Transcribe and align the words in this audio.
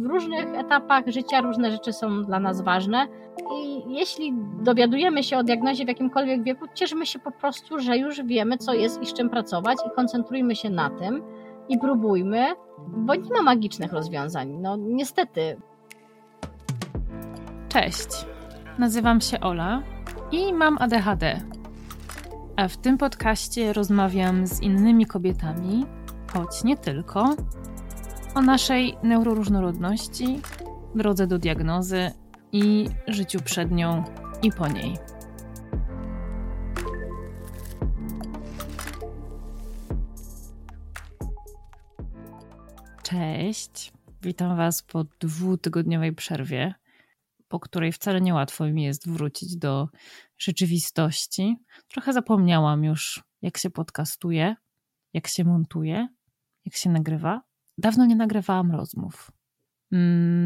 w 0.00 0.06
różnych 0.06 0.54
etapach 0.54 1.06
życia 1.06 1.40
różne 1.40 1.70
rzeczy 1.70 1.92
są 1.92 2.24
dla 2.24 2.40
nas 2.40 2.60
ważne. 2.60 3.06
I 3.54 3.82
jeśli 3.94 4.34
dowiadujemy 4.62 5.22
się 5.22 5.38
o 5.38 5.44
diagnozie 5.44 5.84
w 5.84 5.88
jakimkolwiek 5.88 6.42
wieku, 6.42 6.64
cieszymy 6.74 7.06
się 7.06 7.18
po 7.18 7.30
prostu, 7.30 7.78
że 7.78 7.98
już 7.98 8.22
wiemy, 8.22 8.58
co 8.58 8.74
jest 8.74 9.02
i 9.02 9.06
z 9.06 9.12
czym 9.12 9.30
pracować, 9.30 9.78
i 9.86 9.96
koncentrujmy 9.96 10.56
się 10.56 10.70
na 10.70 10.90
tym 10.90 11.22
i 11.68 11.78
próbujmy, 11.78 12.46
bo 12.88 13.14
nie 13.14 13.30
ma 13.30 13.42
magicznych 13.42 13.92
rozwiązań. 13.92 14.58
No 14.60 14.76
niestety. 14.76 15.60
Cześć. 17.68 18.26
Nazywam 18.78 19.20
się 19.20 19.40
Ola 19.40 19.82
i 20.32 20.52
mam 20.52 20.76
ADHD. 20.80 21.40
A 22.56 22.68
w 22.68 22.76
tym 22.76 22.98
podcaście 22.98 23.72
rozmawiam 23.72 24.46
z 24.46 24.62
innymi 24.62 25.06
kobietami, 25.06 25.86
choć 26.32 26.64
nie 26.64 26.76
tylko, 26.76 27.34
o 28.34 28.40
naszej 28.42 28.96
neuroróżnorodności, 29.02 30.40
drodze 30.94 31.26
do 31.26 31.38
diagnozy 31.38 32.10
i 32.52 32.88
życiu 33.08 33.40
przed 33.44 33.70
nią 33.70 34.04
i 34.42 34.52
po 34.52 34.68
niej. 34.68 34.96
Cześć, 43.02 43.92
witam 44.22 44.56
Was 44.56 44.82
po 44.82 45.04
dwutygodniowej 45.20 46.12
przerwie, 46.12 46.74
po 47.48 47.60
której 47.60 47.92
wcale 47.92 48.20
niełatwo 48.20 48.66
mi 48.66 48.82
jest 48.82 49.08
wrócić 49.08 49.56
do 49.56 49.88
rzeczywistości. 50.38 51.56
Trochę 51.88 52.12
zapomniałam 52.12 52.84
już, 52.84 53.22
jak 53.42 53.58
się 53.58 53.70
podcastuje, 53.70 54.56
jak 55.12 55.28
się 55.28 55.44
montuje, 55.44 56.08
jak 56.64 56.74
się 56.74 56.90
nagrywa. 56.90 57.49
Dawno 57.80 58.06
nie 58.06 58.16
nagrywałam 58.16 58.72
rozmów. 58.72 59.30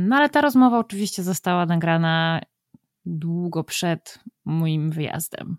No 0.06 0.16
ale 0.16 0.28
ta 0.28 0.40
rozmowa 0.40 0.78
oczywiście 0.78 1.22
została 1.22 1.66
nagrana 1.66 2.40
długo 3.06 3.64
przed 3.64 4.18
moim 4.44 4.90
wyjazdem. 4.90 5.56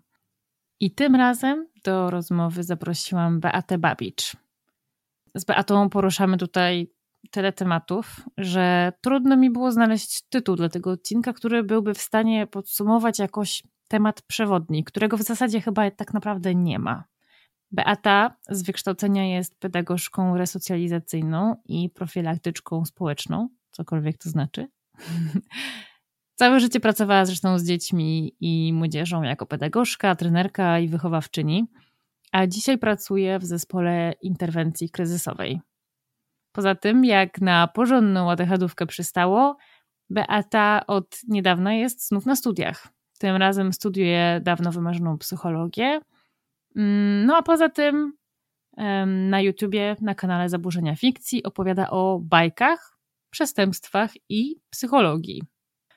I 0.80 0.90
tym 0.90 1.14
razem 1.14 1.66
do 1.84 2.10
rozmowy 2.10 2.62
zaprosiłam 2.62 3.40
Beatę 3.40 3.78
Babicz. 3.78 4.36
Z 5.34 5.44
Beatą 5.44 5.90
poruszamy 5.90 6.36
tutaj 6.36 6.90
tyle 7.30 7.52
tematów, 7.52 8.20
że 8.38 8.92
trudno 9.00 9.36
mi 9.36 9.50
było 9.50 9.72
znaleźć 9.72 10.22
tytuł 10.28 10.56
dla 10.56 10.68
tego 10.68 10.90
odcinka, 10.90 11.32
który 11.32 11.62
byłby 11.64 11.94
w 11.94 12.00
stanie 12.00 12.46
podsumować 12.46 13.18
jakoś 13.18 13.62
temat 13.88 14.22
przewodni, 14.22 14.84
którego 14.84 15.16
w 15.16 15.22
zasadzie 15.22 15.60
chyba 15.60 15.90
tak 15.90 16.14
naprawdę 16.14 16.54
nie 16.54 16.78
ma. 16.78 17.04
Beata 17.70 18.36
z 18.48 18.62
wykształcenia 18.62 19.34
jest 19.34 19.58
pedagogzką 19.58 20.36
resocjalizacyjną 20.36 21.56
i 21.64 21.90
profilaktyczką 21.90 22.84
społeczną, 22.84 23.48
cokolwiek 23.70 24.18
to 24.18 24.30
znaczy. 24.30 24.68
Całe 26.38 26.60
życie 26.60 26.80
pracowała 26.80 27.24
zresztą 27.24 27.58
z 27.58 27.64
dziećmi 27.64 28.36
i 28.40 28.72
młodzieżą 28.72 29.22
jako 29.22 29.46
pedagogzka, 29.46 30.14
trenerka 30.16 30.78
i 30.78 30.88
wychowawczyni, 30.88 31.66
a 32.32 32.46
dzisiaj 32.46 32.78
pracuje 32.78 33.38
w 33.38 33.44
zespole 33.44 34.12
interwencji 34.22 34.90
kryzysowej. 34.90 35.60
Poza 36.52 36.74
tym, 36.74 37.04
jak 37.04 37.40
na 37.40 37.66
porządną 37.66 38.30
ADHD 38.30 38.66
przystało, 38.86 39.56
Beata 40.10 40.86
od 40.86 41.18
niedawna 41.28 41.74
jest 41.74 42.08
znów 42.08 42.26
na 42.26 42.36
studiach. 42.36 42.88
Tym 43.18 43.36
razem 43.36 43.72
studiuje 43.72 44.40
dawno 44.42 44.72
wymarzoną 44.72 45.18
psychologię. 45.18 46.00
Mm, 46.76 47.26
no 47.26 47.36
a 47.36 47.42
poza 47.42 47.68
tym 47.68 48.12
na 49.06 49.40
YouTubie, 49.40 49.96
na 50.00 50.14
kanale 50.14 50.48
Zaburzenia 50.48 50.96
Fikcji 50.96 51.42
opowiada 51.42 51.90
o 51.90 52.20
bajkach, 52.22 52.98
przestępstwach 53.30 54.10
i 54.28 54.56
psychologii. 54.70 55.42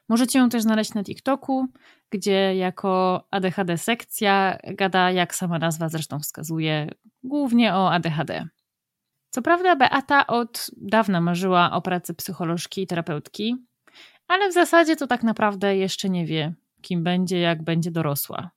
Możecie 0.10 0.40
ją 0.40 0.50
też 0.50 0.62
znaleźć 0.62 0.94
na 0.94 1.04
TikToku, 1.04 1.68
gdzie 2.10 2.56
jako 2.56 3.24
ADHD 3.32 3.78
sekcja 3.78 4.58
gada, 4.74 5.12
jak 5.12 5.36
sama 5.36 5.60
nazwa 5.60 5.90
zresztą 5.90 6.20
wskazuje, 6.20 6.90
głównie 7.24 7.74
o 7.74 7.92
ADHD. 7.92 8.48
Co 9.30 9.42
prawda, 9.42 9.76
Beata 9.76 10.28
od 10.28 10.72
dawna 10.78 11.22
marzyła 11.22 11.72
o 11.72 11.82
pracy 11.82 12.14
psycholożki 12.14 12.82
i 12.82 12.88
terapeutki, 12.88 13.56
ale 14.28 14.50
w 14.50 14.54
zasadzie 14.54 14.96
to 14.96 15.08
tak 15.08 15.24
naprawdę 15.24 15.78
jeszcze 15.78 16.10
nie 16.10 16.26
wie, 16.26 16.54
kim 16.82 17.04
będzie, 17.04 17.40
jak 17.40 17.64
będzie 17.64 17.92
dorosła. 17.92 18.52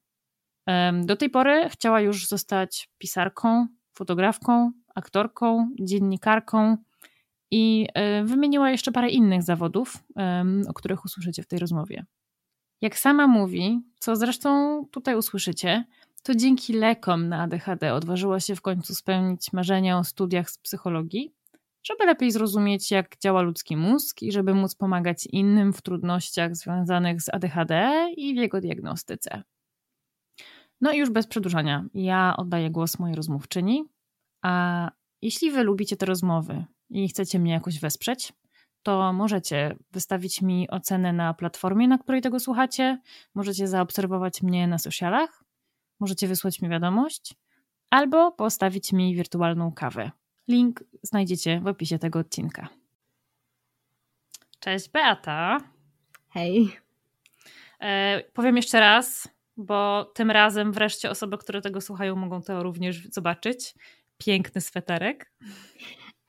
Do 1.04 1.16
tej 1.16 1.30
pory 1.30 1.68
chciała 1.68 2.00
już 2.00 2.28
zostać 2.28 2.90
pisarką, 2.98 3.66
fotografką, 3.94 4.72
aktorką, 4.94 5.70
dziennikarką 5.80 6.76
i 7.50 7.86
e, 7.94 8.24
wymieniła 8.24 8.70
jeszcze 8.70 8.92
parę 8.92 9.08
innych 9.08 9.42
zawodów, 9.42 10.04
o 10.68 10.74
których 10.74 11.04
usłyszycie 11.04 11.42
w 11.42 11.46
tej 11.46 11.58
rozmowie. 11.58 12.04
Jak 12.80 12.98
sama 12.98 13.26
mówi, 13.26 13.82
co 13.98 14.16
zresztą 14.16 14.82
tutaj 14.90 15.16
usłyszycie, 15.16 15.84
to 16.22 16.34
dzięki 16.34 16.72
lekom 16.72 17.28
na 17.28 17.42
ADHD 17.42 17.94
odważyła 17.94 18.40
się 18.40 18.56
w 18.56 18.60
końcu 18.60 18.94
spełnić 18.94 19.52
marzenia 19.52 19.98
o 19.98 20.04
studiach 20.04 20.50
z 20.50 20.58
psychologii, 20.58 21.34
żeby 21.82 22.06
lepiej 22.06 22.30
zrozumieć, 22.30 22.90
jak 22.90 23.18
działa 23.18 23.42
ludzki 23.42 23.76
mózg 23.76 24.22
i 24.22 24.32
żeby 24.32 24.54
móc 24.54 24.74
pomagać 24.74 25.26
innym 25.26 25.72
w 25.72 25.82
trudnościach 25.82 26.56
związanych 26.56 27.22
z 27.22 27.28
ADHD 27.28 27.92
i 28.16 28.34
w 28.34 28.36
jego 28.36 28.60
diagnostyce. 28.60 29.42
No 30.82 30.92
i 30.92 30.98
już 30.98 31.10
bez 31.10 31.26
przedłużania, 31.26 31.84
ja 31.94 32.34
oddaję 32.36 32.70
głos 32.70 32.98
mojej 32.98 33.16
rozmówczyni, 33.16 33.84
a 34.42 34.90
jeśli 35.22 35.50
wy 35.50 35.62
lubicie 35.62 35.96
te 35.96 36.06
rozmowy 36.06 36.64
i 36.90 37.08
chcecie 37.08 37.38
mnie 37.38 37.52
jakoś 37.52 37.80
wesprzeć, 37.80 38.32
to 38.82 39.12
możecie 39.12 39.76
wystawić 39.92 40.42
mi 40.42 40.70
ocenę 40.70 41.12
na 41.12 41.34
platformie, 41.34 41.88
na 41.88 41.98
której 41.98 42.22
tego 42.22 42.40
słuchacie, 42.40 42.98
możecie 43.34 43.68
zaobserwować 43.68 44.42
mnie 44.42 44.66
na 44.66 44.78
socialach, 44.78 45.44
możecie 46.00 46.28
wysłać 46.28 46.62
mi 46.62 46.68
wiadomość, 46.68 47.34
albo 47.90 48.32
postawić 48.32 48.92
mi 48.92 49.14
wirtualną 49.14 49.72
kawę. 49.72 50.10
Link 50.48 50.84
znajdziecie 51.02 51.60
w 51.60 51.66
opisie 51.66 51.98
tego 51.98 52.18
odcinka. 52.18 52.68
Cześć 54.60 54.90
Beata. 54.90 55.58
Hej. 56.28 56.76
E, 57.80 58.22
powiem 58.32 58.56
jeszcze 58.56 58.80
raz, 58.80 59.28
bo 59.56 60.04
tym 60.14 60.30
razem 60.30 60.72
wreszcie 60.72 61.10
osoby, 61.10 61.38
które 61.38 61.60
tego 61.60 61.80
słuchają, 61.80 62.16
mogą 62.16 62.42
to 62.42 62.62
również 62.62 63.08
zobaczyć. 63.08 63.74
Piękny 64.18 64.60
sweterek. 64.60 65.32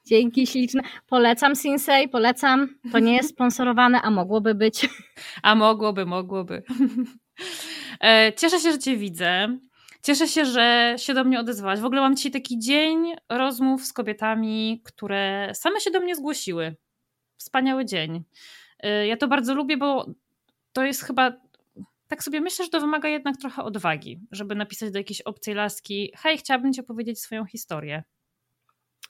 Dzięki 0.06 0.47
śliczne. 0.47 0.81
Polecam 1.07 1.56
Sinsei, 1.56 2.09
polecam. 2.09 2.67
To 2.91 3.00
nie 3.00 3.16
jest 3.16 3.29
sponsorowane, 3.29 4.01
a 4.01 4.11
mogłoby 4.11 4.56
być. 4.56 4.89
A 5.44 5.56
mogłoby, 5.56 6.06
mogłoby. 6.06 6.63
E, 8.01 8.34
cieszę 8.38 8.59
się, 8.59 8.72
że 8.72 8.79
Cię 8.79 8.97
widzę. 8.97 9.57
Cieszę 10.03 10.28
się, 10.28 10.45
że 10.45 10.95
się 10.97 11.13
do 11.13 11.23
mnie 11.23 11.40
odezwałaś. 11.40 11.79
W 11.79 11.85
ogóle 11.85 12.01
mam 12.01 12.16
dzisiaj 12.16 12.31
taki 12.31 12.59
dzień 12.59 13.13
rozmów 13.29 13.85
z 13.85 13.94
kobietami, 13.94 14.81
które 14.85 15.51
same 15.53 15.79
się 15.79 15.91
do 15.91 16.00
mnie 16.00 16.16
zgłosiły. 16.16 16.75
Wspaniały 17.38 17.85
dzień. 17.85 18.23
E, 18.79 19.07
ja 19.07 19.17
to 19.17 19.28
bardzo 19.28 19.55
lubię, 19.55 19.78
bo 19.78 20.05
to 20.73 20.84
jest 20.84 21.03
chyba 21.03 21.31
tak 22.08 22.24
sobie 22.24 22.41
myślę, 22.41 22.66
że 22.66 22.72
to 22.72 22.81
wymaga 22.81 23.09
jednak 23.09 23.38
trochę 23.38 23.64
odwagi, 23.64 24.19
żeby 24.31 24.56
napisać 24.56 24.91
do 24.91 25.00
jakiejś 25.00 25.22
obcej 25.22 25.53
laski: 25.53 26.12
Hej, 26.18 26.38
chciałabym 26.38 26.74
ci 26.74 26.81
opowiedzieć 26.81 27.19
swoją 27.19 27.46
historię. 27.46 28.03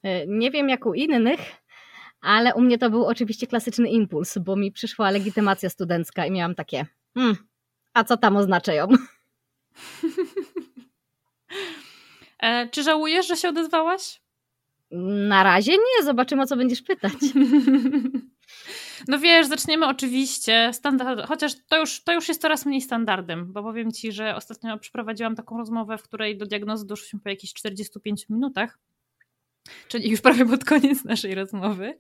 E, 0.03 0.27
nie 0.27 0.51
wiem 0.51 0.69
jak 0.69 0.85
u 0.85 0.93
innych, 0.93 1.39
ale 2.21 2.55
u 2.55 2.61
mnie 2.61 2.77
to 2.77 2.89
był 2.89 3.05
oczywiście 3.05 3.47
klasyczny 3.47 3.89
impuls, 3.89 4.37
bo 4.37 4.55
mi 4.55 4.71
przyszła 4.71 5.11
legitymacja 5.11 5.69
studencka 5.69 6.25
i 6.25 6.31
miałam 6.31 6.55
takie: 6.55 6.85
hmm, 7.13 7.37
a 7.93 8.03
co 8.03 8.17
tam 8.17 8.37
oznaczają? 8.37 8.87
e, 12.39 12.69
czy 12.69 12.83
żałujesz, 12.83 13.27
że 13.27 13.37
się 13.37 13.49
odezwałaś? 13.49 14.21
Na 15.27 15.43
razie 15.43 15.71
nie, 15.71 16.05
zobaczymy 16.05 16.41
o 16.41 16.45
co 16.45 16.55
będziesz 16.55 16.81
pytać. 16.81 17.13
No 19.07 19.19
wiesz, 19.19 19.47
zaczniemy 19.47 19.87
oczywiście 19.87 20.69
standard, 20.73 21.27
chociaż 21.27 21.51
to 21.69 21.79
już, 21.79 22.03
to 22.03 22.13
już 22.13 22.27
jest 22.27 22.41
coraz 22.41 22.65
mniej 22.65 22.81
standardem, 22.81 23.53
bo 23.53 23.63
powiem 23.63 23.91
Ci, 23.91 24.11
że 24.11 24.35
ostatnio 24.35 24.77
przeprowadziłam 24.77 25.35
taką 25.35 25.57
rozmowę, 25.57 25.97
w 25.97 26.03
której 26.03 26.37
do 26.37 26.45
diagnozy 26.45 26.87
doszliśmy 26.87 27.19
po 27.19 27.29
jakichś 27.29 27.53
45 27.53 28.29
minutach, 28.29 28.79
czyli 29.87 30.09
już 30.09 30.21
prawie 30.21 30.45
pod 30.45 30.65
koniec 30.65 31.03
naszej 31.03 31.35
rozmowy. 31.35 31.97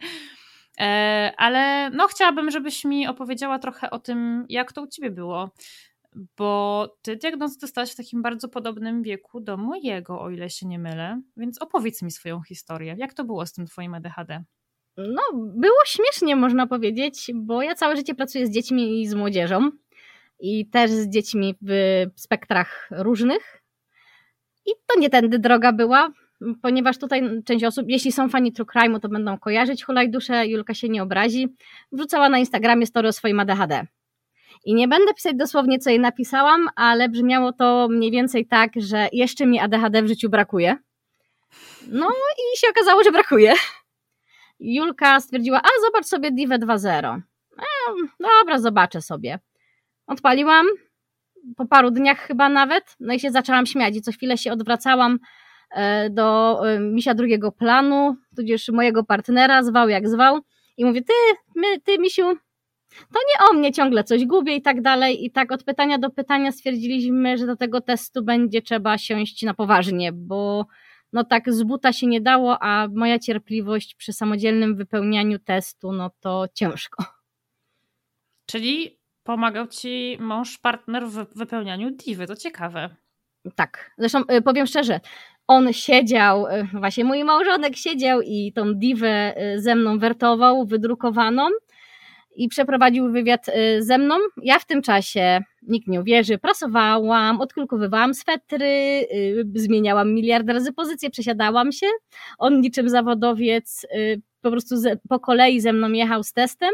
E, 0.79 1.33
ale 1.37 1.89
no 1.89 2.07
chciałabym, 2.07 2.51
żebyś 2.51 2.85
mi 2.85 3.07
opowiedziała 3.07 3.59
trochę 3.59 3.89
o 3.89 3.99
tym, 3.99 4.45
jak 4.49 4.73
to 4.73 4.81
u 4.81 4.87
Ciebie 4.87 5.11
było, 5.11 5.51
bo 6.37 6.87
Ty 7.01 7.15
diagnozę 7.15 7.59
dostałaś 7.61 7.91
w 7.91 7.95
takim 7.95 8.21
bardzo 8.21 8.49
podobnym 8.49 9.03
wieku 9.03 9.39
do 9.39 9.57
mojego, 9.57 10.21
o 10.21 10.29
ile 10.29 10.49
się 10.49 10.67
nie 10.67 10.79
mylę, 10.79 11.21
więc 11.37 11.61
opowiedz 11.61 12.01
mi 12.01 12.11
swoją 12.11 12.41
historię. 12.41 12.95
Jak 12.97 13.13
to 13.13 13.23
było 13.23 13.45
z 13.45 13.53
tym 13.53 13.65
Twoim 13.65 13.93
ADHD? 13.93 14.43
No, 14.97 15.21
było 15.33 15.75
śmiesznie, 15.85 16.35
można 16.35 16.67
powiedzieć, 16.67 17.31
bo 17.33 17.61
ja 17.61 17.75
całe 17.75 17.95
życie 17.95 18.15
pracuję 18.15 18.47
z 18.47 18.51
dziećmi 18.51 19.01
i 19.01 19.07
z 19.07 19.13
młodzieżą 19.13 19.71
i 20.39 20.69
też 20.69 20.91
z 20.91 21.09
dziećmi 21.09 21.55
w 21.61 21.71
spektrach 22.15 22.89
różnych. 22.91 23.63
I 24.65 24.71
to 24.87 24.99
nie 24.99 25.09
tędy 25.09 25.39
droga 25.39 25.73
była. 25.73 26.11
ponieważ 26.61 26.97
tutaj 26.97 27.43
część 27.45 27.65
osób, 27.65 27.85
jeśli 27.87 28.11
są 28.11 28.29
fani 28.29 28.53
True 28.53 28.65
Crime'u, 28.65 28.99
to 28.99 29.09
będą 29.09 29.37
kojarzyć 29.37 29.83
Hulaj 29.83 30.09
Duszę, 30.09 30.47
Julka 30.47 30.73
się 30.73 30.89
nie 30.89 31.03
obrazi, 31.03 31.55
wrzucała 31.91 32.29
na 32.29 32.37
Instagramie 32.37 32.85
story 32.85 33.07
o 33.07 33.13
swoim 33.13 33.39
ADHD. 33.39 33.87
I 34.65 34.73
nie 34.73 34.87
będę 34.87 35.13
pisać 35.13 35.35
dosłownie, 35.35 35.79
co 35.79 35.89
jej 35.89 35.99
napisałam, 35.99 36.69
ale 36.75 37.09
brzmiało 37.09 37.53
to 37.53 37.87
mniej 37.91 38.11
więcej 38.11 38.45
tak, 38.45 38.71
że 38.75 39.07
jeszcze 39.11 39.45
mi 39.45 39.59
ADHD 39.59 40.03
w 40.03 40.07
życiu 40.07 40.29
brakuje. 40.29 40.77
No 41.87 42.09
i 42.37 42.59
się 42.59 42.67
okazało, 42.69 43.03
że 43.03 43.11
brakuje. 43.11 43.53
Julka 44.63 45.19
stwierdziła, 45.19 45.61
a 45.63 45.67
zobacz 45.85 46.05
sobie 46.05 46.31
Dive 46.31 46.59
2.0. 46.59 47.21
E, 47.57 47.63
dobra, 48.19 48.59
zobaczę 48.59 49.01
sobie. 49.01 49.39
Odpaliłam, 50.07 50.65
po 51.57 51.65
paru 51.65 51.91
dniach 51.91 52.19
chyba 52.19 52.49
nawet, 52.49 52.95
no 52.99 53.13
i 53.13 53.19
się 53.19 53.31
zaczęłam 53.31 53.65
śmiać 53.65 53.95
i 53.95 54.01
co 54.01 54.11
chwilę 54.11 54.37
się 54.37 54.51
odwracałam 54.51 55.19
e, 55.71 56.09
do 56.09 56.59
e, 56.69 56.79
misia 56.79 57.13
drugiego 57.13 57.51
planu, 57.51 58.15
tudzież 58.35 58.69
mojego 58.69 59.03
partnera, 59.03 59.63
zwał 59.63 59.89
jak 59.89 60.09
zwał 60.09 60.39
i 60.77 60.85
mówię, 60.85 61.01
ty, 61.01 61.13
my, 61.55 61.79
ty 61.81 61.99
misiu, 61.99 62.23
to 63.13 63.19
nie 63.19 63.49
o 63.49 63.53
mnie 63.53 63.71
ciągle 63.71 64.03
coś 64.03 64.25
gubię 64.25 64.55
i 64.55 64.61
tak 64.61 64.81
dalej. 64.81 65.25
I 65.25 65.31
tak 65.31 65.51
od 65.51 65.63
pytania 65.63 65.97
do 65.97 66.09
pytania 66.09 66.51
stwierdziliśmy, 66.51 67.37
że 67.37 67.45
do 67.45 67.55
tego 67.55 67.81
testu 67.81 68.23
będzie 68.23 68.61
trzeba 68.61 68.97
siąść 68.97 69.43
na 69.43 69.53
poważnie, 69.53 70.11
bo 70.11 70.65
no 71.13 71.23
tak 71.23 71.53
z 71.53 71.63
buta 71.63 71.93
się 71.93 72.07
nie 72.07 72.21
dało, 72.21 72.63
a 72.63 72.87
moja 72.87 73.19
cierpliwość 73.19 73.95
przy 73.95 74.13
samodzielnym 74.13 74.75
wypełnianiu 74.75 75.39
testu, 75.39 75.91
no 75.91 76.11
to 76.19 76.45
ciężko. 76.53 77.05
Czyli 78.45 78.99
pomagał 79.23 79.67
ci 79.67 80.17
mąż, 80.19 80.57
partner 80.57 81.07
w 81.07 81.37
wypełnianiu 81.37 81.91
diwy, 81.91 82.27
to 82.27 82.35
ciekawe. 82.35 82.89
Tak, 83.55 83.91
zresztą 83.97 84.21
y, 84.31 84.41
powiem 84.41 84.67
szczerze, 84.67 84.99
on 85.47 85.73
siedział, 85.73 86.47
y, 86.47 86.67
właśnie 86.73 87.03
mój 87.03 87.23
małżonek 87.23 87.75
siedział 87.75 88.21
i 88.21 88.53
tą 88.55 88.73
diwę 88.73 89.33
y, 89.55 89.61
ze 89.61 89.75
mną 89.75 89.99
wertował, 89.99 90.65
wydrukowaną 90.65 91.49
i 92.35 92.47
przeprowadził 92.47 93.11
wywiad 93.11 93.45
ze 93.79 93.97
mną. 93.97 94.15
Ja 94.41 94.59
w 94.59 94.65
tym 94.65 94.81
czasie, 94.81 95.41
nikt 95.67 95.87
nie 95.87 96.01
uwierzy, 96.01 96.37
prasowałam, 96.37 97.41
odkulkowywałam 97.41 98.13
swetry, 98.13 98.65
y, 98.65 99.45
zmieniałam 99.55 100.13
miliard 100.13 100.49
razy 100.49 100.73
pozycję, 100.73 101.09
przesiadałam 101.09 101.71
się. 101.71 101.87
On 102.37 102.61
niczym 102.61 102.89
zawodowiec 102.89 103.83
y, 103.95 104.21
po 104.41 104.51
prostu 104.51 104.75
po 105.09 105.19
kolei 105.19 105.61
ze 105.61 105.73
mną 105.73 105.91
jechał 105.91 106.23
z 106.23 106.33
testem. 106.33 106.71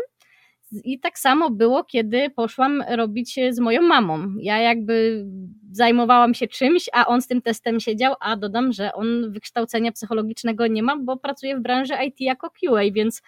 I 0.71 0.99
tak 0.99 1.19
samo 1.19 1.49
było, 1.49 1.83
kiedy 1.83 2.29
poszłam 2.29 2.83
robić 2.89 3.39
z 3.49 3.59
moją 3.59 3.81
mamą. 3.81 4.33
Ja 4.39 4.57
jakby 4.57 5.25
zajmowałam 5.71 6.33
się 6.33 6.47
czymś, 6.47 6.89
a 6.93 7.07
on 7.07 7.21
z 7.21 7.27
tym 7.27 7.41
testem 7.41 7.79
siedział, 7.79 8.15
a 8.19 8.35
dodam, 8.37 8.73
że 8.73 8.93
on 8.93 9.31
wykształcenia 9.31 9.91
psychologicznego 9.91 10.67
nie 10.67 10.83
ma, 10.83 10.97
bo 10.97 11.17
pracuje 11.17 11.57
w 11.57 11.61
branży 11.61 11.93
IT 12.05 12.21
jako 12.21 12.49
QA, 12.49 12.81
więc 12.91 13.21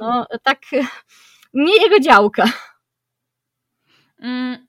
no 0.00 0.26
tak 0.42 0.58
nie 1.54 1.82
jego 1.82 2.00
działka. 2.00 2.44
Mm, 4.18 4.66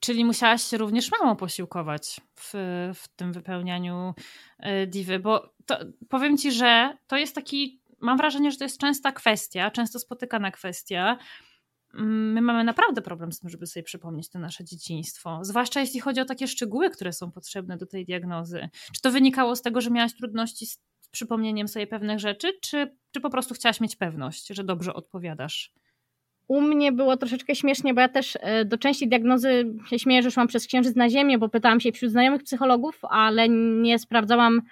czyli 0.00 0.24
musiałaś 0.24 0.62
się 0.62 0.78
również 0.78 1.10
mamą 1.10 1.36
posiłkować 1.36 2.20
w, 2.34 2.52
w 2.94 3.08
tym 3.16 3.32
wypełnianiu 3.32 4.14
e, 4.58 4.86
diwy, 4.86 5.18
bo 5.18 5.54
to, 5.66 5.78
powiem 6.08 6.38
ci, 6.38 6.52
że 6.52 6.96
to 7.06 7.16
jest 7.16 7.34
taki, 7.34 7.82
mam 8.00 8.16
wrażenie, 8.16 8.50
że 8.50 8.58
to 8.58 8.64
jest 8.64 8.78
częsta 8.78 9.12
kwestia, 9.12 9.70
często 9.70 9.98
spotykana 9.98 10.50
kwestia. 10.50 11.18
Mm, 11.94 12.32
my 12.32 12.40
mamy 12.40 12.64
naprawdę 12.64 13.02
problem 13.02 13.32
z 13.32 13.40
tym, 13.40 13.50
żeby 13.50 13.66
sobie 13.66 13.84
przypomnieć 13.84 14.30
to 14.30 14.38
nasze 14.38 14.64
dzieciństwo, 14.64 15.38
zwłaszcza 15.42 15.80
jeśli 15.80 16.00
chodzi 16.00 16.20
o 16.20 16.24
takie 16.24 16.48
szczegóły, 16.48 16.90
które 16.90 17.12
są 17.12 17.32
potrzebne 17.32 17.76
do 17.76 17.86
tej 17.86 18.04
diagnozy. 18.04 18.68
Czy 18.94 19.00
to 19.00 19.10
wynikało 19.10 19.56
z 19.56 19.62
tego, 19.62 19.80
że 19.80 19.90
miałaś 19.90 20.14
trudności 20.14 20.66
z 20.66 20.80
przypomnieniem 21.10 21.68
sobie 21.68 21.86
pewnych 21.86 22.18
rzeczy, 22.18 22.58
czy, 22.62 22.96
czy 23.10 23.20
po 23.20 23.30
prostu 23.30 23.54
chciałaś 23.54 23.80
mieć 23.80 23.96
pewność, 23.96 24.46
że 24.46 24.64
dobrze 24.64 24.94
odpowiadasz? 24.94 25.72
U 26.50 26.60
mnie 26.60 26.92
było 26.92 27.16
troszeczkę 27.16 27.54
śmiesznie, 27.54 27.94
bo 27.94 28.00
ja 28.00 28.08
też 28.08 28.38
e, 28.40 28.64
do 28.64 28.78
części 28.78 29.08
diagnozy 29.08 29.74
się 29.90 29.98
śmieję, 29.98 30.22
że 30.22 30.30
szłam 30.30 30.46
przez 30.46 30.66
księżyc 30.66 30.96
na 30.96 31.08
ziemię, 31.08 31.38
bo 31.38 31.48
pytałam 31.48 31.80
się 31.80 31.92
wśród 31.92 32.10
znajomych 32.10 32.42
psychologów, 32.42 33.00
ale 33.10 33.48
nie 33.82 33.98
sprawdzałam 33.98 34.62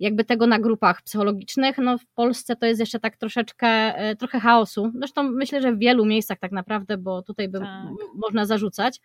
jakby 0.00 0.24
tego 0.24 0.46
na 0.46 0.58
grupach 0.58 1.02
psychologicznych. 1.02 1.78
No 1.78 1.98
w 1.98 2.06
Polsce 2.06 2.56
to 2.56 2.66
jest 2.66 2.80
jeszcze 2.80 3.00
tak 3.00 3.16
troszeczkę, 3.16 3.68
e, 3.68 4.16
trochę 4.16 4.40
chaosu. 4.40 4.92
Zresztą 4.94 5.22
myślę, 5.22 5.62
że 5.62 5.72
w 5.72 5.78
wielu 5.78 6.04
miejscach 6.04 6.38
tak 6.38 6.52
naprawdę, 6.52 6.98
bo 6.98 7.22
tutaj 7.22 7.48
by 7.48 7.58
tak. 7.58 7.84
można 8.14 8.46
zarzucać. 8.46 9.00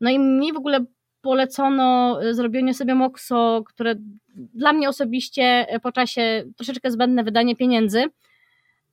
No 0.00 0.10
i 0.10 0.18
mi 0.18 0.52
w 0.52 0.56
ogóle 0.56 0.84
polecono 1.20 2.18
e, 2.22 2.34
zrobienie 2.34 2.74
sobie 2.74 2.94
mokso, 2.94 3.62
które 3.66 3.94
dla 4.34 4.72
mnie 4.72 4.88
osobiście 4.88 5.66
po 5.82 5.92
czasie 5.92 6.44
troszeczkę 6.56 6.90
zbędne 6.90 7.24
wydanie 7.24 7.56
pieniędzy. 7.56 8.04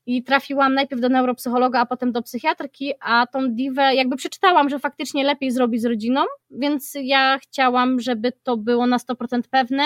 I 0.06 0.24
trafiłam 0.24 0.74
najpierw 0.74 1.02
do 1.02 1.10
neuropsychologa, 1.10 1.80
a 1.80 1.86
potem 1.86 2.12
do 2.12 2.22
psychiatrki, 2.22 2.94
a 3.00 3.28
tą 3.28 3.54
diwę 3.56 3.96
jakby 3.96 4.16
przeczytałam, 4.16 4.70
że 4.70 4.80
faktycznie 4.80 5.24
lepiej 5.24 5.52
zrobić 5.52 5.82
z 5.82 5.86
rodziną, 5.86 6.22
więc 6.52 6.98
ja 7.02 7.40
chciałam, 7.42 8.00
żeby 8.00 8.32
to 8.44 8.58
było 8.58 8.88
na 8.88 8.98
100% 8.98 9.42
pewne, 9.50 9.84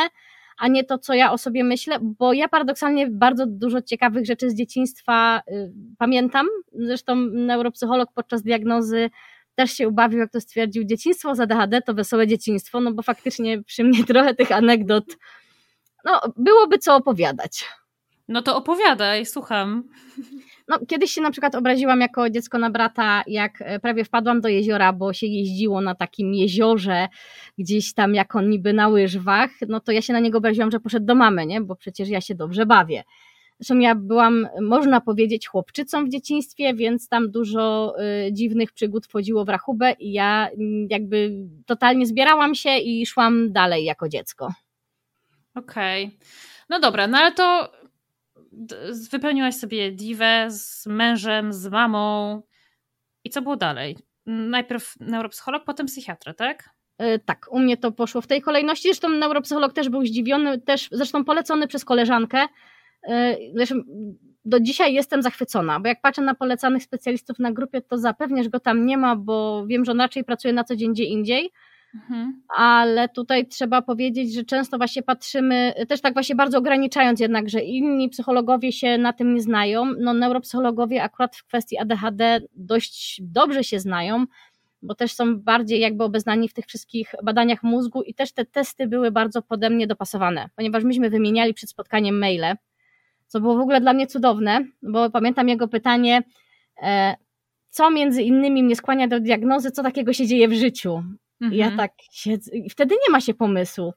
a 0.58 0.68
nie 0.68 0.84
to, 0.84 0.98
co 0.98 1.14
ja 1.14 1.32
o 1.32 1.38
sobie 1.38 1.64
myślę, 1.64 1.98
bo 2.02 2.34
ja 2.34 2.48
paradoksalnie 2.48 3.08
bardzo 3.08 3.46
dużo 3.48 3.82
ciekawych 3.82 4.26
rzeczy 4.26 4.50
z 4.50 4.56
dzieciństwa 4.56 5.42
y, 5.52 5.72
pamiętam. 5.98 6.48
Zresztą 6.74 7.16
neuropsycholog 7.16 8.10
podczas 8.14 8.44
diagnozy 8.44 9.10
też 9.56 9.72
się 9.72 9.88
ubawił, 9.88 10.20
jak 10.20 10.32
to 10.32 10.42
stwierdził, 10.42 10.84
dzieciństwo 10.84 11.36
z 11.36 11.40
ADHD 11.40 11.82
to 11.82 11.94
wesołe 11.94 12.28
dzieciństwo, 12.28 12.80
no 12.80 12.92
bo 12.92 13.04
faktycznie 13.04 13.64
przy 13.64 13.84
mnie 13.84 14.04
trochę 14.06 14.36
tych 14.36 14.52
anegdot, 14.52 15.06
no 16.06 16.22
byłoby 16.38 16.78
co 16.78 16.96
opowiadać. 16.96 17.66
No 18.28 18.42
to 18.42 18.58
opowiadaj, 18.58 19.26
słucham. 19.26 19.84
No, 20.68 20.80
kiedyś 20.88 21.12
się 21.12 21.22
na 21.22 21.32
przykład 21.32 21.56
obraziłam 21.56 22.02
jako 22.02 22.30
dziecko 22.30 22.58
na 22.58 22.70
brata, 22.70 23.24
jak 23.28 23.62
e, 23.62 23.80
prawie 23.80 24.06
wpadłam 24.06 24.42
do 24.42 24.50
jeziora, 24.50 24.94
bo 24.94 25.14
się 25.14 25.28
jeździło 25.28 25.82
na 25.82 25.96
takim 25.96 26.34
jeziorze, 26.34 27.08
gdzieś 27.58 27.94
tam 27.94 28.14
jak 28.16 28.36
on 28.36 28.50
niby 28.50 28.74
na 28.74 28.88
łyżwach, 28.88 29.50
no 29.68 29.80
to 29.80 29.92
ja 29.92 30.02
się 30.02 30.14
na 30.14 30.20
niego 30.20 30.38
obraziłam, 30.38 30.72
że 30.72 30.80
poszedł 30.80 31.06
do 31.06 31.16
mamy, 31.16 31.46
nie? 31.46 31.62
bo 31.62 31.76
przecież 31.76 32.10
ja 32.10 32.22
się 32.22 32.36
dobrze 32.36 32.66
bawię. 32.66 33.04
Zresztą 33.60 33.80
ja 33.80 33.96
byłam, 33.96 34.48
można 34.62 35.02
powiedzieć, 35.02 35.48
chłopczycą 35.48 36.06
w 36.06 36.10
dzieciństwie, 36.10 36.74
więc 36.74 37.10
tam 37.10 37.32
dużo 37.32 37.96
y, 38.28 38.34
dziwnych 38.34 38.72
przygód 38.72 39.08
wchodziło 39.08 39.46
w 39.46 39.50
rachubę 39.50 39.92
i 40.00 40.12
ja 40.12 40.48
mm, 40.48 40.88
jakby 40.90 41.32
totalnie 41.66 42.06
zbierałam 42.06 42.56
się 42.56 42.78
i 42.78 43.06
szłam 43.06 43.52
dalej 43.52 43.86
jako 43.86 44.10
dziecko. 44.10 44.54
Okej. 45.56 46.06
Okay. 46.06 46.18
No 46.70 46.80
dobra, 46.80 47.08
no 47.08 47.18
ale 47.18 47.32
to 47.32 47.72
wypełniłaś 49.12 49.56
sobie 49.56 49.92
diwę 49.92 50.48
z 50.50 50.86
mężem, 50.86 51.54
z 51.54 51.68
mamą. 51.68 52.42
I 53.24 53.30
co 53.30 53.42
było 53.42 53.58
dalej? 53.58 53.98
Najpierw 54.26 54.94
neuropsycholog, 55.00 55.64
potem 55.66 55.86
psychiatra, 55.86 56.34
tak? 56.34 56.70
Y, 57.02 57.20
tak, 57.26 57.48
u 57.52 57.60
mnie 57.60 57.78
to 57.78 57.92
poszło 57.92 58.22
w 58.22 58.28
tej 58.28 58.42
kolejności. 58.42 58.88
Zresztą 58.88 59.10
neuropsycholog 59.10 59.74
też 59.74 59.90
był 59.90 60.06
zdziwiony, 60.06 60.62
też 60.62 60.88
zresztą 60.92 61.26
polecony 61.26 61.68
przez 61.68 61.86
koleżankę, 61.86 62.48
Zresztą 63.54 63.76
do 64.46 64.60
dzisiaj 64.60 64.94
jestem 64.94 65.22
zachwycona, 65.22 65.80
bo 65.80 65.88
jak 65.88 66.02
patrzę 66.02 66.22
na 66.22 66.36
polecanych 66.36 66.84
specjalistów 66.84 67.40
na 67.40 67.52
grupie, 67.52 67.82
to 67.82 67.98
zapewnie, 67.98 68.44
że 68.44 68.50
go 68.50 68.60
tam 68.60 68.86
nie 68.86 68.98
ma, 68.98 69.16
bo 69.16 69.66
wiem, 69.68 69.86
że 69.86 69.92
on 69.92 70.00
raczej 70.00 70.24
pracuje 70.24 70.54
na 70.54 70.64
co 70.64 70.76
dzień 70.76 70.94
gdzie 70.94 71.04
indziej. 71.04 71.52
Mhm. 71.98 72.42
Ale 72.58 73.10
tutaj 73.10 73.48
trzeba 73.48 73.82
powiedzieć, 73.82 74.34
że 74.34 74.44
często 74.44 74.78
właśnie 74.78 75.04
patrzymy, 75.04 75.74
też 75.88 76.02
tak 76.02 76.14
właśnie 76.14 76.36
bardzo 76.36 76.58
ograniczając 76.58 77.20
jednak, 77.20 77.50
że 77.50 77.62
inni 77.62 78.10
psychologowie 78.10 78.72
się 78.72 78.98
na 78.98 79.14
tym 79.14 79.36
nie 79.36 79.42
znają. 79.42 79.86
No 80.00 80.14
neuropsychologowie 80.14 81.04
akurat 81.04 81.36
w 81.36 81.44
kwestii 81.44 81.78
ADHD 81.78 82.42
dość 82.56 83.22
dobrze 83.24 83.64
się 83.64 83.80
znają, 83.80 84.26
bo 84.82 84.96
też 84.96 85.14
są 85.14 85.40
bardziej 85.40 85.80
jakby 85.80 86.04
obeznani 86.04 86.50
w 86.50 86.54
tych 86.54 86.66
wszystkich 86.66 87.16
badaniach 87.24 87.64
mózgu 87.64 88.04
i 88.04 88.14
też 88.14 88.32
te 88.32 88.46
testy 88.46 88.88
były 88.88 89.12
bardzo 89.12 89.42
pode 89.42 89.70
mnie 89.70 89.88
dopasowane, 89.88 90.50
ponieważ 90.56 90.84
myśmy 90.84 91.10
wymieniali 91.10 91.54
przed 91.54 91.70
spotkaniem 91.70 92.20
maile 92.20 92.56
co 93.28 93.40
było 93.40 93.58
w 93.58 93.60
ogóle 93.60 93.82
dla 93.82 93.94
mnie 93.94 94.08
cudowne, 94.08 94.66
bo 94.84 95.10
pamiętam 95.10 95.50
jego 95.50 95.68
pytanie, 95.68 96.24
e, 96.82 97.16
co 97.70 97.92
między 97.92 98.24
innymi 98.24 98.64
mnie 98.64 98.76
skłania 98.76 99.08
do 99.08 99.20
diagnozy, 99.20 99.72
co 99.72 99.84
takiego 99.84 100.14
się 100.14 100.28
dzieje 100.28 100.48
w 100.48 100.54
życiu. 100.54 101.04
Mhm. 101.42 101.60
Ja 101.60 101.78
tak 101.78 101.92
siedzę, 102.12 102.58
i 102.58 102.70
wtedy 102.70 102.96
nie 103.08 103.12
ma 103.12 103.22
się 103.22 103.34
pomysłu. 103.34 103.94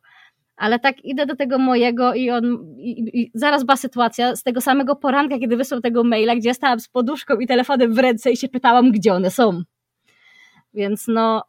Ale 0.56 0.78
tak 0.78 1.04
idę 1.04 1.26
do 1.26 1.36
tego 1.36 1.58
mojego 1.58 2.14
i 2.14 2.30
on, 2.30 2.74
i, 2.78 3.20
i 3.20 3.30
zaraz 3.34 3.64
była 3.64 3.76
sytuacja 3.76 4.36
z 4.36 4.42
tego 4.42 4.60
samego 4.60 4.96
poranka, 4.96 5.38
kiedy 5.38 5.56
wysłał 5.56 5.80
tego 5.80 6.04
maila, 6.04 6.36
gdzie 6.36 6.48
ja 6.48 6.54
stałam 6.54 6.80
z 6.80 6.88
poduszką 6.88 7.34
i 7.34 7.46
telefonem 7.46 7.94
w 7.94 7.98
ręce 7.98 8.30
i 8.30 8.36
się 8.36 8.48
pytałam, 8.48 8.92
gdzie 8.92 9.14
one 9.14 9.30
są. 9.30 9.62
Więc 10.74 11.08
no, 11.08 11.44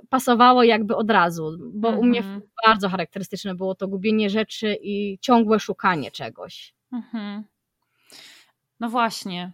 y, 0.00 0.06
pasowało 0.08 0.62
jakby 0.62 0.96
od 0.96 1.10
razu, 1.10 1.58
bo 1.74 1.88
mhm. 1.88 1.98
u 1.98 2.08
mnie 2.08 2.18
mhm. 2.18 2.42
bardzo 2.66 2.88
charakterystyczne 2.88 3.54
było 3.54 3.74
to 3.74 3.88
gubienie 3.88 4.30
rzeczy 4.30 4.76
i 4.82 5.18
ciągłe 5.20 5.60
szukanie 5.60 6.10
czegoś. 6.10 6.74
Mhm. 6.92 7.44
No 8.80 8.88
właśnie, 8.88 9.52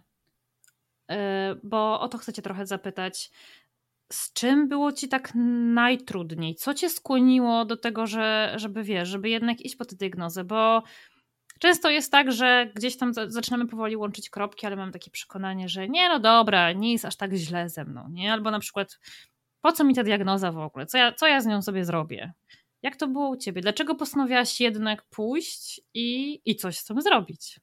yy, 1.09 1.15
bo 1.63 1.99
o 1.99 2.07
to 2.07 2.17
chcę 2.17 2.33
Cię 2.33 2.41
trochę 2.41 2.65
zapytać. 2.65 3.31
Z 4.13 4.33
czym 4.33 4.67
było 4.67 4.91
ci 4.91 5.09
tak 5.09 5.31
najtrudniej? 5.73 6.55
Co 6.55 6.73
cię 6.73 6.89
skłoniło 6.89 7.65
do 7.65 7.77
tego, 7.77 8.07
że, 8.07 8.53
żeby 8.55 8.83
wiesz, 8.83 9.09
żeby 9.09 9.29
jednak 9.29 9.61
iść 9.61 9.75
po 9.75 9.85
tę 9.85 9.95
diagnozę? 9.95 10.43
Bo 10.43 10.83
często 11.59 11.89
jest 11.89 12.11
tak, 12.11 12.31
że 12.31 12.71
gdzieś 12.75 12.97
tam 12.97 13.13
zaczynamy 13.13 13.67
powoli 13.67 13.97
łączyć 13.97 14.29
kropki, 14.29 14.65
ale 14.65 14.75
mam 14.75 14.91
takie 14.91 15.11
przekonanie, 15.11 15.69
że 15.69 15.89
nie, 15.89 16.09
no 16.09 16.19
dobra, 16.19 16.71
nie 16.71 16.91
jest 16.91 17.05
aż 17.05 17.15
tak 17.15 17.33
źle 17.33 17.69
ze 17.69 17.85
mną, 17.85 18.09
nie? 18.09 18.33
Albo 18.33 18.51
na 18.51 18.59
przykład, 18.59 18.99
po 19.61 19.71
co 19.71 19.83
mi 19.83 19.95
ta 19.95 20.03
diagnoza 20.03 20.51
w 20.51 20.57
ogóle? 20.57 20.85
Co 20.85 20.97
ja, 20.97 21.13
co 21.13 21.27
ja 21.27 21.41
z 21.41 21.45
nią 21.45 21.61
sobie 21.61 21.85
zrobię? 21.85 22.33
Jak 22.81 22.95
to 22.95 23.07
było 23.07 23.29
u 23.29 23.37
ciebie? 23.37 23.61
Dlaczego 23.61 23.95
postanowiłaś 23.95 24.61
jednak 24.61 25.03
pójść 25.09 25.81
i, 25.93 26.41
i 26.45 26.55
coś 26.55 26.77
z 26.77 26.85
tym 26.85 27.01
zrobić? 27.01 27.59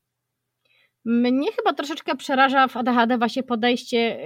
Mnie 1.07 1.53
chyba 1.53 1.73
troszeczkę 1.73 2.17
przeraża 2.17 2.69
w 2.69 2.77
ADHD 2.77 3.19
właśnie 3.19 3.43
podejście. 3.43 4.19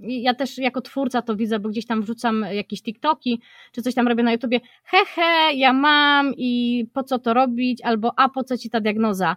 Ja 0.00 0.34
też 0.34 0.58
jako 0.58 0.80
twórca 0.80 1.22
to 1.22 1.36
widzę, 1.36 1.58
bo 1.58 1.68
gdzieś 1.68 1.86
tam 1.86 2.02
wrzucam 2.02 2.46
jakieś 2.52 2.82
TikToki, 2.82 3.40
czy 3.72 3.82
coś 3.82 3.94
tam 3.94 4.08
robię 4.08 4.22
na 4.22 4.32
YouTubie. 4.32 4.60
Hehe, 4.84 5.54
ja 5.54 5.72
mam 5.72 6.32
i 6.36 6.84
po 6.92 7.02
co 7.02 7.18
to 7.18 7.34
robić? 7.34 7.82
Albo 7.82 8.12
a 8.16 8.28
po 8.28 8.44
co 8.44 8.58
ci 8.58 8.70
ta 8.70 8.80
diagnoza? 8.80 9.36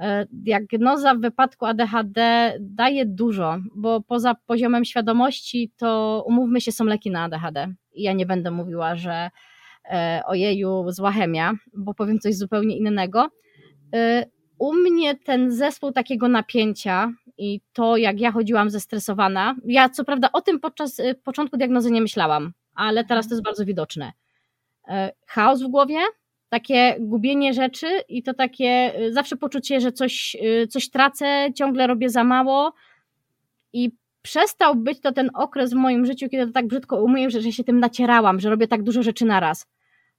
E, 0.00 0.26
diagnoza 0.32 1.14
w 1.14 1.20
wypadku 1.20 1.66
ADHD 1.66 2.52
daje 2.60 3.06
dużo, 3.06 3.58
bo 3.74 4.00
poza 4.00 4.34
poziomem 4.34 4.84
świadomości 4.84 5.72
to 5.76 6.24
umówmy 6.26 6.60
się, 6.60 6.72
są 6.72 6.84
leki 6.84 7.10
na 7.10 7.22
ADHD. 7.22 7.74
I 7.94 8.02
ja 8.02 8.12
nie 8.12 8.26
będę 8.26 8.50
mówiła, 8.50 8.96
że 8.96 9.30
e, 9.84 10.22
ojeju, 10.26 10.84
zła 10.88 11.12
chemia, 11.12 11.52
bo 11.74 11.94
powiem 11.94 12.18
coś 12.18 12.36
zupełnie 12.36 12.76
innego 12.76 13.30
e, 13.94 14.24
u 14.62 14.74
mnie 14.74 15.14
ten 15.14 15.52
zespół 15.52 15.92
takiego 15.92 16.28
napięcia 16.28 17.12
i 17.38 17.60
to, 17.72 17.96
jak 17.96 18.20
ja 18.20 18.32
chodziłam 18.32 18.70
zestresowana, 18.70 19.54
ja 19.64 19.88
co 19.88 20.04
prawda 20.04 20.28
o 20.32 20.40
tym 20.40 20.60
podczas 20.60 20.98
y, 20.98 21.14
początku 21.24 21.56
diagnozy 21.56 21.90
nie 21.90 22.00
myślałam, 22.00 22.52
ale 22.74 23.04
teraz 23.04 23.28
to 23.28 23.34
jest 23.34 23.44
bardzo 23.44 23.64
widoczne. 23.64 24.12
E, 24.88 25.12
chaos 25.26 25.62
w 25.62 25.66
głowie, 25.66 25.98
takie 26.48 26.96
gubienie 27.00 27.54
rzeczy 27.54 27.86
i 28.08 28.22
to 28.22 28.34
takie 28.34 29.00
y, 29.00 29.12
zawsze 29.12 29.36
poczucie, 29.36 29.80
że 29.80 29.92
coś, 29.92 30.36
y, 30.42 30.66
coś 30.66 30.90
tracę, 30.90 31.48
ciągle 31.54 31.86
robię 31.86 32.10
za 32.10 32.24
mało 32.24 32.72
i 33.72 33.90
przestał 34.22 34.74
być 34.74 35.00
to 35.00 35.12
ten 35.12 35.30
okres 35.34 35.70
w 35.70 35.76
moim 35.76 36.06
życiu, 36.06 36.28
kiedy 36.28 36.46
to 36.46 36.52
tak 36.52 36.66
brzydko 36.66 37.02
umiem, 37.02 37.30
że, 37.30 37.40
że 37.40 37.52
się 37.52 37.64
tym 37.64 37.80
nacierałam, 37.80 38.40
że 38.40 38.50
robię 38.50 38.68
tak 38.68 38.82
dużo 38.82 39.02
rzeczy 39.02 39.24
naraz 39.24 39.66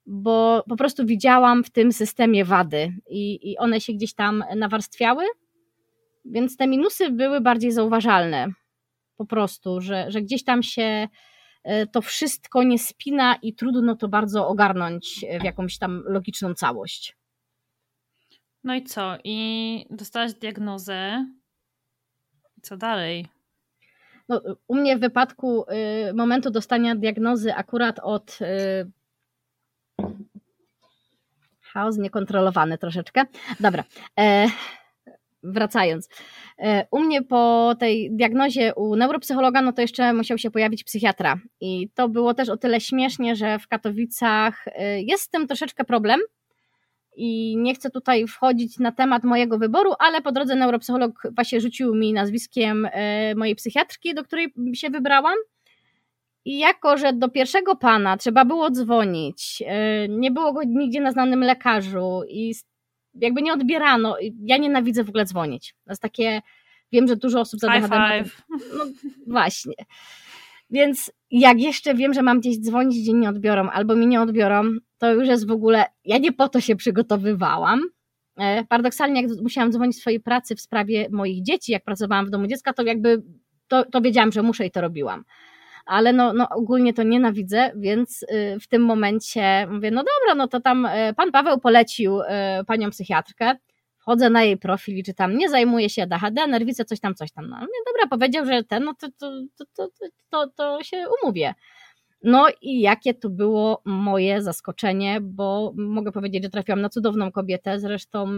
bo 0.05 0.63
po 0.69 0.75
prostu 0.75 1.05
widziałam 1.05 1.63
w 1.63 1.69
tym 1.69 1.91
systemie 1.91 2.45
wady 2.45 2.93
i, 3.09 3.51
i 3.51 3.57
one 3.57 3.81
się 3.81 3.93
gdzieś 3.93 4.13
tam 4.13 4.43
nawarstwiały, 4.55 5.25
więc 6.25 6.57
te 6.57 6.67
minusy 6.67 7.11
były 7.11 7.41
bardziej 7.41 7.71
zauważalne. 7.71 8.47
Po 9.17 9.25
prostu, 9.25 9.81
że, 9.81 10.11
że 10.11 10.21
gdzieś 10.21 10.43
tam 10.43 10.63
się 10.63 11.07
e, 11.63 11.87
to 11.87 12.01
wszystko 12.01 12.63
nie 12.63 12.79
spina 12.79 13.35
i 13.35 13.53
trudno 13.53 13.95
to 13.95 14.07
bardzo 14.07 14.47
ogarnąć 14.47 15.25
w 15.41 15.43
jakąś 15.43 15.77
tam 15.77 16.03
logiczną 16.05 16.53
całość. 16.53 17.17
No 18.63 18.75
i 18.75 18.83
co? 18.83 19.17
I 19.23 19.85
dostałaś 19.89 20.33
diagnozę. 20.33 21.27
Co 22.61 22.77
dalej? 22.77 23.27
No, 24.29 24.41
u 24.67 24.75
mnie 24.75 24.97
w 24.97 24.99
wypadku 24.99 25.65
y, 26.09 26.13
momentu 26.13 26.51
dostania 26.51 26.95
diagnozy 26.95 27.53
akurat 27.53 27.99
od 27.99 28.41
y, 28.41 28.91
Chaos 31.73 31.97
niekontrolowany 31.97 32.77
troszeczkę. 32.77 33.25
Dobra. 33.59 33.83
E, 34.19 34.47
wracając. 35.43 36.09
E, 36.59 36.87
u 36.91 36.99
mnie 36.99 37.21
po 37.21 37.75
tej 37.79 38.11
diagnozie 38.11 38.75
u 38.75 38.95
neuropsychologa, 38.95 39.61
no 39.61 39.73
to 39.73 39.81
jeszcze 39.81 40.13
musiał 40.13 40.37
się 40.37 40.51
pojawić 40.51 40.83
psychiatra. 40.83 41.39
I 41.61 41.89
to 41.95 42.09
było 42.09 42.33
też 42.33 42.49
o 42.49 42.57
tyle 42.57 42.81
śmiesznie, 42.81 43.35
że 43.35 43.59
w 43.59 43.67
Katowicach 43.67 44.65
e, 44.67 45.01
jest 45.01 45.23
z 45.23 45.29
tym 45.29 45.47
troszeczkę 45.47 45.83
problem. 45.83 46.19
I 47.15 47.57
nie 47.57 47.75
chcę 47.75 47.89
tutaj 47.89 48.27
wchodzić 48.27 48.79
na 48.79 48.91
temat 48.91 49.23
mojego 49.23 49.57
wyboru, 49.57 49.93
ale 49.99 50.21
po 50.21 50.31
drodze 50.31 50.55
neuropsycholog 50.55 51.11
właśnie 51.35 51.61
rzucił 51.61 51.95
mi 51.95 52.13
nazwiskiem 52.13 52.87
e, 52.91 53.35
mojej 53.35 53.55
psychiatrki, 53.55 54.13
do 54.13 54.23
której 54.23 54.53
się 54.73 54.89
wybrałam. 54.89 55.35
I 56.45 56.57
jako, 56.57 56.97
że 56.97 57.13
do 57.13 57.29
pierwszego 57.29 57.75
pana 57.75 58.17
trzeba 58.17 58.45
było 58.45 58.71
dzwonić, 58.71 59.63
e, 59.65 60.07
nie 60.07 60.31
było 60.31 60.53
go 60.53 60.63
nigdzie 60.63 61.01
na 61.01 61.11
znanym 61.11 61.39
lekarzu 61.39 62.21
i 62.29 62.53
jakby 63.13 63.41
nie 63.41 63.53
odbierano, 63.53 64.17
ja 64.39 64.57
nienawidzę 64.57 65.03
w 65.03 65.09
ogóle 65.09 65.25
dzwonić. 65.25 65.75
To 65.85 65.91
jest 65.91 66.01
takie, 66.01 66.41
wiem, 66.91 67.07
że 67.07 67.15
dużo 67.15 67.39
osób 67.39 67.59
zadaje 67.59 67.81
five. 67.81 68.41
No 68.77 68.85
właśnie. 69.27 69.73
Więc 70.69 71.11
jak 71.31 71.59
jeszcze 71.59 71.95
wiem, 71.95 72.13
że 72.13 72.21
mam 72.21 72.39
gdzieś 72.39 72.59
dzwonić, 72.59 73.03
gdzie 73.03 73.13
nie 73.13 73.29
odbiorą, 73.29 73.69
albo 73.69 73.95
mi 73.95 74.07
nie 74.07 74.21
odbiorą, 74.21 74.63
to 74.97 75.13
już 75.13 75.27
jest 75.27 75.47
w 75.47 75.51
ogóle, 75.51 75.85
ja 76.05 76.17
nie 76.17 76.31
po 76.31 76.49
to 76.49 76.61
się 76.61 76.75
przygotowywałam. 76.75 77.81
E, 78.37 78.65
paradoksalnie, 78.65 79.21
jak 79.21 79.31
musiałam 79.41 79.71
dzwonić 79.71 79.97
w 79.97 79.99
swojej 79.99 80.19
pracy 80.19 80.55
w 80.55 80.61
sprawie 80.61 81.07
moich 81.11 81.43
dzieci, 81.43 81.71
jak 81.71 81.83
pracowałam 81.83 82.25
w 82.25 82.29
domu 82.29 82.47
dziecka, 82.47 82.73
to 82.73 82.83
jakby 82.83 83.23
to, 83.67 83.85
to 83.85 84.01
wiedziałam, 84.01 84.31
że 84.31 84.43
muszę 84.43 84.65
i 84.65 84.71
to 84.71 84.81
robiłam 84.81 85.23
ale 85.85 86.13
no, 86.13 86.33
no 86.33 86.49
ogólnie 86.49 86.93
to 86.93 87.03
nienawidzę, 87.03 87.71
więc 87.75 88.23
y, 88.23 88.59
w 88.59 88.67
tym 88.67 88.81
momencie 88.81 89.67
mówię, 89.71 89.91
no 89.91 90.03
dobra, 90.03 90.35
no 90.35 90.47
to 90.47 90.59
tam 90.59 90.85
y, 90.85 91.13
pan 91.17 91.31
Paweł 91.31 91.59
polecił 91.59 92.21
y, 92.21 92.25
panią 92.67 92.89
psychiatrkę, 92.89 93.55
wchodzę 93.97 94.29
na 94.29 94.43
jej 94.43 94.57
profil 94.57 94.97
i 94.97 95.03
czytam, 95.03 95.37
nie 95.37 95.49
zajmuje 95.49 95.89
się 95.89 96.03
ADHD, 96.03 96.47
nerwice, 96.47 96.85
coś 96.85 96.99
tam, 96.99 97.15
coś 97.15 97.31
tam. 97.31 97.49
No 97.49 97.57
dobra, 97.87 98.07
powiedział, 98.09 98.45
że 98.45 98.63
ten, 98.63 98.83
no 98.83 98.93
to, 98.93 99.07
to, 99.19 99.31
to, 99.75 99.87
to, 100.29 100.47
to, 100.47 100.83
się 100.83 101.05
umówię. 101.21 101.53
No 102.23 102.47
i 102.61 102.81
jakie 102.81 103.13
to 103.13 103.29
było 103.29 103.81
moje 103.85 104.41
zaskoczenie, 104.41 105.21
bo 105.21 105.73
mogę 105.77 106.11
powiedzieć, 106.11 106.43
że 106.43 106.49
trafiłam 106.49 106.81
na 106.81 106.89
cudowną 106.89 107.31
kobietę, 107.31 107.79
zresztą 107.79 108.37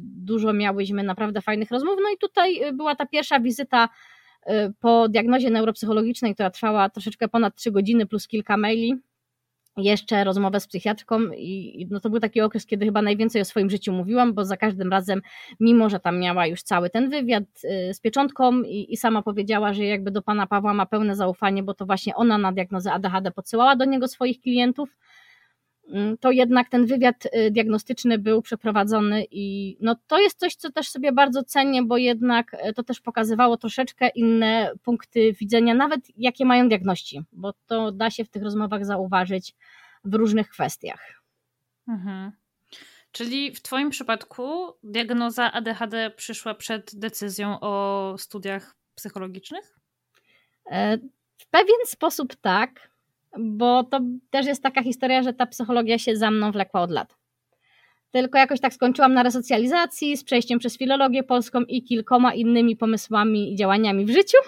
dużo 0.00 0.52
miałyśmy 0.52 1.02
naprawdę 1.02 1.42
fajnych 1.42 1.70
rozmów, 1.70 1.94
no 2.02 2.08
i 2.14 2.18
tutaj 2.18 2.60
była 2.72 2.94
ta 2.94 3.06
pierwsza 3.06 3.40
wizyta 3.40 3.88
po 4.80 5.08
diagnozie 5.08 5.50
neuropsychologicznej, 5.50 6.34
która 6.34 6.50
trwała 6.50 6.88
troszeczkę 6.88 7.28
ponad 7.28 7.54
3 7.54 7.70
godziny 7.70 8.06
plus 8.06 8.28
kilka 8.28 8.56
maili, 8.56 9.00
jeszcze 9.76 10.24
rozmowę 10.24 10.60
z 10.60 10.66
psychiatrką 10.66 11.20
i 11.36 11.86
no 11.90 12.00
to 12.00 12.10
był 12.10 12.20
taki 12.20 12.40
okres, 12.40 12.66
kiedy 12.66 12.84
chyba 12.84 13.02
najwięcej 13.02 13.42
o 13.42 13.44
swoim 13.44 13.70
życiu 13.70 13.92
mówiłam, 13.92 14.34
bo 14.34 14.44
za 14.44 14.56
każdym 14.56 14.90
razem, 14.90 15.22
mimo 15.60 15.90
że 15.90 16.00
tam 16.00 16.20
miała 16.20 16.46
już 16.46 16.62
cały 16.62 16.90
ten 16.90 17.10
wywiad 17.10 17.44
y, 17.64 17.94
z 17.94 18.00
pieczątką 18.00 18.62
i, 18.62 18.92
i 18.92 18.96
sama 18.96 19.22
powiedziała, 19.22 19.72
że 19.72 19.84
jakby 19.84 20.10
do 20.10 20.22
pana 20.22 20.46
Pawła 20.46 20.74
ma 20.74 20.86
pełne 20.86 21.16
zaufanie, 21.16 21.62
bo 21.62 21.74
to 21.74 21.86
właśnie 21.86 22.14
ona 22.14 22.38
na 22.38 22.52
diagnozę 22.52 22.92
ADHD 22.92 23.30
podsyłała 23.30 23.76
do 23.76 23.84
niego 23.84 24.08
swoich 24.08 24.40
klientów, 24.40 24.96
to 26.20 26.30
jednak 26.30 26.68
ten 26.68 26.86
wywiad 26.86 27.26
y, 27.26 27.50
diagnostyczny 27.50 28.18
był 28.18 28.42
przeprowadzony 28.42 29.24
i 29.30 29.76
no 29.80 29.96
to 30.06 30.20
jest 30.20 30.38
coś, 30.38 30.54
co 30.54 30.72
też 30.72 30.88
sobie 30.88 31.12
bardzo 31.12 31.44
cenię, 31.44 31.82
bo 31.82 31.96
jednak 31.96 32.54
y, 32.54 32.72
to 32.72 32.82
też 32.82 33.00
pokazywało 33.00 33.56
troszeczkę 33.56 34.08
inne 34.08 34.72
punkty 34.82 35.32
widzenia, 35.32 35.74
nawet 35.74 36.00
jakie 36.16 36.44
mają 36.44 36.68
diagności, 36.68 37.20
bo 37.32 37.52
to 37.66 37.92
da 37.92 38.10
się 38.10 38.24
w 38.24 38.28
tych 38.28 38.42
rozmowach 38.42 38.86
zauważyć 38.86 39.54
w 40.04 40.14
różnych 40.14 40.48
kwestiach. 40.48 41.22
Mhm. 41.88 42.32
Czyli 43.12 43.54
w 43.54 43.62
Twoim 43.62 43.90
przypadku 43.90 44.72
diagnoza 44.82 45.52
ADHD 45.52 46.10
przyszła 46.10 46.54
przed 46.54 46.90
decyzją 46.94 47.60
o 47.60 48.14
studiach 48.18 48.76
psychologicznych? 48.94 49.78
E, 50.70 50.98
w 51.38 51.46
pewien 51.50 51.78
sposób 51.84 52.34
tak, 52.34 52.90
bo 53.38 53.84
to 53.84 54.00
też 54.30 54.46
jest 54.46 54.62
taka 54.62 54.82
historia, 54.82 55.22
że 55.22 55.32
ta 55.32 55.46
psychologia 55.46 55.98
się 55.98 56.16
za 56.16 56.30
mną 56.30 56.52
wlekła 56.52 56.82
od 56.82 56.90
lat. 56.90 57.16
Tylko 58.10 58.38
jakoś 58.38 58.60
tak 58.60 58.74
skończyłam 58.74 59.14
na 59.14 59.22
resocjalizacji 59.22 60.16
z 60.16 60.24
przejściem 60.24 60.58
przez 60.58 60.78
filologię 60.78 61.22
polską 61.22 61.60
i 61.60 61.82
kilkoma 61.82 62.34
innymi 62.34 62.76
pomysłami 62.76 63.52
i 63.52 63.56
działaniami 63.56 64.04
w 64.04 64.10
życiu. 64.10 64.38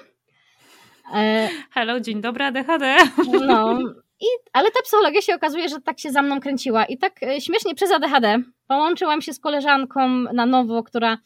E, 1.15 1.49
Hello, 1.71 2.01
dzień 2.01 2.21
dobry, 2.21 2.45
ADHD. 2.45 2.97
No, 3.47 3.79
i, 4.21 4.27
ale 4.53 4.71
ta 4.71 4.83
psychologia 4.83 5.23
się 5.23 5.35
okazuje, 5.35 5.69
że 5.69 5.81
tak 5.81 6.01
się 6.01 6.11
za 6.11 6.23
mną 6.23 6.41
kręciła. 6.41 6.85
I 6.85 6.99
tak 6.99 7.23
e, 7.23 7.41
śmiesznie 7.41 7.75
przez 7.75 7.93
ADHD 7.93 8.43
połączyłam 8.67 9.23
się 9.23 9.33
z 9.33 9.41
koleżanką 9.41 10.09
na 10.09 10.47
nowo, 10.47 10.83
która 10.83 11.19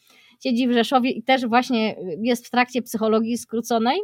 siedzi 0.43 0.67
w 0.67 0.71
Rzeszowie 0.71 1.11
i 1.11 1.23
też 1.23 1.45
właśnie 1.45 1.95
jest 2.21 2.47
w 2.47 2.49
trakcie 2.49 2.81
psychologii 2.81 3.37
skróconej 3.37 3.99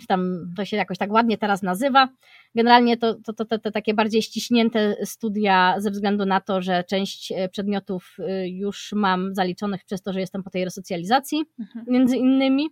czy 0.00 0.06
tam 0.06 0.52
to 0.56 0.64
się 0.64 0.76
jakoś 0.76 0.98
tak 0.98 1.12
ładnie 1.12 1.38
teraz 1.38 1.62
nazywa. 1.62 2.08
Generalnie 2.54 2.96
to, 2.96 3.14
to, 3.14 3.44
to, 3.44 3.58
te 3.58 3.72
takie 3.72 3.94
bardziej 3.94 4.22
ściśnięte 4.22 4.96
studia 5.04 5.74
ze 5.78 5.90
względu 5.90 6.26
na 6.26 6.40
to, 6.40 6.62
że 6.62 6.84
część 6.84 7.32
e, 7.32 7.48
przedmiotów 7.48 8.16
e, 8.18 8.48
już 8.48 8.92
mam 8.92 9.34
zaliczonych 9.34 9.84
przez 9.84 10.02
to, 10.02 10.12
że 10.12 10.20
jestem 10.20 10.42
po 10.42 10.50
tej 10.50 10.64
resocjalizacji, 10.64 11.44
mhm. 11.60 11.84
między 11.88 12.16
innymi. 12.16 12.70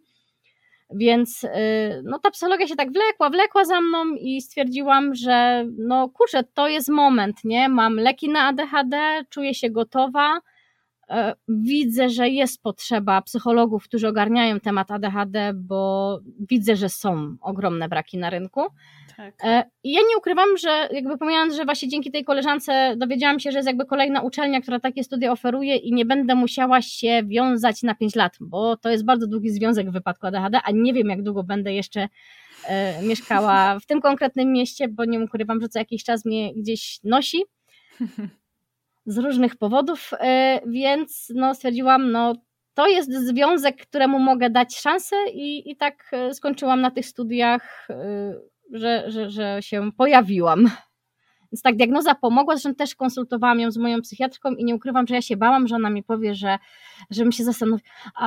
Więc 0.94 1.44
e, 1.44 2.02
no, 2.04 2.18
ta 2.18 2.30
psychologia 2.30 2.66
się 2.66 2.76
tak 2.76 2.92
wlekła, 2.92 3.30
wlekła 3.30 3.64
za 3.64 3.80
mną 3.80 4.14
i 4.20 4.42
stwierdziłam, 4.42 5.14
że 5.14 5.66
no 5.78 6.08
kurczę, 6.08 6.44
to 6.54 6.68
jest 6.68 6.88
moment, 6.88 7.44
nie? 7.44 7.68
Mam 7.68 7.96
leki 7.96 8.28
na 8.28 8.40
ADHD, 8.40 9.24
czuję 9.30 9.54
się 9.54 9.70
gotowa, 9.70 10.40
widzę, 11.48 12.10
że 12.10 12.28
jest 12.28 12.62
potrzeba 12.62 13.22
psychologów, 13.22 13.84
którzy 13.84 14.08
ogarniają 14.08 14.60
temat 14.60 14.90
ADHD, 14.90 15.52
bo 15.54 16.20
widzę, 16.50 16.76
że 16.76 16.88
są 16.88 17.36
ogromne 17.40 17.88
braki 17.88 18.18
na 18.18 18.30
rynku. 18.30 18.60
Tak. 19.16 19.34
E, 19.44 19.64
I 19.84 19.92
ja 19.92 20.00
nie 20.00 20.18
ukrywam, 20.18 20.56
że 20.56 20.88
jakby 20.92 21.18
pomijając, 21.18 21.54
że 21.54 21.64
właśnie 21.64 21.88
dzięki 21.88 22.10
tej 22.10 22.24
koleżance 22.24 22.94
dowiedziałam 22.96 23.40
się, 23.40 23.52
że 23.52 23.58
jest 23.58 23.66
jakby 23.66 23.86
kolejna 23.86 24.20
uczelnia, 24.20 24.60
która 24.60 24.80
takie 24.80 25.04
studia 25.04 25.32
oferuje 25.32 25.76
i 25.76 25.92
nie 25.92 26.04
będę 26.04 26.34
musiała 26.34 26.82
się 26.82 27.22
wiązać 27.24 27.82
na 27.82 27.94
5 27.94 28.14
lat, 28.14 28.36
bo 28.40 28.76
to 28.76 28.90
jest 28.90 29.04
bardzo 29.04 29.26
długi 29.26 29.50
związek 29.50 29.90
w 29.90 29.92
wypadku 29.92 30.26
ADHD, 30.26 30.60
a 30.64 30.70
nie 30.70 30.94
wiem 30.94 31.08
jak 31.08 31.22
długo 31.22 31.42
będę 31.42 31.72
jeszcze 31.72 32.08
e, 32.68 33.02
mieszkała 33.02 33.78
w 33.80 33.86
tym 33.86 34.00
konkretnym 34.00 34.52
mieście, 34.52 34.88
bo 34.88 35.04
nie 35.04 35.20
ukrywam, 35.20 35.60
że 35.60 35.68
co 35.68 35.78
jakiś 35.78 36.04
czas 36.04 36.24
mnie 36.24 36.54
gdzieś 36.54 37.00
nosi 37.04 37.44
z 39.08 39.18
różnych 39.18 39.56
powodów, 39.56 40.10
e, 40.20 40.60
więc 40.66 41.32
no 41.34 41.54
stwierdziłam, 41.54 42.12
no 42.12 42.34
to 42.74 42.86
jest 42.86 43.12
związek, 43.12 43.76
któremu 43.82 44.18
mogę 44.18 44.50
dać 44.50 44.76
szansę 44.76 45.16
i, 45.32 45.70
i 45.70 45.76
tak 45.76 46.10
e, 46.12 46.34
skończyłam 46.34 46.80
na 46.80 46.90
tych 46.90 47.06
studiach, 47.06 47.88
e, 47.90 48.34
że, 48.72 49.10
że, 49.10 49.30
że 49.30 49.58
się 49.60 49.92
pojawiłam. 49.92 50.70
Więc 51.52 51.62
tak, 51.62 51.76
diagnoza 51.76 52.14
pomogła, 52.14 52.54
zresztą 52.54 52.74
też 52.74 52.94
konsultowałam 52.94 53.60
ją 53.60 53.70
z 53.70 53.76
moją 53.76 54.02
psychiatrką 54.02 54.54
i 54.54 54.64
nie 54.64 54.74
ukrywam, 54.74 55.06
że 55.06 55.14
ja 55.14 55.22
się 55.22 55.36
bałam, 55.36 55.66
że 55.66 55.74
ona 55.74 55.90
mi 55.90 56.02
powie, 56.02 56.34
że 56.34 56.58
żebym 57.10 57.32
się 57.32 57.44
zastanowi 57.44 57.82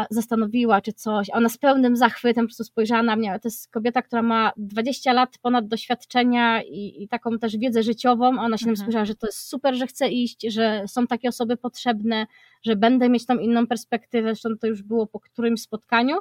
zastanowiła 0.09 0.81
czy 0.81 0.93
coś. 0.93 1.29
A 1.29 1.33
ona 1.33 1.49
z 1.49 1.57
pełnym 1.57 1.95
zachwytem 1.95 2.45
po 2.45 2.47
prostu 2.47 2.63
spojrzała 2.63 3.03
na 3.03 3.15
mnie. 3.15 3.39
To 3.41 3.47
jest 3.47 3.71
kobieta, 3.71 4.01
która 4.01 4.21
ma 4.21 4.51
20 4.57 5.13
lat 5.13 5.37
ponad 5.41 5.67
doświadczenia 5.67 6.63
i, 6.63 7.03
i 7.03 7.07
taką 7.07 7.39
też 7.39 7.57
wiedzę 7.57 7.83
życiową. 7.83 8.39
A 8.39 8.43
ona 8.43 8.57
się 8.57 8.69
mhm. 8.69 8.77
spojrzała, 8.77 9.05
że 9.05 9.15
to 9.15 9.27
jest 9.27 9.49
super, 9.49 9.75
że 9.75 9.87
chce 9.87 10.09
iść, 10.09 10.45
że 10.47 10.83
są 10.87 11.07
takie 11.07 11.29
osoby 11.29 11.57
potrzebne, 11.57 12.27
że 12.63 12.75
będę 12.75 13.09
mieć 13.09 13.25
tą 13.25 13.37
inną 13.37 13.67
perspektywę. 13.67 14.29
Zresztą 14.29 14.49
to 14.61 14.67
już 14.67 14.83
było 14.83 15.07
po 15.07 15.19
którymś 15.19 15.61
spotkaniu. 15.61 16.17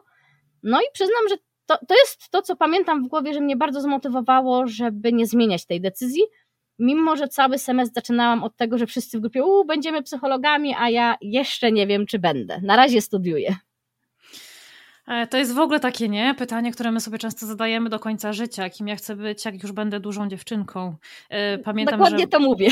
No 0.62 0.80
i 0.80 0.84
przyznam, 0.92 1.28
że 1.28 1.36
to, 1.66 1.78
to 1.88 1.94
jest 1.94 2.30
to, 2.30 2.42
co 2.42 2.56
pamiętam 2.56 3.04
w 3.04 3.08
głowie, 3.08 3.34
że 3.34 3.40
mnie 3.40 3.56
bardzo 3.56 3.80
zmotywowało, 3.80 4.66
żeby 4.66 5.12
nie 5.12 5.26
zmieniać 5.26 5.66
tej 5.66 5.80
decyzji 5.80 6.22
mimo 6.80 7.16
że 7.16 7.28
cały 7.28 7.58
semestr 7.58 7.94
zaczynałam 7.94 8.44
od 8.44 8.56
tego, 8.56 8.78
że 8.78 8.86
wszyscy 8.86 9.18
w 9.18 9.20
grupie, 9.20 9.44
u, 9.44 9.64
będziemy 9.64 10.02
psychologami, 10.02 10.74
a 10.78 10.90
ja 10.90 11.16
jeszcze 11.20 11.72
nie 11.72 11.86
wiem, 11.86 12.06
czy 12.06 12.18
będę. 12.18 12.60
Na 12.62 12.76
razie 12.76 13.00
studiuję. 13.00 13.56
E, 15.06 15.26
to 15.26 15.38
jest 15.38 15.54
w 15.54 15.58
ogóle 15.58 15.80
takie, 15.80 16.08
nie? 16.08 16.34
Pytanie, 16.38 16.72
które 16.72 16.92
my 16.92 17.00
sobie 17.00 17.18
często 17.18 17.46
zadajemy 17.46 17.90
do 17.90 17.98
końca 17.98 18.32
życia. 18.32 18.70
Kim 18.70 18.88
ja 18.88 18.96
chcę 18.96 19.16
być, 19.16 19.44
jak 19.44 19.62
już 19.62 19.72
będę 19.72 20.00
dużą 20.00 20.28
dziewczynką. 20.28 20.96
E, 21.30 21.58
pamiętam, 21.58 21.98
Dokładnie 21.98 22.24
że... 22.24 22.28
to 22.28 22.40
mówię. 22.40 22.70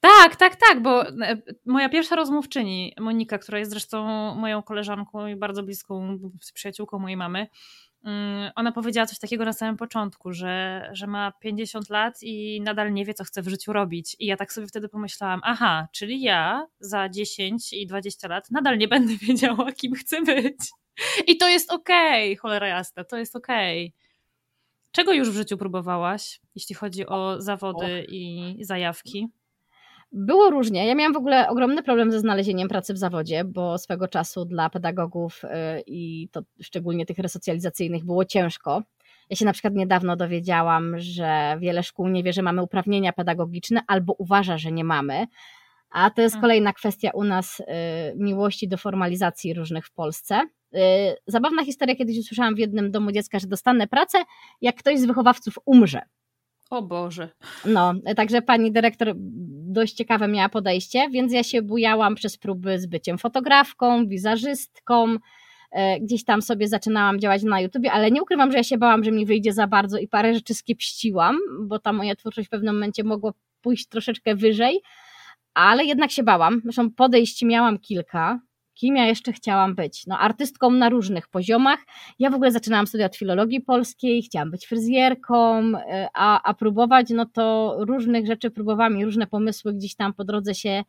Tak, 0.00 0.36
tak, 0.36 0.56
tak, 0.56 0.82
bo 0.82 1.08
e, 1.08 1.36
moja 1.66 1.88
pierwsza 1.88 2.16
rozmówczyni, 2.16 2.94
Monika, 3.00 3.38
która 3.38 3.58
jest 3.58 3.70
zresztą 3.70 4.04
moją 4.34 4.62
koleżanką 4.62 5.26
i 5.26 5.36
bardzo 5.36 5.62
bliską 5.62 6.18
przyjaciółką 6.54 6.98
mojej 6.98 7.16
mamy, 7.16 7.46
ona 8.54 8.72
powiedziała 8.72 9.06
coś 9.06 9.18
takiego 9.18 9.44
na 9.44 9.52
samym 9.52 9.76
początku, 9.76 10.32
że, 10.32 10.88
że 10.92 11.06
ma 11.06 11.32
50 11.32 11.90
lat 11.90 12.14
i 12.22 12.60
nadal 12.60 12.92
nie 12.92 13.04
wie, 13.04 13.14
co 13.14 13.24
chce 13.24 13.42
w 13.42 13.48
życiu 13.48 13.72
robić. 13.72 14.16
I 14.18 14.26
ja 14.26 14.36
tak 14.36 14.52
sobie 14.52 14.66
wtedy 14.66 14.88
pomyślałam, 14.88 15.40
aha, 15.44 15.88
czyli 15.92 16.22
ja 16.22 16.66
za 16.80 17.08
10 17.08 17.72
i 17.72 17.86
20 17.86 18.28
lat 18.28 18.50
nadal 18.50 18.78
nie 18.78 18.88
będę 18.88 19.16
wiedziała, 19.26 19.72
kim 19.72 19.94
chcę 19.94 20.22
być. 20.22 20.56
I 21.26 21.36
to 21.36 21.48
jest 21.48 21.72
okej, 21.72 22.32
okay, 22.32 22.36
cholera 22.36 22.68
jasna, 22.68 23.04
to 23.04 23.16
jest 23.16 23.36
okej. 23.36 23.86
Okay. 23.86 24.10
Czego 24.92 25.12
już 25.12 25.30
w 25.30 25.34
życiu 25.34 25.56
próbowałaś, 25.56 26.40
jeśli 26.54 26.74
chodzi 26.74 27.06
o 27.06 27.42
zawody 27.42 28.06
i 28.08 28.56
zajawki? 28.60 29.28
Było 30.12 30.50
różnie. 30.50 30.86
Ja 30.86 30.94
miałam 30.94 31.12
w 31.12 31.16
ogóle 31.16 31.48
ogromny 31.48 31.82
problem 31.82 32.12
ze 32.12 32.20
znalezieniem 32.20 32.68
pracy 32.68 32.94
w 32.94 32.98
zawodzie, 32.98 33.44
bo 33.44 33.78
swego 33.78 34.08
czasu 34.08 34.44
dla 34.44 34.70
pedagogów 34.70 35.44
y, 35.44 35.48
i 35.86 36.28
to 36.32 36.42
szczególnie 36.62 37.06
tych 37.06 37.18
resocjalizacyjnych 37.18 38.04
było 38.04 38.24
ciężko. 38.24 38.82
Ja 39.30 39.36
się 39.36 39.44
na 39.44 39.52
przykład 39.52 39.74
niedawno 39.74 40.16
dowiedziałam, 40.16 40.98
że 40.98 41.56
wiele 41.60 41.82
szkół 41.82 42.08
nie 42.08 42.22
wie, 42.22 42.32
że 42.32 42.42
mamy 42.42 42.62
uprawnienia 42.62 43.12
pedagogiczne 43.12 43.80
albo 43.86 44.12
uważa, 44.12 44.58
że 44.58 44.72
nie 44.72 44.84
mamy. 44.84 45.26
A 45.90 46.10
to 46.10 46.22
jest 46.22 46.34
mhm. 46.34 46.40
kolejna 46.40 46.72
kwestia 46.72 47.10
u 47.14 47.24
nas 47.24 47.60
y, 47.60 47.64
miłości 48.16 48.68
do 48.68 48.76
formalizacji 48.76 49.54
różnych 49.54 49.86
w 49.86 49.92
Polsce. 49.92 50.40
Y, 50.74 50.78
zabawna 51.26 51.64
historia, 51.64 51.96
kiedyś 51.96 52.18
usłyszałam 52.18 52.54
w 52.54 52.58
jednym 52.58 52.90
domu 52.90 53.12
dziecka, 53.12 53.38
że 53.38 53.46
dostanę 53.46 53.86
pracę, 53.86 54.18
jak 54.60 54.76
ktoś 54.76 54.98
z 54.98 55.06
wychowawców 55.06 55.54
umrze. 55.64 56.00
O 56.70 56.82
Boże. 56.82 57.28
No, 57.64 57.94
także 58.16 58.42
pani 58.42 58.72
dyrektor 58.72 59.12
dość 59.72 59.94
ciekawe 59.94 60.28
miała 60.28 60.48
podejście, 60.48 61.08
więc 61.10 61.32
ja 61.32 61.42
się 61.42 61.62
bujałam 61.62 62.14
przez 62.14 62.36
próby 62.38 62.78
z 62.78 62.86
byciem 62.86 63.18
fotografką, 63.18 64.06
wizerzystką, 64.06 65.16
e, 65.70 66.00
gdzieś 66.00 66.24
tam 66.24 66.42
sobie 66.42 66.68
zaczynałam 66.68 67.20
działać 67.20 67.42
na 67.42 67.60
YouTubie, 67.60 67.92
ale 67.92 68.10
nie 68.10 68.22
ukrywam, 68.22 68.50
że 68.50 68.56
ja 68.56 68.64
się 68.64 68.78
bałam, 68.78 69.04
że 69.04 69.12
mi 69.12 69.26
wyjdzie 69.26 69.52
za 69.52 69.66
bardzo 69.66 69.98
i 69.98 70.08
parę 70.08 70.34
rzeczy 70.34 70.54
skiepściłam, 70.54 71.38
bo 71.60 71.78
ta 71.78 71.92
moja 71.92 72.16
twórczość 72.16 72.48
w 72.48 72.50
pewnym 72.50 72.74
momencie 72.74 73.04
mogła 73.04 73.32
pójść 73.60 73.88
troszeczkę 73.88 74.34
wyżej, 74.34 74.80
ale 75.54 75.84
jednak 75.84 76.10
się 76.10 76.22
bałam. 76.22 76.60
Zresztą 76.64 76.90
podejść 76.90 77.42
miałam 77.42 77.78
kilka, 77.78 78.40
kim 78.80 78.96
ja 78.96 79.06
jeszcze 79.06 79.32
chciałam 79.32 79.74
być. 79.74 80.06
No, 80.06 80.18
artystką 80.18 80.70
na 80.70 80.88
różnych 80.88 81.28
poziomach. 81.28 81.78
Ja 82.18 82.30
w 82.30 82.34
ogóle 82.34 82.52
zaczynałam 82.52 82.86
studia 82.86 83.06
od 83.06 83.16
filologii 83.16 83.60
polskiej, 83.60 84.22
chciałam 84.22 84.50
być 84.50 84.66
fryzjerką, 84.66 85.58
e, 85.76 86.08
a, 86.14 86.42
a 86.42 86.54
próbować, 86.54 87.10
no 87.10 87.26
to 87.26 87.76
różnych 87.78 88.26
rzeczy 88.26 88.50
próbowałam 88.50 88.98
i 88.98 89.04
różne 89.04 89.26
pomysły 89.26 89.74
gdzieś 89.74 89.94
tam 89.94 90.14
po 90.14 90.24
drodze 90.24 90.54
się 90.54 90.82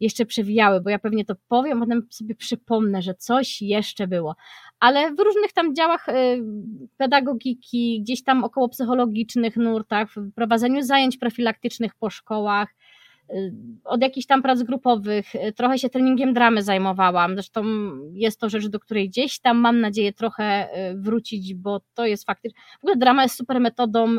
jeszcze 0.00 0.26
przewijały, 0.26 0.80
bo 0.80 0.90
ja 0.90 0.98
pewnie 0.98 1.24
to 1.24 1.34
powiem, 1.48 1.80
potem 1.80 2.06
sobie 2.10 2.34
przypomnę, 2.34 3.02
że 3.02 3.14
coś 3.14 3.62
jeszcze 3.62 4.06
było. 4.06 4.36
Ale 4.80 5.14
w 5.14 5.18
różnych 5.18 5.52
tam 5.52 5.74
działach 5.74 6.08
e, 6.08 6.14
pedagogiki, 6.96 8.00
gdzieś 8.02 8.22
tam 8.22 8.44
około 8.44 8.68
psychologicznych 8.68 9.56
nurtach, 9.56 10.08
w 10.16 10.32
prowadzeniu 10.32 10.82
zajęć 10.82 11.16
profilaktycznych 11.16 11.94
po 11.94 12.10
szkołach, 12.10 12.68
od 13.84 14.02
jakichś 14.02 14.26
tam 14.26 14.42
prac 14.42 14.62
grupowych, 14.62 15.34
y, 15.34 15.52
trochę 15.52 15.78
się 15.78 15.88
treningiem 15.88 16.34
dramy 16.34 16.62
zajmowałam. 16.62 17.34
Zresztą 17.34 17.64
jest 18.12 18.40
to 18.40 18.48
rzecz, 18.48 18.66
do 18.66 18.80
której 18.80 19.08
gdzieś 19.08 19.40
tam 19.40 19.58
mam 19.58 19.80
nadzieję 19.80 20.12
trochę 20.12 20.68
y, 20.90 20.96
wrócić, 20.96 21.54
bo 21.54 21.80
to 21.94 22.06
jest 22.06 22.24
faktycznie. 22.24 22.60
W 22.80 22.84
ogóle 22.84 22.96
drama 22.96 23.22
jest 23.22 23.36
super 23.36 23.60
metodą 23.60 24.16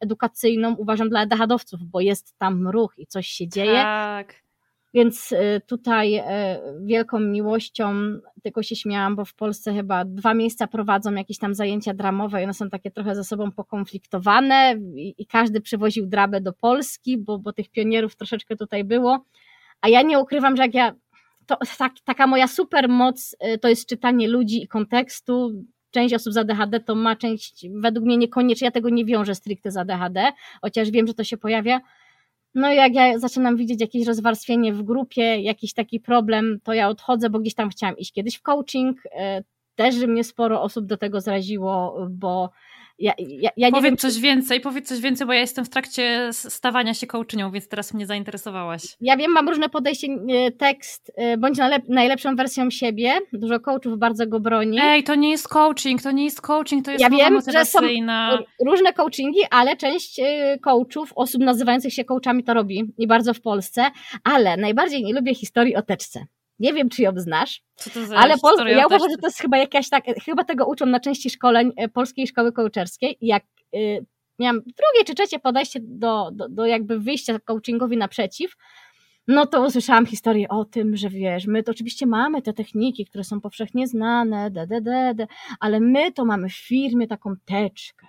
edukacyjną, 0.00 0.74
uważam, 0.74 1.08
dla 1.08 1.22
edahadowców, 1.22 1.80
bo 1.82 2.00
jest 2.00 2.38
tam 2.38 2.68
ruch 2.68 2.94
i 2.98 3.06
coś 3.06 3.26
się 3.26 3.48
dzieje. 3.48 3.82
Tak. 3.82 4.45
Więc 4.96 5.32
y, 5.32 5.60
tutaj 5.66 6.18
y, 6.18 6.22
wielką 6.84 7.20
miłością, 7.20 7.94
tylko 8.42 8.62
się 8.62 8.76
śmiałam, 8.76 9.16
bo 9.16 9.24
w 9.24 9.34
Polsce 9.34 9.74
chyba 9.74 10.04
dwa 10.04 10.34
miejsca 10.34 10.66
prowadzą 10.66 11.14
jakieś 11.14 11.38
tam 11.38 11.54
zajęcia 11.54 11.94
dramowe 11.94 12.40
i 12.40 12.44
one 12.44 12.54
są 12.54 12.70
takie 12.70 12.90
trochę 12.90 13.14
ze 13.14 13.24
sobą 13.24 13.52
pokonfliktowane 13.52 14.74
i, 14.94 15.14
i 15.18 15.26
każdy 15.26 15.60
przywoził 15.60 16.06
drabę 16.06 16.40
do 16.40 16.52
Polski, 16.52 17.18
bo, 17.18 17.38
bo 17.38 17.52
tych 17.52 17.68
pionierów 17.68 18.16
troszeczkę 18.16 18.56
tutaj 18.56 18.84
było. 18.84 19.24
A 19.80 19.88
ja 19.88 20.02
nie 20.02 20.18
ukrywam, 20.18 20.56
że 20.56 20.62
jak 20.62 20.74
ja, 20.74 20.94
to 21.46 21.56
tak, 21.78 21.92
taka 22.04 22.26
moja 22.26 22.48
super 22.48 22.88
moc 22.88 23.36
y, 23.54 23.58
to 23.58 23.68
jest 23.68 23.88
czytanie 23.88 24.28
ludzi 24.28 24.62
i 24.62 24.68
kontekstu. 24.68 25.62
Część 25.90 26.14
osób 26.14 26.32
z 26.32 26.36
ADHD 26.36 26.80
to 26.80 26.94
ma, 26.94 27.16
część 27.16 27.66
według 27.74 28.06
mnie 28.06 28.16
niekoniecznie, 28.16 28.64
ja 28.64 28.70
tego 28.70 28.90
nie 28.90 29.04
wiążę 29.04 29.34
stricte 29.34 29.70
z 29.70 29.76
ADHD, 29.76 30.32
chociaż 30.62 30.90
wiem, 30.90 31.06
że 31.06 31.14
to 31.14 31.24
się 31.24 31.36
pojawia, 31.36 31.80
no 32.56 32.72
jak 32.72 32.94
ja 32.94 33.18
zaczynam 33.18 33.56
widzieć 33.56 33.80
jakieś 33.80 34.06
rozwarstwienie 34.06 34.72
w 34.72 34.82
grupie, 34.82 35.40
jakiś 35.40 35.74
taki 35.74 36.00
problem, 36.00 36.58
to 36.64 36.74
ja 36.74 36.88
odchodzę, 36.88 37.30
bo 37.30 37.38
gdzieś 37.38 37.54
tam 37.54 37.70
chciałam 37.70 37.98
iść 37.98 38.12
kiedyś 38.12 38.36
w 38.36 38.42
coaching. 38.42 39.00
E, 39.12 39.42
też 39.74 39.96
mnie 39.96 40.24
sporo 40.24 40.62
osób 40.62 40.86
do 40.86 40.96
tego 40.96 41.20
zraziło, 41.20 42.06
bo 42.10 42.50
ja, 42.98 43.12
ja, 43.18 43.50
ja 43.56 43.70
powiedz 43.70 43.84
wiem, 43.84 43.96
coś 43.96 44.18
więcej, 44.18 44.60
powiedz 44.60 44.88
coś 44.88 45.00
więcej, 45.00 45.26
bo 45.26 45.32
ja 45.32 45.40
jestem 45.40 45.64
w 45.64 45.68
trakcie 45.68 46.28
stawania 46.32 46.94
się 46.94 47.06
coachnią, 47.06 47.50
więc 47.50 47.68
teraz 47.68 47.94
mnie 47.94 48.06
zainteresowałaś. 48.06 48.82
Ja 49.00 49.16
wiem, 49.16 49.32
mam 49.32 49.48
różne 49.48 49.68
podejście, 49.68 50.06
e, 50.06 50.50
tekst, 50.50 51.12
e, 51.16 51.36
bądź 51.36 51.58
najlepszą 51.88 52.36
wersją 52.36 52.70
siebie, 52.70 53.12
dużo 53.32 53.60
coachów 53.60 53.98
bardzo 53.98 54.26
go 54.26 54.40
broni. 54.40 54.78
Ej, 54.82 55.04
to 55.04 55.14
nie 55.14 55.30
jest 55.30 55.48
coaching, 55.48 56.02
to 56.02 56.10
nie 56.10 56.24
jest 56.24 56.40
coaching, 56.40 56.84
to 56.84 56.90
jest 56.90 57.02
ja 57.02 57.10
wiem, 57.10 57.40
że 57.52 57.64
są 57.64 57.80
różne 58.66 58.92
coachingi, 58.92 59.40
ale 59.50 59.76
część 59.76 60.18
e, 60.18 60.58
coachów, 60.58 61.12
osób 61.14 61.42
nazywających 61.42 61.92
się 61.92 62.04
coachami 62.04 62.44
to 62.44 62.54
robi 62.54 62.92
i 62.98 63.06
bardzo 63.06 63.34
w 63.34 63.40
Polsce, 63.40 63.90
ale 64.24 64.56
najbardziej 64.56 65.04
nie 65.04 65.14
lubię 65.14 65.34
historii 65.34 65.76
o 65.76 65.82
teczce. 65.82 66.26
Nie 66.58 66.72
wiem, 66.72 66.88
czy 66.88 67.02
ją 67.02 67.12
znasz, 67.16 67.62
ale 68.16 68.34
Pol- 68.38 68.56
ja 68.78 68.86
uważam, 68.86 69.10
że 69.10 69.16
to 69.16 69.26
jest 69.26 69.38
chyba 69.38 69.58
jakaś 69.58 69.88
tak, 69.88 70.04
chyba 70.24 70.44
tego 70.44 70.66
uczą 70.66 70.86
na 70.86 71.00
części 71.00 71.30
szkoleń 71.30 71.72
e, 71.76 71.88
Polskiej 71.88 72.26
Szkoły 72.26 72.52
Coacherskiej. 72.52 73.18
Jak 73.20 73.44
y, 73.74 74.06
miałam 74.38 74.60
drugie 74.60 75.04
czy 75.06 75.14
trzecie 75.14 75.38
podejście 75.38 75.80
do, 75.82 76.30
do, 76.32 76.48
do 76.48 76.66
jakby 76.66 77.00
wyjścia 77.00 77.38
coachingowi 77.38 77.96
naprzeciw, 77.96 78.52
no 79.28 79.46
to 79.46 79.66
usłyszałam 79.66 80.06
historię 80.06 80.48
o 80.48 80.64
tym, 80.64 80.96
że 80.96 81.10
wiesz, 81.10 81.46
my 81.46 81.62
to 81.62 81.72
oczywiście 81.72 82.06
mamy 82.06 82.42
te 82.42 82.52
techniki, 82.52 83.06
które 83.06 83.24
są 83.24 83.40
powszechnie 83.40 83.86
znane, 83.86 84.50
d, 84.50 84.66
d, 84.66 84.80
d, 84.80 85.14
d, 85.14 85.26
ale 85.60 85.80
my 85.80 86.12
to 86.12 86.24
mamy 86.24 86.48
w 86.48 86.56
firmie 86.56 87.06
taką 87.06 87.34
teczkę 87.44 88.06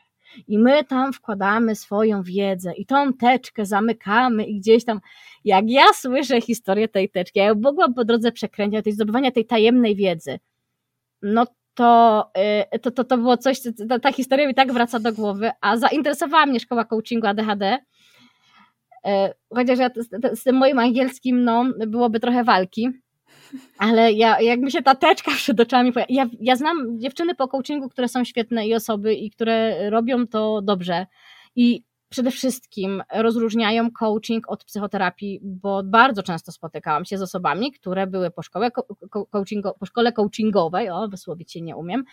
i 0.47 0.59
my 0.59 0.83
tam 0.83 1.13
wkładamy 1.13 1.75
swoją 1.75 2.23
wiedzę 2.23 2.73
i 2.73 2.85
tą 2.85 3.13
teczkę 3.13 3.65
zamykamy 3.65 4.45
i 4.45 4.59
gdzieś 4.59 4.85
tam, 4.85 4.99
jak 5.45 5.65
ja 5.67 5.85
słyszę 5.93 6.41
historię 6.41 6.87
tej 6.87 7.09
teczki, 7.09 7.39
ja 7.39 7.53
mogłam 7.53 7.93
po 7.93 8.05
drodze 8.05 8.31
przekręcić, 8.31 8.83
tej 8.83 8.93
zdobywania 8.93 9.31
tej 9.31 9.45
tajemnej 9.45 9.95
wiedzy, 9.95 10.39
no 11.21 11.47
to, 11.73 12.31
y, 12.75 12.79
to, 12.79 12.91
to, 12.91 13.03
to 13.03 13.17
było 13.17 13.37
coś, 13.37 13.61
ta, 13.89 13.99
ta 13.99 14.11
historia 14.11 14.47
mi 14.47 14.55
tak 14.55 14.73
wraca 14.73 14.99
do 14.99 15.13
głowy, 15.13 15.51
a 15.61 15.77
zainteresowała 15.77 16.45
mnie 16.45 16.59
szkoła 16.59 16.85
coachingu 16.85 17.27
ADHD, 17.27 17.77
y, 17.77 19.09
chociaż 19.55 19.79
ja 19.79 19.89
z, 19.95 20.39
z 20.39 20.43
tym 20.43 20.55
moim 20.55 20.79
angielskim, 20.79 21.43
no, 21.43 21.65
byłoby 21.87 22.19
trochę 22.19 22.43
walki, 22.43 22.89
ale 23.77 24.11
ja, 24.11 24.41
jak 24.41 24.59
mi 24.59 24.71
się 24.71 24.81
ta 24.81 24.95
teczka 24.95 25.31
przed 25.31 25.59
oczami 25.59 25.93
ja, 26.09 26.25
ja 26.39 26.55
znam 26.55 26.99
dziewczyny 26.99 27.35
po 27.35 27.47
coachingu, 27.47 27.89
które 27.89 28.07
są 28.07 28.23
świetne 28.23 28.67
i 28.67 28.75
osoby 28.75 29.15
i 29.15 29.29
które 29.29 29.89
robią 29.89 30.27
to 30.27 30.61
dobrze. 30.61 31.05
I 31.55 31.83
przede 32.09 32.31
wszystkim 32.31 33.03
rozróżniają 33.13 33.91
coaching 33.91 34.51
od 34.51 34.63
psychoterapii, 34.63 35.39
bo 35.43 35.83
bardzo 35.83 36.23
często 36.23 36.51
spotykałam 36.51 37.05
się 37.05 37.17
z 37.17 37.21
osobami, 37.21 37.71
które 37.71 38.07
były 38.07 38.31
po 38.31 38.41
szkole, 38.41 38.71
coachingo, 39.31 39.75
po 39.79 39.85
szkole 39.85 40.11
coachingowej, 40.11 40.89
o, 40.89 41.07
wysłowić 41.07 41.51
się 41.51 41.61
nie 41.61 41.75
umiem, 41.75 42.03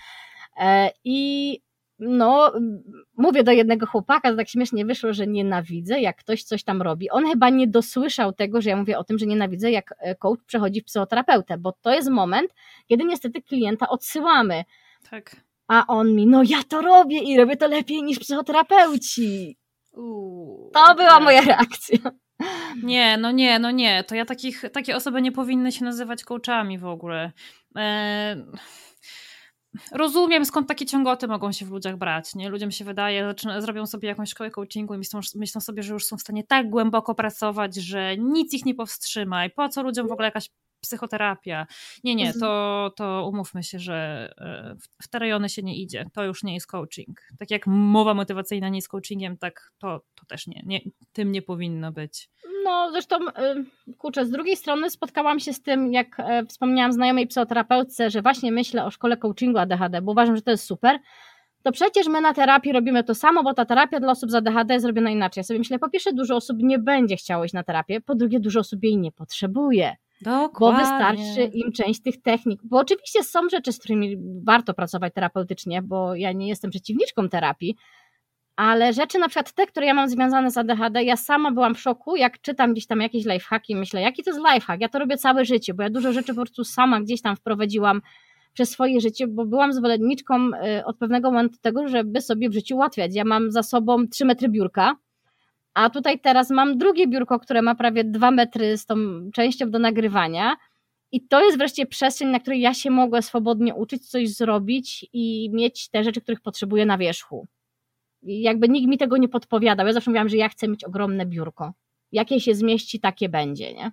e, 0.57 0.91
i 1.05 1.61
no, 1.99 2.53
mówię 3.17 3.45
do 3.45 3.53
jednego 3.53 3.87
chłopaka, 3.87 4.31
to 4.31 4.37
tak 4.37 4.49
śmiesznie 4.49 4.85
wyszło, 4.85 5.13
że 5.13 5.27
nienawidzę, 5.27 6.01
jak 6.01 6.17
ktoś 6.17 6.43
coś 6.43 6.65
tam 6.65 6.83
robi. 6.83 7.11
On 7.11 7.27
chyba 7.27 7.51
nie 7.51 7.69
dosłyszał 7.69 8.33
tego, 8.33 8.61
że 8.61 8.71
ja 8.71 8.77
mówię 8.77 8.99
o 8.99 9.05
tym, 9.05 9.19
że 9.19 9.27
nienawidzę, 9.27 9.71
jak 9.71 9.95
e, 9.99 10.15
coach 10.15 10.45
przechodzi 10.47 10.81
w 10.81 10.85
psychoterapeutę, 10.85 11.59
bo 11.59 11.73
to 11.73 11.95
jest 11.95 12.11
moment, 12.11 12.51
kiedy 12.87 13.05
niestety 13.05 13.43
klienta 13.43 13.89
odsyłamy. 13.89 14.65
Tak. 15.11 15.37
A 15.69 15.87
on 15.87 16.15
mi, 16.15 16.27
no 16.27 16.43
ja 16.43 16.63
to 16.69 16.81
robię 16.81 17.19
i 17.19 17.37
robię 17.37 17.57
to 17.57 17.69
lepiej 17.69 18.03
niż 18.03 18.19
psychoterapeuci. 18.19 19.57
Uuu, 19.93 20.71
to 20.75 20.95
była 20.95 21.09
tak. 21.09 21.23
moja 21.23 21.41
reakcja. 21.41 21.99
Nie, 22.83 23.17
no 23.17 23.31
nie, 23.31 23.59
no 23.59 23.71
nie. 23.71 24.05
To 24.05 24.15
ja 24.15 24.25
takich, 24.25 24.65
takie 24.73 24.97
osoby 24.97 25.23
nie 25.23 25.33
powinny 25.33 25.73
się 25.73 25.85
nazywać 25.85 26.25
coachami 26.25 26.79
w 26.79 26.87
ogóle. 26.87 27.33
Eee 27.75 28.37
rozumiem, 29.93 30.45
skąd 30.45 30.69
takie 30.69 30.87
ciągoty 30.87 31.29
mogą 31.29 31.53
się 31.53 31.67
w 31.67 31.71
ludziach 31.71 31.97
brać. 31.97 32.35
Nie? 32.35 32.49
Ludziom 32.49 32.71
się 32.71 32.85
wydaje, 32.85 33.25
zaczyna, 33.25 33.61
zrobią 33.61 33.87
sobie 33.87 34.09
jakąś 34.09 34.31
szkołę 34.31 34.51
coachingu 34.51 34.95
i 34.95 34.99
myślą, 34.99 35.21
myślą 35.35 35.61
sobie, 35.61 35.83
że 35.83 35.93
już 35.93 36.05
są 36.05 36.17
w 36.17 36.21
stanie 36.21 36.45
tak 36.45 36.71
głęboko 36.71 37.15
pracować, 37.15 37.75
że 37.75 38.17
nic 38.17 38.55
ich 38.55 38.65
nie 38.65 38.75
powstrzyma 38.75 39.47
i 39.47 39.51
po 39.51 39.69
co 39.69 39.83
ludziom 39.83 40.09
w 40.09 40.13
ogóle 40.13 40.29
jakaś 40.29 40.51
psychoterapia. 40.85 41.67
Nie, 42.05 42.15
nie, 42.15 42.27
mhm. 42.27 42.41
to, 42.41 42.93
to 42.97 43.29
umówmy 43.33 43.63
się, 43.63 43.79
że 43.79 44.29
e, 44.39 44.77
w 45.03 45.09
te 45.09 45.19
rejony 45.19 45.49
się 45.49 45.63
nie 45.63 45.77
idzie. 45.77 46.07
To 46.13 46.25
już 46.25 46.43
nie 46.43 46.55
jest 46.55 46.67
coaching. 46.67 47.21
Tak 47.39 47.51
jak 47.51 47.67
mowa 47.67 48.15
motywacyjna 48.15 48.69
nie 48.69 48.79
jest 48.79 48.89
coachingiem, 48.89 49.37
tak 49.37 49.73
to, 49.79 50.01
to 50.15 50.27
też 50.27 50.47
nie, 50.47 50.63
nie. 50.67 50.81
Tym 51.13 51.33
nie 51.33 51.43
powinno 51.43 51.93
być. 51.93 52.31
No, 52.65 52.91
zresztą, 52.91 53.29
y, 53.29 53.95
kurczę, 53.99 54.27
z 54.27 54.31
drugiej 54.31 54.57
strony 54.57 54.91
spotkałam 54.91 55.41
się 55.41 55.53
z 55.53 55.63
tym, 55.63 55.93
jak 55.93 56.21
e, 56.21 56.47
wspomniałam 56.47 56.93
znajomej 56.93 57.27
psychoterapeutce, 57.27 58.11
że 58.11 58.23
właśnie 58.23 58.53
myślę 58.53 58.85
o 58.85 58.91
szkole 58.91 59.17
coachingu 59.17 59.59
ADHD, 59.59 60.03
bo 60.03 60.13
uważam, 60.13 60.37
że 60.37 60.43
to 60.43 60.51
jest 60.51 60.65
super. 60.65 60.99
To 61.65 61.73
przecież 61.73 62.07
my 62.07 62.21
na 62.21 62.35
terapii 62.35 62.73
robimy 62.73 63.05
to 63.05 63.15
samo, 63.15 63.43
bo 63.43 63.55
ta 63.55 63.65
terapia 63.65 64.01
dla 64.01 64.13
osób 64.13 64.31
z 64.31 64.35
ADHD 64.35 64.75
jest 64.75 64.87
robiona 64.87 65.11
inaczej. 65.11 65.41
Ja 65.41 65.45
sobie 65.45 65.59
myślę, 65.59 65.79
po 65.79 65.91
pierwsze, 65.91 66.13
dużo 66.13 66.37
osób 66.37 66.59
nie 66.61 66.79
będzie 66.79 67.17
chciało 67.17 67.45
iść 67.45 67.55
na 67.55 67.63
terapię, 67.63 68.01
po 68.01 68.15
drugie, 68.15 68.41
dużo 68.41 68.61
osób 68.61 68.83
jej 68.83 68.97
nie 68.99 69.13
potrzebuje. 69.13 69.97
Dokładnie. 70.25 70.85
Bo 70.85 70.89
wystarczy 70.89 71.57
im 71.57 71.73
część 71.73 72.03
tych 72.03 72.23
technik. 72.23 72.61
Bo 72.65 72.79
oczywiście 72.79 73.25
są 73.25 73.49
rzeczy, 73.49 73.73
z 73.73 73.79
którymi 73.79 74.17
warto 74.47 74.75
pracować 74.75 75.15
terapeutycznie, 75.15 75.83
bo 75.83 76.15
ja 76.15 76.33
nie 76.33 76.49
jestem 76.49 76.71
przeciwniczką 76.71 77.29
terapii, 77.29 77.77
ale 78.57 78.93
rzeczy 78.93 79.19
na 79.19 79.29
przykład 79.29 79.53
te, 79.53 79.67
które 79.67 79.87
ja 79.87 79.95
mam 79.95 80.09
związane 80.09 80.51
z 80.51 80.59
ADHD, 80.59 81.03
ja 81.03 81.17
sama 81.17 81.53
byłam 81.53 81.75
w 81.75 81.81
szoku, 81.81 82.17
jak 82.17 82.41
czytam 82.41 82.73
gdzieś 82.73 82.87
tam 82.87 83.01
jakieś 83.01 83.25
lifehacki, 83.25 83.77
myślę, 83.77 84.01
jaki 84.01 84.23
to 84.23 84.31
jest 84.31 84.43
lifehack? 84.53 84.81
Ja 84.81 84.89
to 84.89 84.99
robię 84.99 85.17
całe 85.17 85.45
życie, 85.45 85.75
bo 85.75 85.83
ja 85.83 85.91
dużo 85.91 86.13
rzeczy 86.13 86.35
po 86.35 86.41
prostu 86.41 86.65
sama 86.65 87.01
gdzieś 87.01 87.23
tam 87.23 87.37
wprowadziłam 87.37 88.01
przez 88.53 88.71
swoje 88.71 89.01
życie, 89.01 89.27
bo 89.27 89.45
byłam 89.45 89.73
zwolenniczką 89.73 90.51
y, 90.79 90.85
od 90.85 90.99
pewnego 90.99 91.31
momentu 91.31 91.59
tego, 91.61 91.89
żeby 91.89 92.21
sobie 92.21 92.51
w 92.51 92.53
życiu 92.53 92.77
ułatwiać. 92.77 93.15
Ja 93.15 93.25
mam 93.25 93.51
za 93.51 93.63
sobą 93.63 94.09
3 94.09 94.25
metry 94.25 94.49
biurka, 94.49 94.97
a 95.75 95.91
tutaj 95.91 96.21
teraz 96.21 96.51
mam 96.51 96.79
drugie 96.79 97.07
biurko, 97.07 97.41
które 97.41 97.63
ma 97.63 97.75
prawie 97.75 98.05
dwa 98.05 98.31
metry 98.31 98.77
z 98.79 98.87
tą 98.87 98.97
częścią 99.35 99.71
do 99.71 99.79
nagrywania. 99.79 100.57
I 101.13 101.27
to 101.27 101.45
jest 101.45 101.59
wreszcie 101.59 101.87
przestrzeń, 101.87 102.29
na 102.29 102.41
której 102.41 102.61
ja 102.61 102.75
się 102.75 102.91
mogę 102.91 103.23
swobodnie 103.23 103.75
uczyć, 103.75 104.09
coś 104.09 104.29
zrobić 104.29 105.07
i 105.13 105.51
mieć 105.53 105.89
te 105.89 106.05
rzeczy, 106.05 106.21
których 106.21 106.41
potrzebuję 106.41 106.87
na 106.87 106.99
wierzchu. 106.99 107.47
I 108.23 108.43
jakby 108.43 108.69
nikt 108.69 108.89
mi 108.89 108.99
tego 108.99 109.17
nie 109.17 109.29
podpowiadał. 109.29 109.87
Ja 109.87 109.93
zawsze 109.93 110.11
mówiłam, 110.11 110.29
że 110.29 110.37
ja 110.37 110.49
chcę 110.49 110.69
mieć 110.69 110.85
ogromne 110.85 111.27
biurko. 111.27 111.73
Jakie 112.13 112.41
się 112.41 112.55
zmieści, 112.55 113.01
takie 113.01 113.29
będzie, 113.29 113.75
nie? 113.75 113.93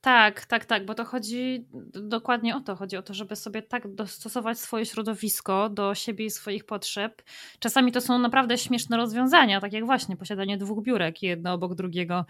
Tak, 0.00 0.46
tak, 0.46 0.64
tak, 0.64 0.86
bo 0.86 0.94
to 0.94 1.04
chodzi 1.04 1.66
dokładnie 1.92 2.56
o 2.56 2.60
to. 2.60 2.76
Chodzi 2.76 2.96
o 2.96 3.02
to, 3.02 3.14
żeby 3.14 3.36
sobie 3.36 3.62
tak 3.62 3.94
dostosować 3.94 4.58
swoje 4.58 4.86
środowisko 4.86 5.68
do 5.68 5.94
siebie 5.94 6.24
i 6.24 6.30
swoich 6.30 6.64
potrzeb. 6.64 7.22
Czasami 7.58 7.92
to 7.92 8.00
są 8.00 8.18
naprawdę 8.18 8.58
śmieszne 8.58 8.96
rozwiązania, 8.96 9.60
tak 9.60 9.72
jak 9.72 9.86
właśnie 9.86 10.16
posiadanie 10.16 10.58
dwóch 10.58 10.84
biurek, 10.84 11.22
jedno 11.22 11.52
obok 11.52 11.74
drugiego, 11.74 12.26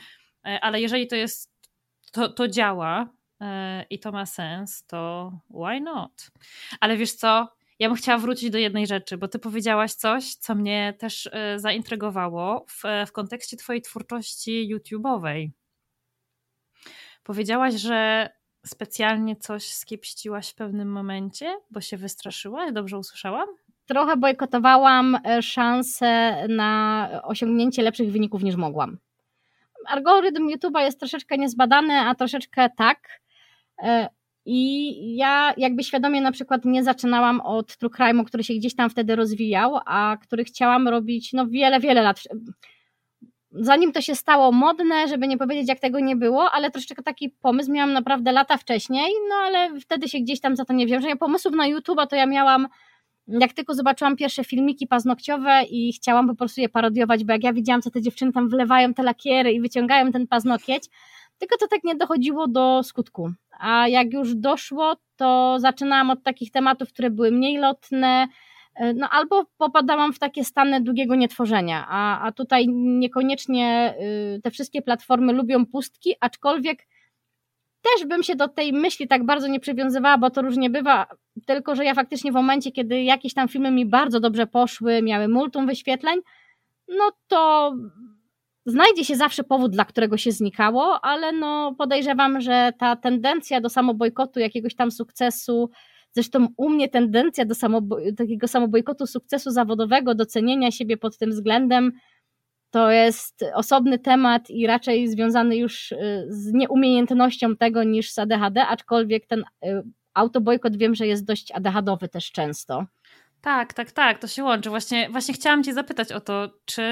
e, 0.47 0.61
ale 0.61 0.81
jeżeli 0.81 1.07
to 1.07 1.17
jest, 1.17 1.53
to, 2.13 2.29
to 2.29 2.49
działa 2.49 3.13
e, 3.41 3.83
i 3.91 3.99
to 3.99 4.13
ma 4.13 4.27
sens, 4.27 4.87
to 4.87 5.33
why 5.51 5.81
not? 5.81 6.31
Ale 6.81 6.97
wiesz 6.97 7.13
co? 7.13 7.49
Ja 7.79 7.89
bym 7.89 7.97
chciała 7.97 8.19
wrócić 8.19 8.51
do 8.51 8.59
jednej 8.59 8.87
rzeczy, 8.87 9.19
bo 9.19 9.29
ty 9.29 9.39
powiedziałaś 9.39 9.93
coś, 9.93 10.35
co 10.35 10.55
mnie 10.55 10.95
też 10.99 11.29
e, 11.33 11.59
zaintrygowało 11.59 12.65
w, 12.69 12.83
w 13.07 13.13
kontekście 13.13 13.57
twojej 13.57 13.83
twórczości 13.83 14.75
YouTube'owej. 14.75 15.60
Powiedziałaś, 17.23 17.75
że 17.75 18.29
specjalnie 18.67 19.37
coś 19.37 19.73
skiepściłaś 19.73 20.51
w 20.51 20.55
pewnym 20.55 20.93
momencie, 20.93 21.57
bo 21.71 21.81
się 21.81 21.97
wystraszyłaś? 21.97 22.73
Dobrze 22.73 22.99
usłyszałam? 22.99 23.49
Trochę 23.87 24.17
bojkotowałam 24.17 25.19
e, 25.25 25.43
szansę 25.43 26.37
na 26.49 27.09
osiągnięcie 27.25 27.83
lepszych 27.83 28.13
wyników 28.13 28.43
niż 28.43 28.57
mogłam. 28.57 28.99
Algorytm 29.87 30.49
YouTube'a 30.49 30.81
jest 30.81 30.99
troszeczkę 30.99 31.39
niezbadany, 31.39 31.95
a 31.95 32.15
troszeczkę 32.15 32.71
tak. 32.77 33.21
E, 33.83 34.09
I 34.45 35.17
ja 35.17 35.55
jakby 35.57 35.85
świadomie 35.85 36.21
na 36.21 36.33
przykład 36.33 36.65
nie 36.65 36.85
zaczynałam 36.85 37.41
od 37.41 37.77
true 37.77 37.91
crime'u, 37.91 38.25
który 38.25 38.45
się 38.45 38.55
gdzieś 38.55 38.77
tam 38.77 38.91
wtedy 38.91 39.17
rozwijał, 39.17 39.79
a 39.87 40.17
który 40.23 40.45
chciałam 40.45 40.89
robić 40.89 41.33
no 41.33 41.47
wiele, 41.47 41.81
wiele 41.81 42.03
lat 42.03 42.23
zanim 43.53 43.93
to 43.93 44.01
się 44.01 44.15
stało 44.15 44.53
modne, 44.53 45.09
żeby 45.09 45.29
nie 45.29 45.39
powiedzieć, 45.39 45.69
jak 45.69 45.81
tego 45.81 46.01
nie 46.01 46.17
było, 46.17 46.51
ale 46.51 46.71
troszeczkę 46.71 47.03
taki 47.03 47.31
pomysł 47.31 47.73
miałam 47.73 47.93
naprawdę 47.93 48.33
lata 48.33 48.57
wcześniej, 48.57 49.13
no 49.29 49.35
ale 49.35 49.81
wtedy 49.81 50.09
się 50.09 50.19
gdzieś 50.19 50.41
tam 50.41 50.57
za 50.57 50.65
to 50.65 50.73
nie 50.73 50.87
wziąłem. 50.87 51.05
Ja 51.05 51.17
pomysłów 51.17 51.55
na 51.55 51.65
YouTube'a 51.69 52.07
to 52.07 52.17
ja 52.17 52.27
miałam, 52.27 52.69
jak 53.27 53.53
tylko 53.53 53.75
zobaczyłam 53.75 54.17
pierwsze 54.17 54.45
filmiki 54.45 54.87
paznokciowe 54.87 55.63
i 55.71 55.93
chciałam 55.93 56.29
po 56.29 56.35
prostu 56.35 56.61
je 56.61 56.69
parodiować, 56.69 57.25
bo 57.25 57.33
jak 57.33 57.45
ja 57.45 57.53
widziałam, 57.53 57.83
co 57.83 57.91
te 57.91 58.03
dziewczyny 58.03 58.33
tam 58.33 58.49
wlewają 58.49 58.95
te 58.95 59.03
lakiery 59.03 59.53
i 59.53 59.61
wyciągają 59.61 60.13
ten 60.13 60.27
paznokieć, 60.27 60.85
tylko 61.39 61.57
to 61.57 61.69
tak 61.69 61.85
nie 61.85 61.95
dochodziło 61.95 62.49
do 62.49 62.83
skutku. 62.83 63.33
A 63.61 63.89
jak 63.89 64.13
już 64.13 64.35
doszło, 64.35 64.97
to 65.17 65.57
zaczynałam 65.59 66.11
od 66.11 66.23
takich 66.23 66.51
tematów, 66.51 66.89
które 66.89 67.11
były 67.11 67.31
mniej 67.31 67.59
lotne, 67.59 68.29
no 68.95 69.09
albo 69.11 69.45
popadałam 69.59 70.13
w 70.13 70.19
takie 70.19 70.45
stany 70.45 70.81
długiego 70.81 71.15
nietworzenia, 71.15 71.87
a, 71.89 72.21
a 72.27 72.33
tutaj 72.33 72.69
niekoniecznie 72.69 73.95
y, 74.37 74.41
te 74.43 74.51
wszystkie 74.51 74.83
platformy 74.83 75.33
lubią 75.33 75.67
pustki, 75.67 76.15
aczkolwiek 76.21 76.87
też 77.83 78.07
bym 78.07 78.23
się 78.23 78.37
do 78.37 78.49
tej 78.49 78.73
myśli 78.73 79.09
tak 79.09 79.27
bardzo 79.27 79.47
nie 79.47 79.61
przywiązywała, 79.61 80.19
bo 80.19 80.31
to 80.31 80.43
różnie 80.43 80.71
bywa, 80.71 81.07
tylko 81.47 81.75
że 81.75 81.85
ja 81.85 81.95
faktycznie 81.95 82.33
w 82.33 82.35
momencie, 82.35 82.73
kiedy 82.73 83.03
jakieś 83.03 83.35
tam 83.35 83.49
filmy 83.49 83.71
mi 83.71 83.87
bardzo 83.87 84.21
dobrze 84.21 84.47
poszły, 84.47 85.03
miały 85.03 85.29
multum 85.29 85.67
wyświetleń, 85.67 86.21
no 86.89 87.13
to 87.29 87.73
znajdzie 88.67 89.05
się 89.05 89.17
zawsze 89.17 89.45
powód, 89.45 89.73
dla 89.73 89.85
którego 89.85 90.17
się 90.17 90.33
znikało, 90.33 91.05
ale 91.05 91.33
no 91.33 91.75
podejrzewam, 91.79 92.41
że 92.41 92.73
ta 92.79 92.97
tendencja 92.97 93.61
do 93.61 93.69
samobojkotu 93.69 94.41
jakiegoś 94.41 94.75
tam 94.75 94.91
sukcesu 94.91 95.71
Zresztą 96.13 96.49
u 96.57 96.69
mnie 96.69 96.89
tendencja 96.89 97.45
do 97.45 97.55
samobo- 97.55 98.15
takiego 98.17 98.49
samobojkotu 98.49 99.07
sukcesu 99.07 99.51
zawodowego, 99.51 100.15
docenienia 100.15 100.71
siebie 100.71 100.97
pod 100.97 101.19
tym 101.19 101.31
względem, 101.31 101.93
to 102.71 102.91
jest 102.91 103.45
osobny 103.55 103.99
temat 103.99 104.51
i 104.51 104.67
raczej 104.67 105.09
związany 105.09 105.57
już 105.57 105.93
y, 105.93 106.27
z 106.29 106.53
nieumiejętnością 106.53 107.57
tego 107.57 107.85
niż 107.85 108.11
z 108.11 108.19
ADHD, 108.19 108.67
aczkolwiek 108.67 109.27
ten 109.27 109.45
y, 109.65 109.83
autobojkot 110.15 110.77
wiem, 110.77 110.95
że 110.95 111.07
jest 111.07 111.25
dość 111.25 111.53
ADHDowy 111.53 112.09
też 112.09 112.33
często. 112.33 112.87
Tak, 113.41 113.75
tak, 113.75 113.93
tak, 113.93 114.19
to 114.19 114.27
się 114.27 114.45
łączy. 114.45 114.71
Właśnie, 114.71 115.09
właśnie 115.11 115.35
chciałam 115.35 115.65
Cię 115.65 115.75
zapytać 115.75 116.13
o 116.13 116.21
to, 116.21 116.51
czy 116.65 116.83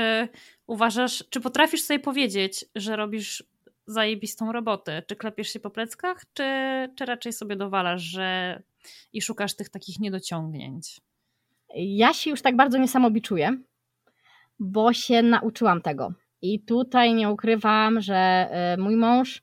uważasz, 0.67 1.25
czy 1.31 1.41
potrafisz 1.41 1.83
sobie 1.83 1.99
powiedzieć, 1.99 2.65
że 2.75 2.97
robisz 2.97 3.45
zajebistą 3.87 4.53
robotę? 4.53 5.03
Czy 5.07 5.17
klepiesz 5.17 5.53
się 5.53 5.61
po 5.61 5.71
pleckach, 5.71 6.23
czy, 6.35 6.45
czy 6.97 7.05
raczej 7.05 7.33
sobie 7.33 7.57
dowalasz, 7.57 8.03
że 8.03 8.63
i 9.13 9.23
szukasz 9.23 9.57
tych 9.57 9.69
takich 9.69 9.99
niedociągnięć? 10.01 11.01
Ja 11.75 12.13
się 12.13 12.31
już 12.31 12.43
tak 12.43 12.57
bardzo 12.57 12.79
nie 12.79 12.89
samobiczuję, 12.89 13.59
bo 14.59 14.93
się 14.93 15.23
nauczyłam 15.23 15.83
tego. 15.83 16.13
I 16.43 16.61
tutaj 16.61 17.15
nie 17.15 17.31
ukrywam, 17.31 18.01
że 18.01 18.49
y, 18.75 18.81
mój 18.81 18.97
mąż 18.97 19.43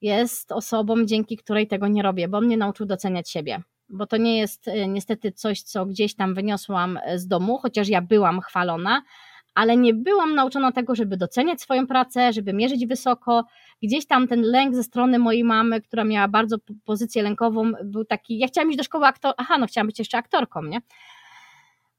jest 0.00 0.52
osobą, 0.52 1.04
dzięki 1.04 1.36
której 1.36 1.66
tego 1.66 1.88
nie 1.88 2.02
robię, 2.02 2.28
bo 2.28 2.40
mnie 2.40 2.56
nauczył 2.56 2.86
doceniać 2.86 3.30
siebie. 3.30 3.62
Bo 3.88 4.06
to 4.06 4.16
nie 4.16 4.38
jest 4.38 4.68
y, 4.68 4.88
niestety 4.88 5.32
coś, 5.32 5.62
co 5.62 5.86
gdzieś 5.86 6.14
tam 6.14 6.34
wyniosłam 6.34 6.98
z 7.16 7.26
domu, 7.26 7.58
chociaż 7.58 7.88
ja 7.88 8.02
byłam 8.02 8.40
chwalona, 8.40 9.02
ale 9.54 9.76
nie 9.76 9.94
byłam 9.94 10.34
nauczona 10.34 10.72
tego, 10.72 10.94
żeby 10.94 11.16
doceniać 11.16 11.60
swoją 11.60 11.86
pracę, 11.86 12.32
żeby 12.32 12.52
mierzyć 12.52 12.86
wysoko. 12.86 13.44
Gdzieś 13.82 14.06
tam 14.06 14.28
ten 14.28 14.42
lęk 14.42 14.74
ze 14.74 14.82
strony 14.82 15.18
mojej 15.18 15.44
mamy, 15.44 15.80
która 15.80 16.04
miała 16.04 16.28
bardzo 16.28 16.56
pozycję 16.84 17.22
lękową, 17.22 17.72
był 17.84 18.04
taki, 18.04 18.38
ja 18.38 18.46
chciałam 18.46 18.68
iść 18.68 18.78
do 18.78 18.84
szkoły 18.84 19.06
aktor, 19.06 19.34
aha, 19.36 19.58
no 19.58 19.66
chciałam 19.66 19.86
być 19.86 19.98
jeszcze 19.98 20.18
aktorką, 20.18 20.62
nie? 20.62 20.80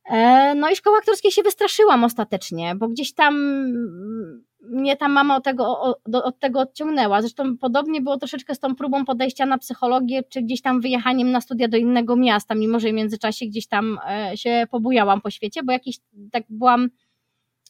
E, 0.06 0.56
no 0.56 0.70
i 0.70 0.76
szkoły 0.76 0.98
aktorskiej 0.98 1.32
się 1.32 1.44
wystraszyłam 1.44 2.04
ostatecznie, 2.04 2.76
bo 2.76 2.88
gdzieś 2.88 3.14
tam 3.14 3.36
mnie 4.70 4.98
ta 4.98 5.08
mama 5.08 5.36
od 5.36 5.44
tego, 5.44 5.96
od 6.24 6.40
tego 6.40 6.60
odciągnęła. 6.60 7.22
Zresztą 7.22 7.58
podobnie 7.58 8.02
było 8.02 8.18
troszeczkę 8.18 8.56
z 8.56 8.60
tą 8.60 8.76
próbą 8.76 9.06
podejścia 9.06 9.46
na 9.46 9.58
psychologię, 9.58 10.24
czy 10.24 10.42
gdzieś 10.42 10.62
tam 10.62 10.82
wyjechaniem 10.82 11.32
na 11.32 11.42
studia 11.42 11.68
do 11.68 11.78
innego 11.78 12.16
miasta, 12.16 12.56
mimo 12.56 12.80
że 12.80 12.90
w 12.90 12.94
międzyczasie 12.94 13.46
gdzieś 13.46 13.68
tam 13.68 14.00
e, 14.10 14.38
się 14.38 14.68
pobujałam 14.72 15.22
po 15.22 15.30
świecie, 15.30 15.64
bo 15.64 15.72
jakiś 15.72 15.98
tak 16.32 16.44
byłam 16.50 16.90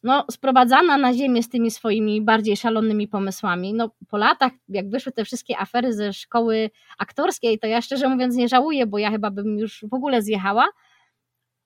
no, 0.06 0.26
sprowadzana 0.32 0.98
na 0.98 1.14
ziemię 1.14 1.44
z 1.44 1.50
tymi 1.50 1.72
swoimi 1.72 2.22
bardziej 2.22 2.58
szalonymi 2.58 3.08
pomysłami. 3.08 3.74
No, 3.74 3.92
po 4.10 4.18
latach, 4.18 4.52
jak 4.70 4.90
wyszły 4.90 5.12
te 5.12 5.26
wszystkie 5.26 5.58
afery 5.58 5.94
ze 5.94 6.14
szkoły 6.14 6.70
aktorskiej, 6.98 7.60
to 7.60 7.68
ja 7.68 7.82
szczerze 7.82 8.10
mówiąc 8.10 8.36
nie 8.36 8.48
żałuję, 8.48 8.86
bo 8.86 8.98
ja 8.98 9.12
chyba 9.12 9.32
bym 9.32 9.60
już 9.60 9.86
w 9.92 9.94
ogóle 9.94 10.22
zjechała. 10.22 10.68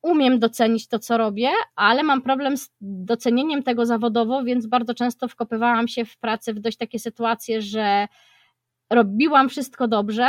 Umiem 0.01 0.39
docenić 0.39 0.87
to, 0.87 0.99
co 0.99 1.17
robię, 1.17 1.49
ale 1.75 2.03
mam 2.03 2.21
problem 2.21 2.57
z 2.57 2.71
docenieniem 2.81 3.63
tego 3.63 3.85
zawodowo, 3.85 4.43
więc 4.43 4.67
bardzo 4.67 4.93
często 4.93 5.27
wkopywałam 5.27 5.87
się 5.87 6.05
w 6.05 6.17
pracę 6.17 6.53
w 6.53 6.59
dość 6.59 6.77
takie 6.77 6.99
sytuacje, 6.99 7.61
że 7.61 8.07
robiłam 8.89 9.49
wszystko 9.49 9.87
dobrze 9.87 10.27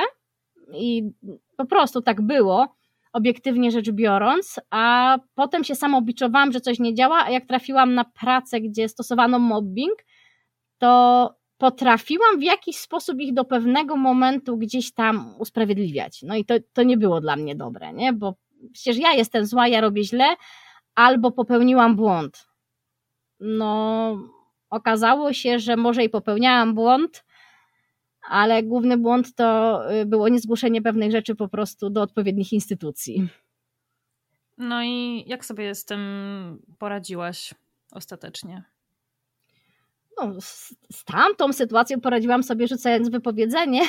i 0.75 1.11
po 1.57 1.66
prostu 1.66 2.03
tak 2.03 2.23
było 2.23 2.80
obiektywnie 3.12 3.70
rzecz 3.70 3.90
biorąc, 3.90 4.61
a 4.70 5.16
potem 5.35 5.64
się 5.64 5.75
samobiczowałam, 5.75 6.53
że 6.53 6.61
coś 6.61 6.79
nie 6.79 6.94
działa, 6.94 7.25
a 7.25 7.31
jak 7.31 7.46
trafiłam 7.46 7.94
na 7.94 8.05
pracę, 8.05 8.61
gdzie 8.61 8.88
stosowano 8.88 9.38
mobbing, 9.38 9.94
to 10.79 11.35
potrafiłam 11.59 12.38
w 12.38 12.42
jakiś 12.42 12.77
sposób 12.77 13.20
ich 13.20 13.35
do 13.35 13.44
pewnego 13.44 13.96
momentu 13.96 14.57
gdzieś 14.57 14.94
tam 14.94 15.35
usprawiedliwiać. 15.38 16.23
No 16.23 16.37
i 16.37 16.44
to, 16.44 16.55
to 16.73 16.83
nie 16.83 16.96
było 16.96 17.20
dla 17.20 17.37
mnie 17.37 17.57
dobre, 17.57 17.92
nie? 17.92 18.12
bo 18.12 18.35
przecież 18.73 18.96
ja 18.96 19.12
jestem 19.12 19.46
zła, 19.46 19.68
ja 19.68 19.81
robię 19.81 20.05
źle, 20.05 20.37
albo 20.94 21.31
popełniłam 21.31 21.96
błąd. 21.96 22.46
No, 23.40 24.18
okazało 24.70 25.33
się, 25.33 25.59
że 25.59 25.77
może 25.77 26.05
i 26.05 26.09
popełniałam 26.09 26.75
błąd, 26.75 27.25
ale 28.28 28.62
główny 28.62 28.96
błąd 28.98 29.35
to 29.35 29.80
y, 29.92 30.06
było 30.06 30.28
niezgłoszenie 30.28 30.83
pewnych 30.83 31.11
rzeczy 31.11 31.35
po 31.35 31.48
prostu 31.48 31.90
do 31.90 32.02
odpowiednich 32.02 32.52
instytucji. 32.52 33.28
No 34.59 34.83
i 34.83 35.24
jak 35.26 35.44
sobie 35.44 35.74
z 35.74 35.85
tym 35.85 36.00
poradziłaś 36.78 37.54
ostatecznie? 37.92 38.64
No, 40.18 40.40
z, 40.40 40.74
z 40.92 41.04
tamtą 41.04 41.52
sytuacją 41.52 42.00
poradziłam 42.00 42.42
sobie 42.42 42.68
rzucając 42.68 43.09
wypowiedzenie, 43.09 43.83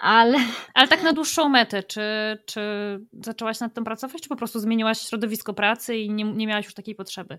ale... 0.00 0.38
Ale 0.74 0.88
tak 0.88 1.02
na 1.02 1.12
dłuższą 1.12 1.48
metę, 1.48 1.82
czy, 1.82 2.02
czy 2.46 2.60
zaczęłaś 3.12 3.60
nad 3.60 3.74
tym 3.74 3.84
pracować, 3.84 4.22
czy 4.22 4.28
po 4.28 4.36
prostu 4.36 4.60
zmieniłaś 4.60 5.00
środowisko 5.00 5.54
pracy 5.54 5.96
i 5.96 6.10
nie, 6.10 6.24
nie 6.24 6.46
miałaś 6.46 6.64
już 6.64 6.74
takiej 6.74 6.94
potrzeby? 6.94 7.38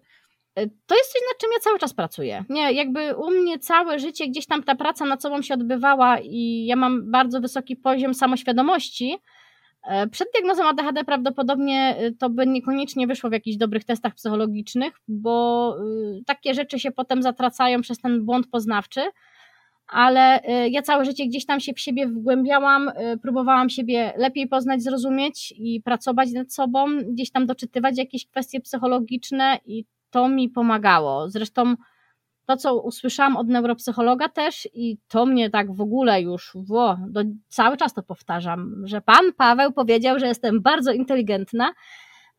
To 0.56 0.96
jest 0.96 1.12
coś, 1.12 1.22
nad 1.32 1.38
czym 1.40 1.50
ja 1.54 1.60
cały 1.60 1.80
czas 1.80 1.94
pracuję. 1.94 2.44
Nie, 2.50 2.74
jakby 2.74 3.16
u 3.16 3.32
mnie 3.32 3.60
całe 3.60 4.00
życie 4.00 4.28
gdzieś 4.28 4.48
tam 4.48 4.64
ta 4.64 4.76
praca 4.76 5.06
nad 5.06 5.22
sobą 5.22 5.42
się 5.42 5.54
odbywała 5.54 6.20
i 6.20 6.66
ja 6.66 6.76
mam 6.76 7.12
bardzo 7.12 7.42
wysoki 7.42 7.76
poziom 7.76 8.14
samoświadomości. 8.14 9.18
E, 9.84 10.08
przed 10.08 10.28
diagnozą 10.34 10.68
ADHD 10.68 11.04
prawdopodobnie 11.04 11.96
e, 11.98 12.12
to 12.12 12.30
by 12.30 12.48
niekoniecznie 12.48 13.08
wyszło 13.08 13.30
w 13.30 13.34
jakichś 13.34 13.58
dobrych 13.58 13.84
testach 13.84 14.16
psychologicznych, 14.16 14.94
bo 15.08 15.76
takie 16.26 16.54
rzeczy 16.54 16.80
się 16.80 16.92
potem 16.92 17.24
zatracają 17.24 17.82
przez 17.82 18.00
ten 18.00 18.26
błąd 18.26 18.48
poznawczy, 18.48 19.02
ale 19.88 20.42
ja 20.70 20.82
całe 20.82 21.06
życie 21.06 21.26
gdzieś 21.28 21.46
tam 21.46 21.60
się 21.60 21.74
w 21.74 21.80
siebie 21.80 22.08
wgłębiałam, 22.08 22.92
próbowałam 23.22 23.70
siebie 23.70 24.14
lepiej 24.18 24.48
poznać, 24.48 24.84
zrozumieć 24.84 25.54
i 25.58 25.82
pracować 25.82 26.32
nad 26.32 26.54
sobą, 26.54 26.86
gdzieś 27.14 27.32
tam 27.32 27.46
doczytywać 27.46 27.98
jakieś 27.98 28.28
kwestie 28.28 28.62
psychologiczne 28.62 29.60
i 29.66 29.86
to 30.16 30.30
mi 30.30 30.50
pomagało. 30.50 31.30
Zresztą 31.30 31.76
to, 32.46 32.58
co 32.58 32.82
usłyszałam 32.82 33.38
od 33.38 33.48
neuropsychologa 33.48 34.30
też 34.30 34.70
i 34.74 34.98
to 35.08 35.26
mnie 35.26 35.50
tak 35.50 35.76
w 35.76 35.82
ogóle 35.82 36.22
już, 36.22 36.52
wo, 36.56 36.98
do, 37.08 37.22
cały 37.48 37.78
czas 37.78 37.94
to 37.94 38.04
powtarzam, 38.04 38.84
że 38.84 39.02
pan 39.02 39.34
Paweł 39.38 39.72
powiedział, 39.74 40.20
że 40.20 40.28
jestem 40.28 40.62
bardzo 40.62 40.92
inteligentna, 40.92 41.74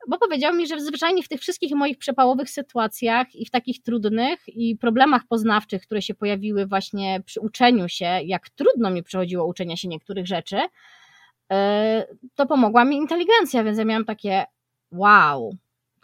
bo 0.09 0.19
powiedział 0.19 0.55
mi, 0.55 0.67
że 0.67 0.81
zwyczajnie 0.81 1.23
w 1.23 1.29
tych 1.29 1.41
wszystkich 1.41 1.75
moich 1.75 1.99
przepałowych 1.99 2.51
sytuacjach 2.51 3.35
i 3.35 3.47
w 3.47 3.51
takich 3.51 3.83
trudnych 3.83 4.41
i 4.49 4.77
problemach 4.77 5.23
poznawczych, 5.29 5.83
które 5.83 6.03
się 6.03 6.15
pojawiły 6.15 6.67
właśnie 6.67 7.23
przy 7.27 7.41
uczeniu 7.41 7.89
się, 7.89 8.21
jak 8.25 8.51
trudno 8.51 8.91
mi 8.91 9.03
przychodziło 9.03 9.47
uczenia 9.47 9.77
się 9.77 9.89
niektórych 9.89 10.27
rzeczy, 10.27 10.59
e, 11.53 12.07
to 12.35 12.47
pomogła 12.47 12.85
mi 12.85 12.97
inteligencja, 12.97 13.65
więc 13.65 13.79
ja 13.79 13.85
miałam 13.85 14.05
takie 14.05 14.45
wow, 14.93 15.57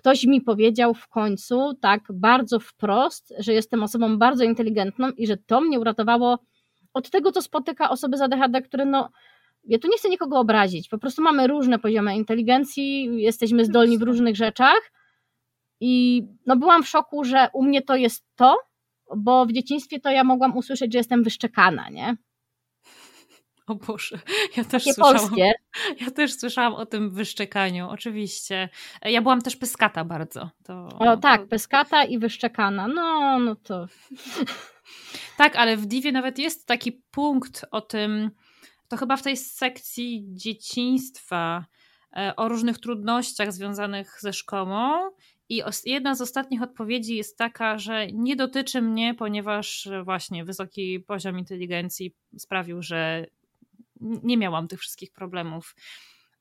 ktoś 0.02 0.24
mi 0.24 0.40
powiedział 0.40 0.94
w 0.94 1.08
końcu 1.08 1.74
tak 1.80 2.00
bardzo 2.12 2.60
wprost, 2.60 3.34
że 3.38 3.52
jestem 3.52 3.82
osobą 3.82 4.18
bardzo 4.18 4.44
inteligentną 4.44 5.10
i 5.10 5.26
że 5.26 5.36
to 5.36 5.60
mnie 5.60 5.80
uratowało 5.80 6.38
od 6.94 7.10
tego, 7.10 7.32
co 7.32 7.42
spotyka 7.42 7.90
osoby 7.90 8.16
z 8.16 8.20
ADHD, 8.20 8.62
które 8.62 8.84
no, 8.84 9.08
ja 9.64 9.78
tu 9.78 9.88
nie 9.88 9.96
chcę 9.96 10.08
nikogo 10.08 10.38
obrazić, 10.38 10.88
po 10.88 10.98
prostu 10.98 11.22
mamy 11.22 11.46
różne 11.46 11.78
poziomy 11.78 12.16
inteligencji, 12.16 13.08
jesteśmy 13.22 13.64
zdolni 13.64 13.98
w 13.98 14.02
różnych 14.02 14.36
rzeczach 14.36 14.92
i 15.80 16.22
no 16.46 16.56
byłam 16.56 16.82
w 16.82 16.88
szoku, 16.88 17.24
że 17.24 17.48
u 17.52 17.62
mnie 17.64 17.82
to 17.82 17.96
jest 17.96 18.24
to, 18.36 18.56
bo 19.16 19.46
w 19.46 19.52
dzieciństwie 19.52 20.00
to 20.00 20.10
ja 20.10 20.24
mogłam 20.24 20.56
usłyszeć, 20.56 20.92
że 20.92 20.98
jestem 20.98 21.22
wyszczekana, 21.22 21.88
nie? 21.88 22.16
O 23.72 23.74
Boże, 23.74 24.18
ja 24.56 24.64
też 24.64 24.85
Takie 24.85 24.94
słyszałam. 24.94 25.18
Polskie. 25.18 25.52
Ja 26.00 26.11
też 26.11 26.35
słyszałam 26.35 26.74
o 26.74 26.87
tym 26.87 27.11
wyszczekaniu, 27.11 27.88
oczywiście. 27.88 28.68
Ja 29.02 29.22
byłam 29.22 29.42
też 29.42 29.56
pyskata 29.56 30.04
bardzo. 30.04 30.50
To, 30.64 30.88
o 30.98 31.16
tak, 31.16 31.40
to... 31.40 31.46
pyskata 31.46 32.04
i 32.04 32.18
wyszczekana. 32.18 32.88
No, 32.88 33.38
no 33.38 33.56
to. 33.56 33.87
Tak, 35.37 35.56
ale 35.56 35.76
w 35.76 35.87
Divie 35.87 36.12
nawet 36.12 36.38
jest 36.38 36.66
taki 36.66 36.92
punkt 37.11 37.64
o 37.70 37.80
tym, 37.80 38.30
to 38.88 38.96
chyba 38.96 39.16
w 39.16 39.22
tej 39.22 39.37
sekcji 39.37 40.24
dzieciństwa, 40.28 41.64
e, 42.16 42.37
o 42.37 42.48
różnych 42.48 42.78
trudnościach 42.78 43.52
związanych 43.52 44.18
ze 44.20 44.32
szkołą. 44.32 45.11
I 45.48 45.62
jedna 45.85 46.14
z 46.14 46.20
ostatnich 46.20 46.62
odpowiedzi 46.62 47.16
jest 47.16 47.38
taka, 47.38 47.78
że 47.78 48.06
nie 48.06 48.37
dotyczy 48.37 48.82
mnie, 48.82 49.14
ponieważ 49.14 49.88
właśnie 50.04 50.44
wysoki 50.44 51.00
poziom 51.00 51.38
inteligencji 51.38 52.14
sprawił, 52.38 52.82
że 52.82 53.26
nie 54.22 54.36
miałam 54.36 54.68
tych 54.68 54.80
wszystkich 54.80 55.12
problemów. 55.12 55.74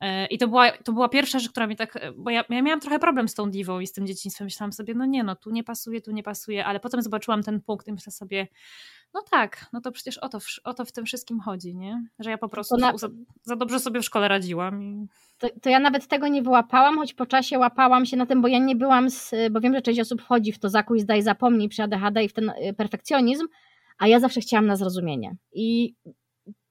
E, 0.02 0.26
I 0.26 0.38
to 0.38 0.47
była, 0.47 0.71
to 0.71 0.93
była 0.93 1.10
pierwsza 1.10 1.39
rzecz, 1.39 1.52
która 1.52 1.67
mi 1.67 1.76
tak, 1.76 2.12
bo 2.17 2.30
ja, 2.30 2.43
ja 2.50 2.62
miałam 2.62 2.80
trochę 2.80 3.00
problem 3.00 3.28
z 3.28 3.34
tą 3.34 3.52
diwą 3.52 3.80
i 3.80 3.88
z 3.88 3.91
tym 3.91 4.08
dzieciństwem. 4.08 4.45
Myślałam 4.45 4.74
sobie, 4.74 4.93
no 4.93 5.06
nie, 5.06 5.24
no 5.24 5.36
tu 5.36 5.52
nie 5.52 5.63
pasuje, 5.63 6.02
tu 6.02 6.12
nie 6.12 6.24
pasuje, 6.24 6.65
ale 6.65 6.80
potem 6.80 7.02
zobaczyłam 7.02 7.43
ten 7.43 7.62
punkt 7.62 7.88
i 7.88 7.93
myślę 7.93 8.12
sobie, 8.12 8.47
no 9.13 9.21
tak, 9.32 9.65
no 9.74 9.82
to 9.82 9.91
przecież 9.91 10.17
o 10.17 10.30
to, 10.30 10.38
o 10.63 10.74
to 10.74 10.86
w 10.86 10.91
tym 10.91 11.06
wszystkim 11.06 11.39
chodzi, 11.39 11.76
nie? 11.76 12.04
Że 12.19 12.30
ja 12.30 12.38
po 12.38 12.50
prostu 12.50 12.78
na... 12.78 12.97
za, 12.97 13.10
za, 13.43 13.56
dobrze 13.56 13.80
sobie 13.80 14.02
w 14.02 14.06
szkole 14.06 14.28
radziłam. 14.28 14.84
I... 14.84 15.08
To, 15.38 15.47
to, 15.62 15.69
ja 15.69 15.80
nawet 15.80 16.08
tego 16.08 16.28
nie 16.28 16.41
wyłapałam, 16.41 16.97
choć 16.97 17.13
po 17.13 17.26
czasie 17.26 17.60
łapałam 17.60 18.06
się 18.06 18.17
na 18.17 18.26
tym, 18.26 18.41
bo 18.41 18.47
ja 18.47 18.60
nie 18.60 18.76
byłam, 18.76 19.10
z, 19.10 19.32
bo 19.52 19.60
wiem, 19.60 19.74
że 19.74 19.82
część 19.82 20.00
osób 20.00 20.21
wchodzi 20.21 20.52
w 20.52 20.60
to 20.60 20.69
zakuj, 20.69 21.00
zdaj, 21.00 21.21
zapomnij 21.21 21.69
przy 21.69 21.84
ADHD 21.84 22.24
i 22.24 22.30
w 22.30 22.34
ten 22.34 22.50
y, 22.50 22.74
perfekcjonizm, 22.78 23.47
a 23.97 24.08
ja 24.08 24.19
zawsze 24.19 24.41
chciałam 24.41 24.65
na 24.65 24.76
zrozumienie. 24.76 25.36
I 25.54 25.95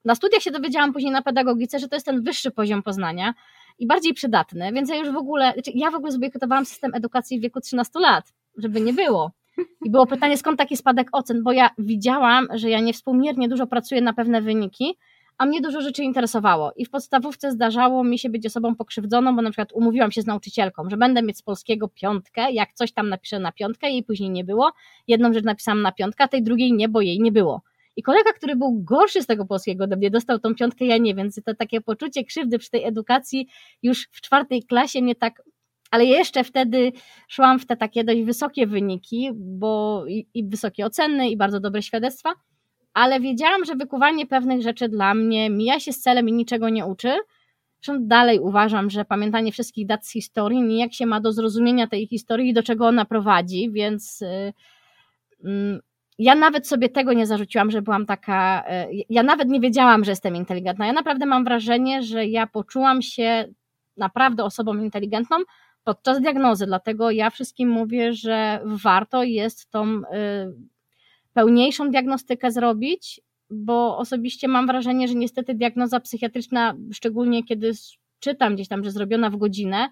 na 0.05 0.15
studiach 0.15 0.41
się 0.41 0.51
dowiedziałam 0.51 0.93
później 0.93 1.11
na 1.11 1.21
pedagogice, 1.21 1.79
że 1.79 1.87
to 1.87 1.95
jest 1.95 2.05
ten 2.05 2.23
wyższy 2.23 2.51
poziom 2.51 2.83
poznania 2.83 3.33
i 3.79 3.87
bardziej 3.87 4.13
przydatny, 4.13 4.71
więc 4.73 4.89
ja 4.89 4.95
już 4.95 5.11
w 5.11 5.17
ogóle, 5.17 5.53
znaczy 5.53 5.71
ja 5.75 5.91
w 5.91 5.95
ogóle 5.95 6.11
zbojkotowałam 6.11 6.65
system 6.65 6.95
edukacji 6.95 7.39
w 7.39 7.41
wieku 7.41 7.61
13 7.61 7.99
lat, 7.99 8.33
żeby 8.57 8.81
nie 8.81 8.93
było. 8.93 9.31
I 9.85 9.89
było 9.89 10.07
pytanie, 10.07 10.37
skąd 10.37 10.57
taki 10.57 10.77
spadek 10.77 11.07
ocen, 11.11 11.43
bo 11.43 11.51
ja 11.51 11.69
widziałam, 11.77 12.47
że 12.53 12.69
ja 12.69 12.79
niewspółmiernie 12.79 13.49
dużo 13.49 13.67
pracuję 13.67 14.01
na 14.01 14.13
pewne 14.13 14.41
wyniki, 14.41 14.97
a 15.37 15.45
mnie 15.45 15.61
dużo 15.61 15.81
rzeczy 15.81 16.03
interesowało. 16.03 16.71
I 16.75 16.85
w 16.85 16.89
podstawówce 16.89 17.51
zdarzało 17.51 18.03
mi 18.03 18.19
się 18.19 18.29
być 18.29 18.45
osobą 18.45 18.75
pokrzywdzoną, 18.75 19.35
bo 19.35 19.41
na 19.41 19.49
przykład 19.49 19.73
umówiłam 19.73 20.11
się 20.11 20.21
z 20.21 20.25
nauczycielką, 20.25 20.89
że 20.89 20.97
będę 20.97 21.21
mieć 21.21 21.37
z 21.37 21.41
polskiego 21.41 21.87
piątkę, 21.87 22.51
jak 22.51 22.73
coś 22.73 22.91
tam 22.91 23.09
napiszę 23.09 23.39
na 23.39 23.51
piątkę, 23.51 23.89
jej 23.89 24.03
później 24.03 24.29
nie 24.29 24.43
było. 24.43 24.71
Jedną 25.07 25.33
rzecz 25.33 25.43
napisałam 25.43 25.81
na 25.81 25.91
piątkę, 25.91 26.23
a 26.23 26.27
tej 26.27 26.43
drugiej 26.43 26.73
nie, 26.73 26.89
bo 26.89 27.01
jej 27.01 27.19
nie 27.19 27.31
było. 27.31 27.61
I 27.95 28.03
kolega, 28.03 28.33
który 28.33 28.55
był 28.55 28.83
gorszy 28.83 29.21
z 29.21 29.25
tego 29.25 29.45
polskiego 29.45 29.83
ode 29.83 29.95
mnie, 29.95 30.11
dostał 30.11 30.39
tą 30.39 30.55
piątkę, 30.55 30.85
ja 30.85 30.97
nie, 30.97 31.15
więc 31.15 31.41
to 31.45 31.55
takie 31.55 31.81
poczucie 31.81 32.23
krzywdy 32.23 32.59
przy 32.59 32.69
tej 32.69 32.83
edukacji 32.83 33.47
już 33.83 34.07
w 34.11 34.21
czwartej 34.21 34.63
klasie 34.63 35.01
mnie 35.01 35.15
tak 35.15 35.41
ale 35.91 36.05
jeszcze 36.05 36.43
wtedy 36.43 36.91
szłam 37.27 37.59
w 37.59 37.65
te 37.65 37.77
takie 37.77 38.03
dość 38.03 38.21
wysokie 38.21 38.67
wyniki, 38.67 39.29
bo 39.35 40.03
i, 40.07 40.27
i 40.33 40.43
wysokie 40.43 40.85
oceny, 40.85 41.29
i 41.29 41.37
bardzo 41.37 41.59
dobre 41.59 41.81
świadectwa, 41.81 42.33
ale 42.93 43.19
wiedziałam, 43.19 43.65
że 43.65 43.75
wykuwanie 43.75 44.27
pewnych 44.27 44.61
rzeczy 44.61 44.89
dla 44.89 45.13
mnie 45.13 45.49
mija 45.49 45.79
się 45.79 45.93
z 45.93 45.99
celem 45.99 46.29
i 46.29 46.33
niczego 46.33 46.69
nie 46.69 46.85
uczy. 46.85 47.13
Zresztą 47.81 48.07
dalej 48.07 48.39
uważam, 48.39 48.89
że 48.89 49.05
pamiętanie 49.05 49.51
wszystkich 49.51 49.87
dat 49.87 50.07
z 50.07 50.11
historii 50.11 50.61
nijak 50.61 50.93
się 50.93 51.05
ma 51.05 51.21
do 51.21 51.33
zrozumienia 51.33 51.87
tej 51.87 52.07
historii 52.07 52.49
i 52.49 52.53
do 52.53 52.63
czego 52.63 52.87
ona 52.87 53.05
prowadzi, 53.05 53.71
więc 53.71 54.23
yy, 55.41 55.79
ja 56.21 56.35
nawet 56.35 56.67
sobie 56.67 56.89
tego 56.89 57.13
nie 57.13 57.27
zarzuciłam, 57.27 57.71
że 57.71 57.81
byłam 57.81 58.05
taka. 58.05 58.63
Yy, 58.91 59.03
ja 59.09 59.23
nawet 59.23 59.49
nie 59.49 59.59
wiedziałam, 59.59 60.03
że 60.03 60.11
jestem 60.11 60.35
inteligentna. 60.35 60.87
Ja 60.87 60.93
naprawdę 60.93 61.25
mam 61.25 61.43
wrażenie, 61.43 62.03
że 62.03 62.25
ja 62.25 62.47
poczułam 62.47 63.01
się 63.01 63.45
naprawdę 63.97 64.43
osobą 64.43 64.77
inteligentną 64.77 65.37
podczas 65.83 66.21
diagnozy. 66.21 66.65
Dlatego 66.65 67.11
ja 67.11 67.29
wszystkim 67.29 67.69
mówię, 67.69 68.13
że 68.13 68.61
warto 68.65 69.23
jest 69.23 69.69
tą 69.69 69.97
y, 69.97 70.01
pełniejszą 71.33 71.89
diagnostykę 71.89 72.51
zrobić, 72.51 73.21
bo 73.49 73.97
osobiście 73.97 74.47
mam 74.47 74.67
wrażenie, 74.67 75.07
że 75.07 75.15
niestety 75.15 75.53
diagnoza 75.55 75.99
psychiatryczna, 75.99 76.73
szczególnie 76.93 77.43
kiedy 77.43 77.71
czytam 78.19 78.55
gdzieś 78.55 78.67
tam, 78.67 78.83
że 78.83 78.91
zrobiona 78.91 79.29
w 79.29 79.37
godzinę, 79.37 79.89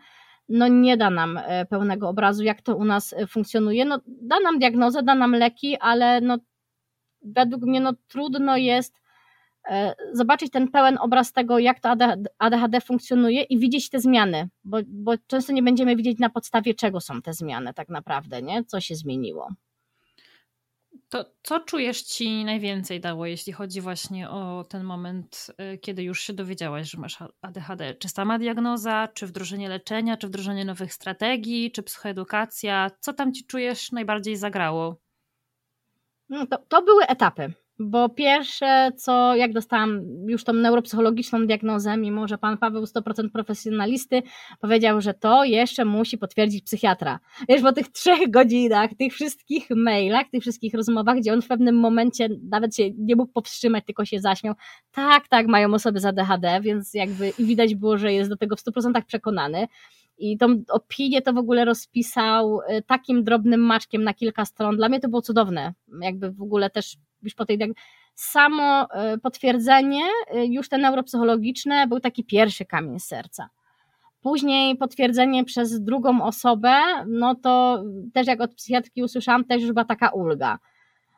no 0.49 0.67
nie 0.67 0.97
da 0.97 1.09
nam 1.09 1.37
e, 1.37 1.65
pełnego 1.65 2.09
obrazu, 2.09 2.43
jak 2.43 2.61
to 2.61 2.75
u 2.75 2.85
nas 2.85 3.13
e, 3.13 3.27
funkcjonuje. 3.27 3.85
No, 3.85 3.99
da 4.07 4.39
nam 4.39 4.59
diagnozę, 4.59 5.03
da 5.03 5.15
nam 5.15 5.31
leki, 5.31 5.77
ale 5.77 6.21
no, 6.21 6.37
według 7.21 7.63
mnie 7.63 7.81
no, 7.81 7.93
trudno 8.07 8.57
jest 8.57 8.99
E, 9.69 9.95
zobaczyć 10.13 10.51
ten 10.51 10.67
pełen 10.67 10.97
obraz 11.01 11.33
tego, 11.33 11.59
jak 11.59 11.79
to 11.79 11.95
ADHD 12.37 12.81
funkcjonuje 12.81 13.43
i 13.43 13.59
widzieć 13.59 13.89
te 13.89 13.99
zmiany, 13.99 14.49
bo, 14.63 14.77
bo 14.87 15.13
często 15.27 15.53
nie 15.53 15.63
będziemy 15.63 15.95
widzieć 15.95 16.19
na 16.19 16.29
podstawie 16.29 16.73
czego 16.73 17.01
są 17.01 17.21
te 17.21 17.33
zmiany 17.33 17.73
tak 17.73 17.89
naprawdę, 17.89 18.41
nie? 18.41 18.63
co 18.65 18.81
się 18.81 18.95
zmieniło. 18.95 19.49
To 21.09 21.25
co 21.43 21.59
czujesz 21.59 22.01
ci 22.01 22.45
najwięcej 22.45 22.99
dało, 22.99 23.25
jeśli 23.25 23.53
chodzi 23.53 23.81
właśnie 23.81 24.29
o 24.29 24.63
ten 24.69 24.83
moment, 24.83 25.51
e, 25.57 25.77
kiedy 25.77 26.03
już 26.03 26.21
się 26.21 26.33
dowiedziałaś, 26.33 26.91
że 26.91 26.97
masz 26.97 27.17
ADHD? 27.41 27.95
Czy 27.95 28.09
sama 28.09 28.39
diagnoza, 28.39 29.07
czy 29.13 29.27
wdrożenie 29.27 29.69
leczenia, 29.69 30.17
czy 30.17 30.27
wdrożenie 30.27 30.65
nowych 30.65 30.93
strategii, 30.93 31.71
czy 31.71 31.83
psychoedukacja? 31.83 32.91
Co 32.99 33.13
tam 33.13 33.33
ci 33.33 33.45
czujesz 33.45 33.91
najbardziej 33.91 34.35
zagrało? 34.35 35.01
No 36.29 36.47
to, 36.47 36.57
to 36.57 36.81
były 36.81 37.05
etapy 37.07 37.53
bo 37.79 38.09
pierwsze, 38.09 38.91
co 38.97 39.35
jak 39.35 39.53
dostałam 39.53 40.01
już 40.27 40.43
tą 40.43 40.53
neuropsychologiczną 40.53 41.47
diagnozę, 41.47 41.97
mimo 41.97 42.27
że 42.27 42.37
pan 42.37 42.57
Paweł 42.57 42.83
100% 42.83 43.29
profesjonalisty 43.33 44.21
powiedział, 44.59 45.01
że 45.01 45.13
to 45.13 45.43
jeszcze 45.43 45.85
musi 45.85 46.17
potwierdzić 46.17 46.63
psychiatra. 46.63 47.19
Wiesz, 47.49 47.61
po 47.61 47.73
tych 47.73 47.91
trzech 47.91 48.31
godzinach, 48.31 48.89
tych 48.99 49.13
wszystkich 49.13 49.69
mailach, 49.69 50.29
tych 50.31 50.41
wszystkich 50.41 50.73
rozmowach, 50.73 51.17
gdzie 51.17 51.33
on 51.33 51.41
w 51.41 51.47
pewnym 51.47 51.75
momencie 51.75 52.29
nawet 52.49 52.75
się 52.75 52.91
nie 52.97 53.15
mógł 53.15 53.31
powstrzymać, 53.31 53.85
tylko 53.85 54.05
się 54.05 54.19
zaśmiał. 54.19 54.55
Tak, 54.91 55.27
tak, 55.27 55.47
mają 55.47 55.73
osoby 55.73 55.99
za 55.99 56.11
DHD, 56.11 56.61
więc 56.61 56.93
jakby 56.93 57.33
i 57.39 57.45
widać 57.45 57.75
było, 57.75 57.97
że 57.97 58.13
jest 58.13 58.29
do 58.29 58.37
tego 58.37 58.55
w 58.55 58.59
100% 58.59 59.01
przekonany. 59.05 59.67
I 60.17 60.37
tą 60.37 60.63
opinię 60.69 61.21
to 61.21 61.33
w 61.33 61.37
ogóle 61.37 61.65
rozpisał 61.65 62.59
y, 62.61 62.81
takim 62.81 63.23
drobnym 63.23 63.61
maczkiem 63.61 64.03
na 64.03 64.13
kilka 64.13 64.45
stron. 64.45 64.77
Dla 64.77 64.89
mnie 64.89 64.99
to 64.99 65.09
było 65.09 65.21
cudowne. 65.21 65.73
Jakby 66.01 66.31
w 66.31 66.41
ogóle 66.41 66.69
też 66.69 66.97
już 67.23 67.35
po 67.35 67.45
tej 67.45 67.57
samo 68.15 68.87
y, 69.13 69.17
potwierdzenie, 69.17 70.03
y, 70.35 70.45
już 70.45 70.69
te 70.69 70.77
neuropsychologiczne, 70.77 71.87
był 71.87 71.99
taki 71.99 72.23
pierwszy 72.23 72.65
kamień 72.65 72.99
serca. 72.99 73.49
Później 74.21 74.75
potwierdzenie 74.75 75.45
przez 75.45 75.81
drugą 75.83 76.23
osobę, 76.23 76.73
no 77.07 77.35
to 77.35 77.83
też 78.13 78.27
jak 78.27 78.41
od 78.41 78.55
psychiatrki 78.55 79.03
usłyszałam, 79.03 79.45
też 79.45 79.61
już 79.61 79.71
była 79.71 79.85
taka 79.85 80.09
ulga. 80.09 80.59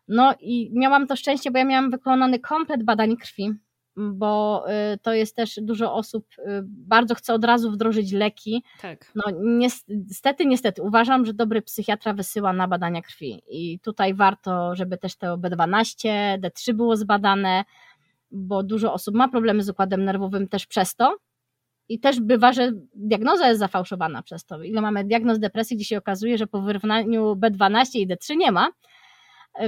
No 0.08 0.34
i 0.40 0.72
miałam 0.74 1.08
to 1.08 1.16
szczęście, 1.16 1.52
bo 1.52 1.58
ja 1.58 1.66
miałam 1.66 1.92
wykonany 1.92 2.40
komplet 2.40 2.84
badań 2.84 3.18
krwi 3.18 3.54
bo 3.96 4.66
y, 4.94 4.98
to 4.98 5.14
jest 5.14 5.36
też 5.36 5.60
dużo 5.62 5.94
osób 5.94 6.26
y, 6.40 6.44
bardzo 6.66 7.16
chce 7.16 7.34
od 7.34 7.46
razu 7.46 7.72
wdrożyć 7.72 8.12
leki. 8.12 8.64
Tak. 8.82 9.12
No 9.16 9.24
niestety, 9.44 10.46
niestety 10.46 10.82
uważam, 10.82 11.26
że 11.26 11.34
dobry 11.34 11.62
psychiatra 11.62 12.14
wysyła 12.14 12.54
na 12.54 12.68
badania 12.68 13.02
krwi 13.02 13.42
i 13.50 13.80
tutaj 13.80 14.14
warto, 14.14 14.76
żeby 14.76 14.98
też 14.98 15.16
to 15.16 15.38
B12, 15.38 16.10
D3 16.40 16.74
było 16.74 16.98
zbadane, 16.98 17.64
bo 18.32 18.64
dużo 18.64 18.94
osób 18.94 19.16
ma 19.16 19.28
problemy 19.28 19.64
z 19.64 19.70
układem 19.70 20.06
nerwowym 20.06 20.48
też 20.48 20.66
przez 20.66 20.96
to. 20.96 21.18
I 21.90 22.00
też 22.00 22.20
bywa, 22.20 22.54
że 22.54 22.72
diagnoza 22.96 23.48
jest 23.48 23.60
zafałszowana 23.60 24.24
przez 24.24 24.46
to. 24.46 24.64
Ile 24.64 24.82
mamy 24.82 25.04
diagnoz 25.04 25.40
depresji, 25.40 25.78
gdzie 25.78 25.86
się 25.86 25.98
okazuje, 25.98 26.38
że 26.38 26.48
po 26.48 26.62
wyrównaniu 26.62 27.36
B12 27.36 27.86
i 27.96 28.08
D3 28.08 28.38
nie 28.38 28.52
ma, 28.52 28.70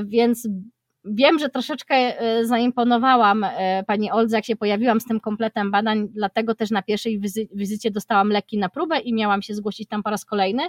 więc 0.06 0.48
Wiem, 1.06 1.40
że 1.40 1.50
troszeczkę 1.50 1.96
e, 1.96 2.46
zaimponowałam 2.46 3.44
e, 3.44 3.84
pani 3.88 4.12
Oldze, 4.12 4.36
jak 4.36 4.46
się 4.46 4.56
pojawiłam 4.56 5.02
z 5.02 5.06
tym 5.06 5.20
kompletem 5.20 5.72
badań, 5.72 6.08
dlatego 6.10 6.56
też 6.56 6.72
na 6.72 6.82
pierwszej 6.82 7.20
wizy 7.20 7.48
wizycie 7.54 7.92
dostałam 7.92 8.30
leki 8.30 8.58
na 8.58 8.70
próbę 8.70 9.00
i 9.00 9.14
miałam 9.14 9.42
się 9.42 9.54
zgłosić 9.56 9.90
tam 9.90 10.04
po 10.04 10.10
raz 10.10 10.26
kolejny. 10.26 10.64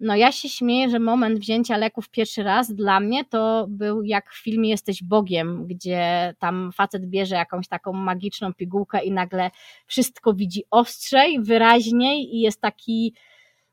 No 0.00 0.16
ja 0.16 0.32
się 0.32 0.48
śmieję, 0.48 0.90
że 0.90 0.98
moment 0.98 1.38
wzięcia 1.38 1.76
leków 1.76 2.10
pierwszy 2.10 2.42
raz 2.42 2.74
dla 2.74 3.00
mnie 3.00 3.24
to 3.24 3.66
był 3.68 4.02
jak 4.02 4.30
w 4.30 4.42
filmie 4.42 4.70
Jesteś 4.70 5.02
Bogiem, 5.02 5.66
gdzie 5.66 6.34
tam 6.38 6.72
facet 6.72 7.06
bierze 7.06 7.34
jakąś 7.34 7.68
taką 7.68 7.92
magiczną 7.92 8.54
pigułkę 8.54 9.04
i 9.04 9.12
nagle 9.12 9.50
wszystko 9.86 10.34
widzi 10.34 10.64
ostrzej, 10.70 11.40
wyraźniej 11.42 12.36
i 12.36 12.40
jest 12.40 12.60
taki 12.60 13.14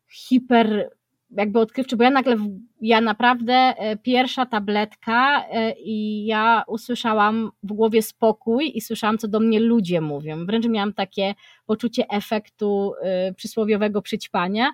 hiper 0.08 0.90
jakby 1.38 1.60
odkrywczy, 1.60 1.98
bo 1.98 2.04
ja 2.04 2.10
nagle, 2.10 2.38
ja 2.82 3.02
naprawdę 3.02 3.54
e, 3.54 3.98
pierwsza 3.98 4.46
tabletka 4.46 5.46
e, 5.50 5.74
i 5.80 6.26
ja 6.26 6.64
usłyszałam 6.68 7.52
w 7.64 7.74
głowie 7.74 8.02
spokój 8.02 8.72
i 8.76 8.82
słyszałam, 8.82 9.18
co 9.18 9.28
do 9.28 9.40
mnie 9.40 9.60
ludzie 9.60 10.02
mówią. 10.02 10.46
Wręcz 10.46 10.68
miałam 10.68 10.94
takie 10.94 11.36
poczucie 11.66 12.10
efektu 12.10 12.94
e, 13.02 13.34
przysłowiowego 13.34 14.02
przyćpania, 14.02 14.72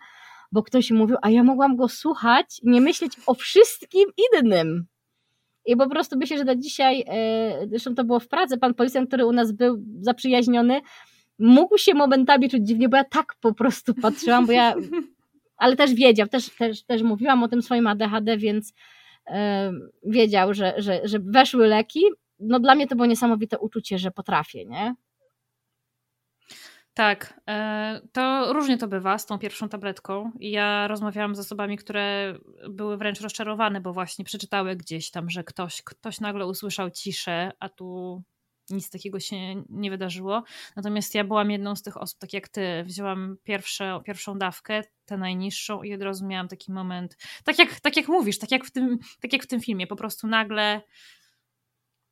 bo 0.51 0.63
ktoś 0.63 0.91
mówił, 0.91 1.17
a 1.21 1.29
ja 1.29 1.43
mogłam 1.43 1.75
go 1.75 1.87
słuchać 1.87 2.59
nie 2.63 2.81
myśleć 2.81 3.13
o 3.27 3.33
wszystkim 3.33 4.09
innym. 4.33 4.85
I 5.65 5.75
po 5.75 5.89
prostu 5.89 6.17
myślę, 6.17 6.37
że 6.37 6.45
do 6.45 6.55
dzisiaj, 6.55 7.05
zresztą 7.69 7.95
to 7.95 8.03
było 8.03 8.19
w 8.19 8.27
Pradze, 8.27 8.57
pan 8.57 8.73
policjant, 8.73 9.07
który 9.07 9.25
u 9.25 9.31
nas 9.31 9.51
był 9.51 9.83
zaprzyjaźniony, 10.01 10.81
mógł 11.39 11.77
się 11.77 11.93
momentami 11.93 12.49
czuć 12.49 12.67
dziwnie, 12.67 12.89
bo 12.89 12.97
ja 12.97 13.03
tak 13.03 13.35
po 13.41 13.53
prostu 13.53 13.93
patrzyłam, 13.93 14.45
bo 14.45 14.51
ja 14.51 14.75
ale 15.57 15.75
też 15.75 15.93
wiedział, 15.93 16.27
też, 16.27 16.55
też, 16.55 16.83
też 16.83 17.01
mówiłam 17.01 17.43
o 17.43 17.47
tym 17.47 17.61
swoim 17.61 17.87
ADHD, 17.87 18.37
więc 18.37 18.73
yy, 19.29 19.35
wiedział, 20.03 20.53
że, 20.53 20.73
że, 20.77 21.01
że 21.03 21.19
weszły 21.19 21.67
leki. 21.67 22.03
No 22.39 22.59
dla 22.59 22.75
mnie 22.75 22.87
to 22.87 22.95
było 22.95 23.05
niesamowite 23.05 23.59
uczucie, 23.59 23.97
że 23.97 24.11
potrafię, 24.11 24.65
nie? 24.65 24.95
Tak, 26.97 27.41
e, 27.49 28.01
to 28.11 28.53
różnie 28.53 28.77
to 28.77 28.87
bywa 28.87 29.17
z 29.17 29.25
tą 29.25 29.39
pierwszą 29.39 29.69
tabletką. 29.69 30.31
Ja 30.39 30.87
rozmawiałam 30.87 31.35
z 31.35 31.39
osobami, 31.39 31.77
które 31.77 32.33
były 32.69 32.97
wręcz 32.97 33.21
rozczarowane, 33.21 33.81
bo 33.81 33.93
właśnie 33.93 34.25
przeczytały 34.25 34.75
gdzieś 34.75 35.11
tam, 35.11 35.29
że 35.29 35.43
ktoś, 35.43 35.81
ktoś 35.81 36.19
nagle 36.19 36.45
usłyszał 36.45 36.89
ciszę, 36.89 37.51
a 37.59 37.69
tu 37.69 38.21
nic 38.69 38.89
takiego 38.89 39.19
się 39.19 39.63
nie 39.69 39.91
wydarzyło. 39.91 40.43
Natomiast 40.75 41.15
ja 41.15 41.23
byłam 41.23 41.51
jedną 41.51 41.75
z 41.75 41.81
tych 41.81 41.97
osób, 41.97 42.19
tak 42.19 42.33
jak 42.33 42.47
ty, 42.47 42.83
wzięłam 42.83 43.37
pierwsze, 43.43 43.99
pierwszą 44.05 44.37
dawkę, 44.37 44.83
tę 45.05 45.17
najniższą 45.17 45.83
i 45.83 45.93
od 45.93 46.01
razu 46.01 46.25
miałam 46.25 46.47
taki 46.47 46.71
moment, 46.71 47.17
tak 47.43 47.59
jak, 47.59 47.79
tak 47.79 47.97
jak 47.97 48.07
mówisz, 48.07 48.39
tak 48.39 48.51
jak, 48.51 48.65
w 48.65 48.71
tym, 48.71 48.97
tak 49.21 49.33
jak 49.33 49.43
w 49.43 49.47
tym 49.47 49.61
filmie, 49.61 49.87
po 49.87 49.95
prostu 49.95 50.27
nagle 50.27 50.81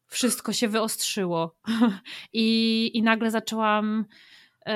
wszystko 0.07 0.53
się 0.53 0.67
wyostrzyło 0.67 1.55
i, 2.33 2.91
i 2.93 3.03
nagle 3.03 3.31
zaczęłam 3.31 4.05
yy, 4.65 4.73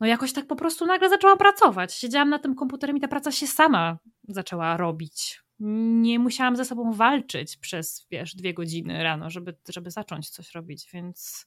no 0.00 0.06
jakoś 0.06 0.32
tak 0.32 0.46
po 0.46 0.56
prostu 0.56 0.86
nagle 0.86 1.08
zaczęłam 1.08 1.38
pracować. 1.38 1.94
Siedziałam 1.94 2.30
na 2.30 2.38
tym 2.38 2.54
komputerem 2.54 2.96
i 2.96 3.00
ta 3.00 3.08
praca 3.08 3.32
się 3.32 3.46
sama 3.46 3.98
zaczęła 4.28 4.76
robić 4.76 5.39
nie 5.60 6.18
musiałam 6.18 6.56
ze 6.56 6.64
sobą 6.64 6.92
walczyć 6.92 7.56
przez, 7.56 8.06
wiesz, 8.10 8.34
dwie 8.34 8.54
godziny 8.54 9.02
rano, 9.02 9.30
żeby, 9.30 9.54
żeby 9.68 9.90
zacząć 9.90 10.30
coś 10.30 10.54
robić, 10.54 10.88
więc 10.92 11.46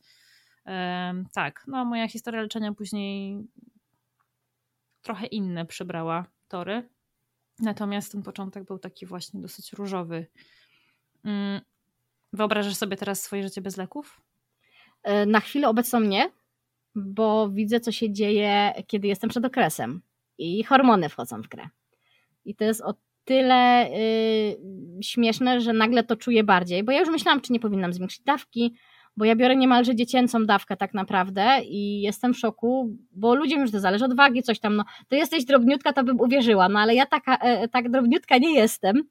tak, 1.34 1.63
no 1.67 1.86
moja 1.86 2.08
historia 2.08 2.41
leczenia 2.41 2.73
później 2.73 3.47
trochę 5.02 5.26
inne 5.26 5.65
przybrała 5.65 6.26
tory, 6.47 6.89
natomiast 7.60 8.12
ten 8.12 8.23
początek 8.23 8.63
był 8.63 8.80
taki 8.80 9.06
właśnie 9.06 9.41
dosyć 9.41 9.73
różowy. 9.73 10.28
Mm, 11.23 11.62
wyobrażasz 12.34 12.76
sobie 12.76 12.97
teraz 12.97 13.21
swoje 13.21 13.43
życie 13.43 13.62
bez 13.62 13.78
leków? 13.78 14.22
E, 15.03 15.26
na 15.26 15.39
chwilę 15.39 15.70
obecną 15.70 15.99
nie, 15.99 16.32
bo 16.95 17.49
widzę, 17.49 17.80
co 17.80 17.91
się 17.91 18.14
dzieje, 18.14 18.74
kiedy 18.88 19.07
jestem 19.07 19.30
przed 19.30 19.45
okresem 19.45 20.01
i 20.38 20.64
hormony 20.64 21.09
wchodzą 21.09 21.41
w 21.41 21.47
grę. 21.47 21.70
I 22.45 22.55
to 22.55 22.64
jest 22.64 22.82
od 22.82 22.97
tyle 23.26 23.89
y, 23.89 24.57
śmieszne, 25.01 25.61
że 25.61 25.74
nagle 25.74 26.03
to 26.03 26.15
czuję 26.15 26.43
bardziej, 26.43 26.84
bo 26.84 26.91
ja 26.91 26.99
już 26.99 27.09
myślałam, 27.09 27.41
czy 27.41 27.53
nie 27.53 27.59
powinnam 27.59 27.93
zwiększyć 27.93 28.21
dawki, 28.21 28.76
bo 29.17 29.26
ja 29.26 29.36
biorę 29.36 29.55
niemalże 29.55 29.95
dziecięcą 29.95 30.45
dawkę 30.45 30.78
tak 30.78 30.93
naprawdę 30.93 31.59
i 31.63 32.01
jestem 32.01 32.34
w 32.34 32.38
szoku, 32.38 32.97
bo 33.11 33.36
ludziom 33.36 33.61
już 33.61 33.71
to 33.71 33.80
zależy 33.80 34.05
od 34.05 34.15
wagi, 34.15 34.43
coś 34.43 34.59
tam, 34.59 34.76
no, 34.76 34.84
to 35.07 35.15
jesteś 35.15 35.45
drobniutka, 35.45 35.93
to 35.93 36.03
bym 36.03 36.19
uwierzyła, 36.19 36.69
no 36.69 36.80
ale 36.80 36.95
ja 36.95 37.05
taka, 37.05 37.38
e, 37.38 37.67
tak 37.67 37.91
drobniutka 37.91 38.38
nie 38.38 38.53
jestem. 38.53 39.03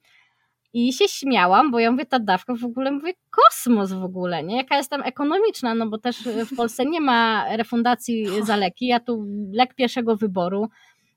I 0.75 0.93
się 0.93 1.09
śmiałam, 1.09 1.71
bo 1.71 1.79
ja 1.79 1.91
mówię, 1.91 2.07
ta 2.07 2.19
dawka 2.19 2.55
w 2.55 2.65
ogóle, 2.65 2.91
mówię, 2.91 3.13
kosmos 3.31 3.93
w 3.93 4.05
ogóle, 4.05 4.43
nie? 4.43 4.57
Jaka 4.57 4.77
jestem 4.77 5.03
ekonomiczna, 5.03 5.75
no 5.75 5.87
bo 5.87 5.99
też 5.99 6.17
w 6.23 6.57
Polsce 6.57 6.85
nie 6.85 7.01
ma 7.01 7.47
refundacji 7.57 8.27
za 8.43 8.57
leki, 8.57 8.87
ja 8.87 9.01
tu 9.01 9.27
lek 9.53 9.75
pierwszego 9.75 10.17
wyboru, 10.17 10.69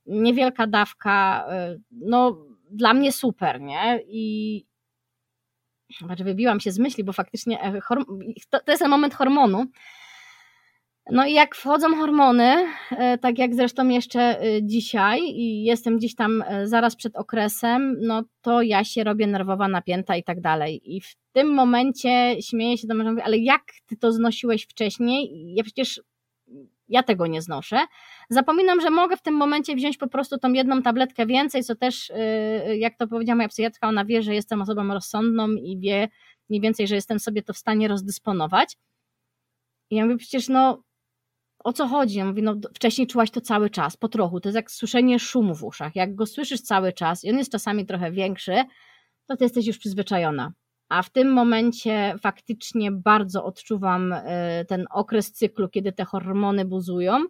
niewielka 0.05 0.67
dawka, 0.67 1.45
e, 1.49 1.77
no 1.91 2.37
dla 2.75 2.93
mnie 2.93 3.11
super, 3.11 3.61
nie? 3.61 3.99
I, 4.07 4.65
znaczy 6.01 6.23
wybiłam 6.23 6.59
się 6.59 6.71
z 6.71 6.79
myśli, 6.79 7.03
bo 7.03 7.13
faktycznie 7.13 7.61
e, 7.61 7.79
to, 8.49 8.59
jest 8.67 8.81
ten 8.81 8.91
moment 8.91 9.13
hormonu. 9.13 9.65
No 11.11 11.25
i 11.25 11.33
jak 11.33 11.55
wchodzą 11.55 11.95
hormony, 11.95 12.67
e, 12.91 13.17
tak 13.17 13.37
jak 13.39 13.55
zresztą 13.55 13.87
jeszcze 13.87 14.41
e, 14.41 14.63
dzisiaj 14.63 15.21
i 15.21 15.63
jestem 15.63 15.97
gdzieś 15.97 16.15
tam 16.15 16.43
zaraz 16.63 16.95
przed 16.95 17.15
okresem, 17.15 17.97
no 18.01 18.23
to 18.41 18.61
ja 18.61 18.83
się 18.83 19.03
robię 19.03 19.27
nerwowa, 19.27 19.67
napięta 19.67 20.15
i 20.15 20.23
tak 20.23 20.41
dalej. 20.41 20.95
I 20.95 21.01
w 21.01 21.15
tym 21.31 21.53
momencie 21.53 22.41
śmieję 22.41 22.77
się 22.77 22.87
do 22.87 22.95
męża, 22.95 23.23
ale 23.23 23.37
jak 23.37 23.61
ty 23.85 23.97
to 23.97 24.11
znosiłeś 24.11 24.63
wcześniej? 24.63 25.53
Ja 25.55 25.63
przecież 25.63 26.01
ja 26.87 27.03
tego 27.03 27.27
nie 27.27 27.41
znoszę. 27.41 27.79
Zapominam, 28.29 28.81
że 28.81 28.89
mogę 28.89 29.17
w 29.17 29.21
tym 29.21 29.33
momencie 29.35 29.75
wziąć 29.75 29.97
po 29.97 30.07
prostu 30.07 30.37
tą 30.37 30.53
jedną 30.53 30.81
tabletkę 30.81 31.25
więcej, 31.25 31.63
co 31.63 31.75
też, 31.75 32.09
y, 32.09 32.77
jak 32.77 32.97
to 32.97 33.07
powiedziała 33.07 33.35
moja 33.35 33.47
psychiatrka, 33.47 33.87
ona 33.87 34.05
wie, 34.05 34.21
że 34.21 34.35
jestem 34.35 34.61
osobą 34.61 34.93
rozsądną 34.93 35.49
i 35.49 35.79
wie 35.79 36.07
mniej 36.49 36.61
więcej, 36.61 36.87
że 36.87 36.95
jestem 36.95 37.19
sobie 37.19 37.41
to 37.43 37.53
w 37.53 37.57
stanie 37.57 37.87
rozdysponować. 37.87 38.77
I 39.89 39.95
ja 39.95 40.05
mówię, 40.05 40.17
przecież 40.17 40.49
no, 40.49 40.83
o 41.63 41.73
co 41.73 41.87
chodzi? 41.87 42.17
Ja 42.17 42.25
mówię, 42.25 42.41
no 42.41 42.55
wcześniej 42.75 43.07
czułaś 43.07 43.31
to 43.31 43.41
cały 43.41 43.69
czas, 43.69 43.97
po 43.97 44.07
trochu, 44.09 44.39
to 44.39 44.49
jest 44.49 44.55
jak 44.55 44.71
słyszenie 44.71 45.19
szumu 45.19 45.55
w 45.55 45.63
uszach. 45.63 45.95
Jak 45.95 46.15
go 46.15 46.25
słyszysz 46.25 46.61
cały 46.61 46.93
czas 46.93 47.23
i 47.23 47.29
on 47.29 47.37
jest 47.37 47.51
czasami 47.51 47.85
trochę 47.85 48.11
większy, 48.11 48.63
to 49.27 49.37
ty 49.37 49.43
jesteś 49.43 49.67
już 49.67 49.77
przyzwyczajona 49.77 50.53
a 50.89 51.01
w 51.01 51.09
tym 51.09 51.31
momencie 51.31 52.15
faktycznie 52.21 52.91
bardzo 52.91 53.45
odczuwam 53.45 54.13
e, 54.13 54.65
ten 54.65 54.85
okres 54.91 55.31
cyklu, 55.31 55.69
kiedy 55.69 55.91
te 55.91 56.05
hormony 56.05 56.65
buzują. 56.65 57.25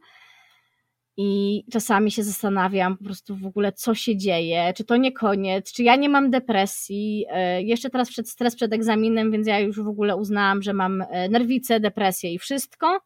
I 1.18 1.64
czasami 1.72 2.12
się 2.12 2.24
zastanawiam 2.24 2.98
po 2.98 3.04
prostu 3.04 3.36
w 3.36 3.46
ogóle, 3.46 3.72
co 3.72 3.96
się 3.96 4.18
dzieje, 4.18 4.74
czy 4.78 4.84
to 4.84 4.98
nie 4.98 5.12
koniec, 5.12 5.74
czy 5.74 5.84
ja 5.84 5.96
nie 5.96 6.10
mam 6.10 6.30
depresji. 6.32 7.26
E, 7.30 7.64
jeszcze 7.64 7.90
teraz 7.90 8.10
przed 8.10 8.30
stres 8.30 8.56
przed 8.56 8.74
egzaminem, 8.74 9.32
więc 9.32 9.48
ja 9.48 9.60
już 9.60 9.82
w 9.82 9.88
ogóle 9.88 10.16
uznałam, 10.16 10.62
że 10.62 10.74
mam 10.74 11.02
e, 11.02 11.30
nerwicę, 11.30 11.80
depresję 11.80 12.34
i 12.34 12.40
wszystko. 12.40 13.00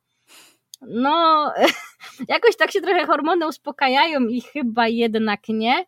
No, 0.81 1.51
jakoś 2.27 2.55
tak 2.57 2.71
się 2.71 2.81
trochę 2.81 3.05
hormony 3.05 3.47
uspokajają 3.47 4.27
i 4.27 4.41
chyba 4.41 4.87
jednak 4.87 5.49
nie. 5.49 5.85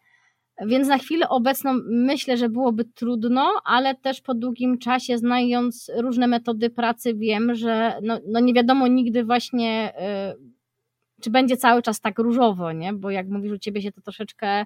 Więc 0.65 0.87
na 0.87 0.97
chwilę 0.97 1.29
obecną 1.29 1.79
myślę, 1.85 2.37
że 2.37 2.49
byłoby 2.49 2.85
trudno, 2.85 3.61
ale 3.65 3.95
też 3.95 4.21
po 4.21 4.33
długim 4.33 4.77
czasie, 4.77 5.17
znając 5.17 5.91
różne 5.97 6.27
metody 6.27 6.69
pracy, 6.69 7.13
wiem, 7.13 7.55
że 7.55 7.99
no, 8.03 8.19
no 8.27 8.39
nie 8.39 8.53
wiadomo 8.53 8.87
nigdy 8.87 9.23
właśnie, 9.23 9.93
y, 10.39 11.21
czy 11.21 11.29
będzie 11.29 11.57
cały 11.57 11.81
czas 11.81 12.01
tak 12.01 12.19
różowo, 12.19 12.71
nie? 12.71 12.93
Bo 12.93 13.11
jak 13.11 13.27
mówisz, 13.27 13.51
u 13.51 13.57
ciebie 13.57 13.81
się 13.81 13.91
to 13.91 14.01
troszeczkę 14.01 14.65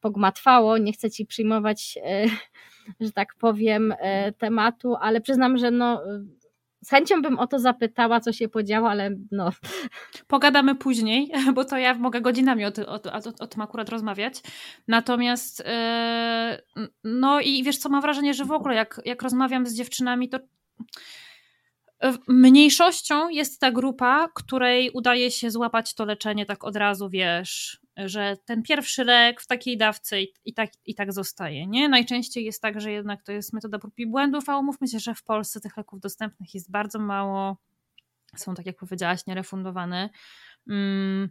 pogmatwało, 0.00 0.78
nie 0.78 0.92
chcę 0.92 1.10
ci 1.10 1.26
przyjmować, 1.26 1.98
y, 2.24 2.30
że 3.06 3.12
tak 3.12 3.34
powiem, 3.34 3.92
y, 3.92 3.96
tematu, 4.38 4.94
ale 5.00 5.20
przyznam, 5.20 5.58
że 5.58 5.70
no 5.70 6.02
z 6.84 6.90
chęcią 6.90 7.22
bym 7.22 7.38
o 7.38 7.46
to 7.46 7.58
zapytała, 7.58 8.20
co 8.20 8.32
się 8.32 8.48
podziało, 8.48 8.90
ale 8.90 9.10
no. 9.32 9.50
Pogadamy 10.26 10.74
później, 10.74 11.32
bo 11.54 11.64
to 11.64 11.78
ja 11.78 11.94
mogę 11.94 12.20
godzinami 12.20 12.64
o, 12.64 12.68
o, 12.86 12.94
o, 12.94 13.20
o 13.38 13.46
tym 13.46 13.62
akurat 13.62 13.88
rozmawiać. 13.88 14.34
Natomiast 14.88 15.58
yy, 16.78 16.88
no 17.04 17.40
i 17.40 17.62
wiesz 17.62 17.78
co, 17.78 17.88
mam 17.88 18.02
wrażenie, 18.02 18.34
że 18.34 18.44
w 18.44 18.52
ogóle 18.52 18.74
jak, 18.74 19.00
jak 19.04 19.22
rozmawiam 19.22 19.66
z 19.66 19.74
dziewczynami, 19.74 20.28
to 20.28 20.38
mniejszością 22.28 23.28
jest 23.28 23.60
ta 23.60 23.70
grupa, 23.70 24.28
której 24.34 24.90
udaje 24.90 25.30
się 25.30 25.50
złapać 25.50 25.94
to 25.94 26.04
leczenie 26.04 26.46
tak 26.46 26.64
od 26.64 26.76
razu, 26.76 27.08
wiesz, 27.10 27.83
że 27.96 28.36
ten 28.44 28.62
pierwszy 28.62 29.04
lek 29.04 29.40
w 29.40 29.46
takiej 29.46 29.76
dawce 29.76 30.22
i, 30.22 30.34
i, 30.44 30.54
tak, 30.54 30.70
i 30.84 30.94
tak 30.94 31.12
zostaje. 31.12 31.66
Nie? 31.66 31.88
Najczęściej 31.88 32.44
jest 32.44 32.62
tak, 32.62 32.80
że 32.80 32.92
jednak 32.92 33.22
to 33.22 33.32
jest 33.32 33.52
metoda 33.52 33.78
prób 33.78 33.98
i 33.98 34.06
błędów, 34.06 34.48
a 34.48 34.58
umówmy 34.58 34.88
się, 34.88 34.98
że 34.98 35.14
w 35.14 35.22
Polsce 35.22 35.60
tych 35.60 35.76
leków 35.76 36.00
dostępnych 36.00 36.54
jest 36.54 36.70
bardzo 36.70 36.98
mało. 36.98 37.56
Są, 38.36 38.54
tak 38.54 38.66
jak 38.66 38.76
powiedziałaś, 38.76 39.26
nierefundowane. 39.26 40.10
Mm, 40.68 41.28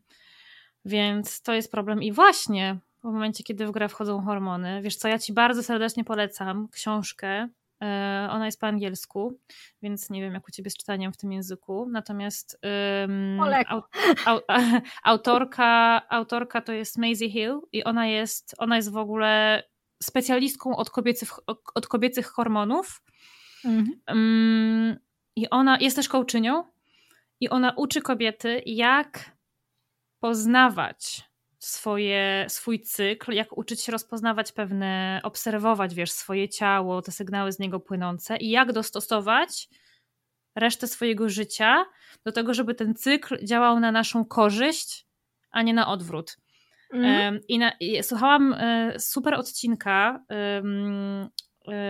więc 0.86 1.42
to 1.42 1.54
jest 1.54 1.72
problem. 1.72 2.04
I 2.04 2.12
właśnie 2.12 2.80
w 3.00 3.04
momencie, 3.04 3.44
kiedy 3.44 3.68
w 3.68 3.72
grę 3.72 3.90
wchodzą 3.90 4.22
hormony, 4.22 4.82
wiesz 4.82 4.96
co, 4.96 5.08
ja 5.08 5.20
ci 5.20 5.34
bardzo 5.34 5.64
serdecznie 5.64 6.04
polecam 6.04 6.68
książkę 6.68 7.50
ona 8.30 8.46
jest 8.46 8.60
po 8.60 8.68
angielsku, 8.68 9.40
więc 9.82 10.10
nie 10.10 10.22
wiem, 10.22 10.34
jak 10.34 10.48
u 10.48 10.52
ciebie 10.52 10.70
z 10.70 10.78
czytaniem 10.78 11.14
w 11.14 11.18
tym 11.18 11.32
języku. 11.32 11.88
Natomiast 11.92 12.60
um, 13.08 13.40
au, 13.68 13.82
au, 14.26 14.42
autorka, 15.04 16.02
autorka 16.10 16.62
to 16.62 16.74
jest 16.74 16.98
Maisie 16.98 17.30
Hill 17.30 17.60
i 17.72 17.84
ona 17.84 18.08
jest, 18.08 18.56
ona 18.58 18.76
jest 18.76 18.92
w 18.92 18.98
ogóle 18.98 19.64
specjalistką 20.04 20.76
od 20.76 20.90
kobiecych, 20.90 21.30
od 21.76 21.88
kobiecych 21.88 22.28
hormonów. 22.28 23.04
Mhm. 23.66 24.00
Um, 24.08 25.00
I 25.36 25.50
ona 25.50 25.78
jest 25.80 25.96
też 25.96 26.10
kołczynią 26.10 26.64
i 27.40 27.50
ona 27.50 27.74
uczy 27.78 28.02
kobiety, 28.02 28.62
jak 28.66 29.38
poznawać 30.20 31.33
swoje, 31.66 32.46
swój 32.50 32.80
cykl, 32.80 33.32
jak 33.32 33.58
uczyć 33.58 33.82
się 33.82 33.92
rozpoznawać 33.92 34.52
pewne, 34.52 35.20
obserwować, 35.24 35.96
wiesz, 35.96 36.12
swoje 36.12 36.50
ciało, 36.50 37.02
te 37.02 37.12
sygnały 37.12 37.52
z 37.52 37.60
niego 37.60 37.80
płynące 37.80 38.38
i 38.38 38.50
jak 38.50 38.72
dostosować 38.72 39.70
resztę 40.56 40.88
swojego 40.88 41.30
życia 41.30 41.86
do 42.26 42.32
tego, 42.32 42.54
żeby 42.54 42.76
ten 42.76 42.96
cykl 42.96 43.46
działał 43.46 43.80
na 43.80 43.92
naszą 43.92 44.26
korzyść, 44.26 45.08
a 45.52 45.62
nie 45.62 45.74
na 45.74 45.88
odwrót. 45.88 46.38
Mm. 46.94 47.40
I, 47.48 47.60
na, 47.60 47.72
I, 47.80 48.04
słuchałam 48.04 48.54
e, 48.54 49.00
super 49.00 49.34
odcinka 49.34 50.26
um, 50.30 51.30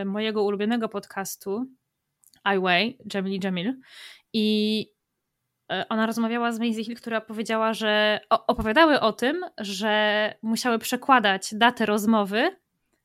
mojego 0.05 0.43
ulubionego 0.43 0.89
podcastu 0.89 1.65
iWay, 2.55 2.97
Jamili 3.13 3.39
Jamil 3.43 3.73
i 4.33 4.87
E, 4.87 5.02
ona 5.89 6.05
rozmawiała 6.05 6.51
z 6.51 6.59
Maisie 6.59 6.83
Hill, 6.83 6.95
która 6.95 7.21
powiedziała, 7.21 7.73
że 7.73 8.19
opowiadały 8.29 8.99
o 8.99 9.13
tym, 9.13 9.45
że 9.57 10.35
musiały 10.41 10.79
przekładać 10.79 11.49
datę 11.53 11.85
rozmowy 11.85 12.51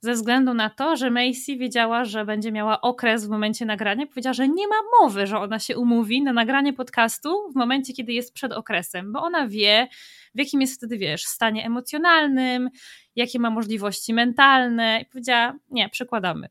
ze 0.00 0.12
względu 0.12 0.54
na 0.54 0.70
to, 0.70 0.96
że 0.96 1.10
Macy 1.10 1.56
wiedziała, 1.56 2.04
że 2.04 2.24
będzie 2.24 2.52
miała 2.52 2.80
okres 2.80 3.26
w 3.26 3.30
momencie 3.30 3.66
nagrania. 3.66 4.06
Powiedziała, 4.06 4.34
że 4.34 4.48
nie 4.48 4.68
ma 4.68 4.76
mowy, 5.00 5.26
że 5.26 5.38
ona 5.38 5.58
się 5.58 5.78
umówi 5.78 6.22
na 6.22 6.32
nagranie 6.32 6.72
podcastu 6.72 7.50
w 7.52 7.56
momencie, 7.56 7.92
kiedy 7.92 8.12
jest 8.12 8.34
przed 8.34 8.52
okresem, 8.52 9.12
bo 9.12 9.22
ona 9.22 9.48
wie, 9.48 9.88
w 10.34 10.38
jakim 10.38 10.60
jest 10.60 10.76
wtedy, 10.76 10.98
wiesz, 10.98 11.24
stanie 11.24 11.66
emocjonalnym, 11.66 12.70
jakie 13.16 13.38
ma 13.38 13.50
możliwości 13.50 14.14
mentalne. 14.14 15.00
I 15.02 15.04
powiedziała, 15.04 15.54
nie, 15.70 15.88
przekładamy. 15.88 16.48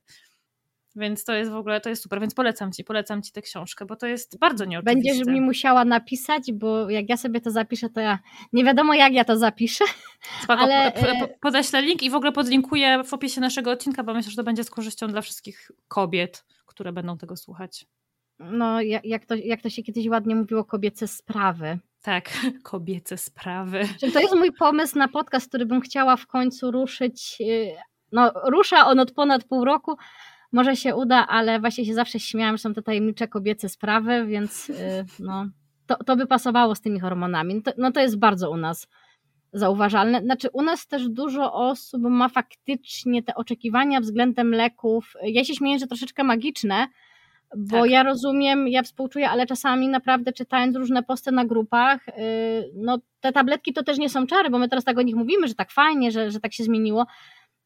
Więc 0.97 1.23
to 1.23 1.33
jest 1.33 1.51
w 1.51 1.55
ogóle, 1.55 1.81
to 1.81 1.89
jest 1.89 2.03
super, 2.03 2.19
więc 2.19 2.33
polecam 2.33 2.71
Ci, 2.71 2.83
polecam 2.83 3.21
Ci 3.21 3.31
tę 3.31 3.41
książkę, 3.41 3.85
bo 3.85 3.95
to 3.95 4.07
jest 4.07 4.39
bardzo 4.39 4.65
nieoczywiste. 4.65 5.09
Będziesz 5.09 5.27
mi 5.27 5.41
musiała 5.41 5.85
napisać, 5.85 6.51
bo 6.53 6.89
jak 6.89 7.09
ja 7.09 7.17
sobie 7.17 7.41
to 7.41 7.51
zapiszę, 7.51 7.89
to 7.89 7.99
ja 7.99 8.19
nie 8.53 8.63
wiadomo 8.63 8.93
jak 8.93 9.13
ja 9.13 9.23
to 9.23 9.37
zapiszę. 9.37 9.85
Spoko, 10.43 10.61
ale... 10.61 10.91
Po, 10.91 11.27
podeślę 11.39 11.81
link 11.81 12.03
i 12.03 12.09
w 12.09 12.15
ogóle 12.15 12.31
podlinkuję 12.31 13.03
w 13.03 13.13
opisie 13.13 13.41
naszego 13.41 13.71
odcinka, 13.71 14.03
bo 14.03 14.13
myślę, 14.13 14.29
że 14.31 14.37
to 14.37 14.43
będzie 14.43 14.63
z 14.63 14.69
korzyścią 14.69 15.07
dla 15.07 15.21
wszystkich 15.21 15.71
kobiet, 15.87 16.45
które 16.65 16.93
będą 16.93 17.17
tego 17.17 17.35
słuchać. 17.35 17.85
No, 18.39 18.81
jak 18.81 19.25
to, 19.25 19.35
jak 19.35 19.61
to 19.61 19.69
się 19.69 19.83
kiedyś 19.83 20.07
ładnie 20.07 20.35
mówiło, 20.35 20.65
kobiece 20.65 21.07
sprawy. 21.07 21.79
Tak, 22.01 22.29
kobiece 22.63 23.17
sprawy. 23.17 23.81
To 24.13 24.19
jest 24.19 24.35
mój 24.35 24.51
pomysł 24.51 24.97
na 24.97 25.07
podcast, 25.07 25.47
który 25.49 25.65
bym 25.65 25.81
chciała 25.81 26.15
w 26.17 26.27
końcu 26.27 26.71
ruszyć. 26.71 27.37
Y, 27.41 27.71
no, 28.11 28.31
rusza 28.43 28.87
on 28.87 28.99
od 28.99 29.11
ponad 29.11 29.43
pół 29.43 29.65
roku, 29.65 29.97
może 30.51 30.75
się 30.75 30.95
uda, 30.95 31.27
ale 31.27 31.59
właśnie 31.59 31.85
się 31.85 31.93
zawsze 31.93 32.19
śmiałam, 32.19 32.57
że 32.57 32.61
są 32.61 32.73
to 32.73 32.81
tajemnicze 32.81 33.27
kobiece 33.27 33.69
sprawy, 33.69 34.25
więc 34.25 34.69
y, 34.69 35.05
no, 35.19 35.45
to, 35.87 35.95
to 36.03 36.15
by 36.15 36.27
pasowało 36.27 36.75
z 36.75 36.81
tymi 36.81 36.99
hormonami. 36.99 37.61
To, 37.61 37.71
no 37.77 37.91
to 37.91 37.99
jest 37.99 38.19
bardzo 38.19 38.51
u 38.51 38.57
nas 38.57 38.87
zauważalne. 39.53 40.21
Znaczy, 40.21 40.49
u 40.53 40.61
nas 40.61 40.87
też 40.87 41.09
dużo 41.09 41.53
osób 41.53 42.01
ma 42.01 42.29
faktycznie 42.29 43.23
te 43.23 43.35
oczekiwania 43.35 43.99
względem 43.99 44.51
leków. 44.51 45.13
Ja 45.23 45.43
się 45.43 45.55
śmieję, 45.55 45.79
że 45.79 45.87
troszeczkę 45.87 46.23
magiczne, 46.23 46.87
bo 47.57 47.81
tak. 47.81 47.89
ja 47.89 48.03
rozumiem, 48.03 48.67
ja 48.67 48.83
współczuję, 48.83 49.29
ale 49.29 49.45
czasami 49.45 49.87
naprawdę 49.87 50.33
czytając 50.33 50.75
różne 50.75 51.03
posty 51.03 51.31
na 51.31 51.45
grupach, 51.45 52.07
y, 52.07 52.11
no 52.75 52.97
te 53.19 53.31
tabletki 53.31 53.73
to 53.73 53.83
też 53.83 53.97
nie 53.97 54.09
są 54.09 54.27
czary, 54.27 54.49
bo 54.49 54.59
my 54.59 54.69
teraz 54.69 54.83
tak 54.83 54.97
o 54.97 55.01
nich 55.01 55.15
mówimy, 55.15 55.47
że 55.47 55.55
tak 55.55 55.71
fajnie, 55.71 56.11
że, 56.11 56.31
że 56.31 56.39
tak 56.39 56.53
się 56.53 56.63
zmieniło, 56.63 57.05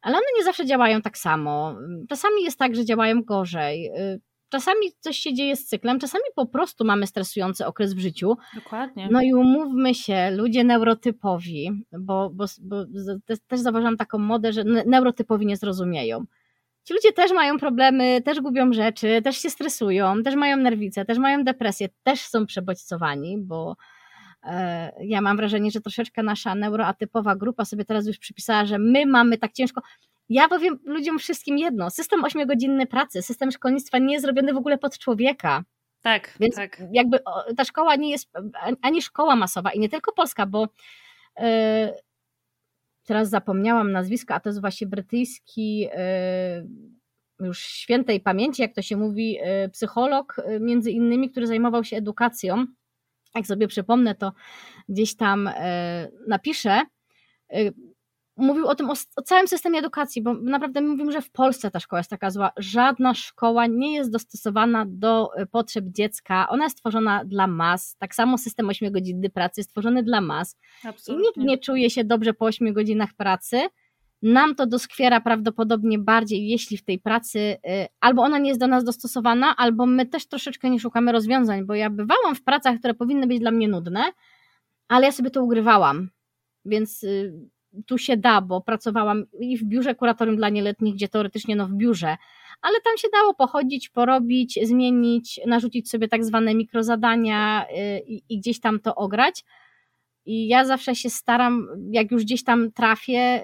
ale 0.01 0.15
one 0.17 0.25
nie 0.37 0.43
zawsze 0.43 0.65
działają 0.65 1.01
tak 1.01 1.17
samo. 1.17 1.75
Czasami 2.09 2.43
jest 2.43 2.59
tak, 2.59 2.75
że 2.75 2.85
działają 2.85 3.23
gorzej. 3.23 3.91
Y, 3.99 4.21
czasami 4.49 4.79
coś 4.99 5.17
się 5.17 5.33
dzieje 5.33 5.55
z 5.55 5.65
cyklem, 5.65 5.99
czasami 5.99 6.23
po 6.35 6.45
prostu 6.45 6.85
mamy 6.85 7.07
stresujący 7.07 7.65
okres 7.65 7.93
w 7.93 7.99
życiu. 7.99 8.37
Dokładnie. 8.55 9.07
No 9.11 9.21
i 9.21 9.33
umówmy 9.33 9.95
się, 9.95 10.31
ludzie 10.31 10.63
neurotypowi, 10.63 11.85
bo, 11.99 12.29
bo, 12.29 12.45
bo 12.61 12.85
też, 13.47 13.59
zauważyłam 13.59 13.97
taką 13.97 14.17
modę, 14.17 14.53
że 14.53 14.63
neurotypowi 14.63 15.45
nie 15.45 15.57
zrozumieją. 15.57 16.25
Ci 16.83 16.93
ludzie 16.93 17.13
też 17.13 17.31
mają 17.31 17.59
problemy, 17.59 18.21
też 18.21 18.39
gubią 18.41 18.73
rzeczy, 18.73 19.21
też 19.23 19.37
się 19.37 19.49
stresują, 19.49 20.23
też 20.23 20.35
mają 20.35 20.57
nerwice, 20.57 21.05
też 21.05 21.17
mają 21.17 21.43
depresję, 21.43 21.89
też 22.03 22.21
są 22.21 22.45
przebodźcowani, 22.45 23.37
bo 23.37 23.75
ja 25.01 25.21
mam 25.21 25.37
wrażenie, 25.37 25.71
że 25.71 25.81
troszeczkę 25.81 26.23
nasza 26.23 26.55
neuroatypowa 26.55 27.35
grupa 27.35 27.65
sobie 27.65 27.85
teraz 27.85 28.07
już 28.07 28.17
przypisała, 28.17 28.65
że 28.65 28.79
my 28.79 29.05
mamy 29.05 29.37
tak 29.37 29.51
ciężko. 29.51 29.81
Ja 30.29 30.47
powiem 30.47 30.79
ludziom 30.85 31.19
wszystkim 31.19 31.57
jedno: 31.57 31.89
system 31.89 32.23
ośmiogodzinny 32.23 32.87
pracy, 32.87 33.21
system 33.21 33.51
szkolnictwa 33.51 33.97
nie 33.97 34.13
jest 34.13 34.25
zrobiony 34.25 34.53
w 34.53 34.57
ogóle 34.57 34.77
pod 34.77 34.97
człowieka. 34.97 35.63
Tak, 36.01 36.37
Więc 36.39 36.55
tak. 36.55 36.81
jakby 36.91 37.19
ta 37.57 37.65
szkoła 37.65 37.95
nie 37.95 38.11
jest 38.11 38.31
ani 38.81 39.01
szkoła 39.01 39.35
masowa 39.35 39.71
i 39.71 39.79
nie 39.79 39.89
tylko 39.89 40.11
polska, 40.11 40.45
bo 40.45 40.67
yy, 41.39 41.45
teraz 43.03 43.29
zapomniałam 43.29 43.91
nazwiska, 43.91 44.35
a 44.35 44.39
to 44.39 44.49
jest 44.49 44.61
właśnie 44.61 44.87
brytyjski 44.87 45.79
yy, 45.79 45.89
już 47.47 47.59
świętej 47.59 48.19
pamięci, 48.19 48.61
jak 48.61 48.73
to 48.73 48.81
się 48.81 48.97
mówi, 48.97 49.31
yy, 49.31 49.69
psycholog 49.69 50.41
między 50.59 50.91
innymi, 50.91 51.29
który 51.29 51.47
zajmował 51.47 51.83
się 51.83 51.97
edukacją. 51.97 52.65
Jak 53.35 53.47
sobie 53.47 53.67
przypomnę, 53.67 54.15
to 54.15 54.33
gdzieś 54.89 55.15
tam 55.15 55.49
napiszę 56.27 56.81
mówił 58.37 58.67
o 58.67 58.75
tym, 58.75 58.89
o, 58.89 58.93
o, 59.15 59.21
całym 59.21 59.47
systemie 59.47 59.79
edukacji, 59.79 60.21
bo 60.21 60.33
naprawdę 60.33 60.81
mówimy, 60.81 61.11
że 61.11 61.21
w 61.21 61.31
Polsce 61.31 61.71
ta 61.71 61.79
szkoła 61.79 61.99
jest 61.99 62.09
taka 62.09 62.31
zła. 62.31 62.51
Żadna 62.57 63.13
szkoła 63.13 63.67
nie 63.67 63.95
jest 63.95 64.11
dostosowana 64.11 64.85
do 64.87 65.29
e, 65.35 65.45
potrzeb 65.45 65.85
dziecka. 65.87 66.49
Ona 66.49 66.63
jest 66.63 66.77
stworzona 66.77 67.25
dla 67.25 67.47
mas. 67.47 67.95
Tak 67.99 68.15
samo 68.15 68.37
system 68.37 68.69
8 68.69 68.91
godziny 68.91 69.29
pracy 69.29 69.59
jest 69.59 69.69
stworzony 69.69 70.03
dla 70.03 70.21
mas. 70.21 70.57
Absolutnie. 70.83 71.25
I 71.25 71.27
nikt 71.27 71.49
nie 71.49 71.57
czuje 71.57 71.89
się 71.89 72.03
dobrze 72.03 72.33
po 72.33 72.45
8 72.45 72.73
godzinach 72.73 73.13
pracy. 73.13 73.61
Nam 74.21 74.55
to 74.55 74.65
doskwiera 74.65 75.21
prawdopodobnie 75.21 75.99
bardziej, 75.99 76.47
jeśli 76.47 76.77
w 76.77 76.83
tej 76.83 76.99
pracy 76.99 77.39
y, 77.39 77.57
albo 77.99 78.21
ona 78.21 78.37
nie 78.37 78.49
jest 78.49 78.59
do 78.59 78.67
nas 78.67 78.83
dostosowana, 78.83 79.55
albo 79.57 79.85
my 79.85 80.05
też 80.05 80.27
troszeczkę 80.27 80.69
nie 80.69 80.79
szukamy 80.79 81.11
rozwiązań, 81.11 81.65
bo 81.65 81.75
ja 81.75 81.89
bywałam 81.89 82.35
w 82.35 82.43
pracach, 82.43 82.79
które 82.79 82.93
powinny 82.93 83.27
być 83.27 83.39
dla 83.39 83.51
mnie 83.51 83.67
nudne, 83.67 84.03
ale 84.87 85.05
ja 85.05 85.11
sobie 85.11 85.29
to 85.29 85.43
ugrywałam. 85.43 86.09
Więc 86.65 87.03
y, 87.03 87.33
tu 87.85 87.97
się 87.97 88.17
da, 88.17 88.41
bo 88.41 88.61
pracowałam 88.61 89.25
i 89.39 89.57
w 89.57 89.63
biurze 89.63 89.95
kuratorium 89.95 90.37
dla 90.37 90.49
nieletnich, 90.49 90.95
gdzie 90.95 91.07
teoretycznie 91.07 91.55
no 91.55 91.67
w 91.67 91.73
biurze, 91.73 92.17
ale 92.61 92.81
tam 92.81 92.97
się 92.97 93.07
dało 93.13 93.33
pochodzić, 93.33 93.89
porobić, 93.89 94.59
zmienić, 94.63 95.39
narzucić 95.47 95.89
sobie 95.89 96.07
tak 96.07 96.25
zwane 96.25 96.55
mikrozadania 96.55 97.65
y, 97.65 97.99
i, 98.07 98.23
i 98.29 98.39
gdzieś 98.39 98.59
tam 98.59 98.79
to 98.79 98.95
ograć. 98.95 99.43
I 100.25 100.47
ja 100.47 100.65
zawsze 100.65 100.95
się 100.95 101.09
staram, 101.09 101.67
jak 101.91 102.11
już 102.11 102.23
gdzieś 102.23 102.43
tam 102.43 102.71
trafię, 102.71 103.41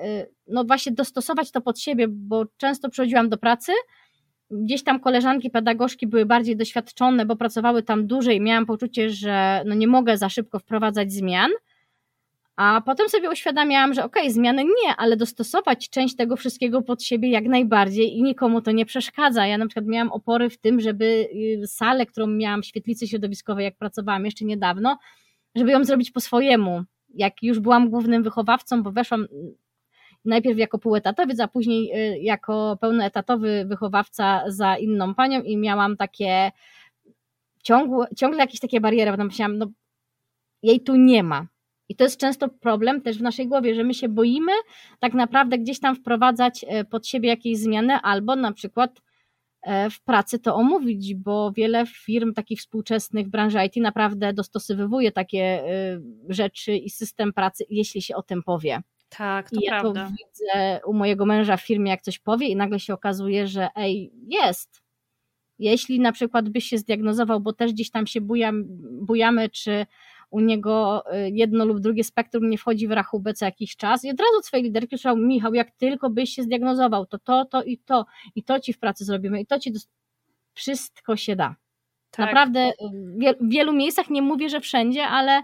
no 0.49 0.63
właśnie 0.63 0.91
dostosować 0.91 1.51
to 1.51 1.61
pod 1.61 1.79
siebie, 1.79 2.07
bo 2.07 2.45
często 2.57 2.89
przychodziłam 2.89 3.29
do 3.29 3.37
pracy, 3.37 3.71
gdzieś 4.51 4.83
tam 4.83 4.99
koleżanki, 4.99 5.49
pedagogzki 5.49 6.07
były 6.07 6.25
bardziej 6.25 6.57
doświadczone, 6.57 7.25
bo 7.25 7.35
pracowały 7.35 7.83
tam 7.83 8.07
dłużej, 8.07 8.41
miałam 8.41 8.65
poczucie, 8.65 9.09
że 9.09 9.63
no 9.65 9.75
nie 9.75 9.87
mogę 9.87 10.17
za 10.17 10.29
szybko 10.29 10.59
wprowadzać 10.59 11.11
zmian, 11.11 11.51
a 12.57 12.81
potem 12.85 13.09
sobie 13.09 13.29
uświadamiałam, 13.29 13.93
że 13.93 14.03
okej, 14.03 14.21
okay, 14.21 14.33
zmiany 14.33 14.63
nie, 14.63 14.95
ale 14.97 15.17
dostosować 15.17 15.89
część 15.89 16.15
tego 16.15 16.35
wszystkiego 16.35 16.81
pod 16.81 17.03
siebie 17.03 17.29
jak 17.29 17.45
najbardziej 17.45 18.17
i 18.17 18.23
nikomu 18.23 18.61
to 18.61 18.71
nie 18.71 18.85
przeszkadza. 18.85 19.47
Ja 19.47 19.57
na 19.57 19.67
przykład 19.67 19.85
miałam 19.85 20.11
opory 20.11 20.49
w 20.49 20.57
tym, 20.57 20.79
żeby 20.79 21.05
y, 21.63 21.67
salę, 21.67 22.05
którą 22.05 22.27
miałam, 22.27 22.63
świetlicy 22.63 23.07
środowiskowej, 23.07 23.65
jak 23.65 23.77
pracowałam 23.77 24.25
jeszcze 24.25 24.45
niedawno, 24.45 24.97
żeby 25.55 25.71
ją 25.71 25.83
zrobić 25.83 26.11
po 26.11 26.19
swojemu. 26.19 26.83
Jak 27.13 27.43
już 27.43 27.59
byłam 27.59 27.89
głównym 27.89 28.23
wychowawcą, 28.23 28.83
bo 28.83 28.91
weszłam 28.91 29.27
najpierw 30.27 30.59
jako 30.59 30.79
półetatowiec, 30.79 31.39
a 31.39 31.47
później 31.47 31.91
y, 32.13 32.19
jako 32.19 32.77
pełnoetatowy 32.81 33.65
wychowawca 33.65 34.43
za 34.47 34.77
inną 34.77 35.15
panią 35.15 35.41
i 35.41 35.57
miałam 35.57 35.97
takie 35.97 36.51
ciągłe, 37.63 38.07
ciągle 38.17 38.39
jakieś 38.39 38.59
takie 38.59 38.81
bariery, 38.81 39.17
bo 39.17 39.23
myślałam, 39.23 39.57
no 39.57 39.67
jej 40.63 40.81
tu 40.81 40.95
nie 40.95 41.23
ma 41.23 41.47
i 41.89 41.95
to 41.95 42.03
jest 42.03 42.19
często 42.19 42.49
problem 42.49 43.01
też 43.01 43.17
w 43.17 43.21
naszej 43.21 43.47
głowie, 43.47 43.75
że 43.75 43.83
my 43.83 43.93
się 43.93 44.09
boimy 44.09 44.51
tak 44.99 45.13
naprawdę 45.13 45.57
gdzieś 45.57 45.79
tam 45.79 45.95
wprowadzać 45.95 46.65
e, 46.67 46.85
pod 46.85 47.07
siebie 47.07 47.29
jakieś 47.29 47.57
zmiany, 47.57 47.93
albo 47.93 48.35
na 48.35 48.51
przykład 48.51 49.01
e, 49.61 49.89
w 49.89 50.01
pracy 50.01 50.39
to 50.39 50.55
omówić, 50.55 51.15
bo 51.15 51.51
wiele 51.51 51.85
firm 51.85 52.33
takich 52.33 52.59
współczesnych 52.59 53.27
w 53.27 53.29
branży 53.29 53.57
IT 53.65 53.75
naprawdę 53.75 54.33
dostosowywuje 54.33 55.11
takie 55.11 55.39
e, 55.39 55.99
rzeczy 56.29 56.75
i 56.75 56.89
system 56.89 57.33
pracy, 57.33 57.65
jeśli 57.69 58.01
się 58.01 58.15
o 58.15 58.23
tym 58.23 58.43
powie. 58.43 58.81
Tak, 59.09 59.49
to 59.49 59.55
I 59.61 59.63
ja 59.63 59.79
prawda. 59.79 60.05
to 60.05 60.09
widzę 60.09 60.79
u 60.85 60.93
mojego 60.93 61.25
męża 61.25 61.57
w 61.57 61.61
firmie, 61.61 61.91
jak 61.91 62.01
coś 62.01 62.19
powie 62.19 62.47
i 62.47 62.55
nagle 62.55 62.79
się 62.79 62.93
okazuje, 62.93 63.47
że 63.47 63.69
ej, 63.75 64.11
jest. 64.27 64.81
Jeśli 65.59 65.99
na 65.99 66.11
przykład 66.11 66.49
byś 66.49 66.65
się 66.65 66.77
zdiagnozował, 66.77 67.39
bo 67.39 67.53
też 67.53 67.73
gdzieś 67.73 67.91
tam 67.91 68.07
się 68.07 68.21
bujam, 68.21 68.63
bujamy, 69.01 69.49
czy 69.49 69.85
u 70.29 70.39
niego 70.39 71.03
y, 71.15 71.29
jedno 71.29 71.65
lub 71.65 71.79
drugie 71.79 72.03
spektrum 72.03 72.49
nie 72.49 72.57
wchodzi 72.57 72.87
w 72.87 72.91
rachubę 72.91 73.33
co 73.33 73.45
jakiś 73.45 73.75
czas 73.75 74.05
i 74.05 74.11
od 74.11 74.19
razu 74.19 74.37
od 74.37 74.45
swojej 74.45 74.63
liderki 74.63 74.95
usłyszał, 74.95 75.17
Michał, 75.17 75.53
jak 75.53 75.71
tylko 75.71 76.09
byś 76.09 76.29
się 76.29 76.43
zdiagnozował, 76.43 77.05
to 77.05 77.19
to, 77.19 77.45
to 77.45 77.63
i 77.63 77.77
to, 77.77 78.05
i 78.35 78.43
to 78.43 78.59
ci 78.59 78.73
w 78.73 78.79
pracy 78.79 79.05
zrobimy, 79.05 79.41
i 79.41 79.45
to 79.45 79.59
ci, 79.59 79.73
wszystko 80.53 81.15
się 81.15 81.35
da. 81.35 81.55
Tak. 82.11 82.25
Naprawdę 82.25 82.71
w 83.41 83.49
wielu 83.49 83.73
miejscach, 83.73 84.09
nie 84.09 84.21
mówię, 84.21 84.49
że 84.49 84.59
wszędzie, 84.59 85.07
ale 85.07 85.41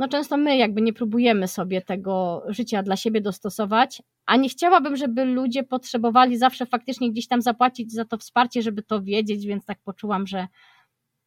no 0.00 0.08
często 0.08 0.36
my 0.36 0.56
jakby 0.56 0.82
nie 0.82 0.92
próbujemy 0.92 1.48
sobie 1.48 1.82
tego 1.82 2.42
życia 2.48 2.82
dla 2.82 2.96
siebie 2.96 3.20
dostosować, 3.20 4.02
a 4.26 4.36
nie 4.36 4.48
chciałabym, 4.48 4.96
żeby 4.96 5.24
ludzie 5.24 5.62
potrzebowali 5.62 6.38
zawsze 6.38 6.66
faktycznie 6.66 7.10
gdzieś 7.10 7.28
tam 7.28 7.42
zapłacić 7.42 7.92
za 7.92 8.04
to 8.04 8.18
wsparcie, 8.18 8.62
żeby 8.62 8.82
to 8.82 9.02
wiedzieć, 9.02 9.46
więc 9.46 9.64
tak 9.64 9.78
poczułam, 9.84 10.26
że 10.26 10.46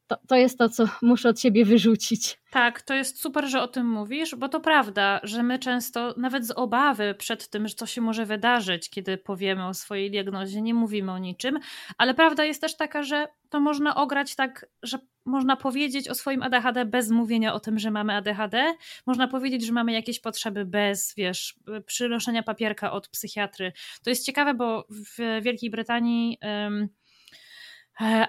to, 0.08 0.18
to 0.28 0.36
jest 0.36 0.58
to, 0.58 0.70
co 0.70 0.86
muszę 1.02 1.30
od 1.30 1.40
siebie 1.40 1.66
wyrzucić. 1.66 2.40
Tak, 2.52 2.82
to 2.82 2.94
jest 2.94 3.22
super, 3.22 3.50
że 3.50 3.62
o 3.62 3.68
tym 3.68 3.90
mówisz, 3.90 4.36
bo 4.36 4.50
to 4.50 4.60
prawda, 4.60 5.20
że 5.24 5.44
my 5.44 5.60
często, 5.60 6.14
nawet 6.18 6.48
z 6.48 6.52
obawy 6.52 7.16
przed 7.18 7.50
tym, 7.50 7.68
co 7.68 7.86
się 7.86 8.02
może 8.02 8.26
wydarzyć, 8.26 8.90
kiedy 8.90 9.18
powiemy 9.18 9.68
o 9.68 9.74
swojej 9.74 10.12
diagnozie, 10.12 10.62
nie 10.62 10.74
mówimy 10.74 11.12
o 11.12 11.18
niczym, 11.18 11.60
ale 11.98 12.14
prawda 12.14 12.46
jest 12.46 12.62
też 12.62 12.78
taka, 12.78 13.04
że 13.04 13.28
to 13.50 13.60
można 13.60 13.96
ograć 13.96 14.36
tak, 14.36 14.66
że 14.84 15.00
można 15.26 15.56
powiedzieć 15.56 16.10
o 16.10 16.16
swoim 16.16 16.44
ADHD 16.44 16.86
bez 16.86 17.10
mówienia 17.10 17.54
o 17.54 17.60
tym, 17.60 17.80
że 17.80 17.92
mamy 17.92 18.14
ADHD. 18.16 18.74
Można 19.06 19.28
powiedzieć, 19.28 19.66
że 19.66 19.74
mamy 19.74 19.92
jakieś 19.92 20.20
potrzeby 20.20 20.66
bez, 20.66 21.14
wiesz, 21.18 21.56
przynoszenia 21.86 22.44
papierka 22.44 22.92
od 22.92 23.08
psychiatry. 23.08 23.74
To 24.04 24.10
jest 24.10 24.26
ciekawe, 24.26 24.54
bo 24.54 24.88
w 24.90 25.42
Wielkiej 25.42 25.70
Brytanii. 25.70 26.38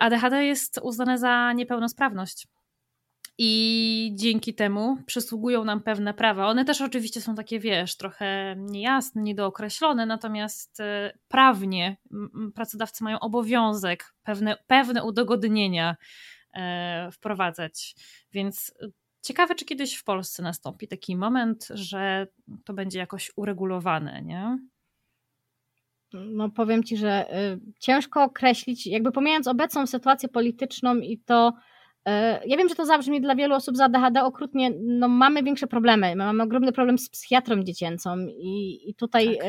ADHD 0.00 0.44
jest 0.44 0.80
uznane 0.82 1.18
za 1.18 1.52
niepełnosprawność. 1.52 2.46
I 3.38 4.12
dzięki 4.14 4.54
temu 4.54 4.96
przysługują 5.06 5.64
nam 5.64 5.82
pewne 5.82 6.14
prawa. 6.14 6.46
One 6.46 6.64
też 6.64 6.80
oczywiście 6.80 7.20
są 7.20 7.34
takie, 7.34 7.60
wiesz, 7.60 7.96
trochę 7.96 8.54
niejasne, 8.58 9.22
niedookreślone, 9.22 10.06
natomiast 10.06 10.80
e, 10.80 11.18
prawnie 11.28 11.96
pracodawcy 12.54 13.04
mają 13.04 13.20
obowiązek 13.20 14.14
pewne, 14.22 14.56
pewne 14.66 15.04
udogodnienia 15.04 15.96
wprowadzać. 17.12 17.94
Więc 18.32 18.74
ciekawe, 19.22 19.54
czy 19.54 19.64
kiedyś 19.64 19.96
w 19.96 20.04
Polsce 20.04 20.42
nastąpi 20.42 20.88
taki 20.88 21.16
moment, 21.16 21.68
że 21.70 22.26
to 22.64 22.74
będzie 22.74 22.98
jakoś 22.98 23.32
uregulowane, 23.36 24.22
nie? 24.22 24.58
no 26.14 26.50
powiem 26.50 26.84
Ci, 26.84 26.96
że 26.96 27.36
y, 27.54 27.60
ciężko 27.80 28.22
określić, 28.22 28.86
jakby 28.86 29.12
pomijając 29.12 29.46
obecną 29.46 29.86
sytuację 29.86 30.28
polityczną 30.28 30.96
i 30.96 31.18
to, 31.18 31.52
y, 32.08 32.10
ja 32.46 32.56
wiem, 32.56 32.68
że 32.68 32.74
to 32.74 32.86
zabrzmi 32.86 33.20
dla 33.20 33.34
wielu 33.34 33.54
osób 33.54 33.76
z 33.76 33.80
ADHD 33.80 34.24
okrutnie, 34.24 34.70
no 34.80 35.08
mamy 35.08 35.42
większe 35.42 35.66
problemy, 35.66 36.16
mamy 36.16 36.42
ogromny 36.42 36.72
problem 36.72 36.98
z 36.98 37.10
psychiatrą 37.10 37.62
dziecięcą 37.62 38.16
i, 38.28 38.80
i 38.90 38.94
tutaj 38.94 39.38
tak. 39.38 39.46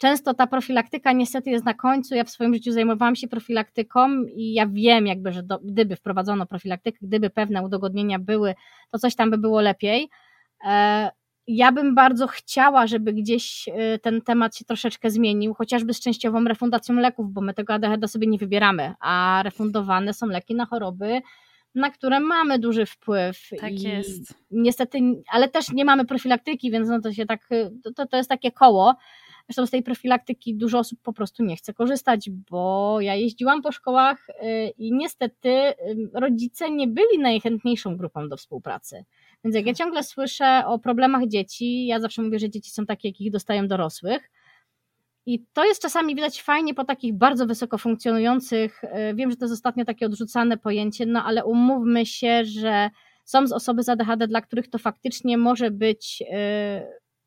Często 0.00 0.34
ta 0.34 0.46
profilaktyka 0.46 1.12
niestety 1.12 1.50
jest 1.50 1.64
na 1.64 1.74
końcu, 1.74 2.14
ja 2.14 2.24
w 2.24 2.30
swoim 2.30 2.54
życiu 2.54 2.72
zajmowałam 2.72 3.16
się 3.16 3.28
profilaktyką 3.28 4.22
i 4.24 4.52
ja 4.52 4.66
wiem 4.66 5.06
jakby, 5.06 5.32
że 5.32 5.42
do, 5.42 5.58
gdyby 5.58 5.96
wprowadzono 5.96 6.46
profilaktykę, 6.46 6.98
gdyby 7.02 7.30
pewne 7.30 7.62
udogodnienia 7.62 8.18
były, 8.18 8.54
to 8.90 8.98
coś 8.98 9.14
tam 9.14 9.30
by 9.30 9.38
było 9.38 9.60
lepiej, 9.60 10.08
e, 10.64 11.10
ja 11.46 11.72
bym 11.72 11.94
bardzo 11.94 12.26
chciała, 12.26 12.86
żeby 12.86 13.12
gdzieś 13.12 13.68
y, 13.68 13.98
ten 13.98 14.22
temat 14.22 14.56
się 14.56 14.64
troszeczkę 14.64 15.10
zmienił, 15.10 15.54
chociażby 15.54 15.94
z 15.94 16.00
częściową 16.00 16.44
refundacją 16.44 16.94
leków, 16.94 17.32
bo 17.32 17.40
my 17.40 17.54
tego 17.54 17.74
ADHD 17.74 18.08
sobie 18.08 18.26
nie 18.26 18.38
wybieramy, 18.38 18.94
a 19.00 19.40
refundowane 19.44 20.14
są 20.14 20.26
leki 20.26 20.54
na 20.54 20.66
choroby, 20.66 21.20
na 21.74 21.90
które 21.90 22.20
mamy 22.20 22.58
duży 22.58 22.86
wpływ. 22.86 23.48
Tak 23.60 23.72
I 23.72 23.82
jest. 23.82 24.34
Niestety, 24.50 24.98
ale 25.32 25.48
też 25.48 25.72
nie 25.72 25.84
mamy 25.84 26.04
profilaktyki, 26.04 26.70
więc 26.70 26.88
no 26.88 27.00
to 27.00 27.12
się 27.12 27.26
tak, 27.26 27.48
to, 27.96 28.06
to 28.06 28.16
jest 28.16 28.28
takie 28.28 28.52
koło. 28.52 28.96
Zresztą 29.50 29.66
z 29.66 29.70
tej 29.70 29.82
profilaktyki 29.82 30.54
dużo 30.54 30.78
osób 30.78 30.98
po 31.02 31.12
prostu 31.12 31.44
nie 31.44 31.56
chce 31.56 31.74
korzystać, 31.74 32.30
bo 32.30 32.96
ja 33.00 33.14
jeździłam 33.14 33.62
po 33.62 33.72
szkołach 33.72 34.28
y, 34.28 34.34
i 34.78 34.92
niestety 34.92 35.48
y, 35.48 35.74
rodzice 36.14 36.70
nie 36.70 36.88
byli 36.88 37.18
najchętniejszą 37.18 37.96
grupą 37.96 38.28
do 38.28 38.36
współpracy. 38.36 39.04
Więc 39.44 39.56
jak 39.56 39.66
ja 39.66 39.74
ciągle 39.74 40.02
słyszę 40.02 40.62
o 40.66 40.78
problemach 40.78 41.26
dzieci, 41.26 41.86
ja 41.86 42.00
zawsze 42.00 42.22
mówię, 42.22 42.38
że 42.38 42.50
dzieci 42.50 42.70
są 42.70 42.86
takie, 42.86 43.08
jakich 43.08 43.30
dostają 43.30 43.68
dorosłych. 43.68 44.30
I 45.26 45.44
to 45.52 45.64
jest 45.64 45.82
czasami 45.82 46.14
widać 46.14 46.42
fajnie 46.42 46.74
po 46.74 46.84
takich 46.84 47.14
bardzo 47.14 47.46
wysoko 47.46 47.78
funkcjonujących, 47.78 48.84
y, 48.84 49.14
wiem, 49.14 49.30
że 49.30 49.36
to 49.36 49.44
jest 49.44 49.54
ostatnio 49.54 49.84
takie 49.84 50.06
odrzucane 50.06 50.56
pojęcie, 50.58 51.06
no 51.06 51.24
ale 51.24 51.44
umówmy 51.44 52.06
się, 52.06 52.44
że 52.44 52.90
są 53.24 53.46
z 53.46 53.52
osoby 53.52 53.82
z 53.82 53.88
ADHD, 53.88 54.26
dla 54.26 54.40
których 54.40 54.70
to 54.70 54.78
faktycznie 54.78 55.38
może 55.38 55.70
być 55.70 56.22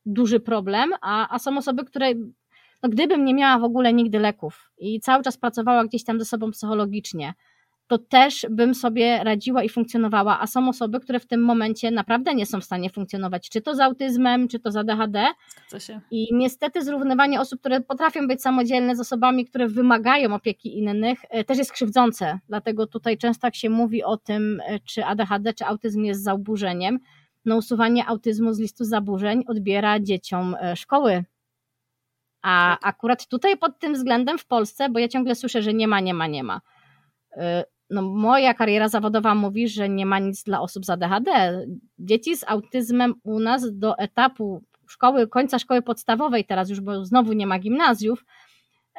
duży 0.06 0.40
problem, 0.40 0.90
a, 1.02 1.36
a 1.36 1.40
są 1.40 1.58
osoby, 1.58 1.86
które 1.86 2.14
no 2.84 2.90
gdybym 2.90 3.26
nie 3.26 3.34
miała 3.34 3.60
w 3.60 3.64
ogóle 3.64 3.94
nigdy 3.94 4.20
leków 4.20 4.72
i 4.78 5.00
cały 5.00 5.24
czas 5.24 5.38
pracowała 5.38 5.86
gdzieś 5.86 6.04
tam 6.04 6.20
ze 6.20 6.26
sobą 6.26 6.52
psychologicznie, 6.52 7.34
to 7.88 7.98
też 7.98 8.46
bym 8.50 8.76
sobie 8.76 9.24
radziła 9.24 9.64
i 9.64 9.70
funkcjonowała, 9.70 10.40
a 10.42 10.48
są 10.48 10.70
osoby, 10.70 11.00
które 11.00 11.20
w 11.20 11.26
tym 11.26 11.42
momencie 11.42 11.92
naprawdę 11.92 12.36
nie 12.36 12.46
są 12.46 12.62
w 12.62 12.64
stanie 12.64 12.90
funkcjonować, 12.90 13.50
czy 13.50 13.62
to 13.62 13.76
z 13.76 13.80
autyzmem, 13.80 14.48
czy 14.48 14.60
to 14.60 14.72
z 14.72 14.76
ADHD. 14.76 15.26
I 16.12 16.28
niestety 16.34 16.84
zrównywanie 16.84 17.42
osób, 17.42 17.60
które 17.60 17.82
potrafią 17.82 18.28
być 18.28 18.42
samodzielne 18.42 18.96
z 18.96 19.00
osobami, 19.00 19.46
które 19.46 19.68
wymagają 19.68 20.34
opieki 20.34 20.78
innych, 20.78 21.20
e, 21.30 21.44
też 21.44 21.58
jest 21.58 21.72
krzywdzące. 21.72 22.40
Dlatego 22.48 22.88
tutaj 22.88 23.18
często 23.18 23.48
jak 23.48 23.56
się 23.56 23.70
mówi 23.70 24.04
o 24.04 24.18
tym, 24.18 24.62
e, 24.68 24.80
czy 24.80 25.06
ADHD, 25.06 25.54
czy 25.54 25.66
autyzm 25.66 26.04
jest 26.04 26.24
zaburzeniem, 26.24 27.00
no 27.46 27.58
usuwanie 27.58 28.08
autyzmu 28.08 28.54
z 28.54 28.60
listu 28.60 28.86
zaburzeń 28.86 29.44
odbiera 29.48 30.00
dzieciom 30.00 30.56
e, 30.62 30.76
szkoły. 30.76 31.24
A 32.42 32.78
tak. 32.82 32.90
akurat 32.90 33.28
tutaj 33.28 33.58
pod 33.58 33.80
tym 33.80 33.94
względem 33.94 34.38
w 34.38 34.46
Polsce, 34.46 34.90
bo 34.90 35.00
ja 35.00 35.08
ciągle 35.08 35.36
słyszę, 35.36 35.62
że 35.62 35.74
nie 35.74 35.88
ma, 35.88 36.00
nie 36.00 36.14
ma, 36.14 36.28
nie 36.28 36.44
ma. 36.44 36.62
E, 37.32 37.64
no, 37.90 38.02
moja 38.02 38.54
kariera 38.54 38.90
zawodowa 38.90 39.36
mówi, 39.36 39.68
że 39.68 39.90
nie 39.90 40.06
ma 40.06 40.20
nic 40.20 40.44
dla 40.44 40.62
osób 40.62 40.86
z 40.86 40.90
ADHD. 40.90 41.32
Dzieci 42.00 42.38
z 42.38 42.44
autyzmem 42.48 43.14
u 43.24 43.40
nas 43.40 43.78
do 43.78 43.98
etapu 43.98 44.64
szkoły, 44.88 45.28
końca 45.28 45.60
szkoły 45.60 45.82
podstawowej, 45.82 46.46
teraz 46.46 46.70
już, 46.70 46.82
bo 46.82 47.06
znowu 47.06 47.34
nie 47.34 47.48
ma 47.48 47.60
gimnazjów, 47.60 48.26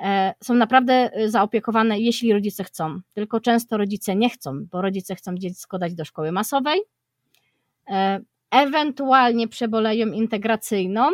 e, 0.01 0.34
są 0.42 0.55
naprawdę 0.55 1.11
zaopiekowane, 1.26 2.01
jeśli 2.01 2.32
rodzice 2.32 2.64
chcą. 2.64 3.01
Tylko 3.12 3.40
często 3.40 3.76
rodzice 3.76 4.16
nie 4.16 4.30
chcą, 4.30 4.66
bo 4.70 4.82
rodzice 4.82 5.14
chcą 5.14 5.34
dziecko 5.34 5.78
dać 5.78 5.95
do 5.95 6.05
szkoły 6.05 6.32
masowej, 6.32 6.80
ewentualnie 8.51 9.49
przeboleją 9.49 10.07
integracyjną 10.07 11.11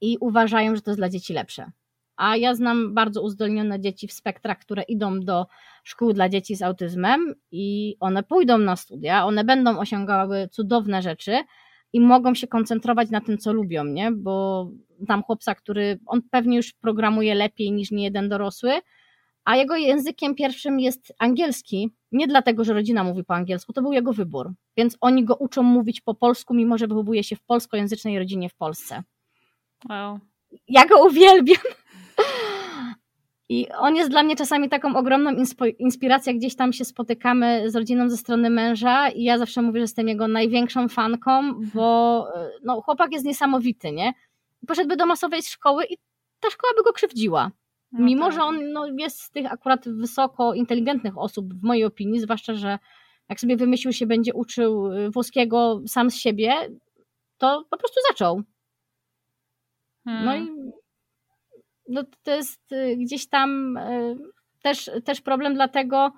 i 0.00 0.16
uważają, 0.20 0.76
że 0.76 0.82
to 0.82 0.90
jest 0.90 1.00
dla 1.00 1.08
dzieci 1.08 1.32
lepsze. 1.32 1.70
A 2.16 2.36
ja 2.36 2.54
znam 2.54 2.94
bardzo 2.94 3.22
uzdolnione 3.22 3.80
dzieci 3.80 4.08
w 4.08 4.12
spektrach, 4.12 4.58
które 4.58 4.82
idą 4.82 5.20
do 5.20 5.46
szkół 5.84 6.12
dla 6.12 6.28
dzieci 6.28 6.56
z 6.56 6.62
autyzmem 6.62 7.34
i 7.50 7.96
one 8.00 8.22
pójdą 8.22 8.58
na 8.58 8.76
studia, 8.76 9.24
one 9.26 9.44
będą 9.44 9.78
osiągały 9.78 10.48
cudowne 10.48 11.02
rzeczy 11.02 11.38
i 11.92 12.00
mogą 12.00 12.34
się 12.34 12.46
koncentrować 12.46 13.10
na 13.10 13.20
tym, 13.20 13.38
co 13.38 13.52
lubią, 13.52 13.84
nie? 13.84 14.12
Bo 14.12 14.66
tam 15.08 15.22
chłopca, 15.22 15.54
który 15.54 15.98
on 16.06 16.22
pewnie 16.30 16.56
już 16.56 16.72
programuje 16.72 17.34
lepiej 17.34 17.72
niż 17.72 17.90
nie 17.90 18.04
jeden 18.04 18.28
dorosły, 18.28 18.72
a 19.46 19.56
jego 19.56 19.76
językiem 19.76 20.34
pierwszym 20.34 20.80
jest 20.80 21.12
angielski, 21.18 21.90
nie 22.12 22.26
dlatego, 22.26 22.64
że 22.64 22.72
rodzina 22.72 23.04
mówi 23.04 23.24
po 23.24 23.34
angielsku, 23.34 23.72
to 23.72 23.82
był 23.82 23.92
jego 23.92 24.12
wybór. 24.12 24.52
Więc 24.76 24.96
oni 25.00 25.24
go 25.24 25.36
uczą 25.36 25.62
mówić 25.62 26.00
po 26.00 26.14
polsku, 26.14 26.54
mimo 26.54 26.78
że 26.78 26.86
wychowuje 26.86 27.24
się 27.24 27.36
w 27.36 27.42
polskojęzycznej 27.42 28.18
rodzinie 28.18 28.48
w 28.48 28.54
Polsce. 28.54 29.02
Wow. 29.88 30.18
Ja 30.68 30.86
go 30.86 31.06
uwielbiam. 31.06 31.62
I 33.48 33.68
on 33.78 33.96
jest 33.96 34.10
dla 34.10 34.22
mnie 34.22 34.36
czasami 34.36 34.68
taką 34.68 34.96
ogromną 34.96 35.30
inspiracją, 35.78 36.38
gdzieś 36.38 36.56
tam 36.56 36.72
się 36.72 36.84
spotykamy 36.84 37.70
z 37.70 37.76
rodziną 37.76 38.10
ze 38.10 38.16
strony 38.16 38.50
męża 38.50 39.08
i 39.08 39.22
ja 39.22 39.38
zawsze 39.38 39.62
mówię, 39.62 39.80
że 39.80 39.84
jestem 39.84 40.08
jego 40.08 40.28
największą 40.28 40.88
fanką, 40.88 41.54
bo 41.74 42.26
no, 42.64 42.80
chłopak 42.80 43.12
jest 43.12 43.24
niesamowity, 43.24 43.92
nie? 43.92 44.12
Poszedłby 44.66 44.96
do 44.96 45.06
masowej 45.06 45.42
szkoły 45.42 45.84
i 45.84 45.96
ta 46.40 46.50
szkoła 46.50 46.72
by 46.76 46.82
go 46.82 46.92
krzywdziła. 46.92 47.50
No 47.98 48.04
Mimo, 48.04 48.24
tak. 48.24 48.34
że 48.34 48.42
on 48.42 48.72
no, 48.72 48.86
jest 48.98 49.20
z 49.20 49.30
tych 49.30 49.52
akurat 49.52 49.88
wysoko 49.88 50.54
inteligentnych 50.54 51.18
osób, 51.18 51.54
w 51.54 51.62
mojej 51.62 51.84
opinii, 51.84 52.20
zwłaszcza, 52.20 52.54
że 52.54 52.78
jak 53.28 53.40
sobie 53.40 53.56
wymyślił 53.56 53.92
się, 53.92 54.06
będzie 54.06 54.34
uczył 54.34 54.92
y, 54.92 55.10
włoskiego 55.10 55.82
sam 55.86 56.10
z 56.10 56.16
siebie, 56.16 56.54
to 57.38 57.64
po 57.70 57.76
prostu 57.76 58.00
zaczął. 58.08 58.42
Hmm. 60.04 60.24
No 60.24 60.36
i 60.36 60.72
no, 61.88 62.02
to 62.22 62.30
jest 62.30 62.72
y, 62.72 62.96
gdzieś 62.96 63.28
tam 63.28 63.76
y, 63.76 64.16
też, 64.62 64.90
też 65.04 65.20
problem, 65.20 65.54
dlatego 65.54 66.12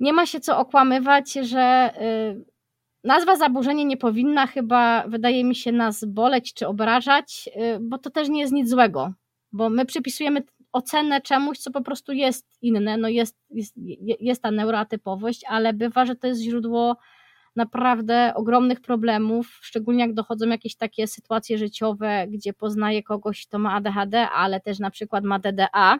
nie 0.00 0.12
ma 0.12 0.26
się 0.26 0.40
co 0.40 0.58
okłamywać, 0.58 1.32
że 1.32 1.90
nazwa 3.04 3.36
zaburzenie 3.36 3.84
nie 3.84 3.96
powinna 3.96 4.46
chyba, 4.46 5.04
wydaje 5.08 5.44
mi 5.44 5.54
się, 5.54 5.72
nas 5.72 6.04
boleć 6.04 6.54
czy 6.54 6.68
obrażać, 6.68 7.48
bo 7.80 7.98
to 7.98 8.10
też 8.10 8.28
nie 8.28 8.40
jest 8.40 8.52
nic 8.52 8.70
złego 8.70 9.12
bo 9.52 9.70
my 9.70 9.86
przypisujemy 9.86 10.42
ocenę 10.72 11.20
czemuś, 11.20 11.58
co 11.58 11.70
po 11.70 11.82
prostu 11.82 12.12
jest 12.12 12.46
inne, 12.62 12.96
no 12.96 13.08
jest, 13.08 13.38
jest, 13.50 13.74
jest 14.20 14.42
ta 14.42 14.50
neuroatypowość, 14.50 15.44
ale 15.48 15.72
bywa, 15.72 16.06
że 16.06 16.16
to 16.16 16.26
jest 16.26 16.40
źródło 16.40 16.96
naprawdę 17.56 18.32
ogromnych 18.34 18.80
problemów, 18.80 19.58
szczególnie 19.62 20.00
jak 20.00 20.14
dochodzą 20.14 20.48
jakieś 20.48 20.76
takie 20.76 21.06
sytuacje 21.06 21.58
życiowe, 21.58 22.26
gdzie 22.28 22.52
poznaje 22.52 23.02
kogoś, 23.02 23.46
kto 23.46 23.58
ma 23.58 23.74
ADHD, 23.74 24.28
ale 24.28 24.60
też 24.60 24.78
na 24.78 24.90
przykład 24.90 25.24
ma 25.24 25.38
DDA, 25.38 25.98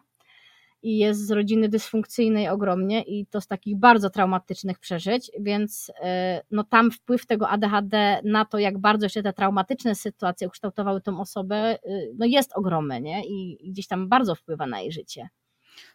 i 0.82 0.98
jest 0.98 1.26
z 1.26 1.30
rodziny 1.30 1.68
dysfunkcyjnej 1.68 2.48
ogromnie 2.48 3.02
i 3.02 3.26
to 3.26 3.40
z 3.40 3.46
takich 3.46 3.76
bardzo 3.76 4.10
traumatycznych 4.10 4.78
przeżyć, 4.78 5.30
więc 5.40 5.92
e, 6.02 6.42
no 6.50 6.64
tam 6.64 6.90
wpływ 6.90 7.26
tego 7.26 7.48
ADHD 7.48 8.20
na 8.24 8.44
to, 8.44 8.58
jak 8.58 8.78
bardzo 8.78 9.08
się 9.08 9.22
te 9.22 9.32
traumatyczne 9.32 9.94
sytuacje 9.94 10.46
ukształtowały 10.46 11.00
tą 11.00 11.20
osobę, 11.20 11.56
e, 11.56 11.78
no 12.18 12.26
jest 12.26 12.52
ogromny, 12.54 13.00
nie? 13.00 13.22
I 13.24 13.58
gdzieś 13.70 13.86
tam 13.86 14.08
bardzo 14.08 14.34
wpływa 14.34 14.66
na 14.66 14.80
jej 14.80 14.92
życie. 14.92 15.28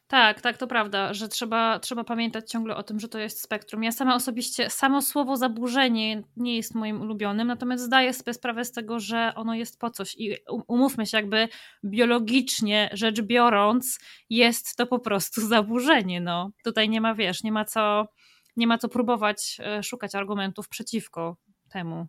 Tak, 0.08 0.42
tak, 0.42 0.58
to 0.58 0.68
prawda, 0.68 1.14
że 1.14 1.28
trzeba, 1.28 1.80
trzeba 1.80 2.04
pamiętać 2.04 2.52
ciągle 2.52 2.76
o 2.76 2.84
tym, 2.84 3.00
że 3.00 3.08
to 3.08 3.20
jest 3.20 3.42
spektrum. 3.42 3.84
Ja 3.84 3.92
sama 3.92 4.16
osobiście, 4.16 4.70
samo 4.70 5.02
słowo 5.02 5.38
zaburzenie 5.38 6.24
nie 6.38 6.56
jest 6.56 6.76
moim 6.76 7.02
ulubionym, 7.02 7.48
natomiast 7.48 7.84
zdaję 7.84 8.14
sobie 8.14 8.34
sprawę 8.34 8.66
z 8.66 8.72
tego, 8.72 9.00
że 9.00 9.32
ono 9.36 9.56
jest 9.56 9.80
po 9.80 9.90
coś 9.90 10.16
i 10.18 10.36
umówmy 10.68 11.06
się, 11.06 11.18
jakby 11.18 11.48
biologicznie 11.84 12.90
rzecz 12.94 13.22
biorąc, 13.22 14.00
jest 14.30 14.76
to 14.76 14.88
po 14.88 15.00
prostu 15.00 15.42
zaburzenie. 15.48 16.22
No. 16.22 16.52
Tutaj 16.64 16.90
nie 16.90 17.02
ma, 17.02 17.16
wiesz, 17.16 17.44
nie 17.44 17.52
ma 17.52 17.66
co, 17.66 18.08
nie 18.56 18.68
ma 18.68 18.78
co 18.78 18.90
próbować 18.90 19.58
e, 19.60 19.84
szukać 19.84 20.16
argumentów 20.16 20.70
przeciwko 20.70 21.38
temu. 21.70 22.08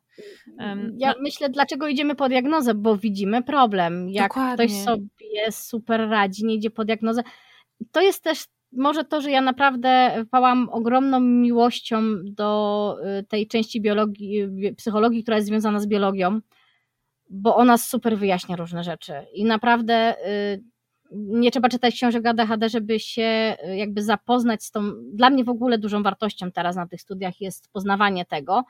Um, 0.58 0.96
ja 0.98 1.08
no. 1.08 1.14
myślę, 1.20 1.48
dlaczego 1.48 1.88
idziemy 1.88 2.14
po 2.14 2.28
diagnozę, 2.28 2.74
bo 2.74 2.96
widzimy 2.96 3.42
problem. 3.42 4.08
Jak 4.08 4.28
Dokładnie. 4.28 4.66
ktoś 4.66 4.84
sobie 4.84 5.52
super 5.52 6.08
radzi, 6.08 6.46
nie 6.46 6.54
idzie 6.54 6.70
po 6.70 6.84
diagnozę, 6.84 7.22
to 7.92 8.00
jest 8.00 8.22
też 8.22 8.44
może 8.72 9.04
to, 9.04 9.20
że 9.20 9.30
ja 9.30 9.40
naprawdę 9.40 10.24
pałam 10.30 10.68
ogromną 10.68 11.20
miłością 11.20 12.02
do 12.24 12.96
y, 13.20 13.24
tej 13.24 13.46
części 13.46 13.80
biologii, 13.80 14.42
y, 14.42 14.74
psychologii, 14.74 15.22
która 15.22 15.36
jest 15.36 15.48
związana 15.48 15.80
z 15.80 15.86
biologią, 15.86 16.40
bo 17.30 17.56
ona 17.56 17.78
super 17.78 18.18
wyjaśnia 18.18 18.56
różne 18.56 18.84
rzeczy. 18.84 19.12
I 19.34 19.44
naprawdę 19.44 20.16
y, 20.28 20.62
nie 21.12 21.50
trzeba 21.50 21.68
czytać 21.68 21.94
książek 21.94 22.26
ADHD, 22.26 22.68
żeby 22.68 23.00
się 23.00 23.56
jakby 23.76 24.02
zapoznać 24.02 24.64
z 24.64 24.70
tą, 24.70 24.92
dla 25.12 25.30
mnie 25.30 25.44
w 25.44 25.48
ogóle 25.48 25.78
dużą 25.78 26.02
wartością 26.02 26.52
teraz 26.52 26.76
na 26.76 26.86
tych 26.86 27.00
studiach 27.00 27.40
jest 27.40 27.72
poznawanie 27.72 28.24
tego, 28.24 28.64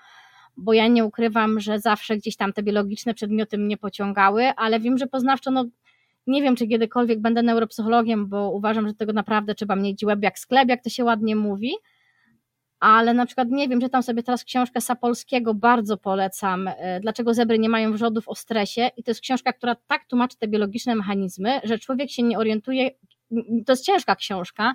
bo 0.56 0.72
ja 0.72 0.86
nie 0.86 1.04
ukrywam, 1.04 1.60
że 1.60 1.80
zawsze 1.80 2.16
gdzieś 2.16 2.36
tam 2.36 2.52
te 2.52 2.62
biologiczne 2.62 3.14
przedmioty 3.14 3.58
mnie 3.58 3.76
pociągały, 3.76 4.46
ale 4.56 4.80
wiem, 4.80 4.98
że 4.98 5.06
poznawczo 5.06 5.50
no, 5.50 5.64
nie 6.28 6.42
wiem, 6.42 6.56
czy 6.56 6.66
kiedykolwiek 6.66 7.20
będę 7.20 7.42
neuropsychologiem, 7.42 8.28
bo 8.28 8.50
uważam, 8.50 8.88
że 8.88 8.94
tego 8.94 9.12
naprawdę 9.12 9.54
trzeba 9.54 9.76
mieć 9.76 10.04
łeb 10.04 10.22
jak 10.22 10.38
sklep, 10.38 10.68
jak 10.68 10.82
to 10.82 10.90
się 10.90 11.04
ładnie 11.04 11.36
mówi. 11.36 11.72
Ale 12.80 13.14
na 13.14 13.26
przykład 13.26 13.48
nie 13.50 13.68
wiem, 13.68 13.80
czytam 13.80 14.02
sobie 14.02 14.22
teraz 14.22 14.44
książkę 14.44 14.80
Sapolskiego, 14.80 15.54
bardzo 15.54 15.96
polecam, 15.96 16.68
e, 16.68 17.00
Dlaczego 17.00 17.34
zebry 17.34 17.58
nie 17.58 17.68
mają 17.68 17.92
wrzodów 17.92 18.28
o 18.28 18.34
stresie. 18.34 18.90
I 18.96 19.02
to 19.02 19.10
jest 19.10 19.20
książka, 19.20 19.52
która 19.52 19.74
tak 19.74 20.06
tłumaczy 20.06 20.38
te 20.38 20.48
biologiczne 20.48 20.94
mechanizmy, 20.94 21.60
że 21.64 21.78
człowiek 21.78 22.10
się 22.10 22.22
nie 22.22 22.38
orientuje. 22.38 22.90
To 23.66 23.72
jest 23.72 23.84
ciężka 23.84 24.16
książka, 24.16 24.74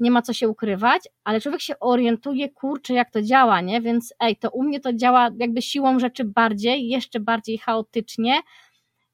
nie 0.00 0.10
ma 0.10 0.22
co 0.22 0.32
się 0.32 0.48
ukrywać, 0.48 1.08
ale 1.24 1.40
człowiek 1.40 1.60
się 1.60 1.78
orientuje, 1.78 2.48
kurczę, 2.48 2.94
jak 2.94 3.10
to 3.10 3.22
działa, 3.22 3.60
nie? 3.60 3.80
Więc 3.80 4.14
ej, 4.20 4.36
to 4.36 4.50
u 4.50 4.62
mnie 4.62 4.80
to 4.80 4.92
działa 4.92 5.30
jakby 5.38 5.62
siłą 5.62 5.98
rzeczy 5.98 6.24
bardziej, 6.24 6.88
jeszcze 6.88 7.20
bardziej 7.20 7.58
chaotycznie, 7.58 8.40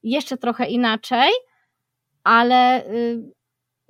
jeszcze 0.03 0.37
trochę 0.37 0.67
inaczej 0.67 1.31
ale 2.25 2.87
y, 2.87 3.33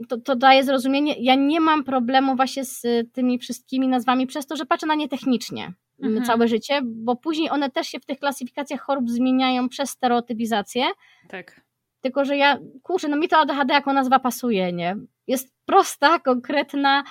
to, 0.09 0.21
to 0.21 0.37
daje 0.37 0.65
zrozumienie. 0.65 1.15
Ja 1.19 1.35
nie 1.35 1.61
mam 1.61 1.85
problemu 1.85 2.37
właśnie 2.37 2.65
z 2.65 2.83
tymi 3.13 3.39
wszystkimi 3.39 3.89
nazwami 3.89 4.27
przez 4.27 4.47
to, 4.47 4.57
że 4.57 4.67
patrzę 4.67 4.87
na 4.87 4.95
nie 4.95 5.09
technicznie 5.09 5.73
mhm. 6.03 6.25
całe 6.25 6.49
życie, 6.49 6.81
bo 6.85 7.17
później 7.17 7.51
one 7.51 7.71
też 7.71 7.87
się 7.87 8.01
w 8.01 8.07
tych 8.07 8.19
klasyfikacjach 8.19 8.81
chorób 8.81 9.11
zmieniają 9.11 9.69
przez 9.69 9.91
stereotypizację. 9.91 10.85
Tak. 11.29 11.61
Tylko, 12.01 12.25
że 12.25 12.37
ja, 12.37 12.59
kurczę, 12.83 13.09
no 13.09 13.17
mi 13.17 13.29
to 13.29 13.39
ADHD 13.39 13.75
jako 13.75 13.93
nazwa 13.93 14.19
pasuje, 14.19 14.73
nie? 14.73 14.97
Jest 15.27 15.55
prosta, 15.67 16.19
konkretna, 16.19 17.05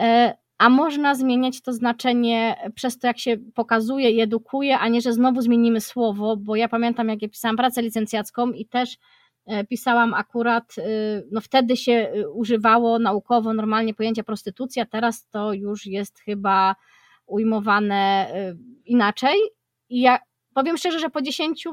e, 0.00 0.36
a 0.58 0.68
można 0.68 1.14
zmieniać 1.14 1.62
to 1.62 1.72
znaczenie 1.72 2.56
przez 2.74 2.98
to, 2.98 3.06
jak 3.06 3.18
się 3.18 3.36
pokazuje 3.54 4.10
i 4.10 4.20
edukuje, 4.20 4.78
a 4.78 4.88
nie, 4.88 5.00
że 5.00 5.12
znowu 5.12 5.40
zmienimy 5.40 5.80
słowo, 5.80 6.36
bo 6.36 6.56
ja 6.56 6.68
pamiętam, 6.68 7.08
jak 7.08 7.22
ja 7.22 7.28
pisałam 7.28 7.56
pracę 7.56 7.82
licencjacką 7.82 8.52
i 8.52 8.66
też 8.66 8.96
pisałam 9.68 10.14
akurat, 10.14 10.74
e, 10.78 10.82
no 11.30 11.40
wtedy 11.40 11.76
się 11.76 12.12
używało 12.34 12.98
naukowo 12.98 13.54
normalnie 13.54 13.94
pojęcia 13.94 14.22
prostytucja, 14.22 14.86
teraz 14.86 15.28
to 15.28 15.52
już 15.52 15.86
jest 15.86 16.18
chyba 16.20 16.76
ujmowane 17.26 18.30
inaczej 18.84 19.36
i 19.88 20.00
ja 20.00 20.18
powiem 20.54 20.76
szczerze, 20.76 20.98
że 20.98 21.10
po 21.10 21.22
10 21.22 21.68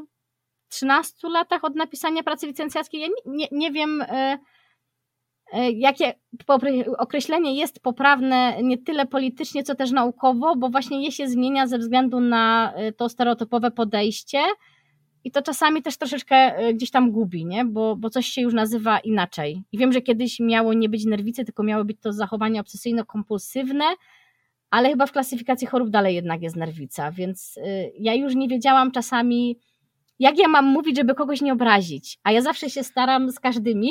13 0.74 1.30
latach 1.30 1.64
od 1.64 1.76
napisania 1.76 2.24
pracy 2.24 2.48
licencjackiej. 2.48 3.02
Ja 3.02 3.08
nie, 3.26 3.48
nie, 3.52 3.72
wiem, 3.72 4.02
e, 4.02 4.38
e, 5.54 5.72
jakie 5.72 6.14
określenie 6.98 7.56
jest 7.56 7.80
poprawne 7.80 8.64
nie 8.64 8.78
tyle 8.78 9.06
politycznie, 9.06 9.64
co 9.64 9.76
też 9.76 9.92
naukowo, 9.92 10.56
bo 10.56 10.70
właśnie 10.70 11.04
je 11.04 11.12
się 11.12 11.28
zmienia 11.28 11.68
ze 11.68 11.78
względu 11.78 12.20
na 12.20 12.74
e, 12.76 12.92
to 12.92 13.10
stereotypowe 13.10 13.72
podejście. 13.72 14.40
I 15.24 15.32
to 15.32 15.42
czasami 15.42 15.82
też 15.82 15.98
troszeczkę 15.98 16.54
gdzieś 16.74 16.92
tam 16.92 17.12
gubi, 17.12 17.46
nie? 17.46 17.66
Bo, 17.66 17.96
bo 17.96 18.10
coś 18.10 18.28
się 18.28 18.42
już 18.42 18.54
nazywa 18.54 19.00
inaczej. 19.00 19.64
I 19.72 19.78
wiem, 19.78 19.94
że 19.94 20.02
kiedyś 20.02 20.40
miało 20.40 20.74
nie 20.74 20.90
być 20.90 21.06
nerwicy, 21.06 21.46
tylko 21.46 21.64
miało 21.64 21.86
być 21.86 21.98
to 22.02 22.14
zachowanie 22.14 22.62
obsesyjno-kompulsywne, 22.62 23.84
ale 24.70 24.90
chyba 24.90 25.06
w 25.06 25.12
klasyfikacji 25.12 25.68
chorób 25.68 25.90
dalej 25.90 26.16
jednak 26.16 26.42
jest 26.42 26.56
nerwica, 26.56 27.12
więc 27.12 27.60
ja 28.00 28.14
już 28.14 28.36
nie 28.36 28.48
wiedziałam 28.48 28.92
czasami, 28.92 29.60
jak 30.20 30.38
ja 30.38 30.48
mam 30.48 30.66
mówić, 30.66 30.98
żeby 30.98 31.16
kogoś 31.16 31.42
nie 31.42 31.54
obrazić? 31.54 32.20
A 32.24 32.32
ja 32.32 32.42
zawsze 32.42 32.70
się 32.70 32.84
staram 32.84 33.32
z 33.32 33.40
każdymi 33.40 33.90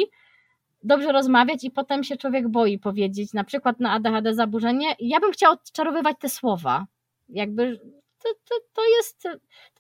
dobrze 0.85 1.13
rozmawiać 1.13 1.65
i 1.65 1.71
potem 1.71 2.05
się 2.05 2.17
człowiek 2.17 2.49
boi 2.49 2.79
powiedzieć, 2.79 3.33
na 3.33 3.45
przykład 3.45 3.81
na 3.81 3.93
ADHD 3.93 4.35
zaburzenie. 4.35 4.87
Ja 5.01 5.21
bym 5.21 5.33
chciała 5.33 5.53
odczarowywać 5.53 6.17
te 6.21 6.29
słowa. 6.29 6.87
Jakby 7.29 7.81
to, 8.23 8.29
to, 8.49 8.55
to, 8.73 8.83
jest, 8.97 9.23
to 9.23 9.29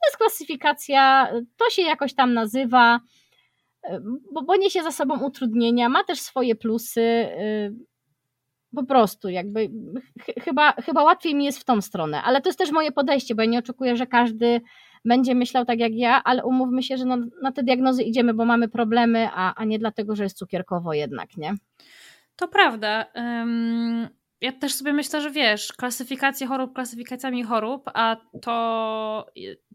jest 0.06 0.16
klasyfikacja, 0.18 1.32
to 1.56 1.70
się 1.70 1.82
jakoś 1.82 2.14
tam 2.14 2.34
nazywa, 2.34 3.00
bo, 4.32 4.42
bo 4.42 4.56
niesie 4.56 4.82
za 4.82 4.90
sobą 4.90 5.24
utrudnienia, 5.24 5.88
ma 5.88 6.04
też 6.04 6.20
swoje 6.20 6.54
plusy. 6.54 7.00
Y, 7.00 7.92
po 8.76 8.84
prostu, 8.84 9.28
jakby 9.28 9.70
ch 10.20 10.44
chyba, 10.44 10.72
chyba 10.72 11.02
łatwiej 11.02 11.34
mi 11.34 11.44
jest 11.44 11.58
w 11.58 11.64
tą 11.64 11.80
stronę, 11.80 12.22
ale 12.22 12.40
to 12.40 12.48
jest 12.48 12.58
też 12.58 12.70
moje 12.70 12.92
podejście, 12.92 13.34
bo 13.34 13.42
ja 13.42 13.48
nie 13.48 13.58
oczekuję, 13.58 13.96
że 13.96 14.06
każdy 14.06 14.60
będzie 15.04 15.34
myślał 15.34 15.64
tak 15.64 15.78
jak 15.78 15.94
ja, 15.94 16.22
ale 16.24 16.44
umówmy 16.44 16.82
się, 16.82 16.96
że 16.96 17.04
na 17.42 17.52
te 17.52 17.62
diagnozy 17.62 18.02
idziemy, 18.02 18.34
bo 18.34 18.44
mamy 18.44 18.68
problemy, 18.68 19.28
a, 19.34 19.54
a 19.54 19.64
nie 19.64 19.78
dlatego, 19.78 20.16
że 20.16 20.22
jest 20.22 20.38
cukierkowo 20.38 20.92
jednak, 20.92 21.36
nie? 21.36 21.54
To 22.36 22.48
prawda. 22.48 23.06
Ja 24.42 24.52
też 24.52 24.74
sobie 24.74 24.92
myślę, 24.92 25.22
że 25.22 25.30
wiesz, 25.30 25.72
klasyfikacje 25.72 26.46
chorób 26.46 26.74
klasyfikacjami 26.74 27.44
chorób, 27.44 27.90
a 27.94 28.16
to, 28.42 29.26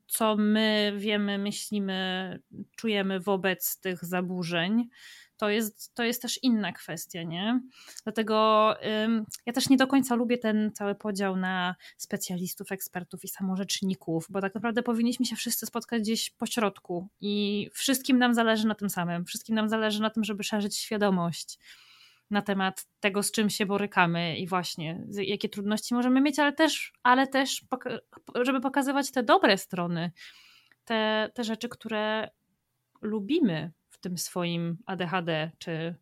co 0.07 0.36
my 0.36 0.93
wiemy, 0.97 1.38
myślimy, 1.38 2.39
czujemy 2.76 3.20
wobec 3.20 3.80
tych 3.80 4.05
zaburzeń, 4.05 4.89
to 5.38 5.49
jest, 5.49 5.93
to 5.93 6.03
jest 6.03 6.22
też 6.22 6.43
inna 6.43 6.74
kwestia, 6.74 7.24
nie? 7.24 7.61
Dlatego 8.03 8.76
ym, 9.05 9.26
ja 9.45 9.53
też 9.53 9.70
nie 9.70 9.78
do 9.78 9.88
końca 9.88 10.15
lubię 10.15 10.38
ten 10.38 10.72
cały 10.74 10.95
podział 10.95 11.36
na 11.36 11.76
specjalistów, 11.97 12.72
ekspertów 12.72 13.24
i 13.24 13.28
samorzeczników, 13.28 14.28
bo 14.30 14.41
tak 14.41 14.55
naprawdę 14.55 14.84
powinniśmy 14.84 15.26
się 15.26 15.36
wszyscy 15.36 15.65
spotkać 15.65 16.01
gdzieś 16.01 16.30
po 16.30 16.45
środku 16.45 17.07
i 17.22 17.70
wszystkim 17.74 18.18
nam 18.18 18.34
zależy 18.34 18.68
na 18.68 18.76
tym 18.76 18.89
samym. 18.89 19.26
Wszystkim 19.26 19.55
nam 19.55 19.70
zależy 19.70 20.01
na 20.01 20.09
tym, 20.09 20.24
żeby 20.24 20.43
szerzyć 20.43 20.78
świadomość 20.78 21.59
na 22.30 22.41
temat 22.41 22.86
tego, 22.99 23.23
z 23.23 23.32
czym 23.32 23.49
się 23.49 23.65
borykamy 23.65 24.38
i 24.38 24.47
właśnie 24.47 25.05
jakie 25.13 25.49
trudności 25.49 25.95
możemy 25.95 26.21
mieć, 26.21 26.39
ale 26.39 26.53
też, 26.53 26.93
ale 27.03 27.28
też 27.28 27.61
żeby 28.41 28.61
pokazywać 28.61 29.11
te 29.11 29.23
dobre 29.23 29.57
strony, 29.57 30.11
te, 30.86 31.32
te 31.34 31.43
rzeczy, 31.43 31.69
które 31.69 32.30
lubimy 33.01 33.71
w 33.89 33.97
tym 33.97 34.17
swoim 34.17 34.78
ADHD 34.86 35.51
czy, 35.57 35.95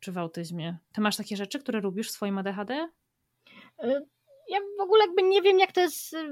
czy 0.00 0.12
w 0.12 0.18
autyzmie. 0.18 0.78
Ty 0.92 1.00
masz 1.00 1.16
takie 1.16 1.36
rzeczy, 1.36 1.58
które 1.58 1.80
lubisz 1.80 2.08
w 2.08 2.12
swoim 2.12 2.38
ADHD? 2.38 2.88
Y, 3.84 4.06
ja 4.48 4.58
w 4.78 4.82
ogóle 4.82 5.04
jakby 5.06 5.22
nie 5.22 5.42
wiem, 5.42 5.58
jak 5.58 5.72
to 5.72 5.80
jest 5.80 6.12
y, 6.14 6.28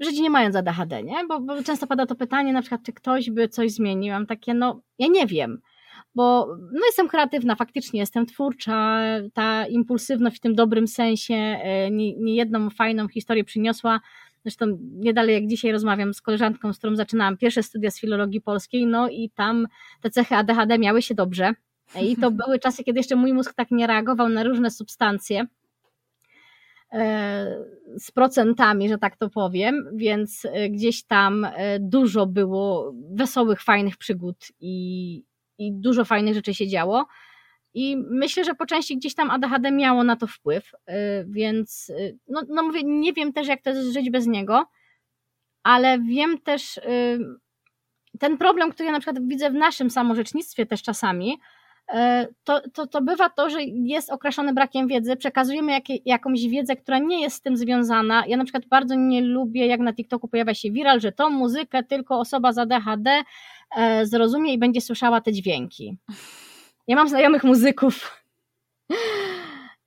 żyć 0.00 0.18
nie 0.18 0.30
mając 0.30 0.56
ADHD, 0.56 1.02
nie? 1.02 1.26
Bo, 1.28 1.40
bo 1.40 1.62
często 1.62 1.86
pada 1.86 2.06
to 2.06 2.14
pytanie, 2.14 2.52
na 2.52 2.60
przykład, 2.60 2.82
czy 2.82 2.92
ktoś 2.92 3.30
by 3.30 3.48
coś 3.48 3.72
zmienił. 3.72 4.12
Mam 4.12 4.26
takie, 4.26 4.54
no, 4.54 4.82
ja 4.98 5.06
nie 5.08 5.26
wiem 5.26 5.60
bo 6.14 6.56
no 6.72 6.80
jestem 6.86 7.08
kreatywna, 7.08 7.54
faktycznie 7.54 8.00
jestem 8.00 8.26
twórcza, 8.26 9.00
ta 9.34 9.66
impulsywność 9.66 10.36
w 10.36 10.40
tym 10.40 10.54
dobrym 10.54 10.88
sensie 10.88 11.34
y, 11.86 11.90
nie, 11.90 12.16
nie 12.16 12.46
fajną 12.70 13.08
historię 13.08 13.44
przyniosła 13.44 14.00
Zresztą 14.42 14.78
nie 14.80 15.14
dalej 15.14 15.34
jak 15.34 15.46
dzisiaj 15.46 15.72
rozmawiam 15.72 16.14
z 16.14 16.20
koleżanką, 16.20 16.72
z 16.72 16.78
którą 16.78 16.96
zaczynałam 16.96 17.36
pierwsze 17.36 17.62
studia 17.62 17.90
z 17.90 18.00
filologii 18.00 18.40
polskiej, 18.40 18.86
no 18.86 19.08
i 19.08 19.30
tam 19.30 19.66
te 20.00 20.10
cechy 20.10 20.36
ADHD 20.36 20.78
miały 20.78 21.02
się 21.02 21.14
dobrze. 21.14 21.52
I 22.02 22.16
to 22.16 22.30
były 22.46 22.58
czasy, 22.58 22.84
kiedy 22.84 22.98
jeszcze 22.98 23.16
mój 23.16 23.32
mózg 23.32 23.54
tak 23.54 23.70
nie 23.70 23.86
reagował 23.86 24.28
na 24.28 24.42
różne 24.42 24.70
substancje 24.70 25.46
e, 26.92 27.64
z 27.98 28.10
procentami, 28.10 28.88
że 28.88 28.98
tak 28.98 29.16
to 29.16 29.30
powiem, 29.30 29.86
więc 29.92 30.44
e, 30.44 30.70
gdzieś 30.70 31.04
tam 31.04 31.44
e, 31.44 31.78
dużo 31.80 32.26
było 32.26 32.94
wesołych, 33.10 33.62
fajnych 33.62 33.96
przygód 33.96 34.36
i, 34.60 35.24
i 35.60 35.72
dużo 35.72 36.04
fajnych 36.04 36.34
rzeczy 36.34 36.54
się 36.54 36.68
działo. 36.68 37.06
I 37.74 37.96
myślę, 38.10 38.44
że 38.44 38.54
po 38.54 38.66
części 38.66 38.96
gdzieś 38.96 39.14
tam 39.14 39.30
ADHD 39.30 39.70
miało 39.70 40.04
na 40.04 40.16
to 40.16 40.26
wpływ, 40.26 40.72
y, 40.74 40.92
więc 41.28 41.88
y, 41.88 42.18
no, 42.28 42.42
no 42.48 42.62
mówię, 42.62 42.80
nie 42.84 43.12
wiem 43.12 43.32
też, 43.32 43.48
jak 43.48 43.62
to 43.62 43.70
jest 43.70 43.92
żyć 43.92 44.10
bez 44.10 44.26
niego, 44.26 44.66
ale 45.62 45.98
wiem 45.98 46.38
też 46.38 46.76
y, 46.76 47.18
ten 48.18 48.38
problem, 48.38 48.72
który 48.72 48.86
ja 48.86 48.92
na 48.92 49.00
przykład 49.00 49.28
widzę 49.28 49.50
w 49.50 49.54
naszym 49.54 49.90
samorzecznictwie 49.90 50.66
też 50.66 50.82
czasami, 50.82 51.38
to, 52.44 52.60
to, 52.72 52.86
to 52.86 53.02
bywa 53.02 53.30
to, 53.30 53.50
że 53.50 53.62
jest 53.64 54.10
określony 54.10 54.52
brakiem 54.52 54.88
wiedzy, 54.88 55.16
przekazujemy 55.16 55.80
jakąś 56.04 56.46
wiedzę, 56.46 56.76
która 56.76 56.98
nie 56.98 57.20
jest 57.20 57.36
z 57.36 57.42
tym 57.42 57.56
związana. 57.56 58.24
Ja 58.26 58.36
na 58.36 58.44
przykład 58.44 58.66
bardzo 58.66 58.94
nie 58.94 59.22
lubię, 59.22 59.66
jak 59.66 59.80
na 59.80 59.92
TikToku 59.92 60.28
pojawia 60.28 60.54
się 60.54 60.70
viral, 60.70 61.00
że 61.00 61.12
tą 61.12 61.30
muzykę 61.30 61.82
tylko 61.82 62.18
osoba 62.18 62.52
z 62.52 62.58
ADHD 62.58 63.22
zrozumie 64.02 64.52
i 64.52 64.58
będzie 64.58 64.80
słyszała 64.80 65.20
te 65.20 65.32
dźwięki. 65.32 65.96
Ja 66.88 66.96
mam 66.96 67.08
znajomych 67.08 67.44
muzyków. 67.44 68.22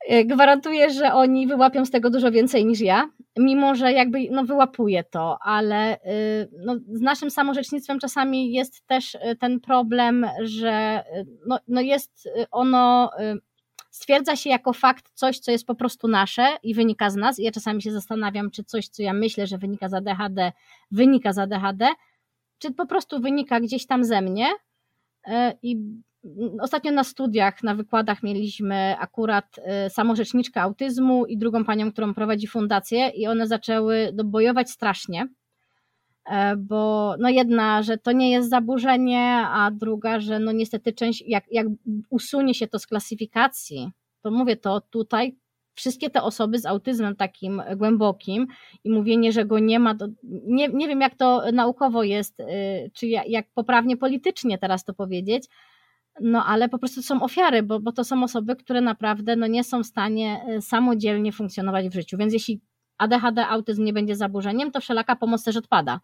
E, 0.08 0.26
gwarantuję, 0.26 0.90
że 0.90 1.14
oni 1.14 1.48
wyłapią 1.48 1.86
z 1.86 1.92
tego 1.92 2.10
dużo 2.10 2.32
więcej 2.32 2.66
niż 2.66 2.80
ja, 2.80 3.10
mimo 3.38 3.76
że 3.76 3.94
jakby 3.94 4.20
no, 4.32 4.46
wyłapuję 4.46 5.04
to, 5.04 5.38
ale 5.42 5.98
y, 5.98 6.00
no, 6.66 6.76
z 6.88 7.02
naszym 7.02 7.32
samorzecznictwem 7.32 8.00
czasami 8.00 8.54
jest 8.54 8.88
też 8.88 9.16
y, 9.16 9.36
ten 9.40 9.60
problem, 9.60 10.28
że 10.42 11.04
y, 11.18 11.26
no, 11.48 11.60
no 11.68 11.82
jest 11.82 12.30
ono 12.52 13.12
stwierdza 13.92 14.36
się 14.36 14.50
jako 14.50 14.74
fakt 14.74 15.12
coś, 15.14 15.40
co 15.40 15.52
jest 15.52 15.66
po 15.66 15.76
prostu 15.76 16.08
nasze 16.08 16.48
i 16.64 16.74
wynika 16.74 17.10
z 17.10 17.16
nas. 17.16 17.40
I 17.40 17.44
ja 17.44 17.52
czasami 17.52 17.82
się 17.82 17.92
zastanawiam, 17.92 18.52
czy 18.52 18.64
coś, 18.64 18.88
co 18.88 19.04
ja 19.04 19.14
myślę, 19.14 19.48
że 19.48 19.58
wynika 19.58 19.90
z 19.90 19.94
ADHD, 19.94 20.52
wynika 20.92 21.34
z 21.34 21.38
ADHD, 21.38 21.88
czy 22.58 22.72
po 22.72 22.86
prostu 22.86 23.20
wynika 23.20 23.60
gdzieś 23.60 23.86
tam 23.88 24.04
ze 24.04 24.22
mnie. 24.22 24.48
I 25.62 25.78
Ostatnio 26.62 26.92
na 26.92 27.04
studiach, 27.04 27.64
na 27.64 27.76
wykładach 27.76 28.24
mieliśmy 28.24 28.96
akurat 29.00 29.60
y, 29.88 29.90
samorzeczniczkę 29.90 30.62
autyzmu 30.62 31.26
i 31.26 31.38
drugą 31.38 31.66
panią, 31.66 31.92
którą 31.92 32.14
prowadzi 32.14 32.48
fundację, 32.48 33.10
i 33.10 33.28
one 33.28 33.48
zaczęły 33.48 34.14
bojować 34.26 34.72
strasznie, 34.72 35.28
e, 36.26 36.56
bo 36.56 37.16
no 37.20 37.30
jedna, 37.30 37.84
że 37.84 37.98
to 37.98 38.12
nie 38.12 38.32
jest 38.32 38.50
zaburzenie, 38.50 39.46
a 39.48 39.72
druga, 39.72 40.20
że 40.20 40.40
no 40.40 40.52
niestety 40.52 40.94
część, 40.94 41.24
jak, 41.28 41.44
jak 41.52 41.68
usunie 42.10 42.54
się 42.54 42.68
to 42.68 42.80
z 42.80 42.88
klasyfikacji, 42.88 43.92
to 44.22 44.32
mówię 44.32 44.58
to 44.58 44.82
tutaj, 44.82 45.36
wszystkie 45.76 46.10
te 46.10 46.22
osoby 46.22 46.60
z 46.60 46.66
autyzmem 46.66 47.16
takim 47.16 47.62
głębokim 47.76 48.48
i 48.84 48.90
mówienie, 48.90 49.32
że 49.32 49.46
go 49.46 49.60
nie 49.60 49.80
ma, 49.80 49.96
to 49.96 50.08
nie, 50.46 50.68
nie 50.68 50.88
wiem 50.88 51.02
jak 51.02 51.16
to 51.16 51.44
naukowo 51.54 52.04
jest, 52.04 52.40
y, 52.40 52.46
czy 52.94 53.08
jak, 53.08 53.28
jak 53.28 53.46
poprawnie 53.54 53.98
politycznie 53.98 54.58
teraz 54.58 54.86
to 54.86 54.94
powiedzieć, 54.94 55.48
no 56.22 56.46
ale 56.46 56.70
po 56.70 56.80
prostu 56.80 57.02
są 57.02 57.22
ofiary, 57.22 57.64
bo, 57.64 57.80
bo 57.80 57.92
to 57.92 58.04
są 58.04 58.24
osoby, 58.24 58.56
które 58.56 58.82
naprawdę 58.82 59.36
no, 59.36 59.48
nie 59.48 59.64
są 59.64 59.84
w 59.84 59.86
stanie 59.86 60.46
e, 60.48 60.62
samodzielnie 60.62 61.32
funkcjonować 61.32 61.90
w 61.90 61.94
życiu. 61.94 62.18
Więc 62.18 62.34
jeśli 62.34 62.62
ADHD, 62.98 63.48
autyzm 63.48 63.84
nie 63.84 63.94
będzie 63.94 64.16
zaburzeniem, 64.16 64.72
to 64.72 64.82
wszelaka 64.82 65.16
pomoc 65.16 65.44
też 65.44 65.58
odpada. 65.58 66.00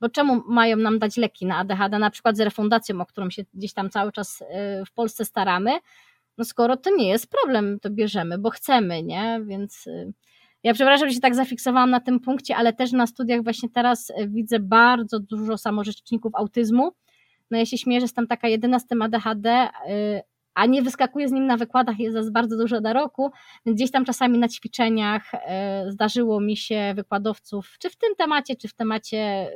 Bo 0.00 0.08
czemu 0.08 0.42
mają 0.48 0.76
nam 0.76 0.98
dać 0.98 1.16
leki 1.16 1.46
na 1.46 1.56
ADHD, 1.56 1.98
na 1.98 2.10
przykład 2.10 2.36
z 2.36 2.40
refundacją, 2.40 3.00
o 3.00 3.06
którą 3.06 3.30
się 3.30 3.44
gdzieś 3.54 3.72
tam 3.72 3.90
cały 3.90 4.12
czas 4.12 4.42
e, 4.48 4.84
w 4.84 4.92
Polsce 4.92 5.24
staramy? 5.24 5.70
No 6.38 6.44
skoro 6.44 6.76
to 6.76 6.96
nie 6.96 7.08
jest 7.08 7.30
problem, 7.30 7.80
to 7.80 7.90
bierzemy, 7.90 8.38
bo 8.38 8.50
chcemy, 8.50 9.02
nie? 9.02 9.40
Więc 9.46 9.86
e, 9.86 10.12
ja 10.62 10.74
przepraszam, 10.74 11.08
że 11.08 11.14
się 11.14 11.20
tak 11.20 11.34
zafiksowałam 11.34 11.90
na 11.90 12.00
tym 12.00 12.20
punkcie, 12.20 12.56
ale 12.56 12.72
też 12.72 12.92
na 12.92 13.06
studiach 13.06 13.42
właśnie 13.42 13.68
teraz 13.68 14.12
widzę 14.26 14.60
bardzo 14.60 15.20
dużo 15.20 15.58
samorzeczników 15.58 16.34
autyzmu, 16.34 16.92
no 17.50 17.58
ja 17.58 17.66
się 17.66 17.78
śmieję, 17.78 18.00
że 18.00 18.04
jestem 18.04 18.26
taka 18.26 18.48
jedyna 18.48 18.78
z 18.78 18.86
tym 18.86 19.02
ADHD, 19.02 19.68
y, 19.90 20.22
a 20.54 20.66
nie 20.66 20.82
wyskakuję 20.82 21.28
z 21.28 21.32
nim 21.32 21.46
na 21.46 21.56
wykładach, 21.56 21.98
jest 21.98 22.32
bardzo 22.32 22.56
dużo 22.56 22.80
na 22.80 22.92
roku, 22.92 23.30
więc 23.66 23.76
gdzieś 23.76 23.90
tam 23.90 24.04
czasami 24.04 24.38
na 24.38 24.48
ćwiczeniach 24.48 25.34
y, 25.34 25.38
zdarzyło 25.92 26.40
mi 26.40 26.56
się 26.56 26.92
wykładowców, 26.96 27.76
czy 27.78 27.90
w 27.90 27.96
tym 27.96 28.14
temacie, 28.14 28.56
czy 28.56 28.68
w 28.68 28.74
temacie 28.74 29.48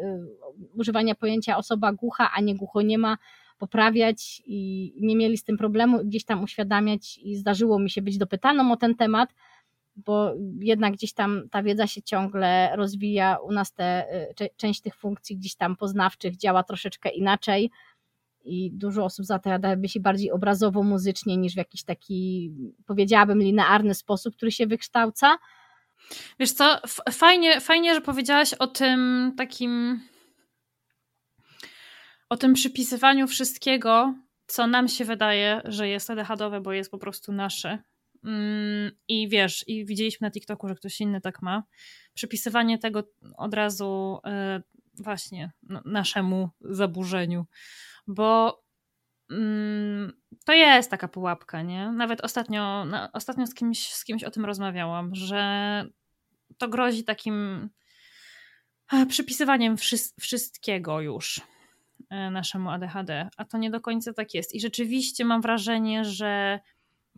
używania 0.75 1.15
pojęcia 1.15 1.57
osoba 1.57 1.93
głucha, 1.93 2.31
a 2.37 2.41
nie 2.41 2.57
głucho 2.57 2.83
nie 2.83 2.99
ma, 2.99 3.19
poprawiać 3.63 4.43
i 4.47 4.93
nie 5.01 5.17
mieli 5.17 5.37
z 5.37 5.45
tym 5.45 5.59
problemu, 5.59 6.05
gdzieś 6.05 6.25
tam 6.25 6.43
uświadamiać 6.43 7.19
i 7.19 7.37
zdarzyło 7.37 7.79
mi 7.79 7.91
się 7.91 8.03
być 8.03 8.19
dopytaną 8.19 8.73
o 8.73 8.77
ten 8.77 8.95
temat, 8.95 9.35
bo 9.97 10.35
jednak 10.61 10.93
gdzieś 10.93 11.13
tam 11.13 11.49
ta 11.51 11.63
wiedza 11.63 11.87
się 11.87 12.03
ciągle 12.03 12.77
rozwija, 12.77 13.37
u 13.37 13.53
nas 13.53 13.73
te, 13.73 14.15
y, 14.41 14.49
część 14.57 14.81
tych 14.81 14.97
funkcji 14.97 15.37
gdzieś 15.37 15.55
tam 15.55 15.77
poznawczych 15.77 16.37
działa 16.37 16.63
troszeczkę 16.63 17.09
inaczej 17.11 17.71
i 18.45 18.71
dużo 18.73 19.05
osób 19.05 19.27
zatrada 19.27 19.77
myśli 19.77 20.01
bardziej 20.01 20.31
obrazowo, 20.31 20.83
muzycznie 20.83 21.37
niż 21.37 21.55
w 21.55 21.57
jakiś 21.57 21.85
taki, 21.85 22.51
powiedziałabym, 22.87 23.43
linearny 23.43 23.95
sposób, 23.95 24.37
który 24.37 24.53
się 24.53 24.67
wykształca. 24.67 25.39
Wiesz 26.41 26.53
co, 26.53 26.81
fajnie, 27.13 27.61
fajnie, 27.61 27.95
że 27.95 28.01
powiedziałaś 28.01 28.55
o 28.55 28.67
tym 28.67 29.33
takim 29.37 30.01
o 32.29 32.37
tym 32.37 32.55
przypisywaniu 32.55 33.27
wszystkiego, 33.27 34.15
co 34.47 34.67
nam 34.67 34.89
się 34.89 35.05
wydaje, 35.05 35.61
że 35.65 35.89
jest 35.89 36.11
ADHD, 36.11 36.61
bo 36.61 36.73
jest 36.73 36.91
po 36.91 36.99
prostu 36.99 37.33
nasze. 37.33 37.79
Mm, 38.25 38.93
I 39.09 39.29
wiesz, 39.29 39.65
i 39.69 39.85
widzieliśmy 39.87 40.27
na 40.27 40.31
TikToku, 40.31 40.69
że 40.69 40.75
ktoś 40.75 41.01
inny 41.01 41.21
tak 41.21 41.43
ma. 41.43 41.63
Przypisywanie 42.15 42.79
tego 42.79 43.03
od 43.37 43.55
razu 43.55 44.21
e, 44.27 44.63
właśnie 44.95 45.53
naszemu 45.85 46.51
zaburzeniu, 46.61 47.47
bo 48.07 48.63
mm, 49.31 50.13
to 50.45 50.53
jest 50.53 50.91
taka 50.91 51.09
pułapka, 51.09 51.63
nie? 51.63 51.93
Nawet 51.93 52.21
ostatnio, 52.21 52.87
ostatnio 53.13 53.47
z, 53.47 53.55
kimś, 53.55 53.93
z 53.93 54.05
kimś 54.05 54.25
o 54.25 54.31
tym 54.31 54.45
rozmawiałam, 54.45 55.15
że 55.15 55.85
to 56.59 56.69
grozi 56.69 57.05
takim 57.05 57.69
e, 58.93 59.07
przypisywaniem 59.07 59.77
wszystkiego 60.21 61.01
już. 61.01 61.41
E, 62.11 62.31
naszemu 62.31 62.71
ADHD, 62.71 63.29
a 63.37 63.45
to 63.45 63.59
nie 63.59 63.71
do 63.71 63.81
końca 63.81 64.13
tak 64.13 64.35
jest. 64.35 64.55
I 64.55 64.61
rzeczywiście 64.61 65.25
mam 65.25 65.41
wrażenie, 65.41 66.05
że 66.05 66.61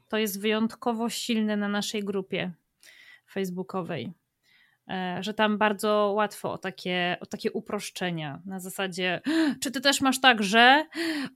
to 0.08 0.18
jest 0.18 0.40
wyjątkowo 0.40 1.08
silne 1.08 1.56
na 1.56 1.68
naszej 1.68 2.04
grupie 2.04 2.52
facebookowej. 3.30 4.12
E, 4.88 5.18
że 5.20 5.34
tam 5.34 5.58
bardzo 5.58 6.12
łatwo 6.16 6.52
o 6.52 6.58
takie, 6.58 7.16
o 7.20 7.26
takie 7.26 7.52
uproszczenia 7.52 8.42
na 8.46 8.60
zasadzie, 8.60 9.20
czy 9.62 9.70
ty 9.70 9.80
też 9.80 10.00
masz 10.00 10.20
tak, 10.20 10.42
że 10.42 10.86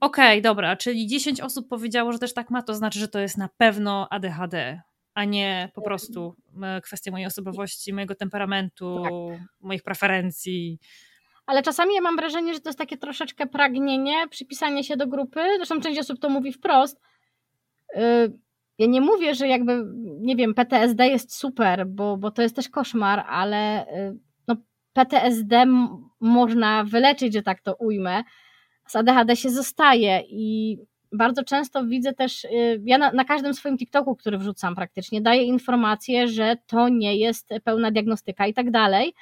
okej, 0.01 0.39
okay, 0.39 0.41
dobra, 0.41 0.75
czyli 0.75 1.07
10 1.07 1.41
osób 1.41 1.67
powiedziało, 1.67 2.13
że 2.13 2.19
też 2.19 2.33
tak 2.33 2.49
ma, 2.49 2.61
to 2.61 2.75
znaczy, 2.75 2.99
że 2.99 3.07
to 3.07 3.19
jest 3.19 3.37
na 3.37 3.49
pewno 3.57 4.07
ADHD, 4.09 4.81
a 5.13 5.25
nie 5.25 5.71
po 5.73 5.81
prostu 5.81 6.35
e, 6.63 6.81
kwestia 6.81 7.11
mojej 7.11 7.27
osobowości, 7.27 7.93
mojego 7.93 8.15
temperamentu, 8.15 9.03
tak. 9.03 9.13
moich 9.59 9.83
preferencji 9.83 10.79
ale 11.49 11.63
czasami 11.63 11.95
ja 11.95 12.01
mam 12.01 12.15
wrażenie, 12.15 12.53
że 12.53 12.59
to 12.59 12.69
jest 12.69 12.79
takie 12.79 12.97
troszeczkę 12.97 13.47
pragnienie, 13.47 14.27
przypisanie 14.29 14.83
się 14.83 14.97
do 14.97 15.07
grupy. 15.07 15.39
Zresztą 15.55 15.81
część 15.81 15.99
osób 15.99 16.19
to 16.19 16.29
mówi 16.29 16.53
wprost. 16.53 17.01
Y, 17.95 17.99
ja 18.79 18.87
nie 18.87 19.01
mówię, 19.01 19.35
że 19.35 19.47
jakby, 19.47 19.83
nie 20.19 20.35
wiem, 20.35 20.53
PTSD 20.53 21.07
jest 21.07 21.35
super, 21.35 21.87
bo, 21.87 22.17
bo 22.17 22.31
to 22.31 22.41
jest 22.41 22.55
też 22.55 22.69
koszmar, 22.69 23.23
ale 23.27 23.87
y, 23.87 24.19
no, 24.47 24.55
PTSD 24.93 25.65
można 26.19 26.83
wyleczyć, 26.83 27.33
że 27.33 27.41
tak 27.43 27.61
to 27.61 27.75
ujmę. 27.75 28.23
Z 28.87 28.95
ADHD 28.95 29.35
się 29.35 29.49
zostaje 29.49 30.23
i 30.29 30.77
bardzo 31.11 31.43
często 31.43 31.85
widzę 31.85 32.13
też, 32.13 32.45
y, 32.45 32.81
ja 32.85 32.97
na, 32.97 33.11
na, 33.11 33.25
każdym 33.25 33.53
swoim 33.53 33.77
TikToku, 33.77 34.15
który 34.15 34.37
wrzucam 34.37 34.75
praktycznie, 34.75 35.21
daję 35.21 35.43
informację, 35.43 36.27
że 36.27 36.55
to 36.67 36.89
nie 36.89 37.17
jest 37.17 37.49
pełna 37.63 37.91
diagnostyka 37.91 38.47
i 38.47 38.53
tak 38.53 38.71
dalej 38.71 39.13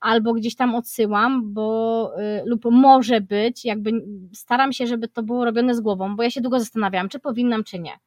albo 0.00 0.32
gdzieś 0.32 0.56
tam 0.56 0.74
odsyłam, 0.74 1.52
bo 1.54 2.12
y, 2.18 2.42
lub 2.44 2.64
może 2.64 3.20
być, 3.20 3.64
jakby 3.64 3.90
staram 4.32 4.72
się, 4.72 4.86
żeby 4.86 5.08
to 5.08 5.22
było 5.22 5.44
robione 5.44 5.74
z 5.74 5.80
głową, 5.80 6.16
bo 6.16 6.22
ja 6.22 6.30
się 6.30 6.40
długo 6.40 6.58
zastanawiałam, 6.60 7.08
czy 7.08 7.18
powinnam, 7.18 7.64
czy 7.64 7.78
nie. 7.78 7.98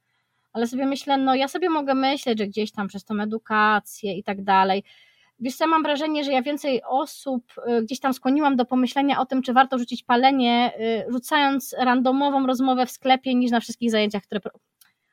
Ale 0.53 0.67
sobie 0.67 0.85
myślę, 0.85 1.17
no 1.17 1.35
ja 1.35 1.47
sobie 1.47 1.69
mogę 1.69 1.93
myśleć, 1.93 2.39
że 2.39 2.47
gdzieś 2.47 2.71
tam 2.71 2.87
przez 2.87 3.05
tą 3.05 3.19
edukację 3.21 4.13
i 4.13 4.23
tak 4.23 4.43
dalej. 4.43 4.83
Wiesz 5.39 5.55
co, 5.55 5.67
mam 5.67 5.83
wrażenie, 5.83 6.23
że 6.23 6.31
ja 6.31 6.41
więcej 6.41 6.81
osób 6.83 7.43
y, 7.57 7.83
gdzieś 7.83 7.99
tam 7.99 8.13
skłoniłam 8.13 8.55
do 8.55 8.65
pomyślenia 8.65 9.19
o 9.19 9.25
tym, 9.25 9.41
czy 9.41 9.53
warto 9.53 9.77
rzucić 9.77 10.03
palenie, 10.03 10.71
y, 10.79 11.11
rzucając 11.11 11.75
randomową 11.79 12.47
rozmowę 12.47 12.85
w 12.85 12.91
sklepie, 12.91 13.35
niż 13.35 13.51
na 13.51 13.59
wszystkich 13.59 13.91
zajęciach, 13.91 14.23
które. 14.23 14.41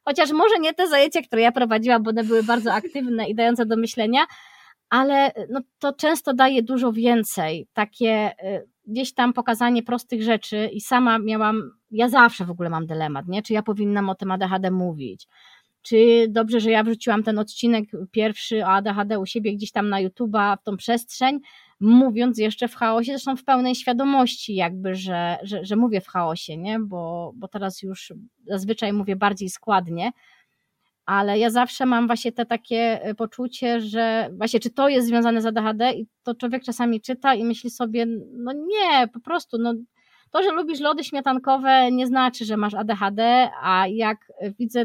Chociaż 0.04 0.32
może 0.32 0.58
nie 0.60 0.74
te 0.74 0.88
zajęcia, 0.88 1.22
które 1.22 1.42
ja 1.42 1.52
prowadziłam, 1.52 2.02
bo 2.02 2.10
one 2.10 2.24
były 2.24 2.42
bardzo 2.42 2.72
aktywne 2.72 3.28
i 3.28 3.34
dające 3.34 3.66
do 3.66 3.76
myślenia, 3.76 4.26
ale 4.90 5.32
no, 5.50 5.60
to 5.78 5.92
często 5.92 6.34
daje 6.34 6.62
dużo 6.62 6.92
więcej. 6.92 7.66
Takie 7.72 8.32
y, 8.44 8.68
gdzieś 8.86 9.14
tam 9.14 9.32
pokazanie 9.32 9.82
prostych 9.82 10.22
rzeczy 10.22 10.70
i 10.72 10.80
sama 10.80 11.18
miałam, 11.18 11.70
ja 11.90 12.08
zawsze 12.08 12.44
w 12.44 12.50
ogóle 12.50 12.70
mam 12.70 12.86
dylemat, 12.86 13.28
nie? 13.28 13.42
Czy 13.42 13.52
ja 13.52 13.62
powinnam 13.62 14.08
o 14.08 14.14
tym 14.14 14.30
ADHD 14.30 14.70
mówić? 14.70 15.28
Czy 15.82 16.26
dobrze, 16.28 16.60
że 16.60 16.70
ja 16.70 16.84
wrzuciłam 16.84 17.22
ten 17.22 17.38
odcinek 17.38 17.84
pierwszy 18.10 18.64
o 18.64 18.68
ADHD 18.68 19.18
u 19.18 19.26
siebie 19.26 19.54
gdzieś 19.54 19.72
tam 19.72 19.88
na 19.88 20.02
YouTube'a 20.02 20.56
w 20.56 20.62
tą 20.62 20.76
przestrzeń, 20.76 21.40
mówiąc 21.80 22.38
jeszcze 22.38 22.68
w 22.68 22.74
chaosie, 22.74 23.12
zresztą 23.12 23.36
w 23.36 23.44
pełnej 23.44 23.74
świadomości 23.74 24.54
jakby, 24.54 24.94
że, 24.94 25.38
że, 25.42 25.64
że 25.64 25.76
mówię 25.76 26.00
w 26.00 26.06
chaosie, 26.06 26.56
nie? 26.56 26.80
Bo, 26.80 27.32
bo 27.34 27.48
teraz 27.48 27.82
już 27.82 28.12
zazwyczaj 28.46 28.92
mówię 28.92 29.16
bardziej 29.16 29.50
składnie, 29.50 30.10
ale 31.06 31.38
ja 31.38 31.50
zawsze 31.50 31.86
mam 31.86 32.06
właśnie 32.06 32.32
te 32.32 32.46
takie 32.46 33.02
e, 33.02 33.14
poczucie, 33.14 33.80
że 33.80 34.28
właśnie 34.32 34.60
czy 34.60 34.70
to 34.70 34.88
jest 34.88 35.08
związane 35.08 35.42
z 35.42 35.46
ADHD 35.46 35.92
i 35.92 36.06
to 36.22 36.34
człowiek 36.34 36.62
czasami 36.62 37.00
czyta 37.00 37.34
i 37.34 37.44
myśli 37.44 37.70
sobie, 37.70 38.06
no 38.32 38.52
nie, 38.52 39.08
po 39.08 39.20
prostu, 39.20 39.58
no 39.58 39.74
to, 40.30 40.42
że 40.42 40.52
lubisz 40.52 40.80
lody 40.80 41.04
śmietankowe 41.04 41.92
nie 41.92 42.06
znaczy, 42.06 42.44
że 42.44 42.56
masz 42.56 42.74
ADHD, 42.74 43.50
a 43.62 43.86
jak 43.88 44.18
widzę 44.58 44.84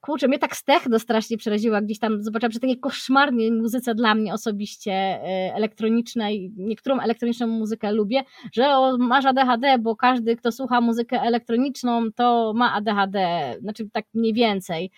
kurczę, 0.00 0.28
mnie 0.28 0.38
tak 0.38 0.56
stechno 0.56 0.98
strasznie 0.98 1.36
przeraziła, 1.36 1.82
gdzieś 1.82 1.98
tam 1.98 2.22
zobaczyłam, 2.22 2.52
że 2.52 2.60
takie 2.60 2.76
koszmarnie 2.76 3.52
muzyce 3.52 3.94
dla 3.94 4.14
mnie 4.14 4.34
osobiście 4.34 4.92
e, 4.92 5.54
elektronicznej, 5.54 6.52
niektórą 6.56 7.00
elektroniczną 7.00 7.46
muzykę 7.46 7.92
lubię, 7.92 8.22
że 8.52 8.68
masz 8.98 9.24
ADHD, 9.24 9.78
bo 9.78 9.96
każdy, 9.96 10.36
kto 10.36 10.52
słucha 10.52 10.80
muzykę 10.80 11.20
elektroniczną, 11.20 12.12
to 12.12 12.52
ma 12.56 12.74
ADHD, 12.74 13.18
znaczy 13.60 13.90
tak 13.92 14.04
mniej 14.14 14.32
więcej. 14.32 14.90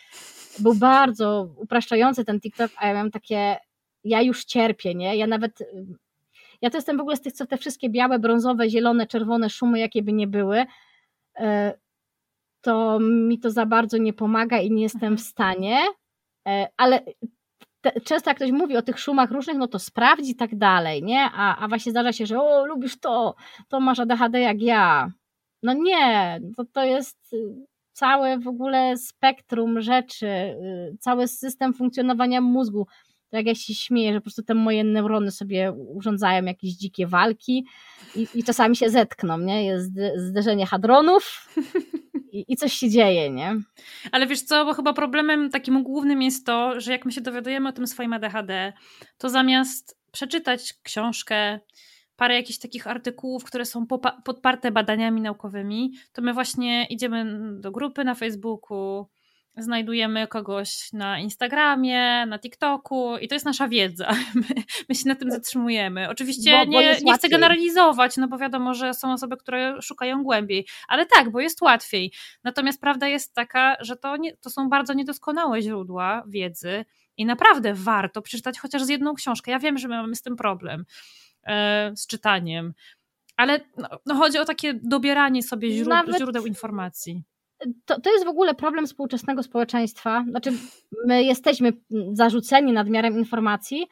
Był 0.59 0.75
bardzo 0.75 1.49
upraszczający 1.57 2.25
ten 2.25 2.41
TikTok, 2.41 2.71
a 2.77 2.87
ja 2.87 2.93
miałam 2.93 3.11
takie, 3.11 3.57
ja 4.05 4.23
już 4.23 4.45
cierpię, 4.45 4.95
nie? 4.95 5.17
Ja 5.17 5.27
nawet 5.27 5.59
ja 6.63 6.71
to 6.71 6.77
jestem 6.77 6.97
w 6.97 7.01
ogóle 7.01 7.17
z 7.17 7.21
tych, 7.21 7.33
co 7.33 7.47
te 7.47 7.57
wszystkie 7.57 7.91
białe, 7.91 8.19
brązowe, 8.19 8.71
zielone, 8.71 9.07
czerwone 9.07 9.51
szumy, 9.51 9.79
jakie 9.79 10.03
by 10.03 10.13
nie 10.13 10.27
były, 10.27 10.65
e, 11.37 11.75
to 12.63 12.99
mi 13.01 13.39
to 13.39 13.51
za 13.51 13.67
bardzo 13.67 13.99
nie 13.99 14.13
pomaga 14.13 14.59
i 14.59 14.71
nie 14.71 14.83
jestem 14.83 15.01
w 15.01 15.05
mhm. 15.05 15.19
stanie, 15.19 15.79
e, 16.49 16.69
ale 16.77 17.01
te, 17.83 18.01
często 18.01 18.31
jak 18.31 18.37
ktoś 18.37 18.51
mówi 18.51 18.77
o 18.77 18.83
tych 18.83 18.99
szumach 18.99 19.31
różnych, 19.31 19.57
no 19.57 19.69
to 19.69 19.79
sprawdzi 19.79 20.31
i 20.31 20.37
tak 20.37 20.59
dalej, 20.59 21.03
nie? 21.03 21.21
A, 21.35 21.57
a 21.57 21.69
właśnie 21.69 21.93
zdarza 21.93 22.13
się, 22.13 22.27
że 22.27 22.41
o, 22.43 22.67
lubisz 22.67 23.01
to, 23.01 23.35
to 23.69 23.81
masz 23.81 23.99
ADHD 23.99 24.41
jak 24.41 24.63
ja. 24.63 25.11
No 25.63 25.73
nie, 25.73 26.41
to, 26.57 26.65
to 26.65 26.85
jest 26.85 27.33
y, 27.33 27.67
całe 27.93 28.39
w 28.39 28.49
ogóle 28.49 28.97
spektrum 28.97 29.81
rzeczy, 29.81 30.27
y, 30.27 30.97
cały 31.01 31.29
system 31.29 31.75
funkcjonowania 31.75 32.41
mózgu. 32.41 32.87
Jak 33.33 33.47
ja 33.47 33.55
się 33.55 33.75
śmieję, 33.75 34.13
że 34.13 34.21
po 34.21 34.25
prostu 34.25 34.43
te 34.43 34.55
moje 34.55 34.85
neurony 34.85 35.31
sobie 35.31 35.73
urządzają 35.73 36.45
jakieś 36.45 36.73
dzikie 36.73 37.07
walki 37.07 37.67
i, 38.17 38.27
i 38.35 38.45
czasami 38.45 38.77
się 38.77 38.91
zetkną, 38.91 39.39
nie? 39.39 39.67
Jest 39.67 39.93
zderzenie 40.17 40.67
hadronów 40.67 41.49
i, 42.33 42.57
coś 42.57 42.73
się 42.73 42.91
dzieje, 42.91 43.31
nie? 43.31 43.57
Ale 44.13 44.27
wiesz 44.27 44.43
co, 44.43 44.65
bo 44.65 44.75
chyba 44.75 44.93
problemem 44.93 45.51
takim 45.51 45.83
głównym 45.83 46.23
jest 46.23 46.47
to, 46.47 46.81
że 46.81 46.93
jak 46.93 47.05
my 47.05 47.13
się 47.13 47.21
dowiadujemy 47.21 47.69
o 47.69 47.73
tym 47.73 47.87
swoim 47.87 48.13
ADHD, 48.13 48.73
to 49.19 49.29
zamiast 49.29 49.99
przeczytać 50.13 50.75
książkę, 50.83 51.61
parę 52.17 52.35
jakichś 52.35 52.59
takich 52.59 52.87
artykułów, 52.87 53.45
które 53.45 53.65
są 53.65 53.87
podparte 54.25 54.71
badaniami 54.71 55.21
naukowymi, 55.21 55.93
to 56.13 56.23
my 56.23 56.35
właśnie 56.35 56.87
idziemy 56.91 57.25
do 57.61 57.73
grupy 57.73 58.05
na 58.05 58.15
Facebooku, 58.15 59.07
znajdujemy 59.57 60.27
kogoś 60.27 60.93
na 60.93 61.19
Instagramie, 61.19 62.27
na 62.27 62.39
TikToku 62.39 63.17
i 63.17 63.29
to 63.29 63.35
jest 63.35 63.47
nasza 63.47 63.69
wiedza. 63.69 64.11
My, 64.35 64.63
my 64.89 64.95
się 64.95 65.09
na 65.09 65.15
tym 65.15 65.31
zatrzymujemy. 65.31 66.09
Oczywiście 66.09 66.59
bo, 66.59 66.73
bo 66.73 66.81
nie, 66.81 66.99
nie 67.03 67.15
chcę 67.15 67.29
generalizować, 67.29 68.17
no 68.17 68.29
bo 68.29 68.39
wiadomo, 68.39 68.75
że 68.75 68.95
są 68.95 69.13
osoby, 69.13 69.37
które 69.37 69.83
szukają 69.83 70.23
głębiej, 70.23 70.67
ale 70.89 71.07
tak, 71.07 71.31
bo 71.31 71.41
jest 71.41 71.63
łatwiej. 71.63 72.13
Natomiast 72.45 72.81
prawda 72.81 73.09
jest 73.09 73.35
taka, 73.35 73.77
że 73.81 73.97
to, 73.97 74.17
nie, 74.17 74.37
to 74.37 74.51
są 74.51 74.69
bardzo 74.69 74.93
niedoskonałe 74.93 75.63
źródła 75.63 76.23
wiedzy 76.27 76.85
i 77.17 77.27
naprawdę 77.27 77.75
warto 77.75 78.23
przeczytać 78.23 78.59
chociaż 78.59 78.83
z 78.83 78.89
jedną 78.89 79.15
książkę. 79.15 79.51
Ja 79.51 79.59
wiem, 79.59 79.79
że 79.79 79.89
my 79.89 79.97
mamy 79.97 80.17
z 80.17 80.23
tym 80.23 80.37
problem, 80.37 80.85
e, 81.45 81.93
z 81.97 82.07
czytaniem, 82.07 82.75
Ale 83.37 83.61
no, 83.77 83.89
no 84.07 84.15
chodzi 84.15 84.39
o 84.39 84.45
takie 84.45 84.75
dobieranie 84.75 85.43
sobie 85.43 85.71
źródeł, 85.71 85.95
Nawet... 85.95 86.17
źródeł 86.17 86.47
informacji 86.47 87.23
to, 87.85 88.01
to 88.01 88.13
jest 88.13 88.25
w 88.25 88.29
ogóle 88.29 88.55
problem 88.55 88.87
współczesnego 88.87 89.43
społeczeństwa. 89.43 90.25
Znaczy, 90.29 90.53
my 91.07 91.23
jesteśmy 91.23 91.73
zarzuceni 92.13 92.73
nadmiarem 92.73 93.19
informacji. 93.19 93.87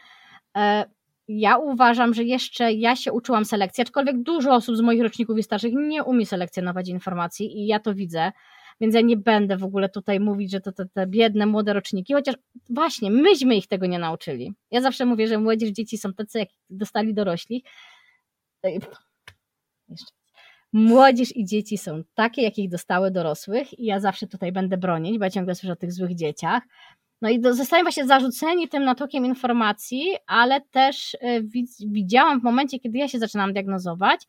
E, 0.56 0.84
ja 1.28 1.56
uważam, 1.56 2.14
że 2.14 2.24
jeszcze 2.24 2.72
ja 2.72 2.96
się 2.96 3.12
uczyłam 3.12 3.44
selekcji, 3.44 3.82
aczkolwiek 3.82 4.22
dużo 4.22 4.54
osób 4.54 4.76
z 4.76 4.80
moich 4.80 5.02
roczników 5.02 5.38
i 5.38 5.42
starszych 5.42 5.72
nie 5.74 6.04
umie 6.04 6.26
selekcjonować 6.26 6.88
informacji 6.88 7.58
i 7.58 7.66
ja 7.66 7.80
to 7.80 7.94
widzę, 7.94 8.32
więc 8.80 8.94
ja 8.94 9.00
nie 9.00 9.16
będę 9.16 9.56
w 9.56 9.64
ogóle 9.64 9.88
tutaj 9.88 10.20
mówić, 10.20 10.50
że 10.50 10.60
to 10.60 10.72
te, 10.72 10.86
te 10.86 11.06
biedne 11.06 11.46
młode 11.46 11.72
roczniki, 11.72 12.12
chociaż 12.12 12.34
właśnie 12.70 13.10
myśmy 13.10 13.56
ich 13.56 13.66
tego 13.66 13.86
nie 13.86 13.98
nauczyli. 13.98 14.54
Ja 14.70 14.80
zawsze 14.80 15.04
mówię, 15.04 15.28
że 15.28 15.38
młodzież, 15.38 15.70
dzieci 15.70 15.98
są 15.98 16.14
tacy, 16.14 16.38
jak 16.38 16.48
dostali 16.70 17.14
dorośli. 17.14 17.64
Jeszcze 19.88 20.19
młodzież 20.72 21.36
i 21.36 21.44
dzieci 21.44 21.78
są 21.78 22.02
takie, 22.14 22.42
jakich 22.42 22.68
dostały 22.68 23.10
dorosłych 23.10 23.78
i 23.78 23.84
ja 23.84 24.00
zawsze 24.00 24.26
tutaj 24.26 24.52
będę 24.52 24.76
bronić, 24.76 25.18
bo 25.18 25.24
ja 25.24 25.30
ciągle 25.30 25.54
słyszę 25.54 25.72
o 25.72 25.76
tych 25.76 25.92
złych 25.92 26.14
dzieciach. 26.14 26.62
No 27.22 27.30
i 27.30 27.42
zostają 27.42 27.84
właśnie 27.84 28.06
zarzuceni 28.06 28.68
tym 28.68 28.84
natokiem 28.84 29.26
informacji, 29.26 30.02
ale 30.26 30.60
też 30.60 31.16
e, 31.20 31.40
widziałam 31.86 32.40
w 32.40 32.44
momencie, 32.44 32.78
kiedy 32.78 32.98
ja 32.98 33.08
się 33.08 33.18
zaczynam 33.18 33.52
diagnozować, 33.52 34.26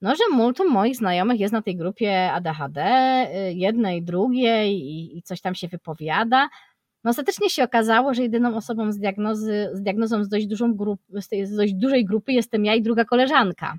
no, 0.00 0.14
że 0.16 0.36
multum 0.36 0.70
moich 0.70 0.96
znajomych 0.96 1.40
jest 1.40 1.52
na 1.52 1.62
tej 1.62 1.76
grupie 1.76 2.32
ADHD, 2.32 2.82
e, 2.82 3.52
jednej, 3.52 4.02
drugiej 4.02 4.74
i, 4.74 5.18
i 5.18 5.22
coś 5.22 5.40
tam 5.40 5.54
się 5.54 5.68
wypowiada. 5.68 6.48
No 7.04 7.10
ostatecznie 7.10 7.50
się 7.50 7.64
okazało, 7.64 8.14
że 8.14 8.22
jedyną 8.22 8.56
osobą 8.56 8.92
z, 8.92 8.98
diagnozy, 8.98 9.70
z 9.72 9.82
diagnozą 9.82 10.24
z 10.24 10.28
dość, 10.28 10.46
dużą 10.46 10.74
grup, 10.74 11.00
z 11.44 11.56
dość 11.56 11.74
dużej 11.74 12.04
grupy 12.04 12.32
jestem 12.32 12.64
ja 12.64 12.74
i 12.74 12.82
druga 12.82 13.04
koleżanka. 13.04 13.78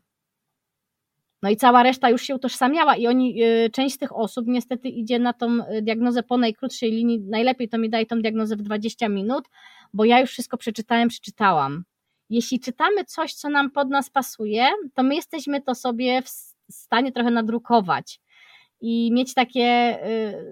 No 1.42 1.50
i 1.50 1.58
cała 1.58 1.84
reszta 1.84 2.10
już 2.10 2.22
się 2.22 2.36
utożsamiała 2.36 2.96
i 2.96 3.08
oni, 3.08 3.44
y, 3.44 3.70
część 3.70 3.96
z 3.96 3.98
tych 3.98 4.16
osób 4.16 4.48
niestety 4.48 4.90
idzie 4.90 5.20
na 5.20 5.34
tą 5.34 5.48
y, 5.48 5.82
diagnozę 5.82 6.24
po 6.24 6.38
najkrótszej 6.38 6.92
linii, 6.92 7.20
najlepiej 7.20 7.70
to 7.70 7.78
mi 7.78 7.90
daje 7.90 8.06
tą 8.06 8.22
diagnozę 8.22 8.56
w 8.56 8.62
20 8.62 9.10
minut, 9.10 9.46
bo 9.94 10.06
ja 10.06 10.20
już 10.20 10.30
wszystko 10.30 10.58
przeczytałem, 10.58 11.10
przeczytałam. 11.10 11.84
Jeśli 12.30 12.60
czytamy 12.60 13.06
coś, 13.06 13.34
co 13.34 13.50
nam 13.50 13.72
pod 13.72 13.90
nas 13.90 14.10
pasuje, 14.10 14.68
to 14.94 15.04
my 15.04 15.16
jesteśmy 15.16 15.62
to 15.62 15.76
sobie 15.76 16.22
w 16.22 16.30
stanie 16.72 17.12
trochę 17.12 17.32
nadrukować 17.32 18.20
i 18.82 19.12
mieć 19.14 19.34
takie, 19.34 20.00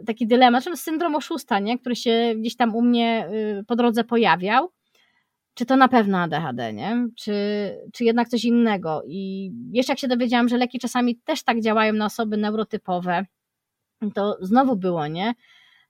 y, 0.02 0.04
taki 0.06 0.28
dylemat, 0.28 0.64
znaczy 0.64 0.78
syndrom 0.78 1.16
oszusta, 1.16 1.60
nie? 1.60 1.80
który 1.80 1.96
się 1.96 2.34
gdzieś 2.38 2.56
tam 2.56 2.76
u 2.76 2.82
mnie 2.82 3.30
po 3.68 3.76
drodze 3.76 4.04
pojawiał, 4.04 4.72
czy 5.58 5.66
to 5.66 5.76
na 5.76 5.88
pewno 5.88 6.18
ADHD, 6.18 6.74
nie? 6.74 7.08
Czy, 7.16 7.34
czy 7.94 8.04
jednak 8.04 8.30
coś 8.30 8.46
innego. 8.46 9.02
I 9.08 9.52
jeszcze 9.72 9.92
jak 9.92 10.00
się 10.00 10.08
dowiedziałam, 10.08 10.50
że 10.50 10.58
leki 10.58 10.80
czasami 10.80 11.16
też 11.16 11.44
tak 11.44 11.62
działają 11.62 11.94
na 11.94 12.06
osoby 12.06 12.38
neurotypowe, 12.38 13.26
to 14.14 14.38
znowu 14.42 14.76
było, 14.76 15.08
nie? 15.08 15.34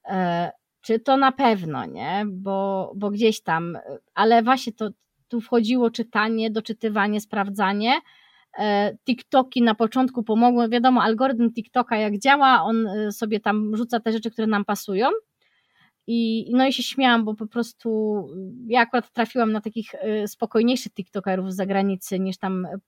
E, 0.06 0.52
czy 0.82 1.00
to 1.00 1.18
na 1.18 1.32
pewno, 1.32 1.86
nie? 1.86 2.26
Bo, 2.28 2.92
bo 2.96 3.10
gdzieś 3.10 3.42
tam, 3.42 3.78
ale 4.14 4.44
właśnie 4.44 4.74
to 4.74 4.90
tu 5.28 5.42
wchodziło 5.42 5.92
czytanie, 5.92 6.52
doczytywanie, 6.52 7.22
sprawdzanie. 7.22 7.94
E, 8.60 8.98
TikToki 9.06 9.62
na 9.62 9.76
początku 9.76 10.24
pomogły. 10.24 10.70
Wiadomo, 10.70 11.04
algorytm 11.04 11.54
TikToka 11.54 11.98
jak 11.98 12.20
działa, 12.20 12.64
on 12.64 12.88
e, 12.88 13.12
sobie 13.12 13.40
tam 13.40 13.76
rzuca 13.76 14.00
te 14.00 14.12
rzeczy, 14.12 14.32
które 14.32 14.48
nam 14.48 14.66
pasują 14.66 15.08
i, 16.08 16.48
no 16.52 16.68
i 16.68 16.74
się 16.74 16.84
śmiałam, 16.84 17.26
bo 17.26 17.36
po 17.36 17.48
prostu 17.48 17.90
ja 18.68 18.82
akurat 18.82 19.14
trafiłam 19.14 19.52
na 19.52 19.62
takich 19.62 19.94
y, 19.94 20.28
spokojniejszych 20.28 20.94
TikTokerów 20.94 21.54
z 21.54 21.56
zagranicy 21.56 22.20
niż 22.20 22.38
tam 22.38 22.66
y, 22.66 22.80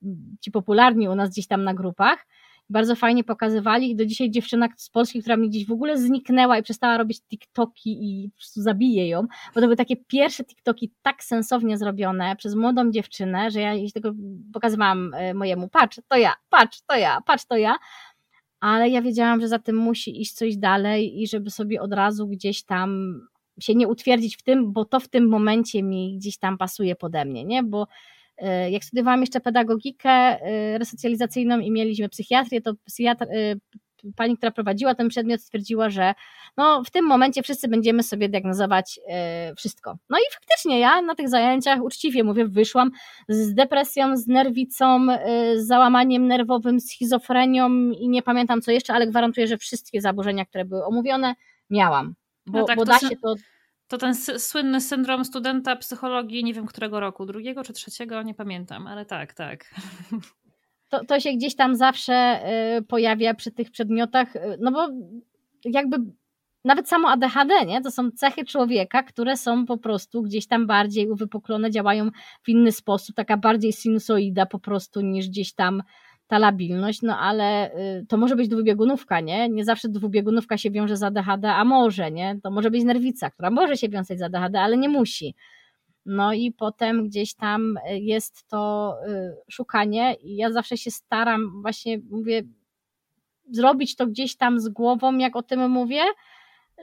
ci 0.41 0.51
popularni 0.51 1.09
u 1.09 1.15
nas 1.15 1.29
gdzieś 1.29 1.47
tam 1.47 1.63
na 1.63 1.73
grupach. 1.73 2.25
Bardzo 2.69 2.95
fajnie 2.95 3.23
pokazywali 3.23 3.91
i 3.91 3.95
do 3.95 4.05
dzisiaj 4.05 4.31
dziewczyna 4.31 4.67
z 4.77 4.89
Polski, 4.89 5.21
która 5.21 5.37
mi 5.37 5.49
gdzieś 5.49 5.65
w 5.65 5.71
ogóle 5.71 5.97
zniknęła 5.97 6.57
i 6.57 6.63
przestała 6.63 6.97
robić 6.97 7.21
TikToki 7.21 7.97
i 8.01 8.29
po 8.29 8.37
prostu 8.37 8.61
zabije 8.61 9.07
ją, 9.07 9.21
bo 9.21 9.53
to 9.53 9.61
były 9.61 9.75
takie 9.75 9.95
pierwsze 9.97 10.43
TikToki 10.43 10.91
tak 11.01 11.23
sensownie 11.23 11.77
zrobione 11.77 12.35
przez 12.35 12.55
młodą 12.55 12.91
dziewczynę, 12.91 13.51
że 13.51 13.61
ja 13.61 13.73
jej 13.73 13.91
tego 13.91 14.13
pokazywałam 14.53 15.13
y, 15.13 15.33
mojemu, 15.33 15.69
patrz, 15.69 15.99
to 16.07 16.17
ja, 16.17 16.33
patrz, 16.49 16.81
to 16.87 16.95
ja, 16.95 17.21
patrz, 17.25 17.45
to 17.45 17.57
ja, 17.57 17.75
ale 18.59 18.89
ja 18.89 19.01
wiedziałam, 19.01 19.41
że 19.41 19.47
za 19.47 19.59
tym 19.59 19.75
musi 19.75 20.21
iść 20.21 20.33
coś 20.33 20.57
dalej 20.57 21.21
i 21.21 21.27
żeby 21.27 21.49
sobie 21.49 21.81
od 21.81 21.93
razu 21.93 22.27
gdzieś 22.27 22.63
tam 22.63 23.19
się 23.59 23.75
nie 23.75 23.87
utwierdzić 23.87 24.37
w 24.37 24.43
tym, 24.43 24.73
bo 24.73 24.85
to 24.85 24.99
w 24.99 25.07
tym 25.07 25.29
momencie 25.29 25.83
mi 25.83 26.17
gdzieś 26.17 26.37
tam 26.37 26.57
pasuje 26.57 26.95
pode 26.95 27.25
mnie, 27.25 27.45
nie? 27.45 27.63
Bo 27.63 27.87
e, 28.37 28.71
jak 28.71 28.83
studiowałam 28.83 29.21
jeszcze 29.21 29.39
pedagogikę 29.39 30.09
e, 30.09 30.77
resocjalizacyjną 30.77 31.59
i 31.59 31.71
mieliśmy 31.71 32.09
psychiatrię, 32.09 32.61
to 32.61 32.73
psychiatr, 32.85 33.23
e, 33.23 33.55
pani, 34.15 34.37
która 34.37 34.51
prowadziła 34.51 34.95
ten 34.95 35.09
przedmiot, 35.09 35.41
stwierdziła, 35.41 35.89
że 35.89 36.13
no, 36.57 36.83
w 36.83 36.91
tym 36.91 37.05
momencie 37.05 37.43
wszyscy 37.43 37.67
będziemy 37.67 38.03
sobie 38.03 38.29
diagnozować 38.29 38.99
e, 39.07 39.55
wszystko. 39.55 39.97
No 40.09 40.17
i 40.17 40.33
faktycznie 40.33 40.79
ja 40.79 41.01
na 41.01 41.15
tych 41.15 41.29
zajęciach, 41.29 41.81
uczciwie 41.81 42.23
mówię, 42.23 42.45
wyszłam 42.47 42.91
z 43.29 43.53
depresją, 43.53 44.17
z 44.17 44.27
nerwicą, 44.27 45.11
e, 45.11 45.59
z 45.59 45.67
załamaniem 45.67 46.27
nerwowym, 46.27 46.79
z 46.79 46.89
schizofrenią 46.89 47.69
i 47.91 48.09
nie 48.09 48.21
pamiętam 48.21 48.61
co 48.61 48.71
jeszcze, 48.71 48.93
ale 48.93 49.07
gwarantuję, 49.07 49.47
że 49.47 49.57
wszystkie 49.57 50.01
zaburzenia, 50.01 50.45
które 50.45 50.65
były 50.65 50.85
omówione, 50.85 51.35
miałam. 51.69 52.15
Bo, 52.45 52.59
no 52.59 52.65
tak, 52.65 52.77
bo 52.77 52.85
da 52.85 52.99
się 52.99 53.15
to 53.23 53.35
to 53.89 53.97
ten 53.97 54.15
słynny 54.39 54.81
syndrom 54.81 55.25
studenta 55.25 55.75
psychologii, 55.75 56.43
nie 56.43 56.53
wiem 56.53 56.65
którego 56.65 56.99
roku, 56.99 57.25
drugiego 57.25 57.63
czy 57.63 57.73
trzeciego, 57.73 58.21
nie 58.23 58.33
pamiętam, 58.33 58.87
ale 58.87 59.05
tak, 59.05 59.33
tak. 59.33 59.65
to, 60.89 61.05
to 61.05 61.19
się 61.19 61.33
gdzieś 61.33 61.55
tam 61.55 61.75
zawsze 61.75 62.39
y, 62.77 62.81
pojawia 62.81 63.33
przy 63.33 63.51
tych 63.51 63.71
przedmiotach, 63.71 64.35
y, 64.35 64.39
no 64.61 64.71
bo 64.71 64.87
jakby 65.65 65.97
nawet 66.65 66.89
samo 66.89 67.09
ADHD, 67.09 67.65
nie? 67.65 67.81
To 67.81 67.91
są 67.91 68.11
cechy 68.11 68.45
człowieka, 68.45 69.03
które 69.03 69.37
są 69.37 69.65
po 69.65 69.77
prostu 69.77 70.21
gdzieś 70.21 70.47
tam 70.47 70.67
bardziej 70.67 71.09
uwypuklone, 71.09 71.71
działają 71.71 72.09
w 72.43 72.49
inny 72.49 72.71
sposób, 72.71 73.15
taka 73.15 73.37
bardziej 73.37 73.73
sinusoida 73.73 74.45
po 74.45 74.59
prostu 74.59 75.01
niż 75.01 75.27
gdzieś 75.27 75.53
tam 75.53 75.83
ta 76.27 76.39
labilność, 76.39 77.01
no 77.01 77.19
ale 77.19 77.75
y, 77.75 78.05
to 78.05 78.17
może 78.17 78.35
być 78.35 78.47
dwubiegunówka, 78.47 79.19
nie? 79.19 79.49
Nie 79.49 79.65
zawsze 79.65 79.89
dwubiegunówka 79.89 80.57
się 80.57 80.71
wiąże 80.71 80.97
z 80.97 81.03
ADHD, 81.03 81.51
a 81.53 81.65
może, 81.65 82.11
nie? 82.11 82.39
To 82.43 82.51
może 82.51 82.71
być 82.71 82.83
nerwica, 82.83 83.29
która 83.29 83.49
może 83.49 83.77
się 83.77 83.89
wiązać 83.89 84.19
z 84.19 84.21
ADHD, 84.21 84.61
ale 84.61 84.77
nie 84.77 84.89
musi. 84.89 85.35
No 86.09 86.33
i 86.33 86.51
potem 86.51 87.07
gdzieś 87.07 87.33
tam 87.33 87.77
y, 87.77 87.99
jest 87.99 88.47
to 88.47 88.95
y, 89.07 89.35
szukanie 89.51 90.13
i 90.13 90.35
ja 90.35 90.51
zawsze 90.51 90.77
się 90.77 90.91
staram 90.91 91.61
właśnie, 91.61 91.99
mówię, 92.09 92.43
zrobić 93.51 93.95
to 93.95 94.07
gdzieś 94.07 94.35
tam 94.35 94.59
z 94.59 94.69
głową, 94.69 95.17
jak 95.17 95.35
o 95.35 95.43
tym 95.43 95.69
mówię, 95.71 96.01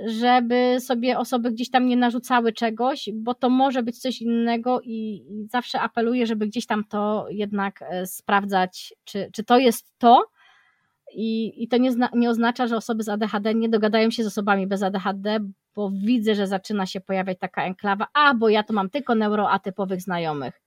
żeby 0.06 0.76
sobie 0.80 1.18
osoby 1.18 1.52
gdzieś 1.52 1.70
tam 1.70 1.86
nie 1.86 1.96
narzucały 1.96 2.52
czegoś, 2.52 3.08
bo 3.14 3.34
to 3.34 3.50
może 3.50 3.82
być 3.82 3.98
coś 3.98 4.22
innego 4.22 4.80
i, 4.82 5.24
zawsze 5.50 5.80
apeluję, 5.80 6.26
żeby 6.26 6.46
gdzieś 6.46 6.66
tam 6.66 6.84
to 6.84 7.26
jednak 7.30 7.82
e, 7.82 8.06
sprawdzać, 8.06 8.94
czy, 9.04 9.30
czy 9.32 9.44
to 9.44 9.58
jest 9.58 9.98
to, 9.98 10.26
i, 11.12 11.62
i 11.62 11.68
to 11.68 11.76
nie, 11.76 11.92
zna, 11.92 12.08
nie 12.14 12.30
oznacza, 12.30 12.66
że 12.66 12.76
osoby 12.76 13.02
z 13.02 13.08
ADHD 13.08 13.54
nie 13.54 13.68
dogadają 13.68 14.10
się 14.10 14.24
z 14.24 14.26
osobami 14.26 14.66
bez 14.66 14.82
ADHD, 14.82 15.40
bo 15.76 15.90
widzę, 15.94 16.34
że 16.34 16.46
zaczyna 16.46 16.86
się 16.86 17.00
pojawiać 17.00 17.38
taka 17.38 17.64
enklawa, 17.64 18.06
a 18.12 18.34
bo 18.34 18.48
ja 18.48 18.62
to 18.62 18.72
mam 18.72 18.90
tylko 18.90 19.14
neuroatypowych 19.14 20.02
znajomych. 20.02 20.62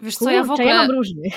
Wiesz 0.00 0.16
co, 0.16 0.24
Kurczę, 0.24 0.34
ja 0.34 0.44
w 0.44 0.50
ogóle... 0.50 0.68
ja 0.68 0.74
mam 0.74 0.90
różnych. 0.90 1.34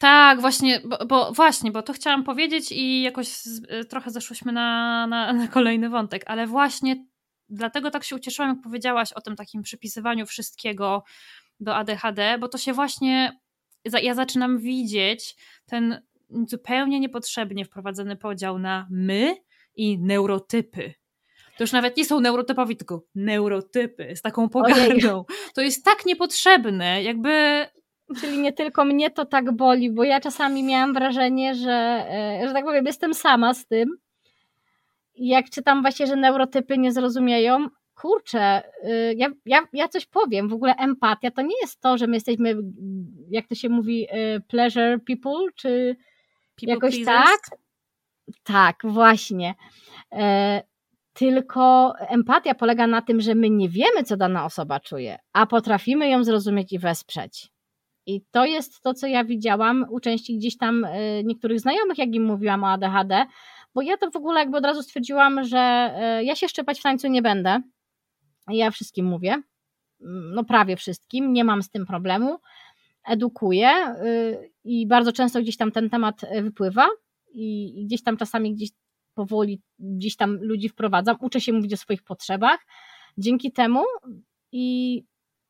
Tak, 0.00 0.40
właśnie, 0.40 0.80
bo, 0.84 1.06
bo, 1.06 1.32
właśnie, 1.32 1.70
bo 1.70 1.82
to 1.82 1.92
chciałam 1.92 2.24
powiedzieć 2.24 2.72
i 2.72 3.02
jakoś 3.02 3.28
z, 3.28 3.88
trochę 3.88 4.10
zeszłyśmy 4.10 4.52
na, 4.52 5.06
na, 5.06 5.32
na 5.32 5.48
kolejny 5.48 5.88
wątek, 5.88 6.22
ale 6.26 6.46
właśnie 6.46 7.04
dlatego 7.48 7.90
tak 7.90 8.04
się 8.04 8.16
ucieszyłam, 8.16 8.48
jak 8.48 8.62
powiedziałaś 8.62 9.12
o 9.12 9.20
tym 9.20 9.36
takim 9.36 9.62
przypisywaniu 9.62 10.26
wszystkiego 10.26 11.04
do 11.60 11.76
ADHD, 11.76 12.38
bo 12.38 12.48
to 12.48 12.58
się 12.58 12.72
właśnie, 12.72 13.40
ja 14.02 14.14
zaczynam 14.14 14.58
widzieć 14.58 15.36
ten 15.66 16.02
zupełnie 16.48 17.00
niepotrzebnie 17.00 17.64
wprowadzony 17.64 18.16
podział 18.16 18.58
na 18.58 18.86
my 18.90 19.36
i 19.74 19.98
neurotypy. 19.98 20.94
To 21.60 21.64
już 21.64 21.72
nawet 21.72 21.96
nie 21.96 22.04
są 22.04 22.20
neurotypowi, 22.20 22.76
tylko 22.76 23.02
neurotypy 23.14 24.16
z 24.16 24.22
taką 24.22 24.48
pogardą. 24.48 25.24
To 25.54 25.60
jest 25.60 25.84
tak 25.84 26.06
niepotrzebne, 26.06 27.02
jakby 27.02 27.66
Czyli 28.20 28.38
nie 28.38 28.52
tylko 28.52 28.84
mnie 28.84 29.10
to 29.10 29.26
tak 29.26 29.52
boli, 29.52 29.90
bo 29.90 30.04
ja 30.04 30.20
czasami 30.20 30.62
miałam 30.62 30.94
wrażenie, 30.94 31.54
że, 31.54 32.06
e, 32.42 32.48
że 32.48 32.52
tak 32.52 32.64
powiem, 32.64 32.86
jestem 32.86 33.14
sama 33.14 33.54
z 33.54 33.66
tym. 33.66 33.96
Jak 35.14 35.50
czytam 35.50 35.82
właśnie, 35.82 36.06
że 36.06 36.16
neurotypy 36.16 36.78
nie 36.78 36.92
zrozumieją, 36.92 37.68
kurczę, 37.94 38.62
y, 38.84 39.14
ja, 39.16 39.28
ja, 39.46 39.66
ja 39.72 39.88
coś 39.88 40.06
powiem, 40.06 40.48
w 40.48 40.52
ogóle 40.52 40.74
empatia 40.74 41.30
to 41.30 41.42
nie 41.42 41.60
jest 41.62 41.80
to, 41.80 41.98
że 41.98 42.06
my 42.06 42.16
jesteśmy, 42.16 42.56
jak 43.30 43.46
to 43.48 43.54
się 43.54 43.68
mówi, 43.68 44.06
y, 44.36 44.40
pleasure 44.40 44.98
people, 45.06 45.46
czy 45.54 45.96
people 46.60 46.74
jakoś 46.74 47.04
pleasers? 47.04 47.40
tak? 47.50 47.58
Tak, 48.42 48.76
właśnie. 48.84 49.54
Tylko 51.12 51.92
empatia 51.98 52.54
polega 52.54 52.86
na 52.86 53.02
tym, 53.02 53.20
że 53.20 53.34
my 53.34 53.50
nie 53.50 53.68
wiemy, 53.68 54.04
co 54.04 54.16
dana 54.16 54.44
osoba 54.44 54.80
czuje, 54.80 55.18
a 55.32 55.46
potrafimy 55.46 56.08
ją 56.08 56.24
zrozumieć 56.24 56.72
i 56.72 56.78
wesprzeć. 56.78 57.50
I 58.06 58.22
to 58.30 58.44
jest 58.44 58.82
to, 58.82 58.94
co 58.94 59.06
ja 59.06 59.24
widziałam 59.24 59.86
u 59.90 60.00
części 60.00 60.38
gdzieś 60.38 60.56
tam 60.56 60.84
y, 60.84 61.22
niektórych 61.24 61.60
znajomych, 61.60 61.98
jak 61.98 62.14
im 62.14 62.24
mówiłam 62.24 62.64
o 62.64 62.68
ADHD, 62.68 63.26
bo 63.74 63.82
ja 63.82 63.96
to 63.96 64.10
w 64.10 64.16
ogóle 64.16 64.40
jakby 64.40 64.56
od 64.56 64.64
razu 64.64 64.82
stwierdziłam, 64.82 65.44
że 65.44 65.94
y, 66.20 66.24
ja 66.24 66.36
się 66.36 66.48
szczepać 66.48 66.80
w 66.80 66.82
tańcu 66.82 67.08
nie 67.08 67.22
będę. 67.22 67.60
Ja 68.48 68.70
wszystkim 68.70 69.06
mówię, 69.06 69.42
no 70.34 70.44
prawie 70.44 70.76
wszystkim, 70.76 71.32
nie 71.32 71.44
mam 71.44 71.62
z 71.62 71.70
tym 71.70 71.86
problemu. 71.86 72.38
Edukuję 73.06 73.96
y, 74.04 74.50
i 74.64 74.86
bardzo 74.86 75.12
często 75.12 75.40
gdzieś 75.40 75.56
tam 75.56 75.72
ten 75.72 75.90
temat 75.90 76.20
wypływa 76.42 76.88
i 77.32 77.82
gdzieś 77.86 78.02
tam 78.02 78.16
czasami 78.16 78.54
gdzieś 78.54 78.70
powoli 79.14 79.60
gdzieś 79.78 80.16
tam 80.16 80.38
ludzi 80.42 80.68
wprowadzam, 80.68 81.16
uczę 81.20 81.40
się 81.40 81.52
mówić 81.52 81.72
o 81.72 81.76
swoich 81.76 82.02
potrzebach. 82.02 82.60
Dzięki 83.18 83.52
temu 83.52 83.82
i 84.52 85.02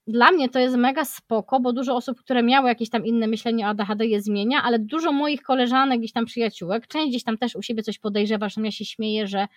dla 0.07 0.31
mnie 0.33 0.49
to 0.49 0.59
jest 0.59 0.77
mega 0.77 1.05
spoko, 1.05 1.61
bo 1.61 1.73
dużo 1.73 1.97
osób, 1.97 2.19
które 2.19 2.43
miały 2.43 2.69
jakieś 2.69 2.91
tam 2.91 3.07
inne 3.07 3.27
myślenie 3.27 3.67
o 3.67 3.69
ADHD 3.69 4.07
je 4.07 4.23
zmienia, 4.23 4.63
ale 4.63 4.79
dużo 4.79 5.13
moich 5.13 5.43
koleżanek, 5.43 5.99
gdzieś 5.99 6.13
tam 6.13 6.25
przyjaciółek, 6.25 6.87
część 6.87 7.09
gdzieś 7.09 7.25
tam 7.25 7.39
też 7.39 7.57
u 7.57 7.63
siebie 7.63 7.83
coś 7.83 7.99
podejrzewa, 7.99 8.49
że 8.49 8.61
ja 8.63 8.71
się 8.71 8.85
śmieję, 8.85 9.27
że 9.27 9.49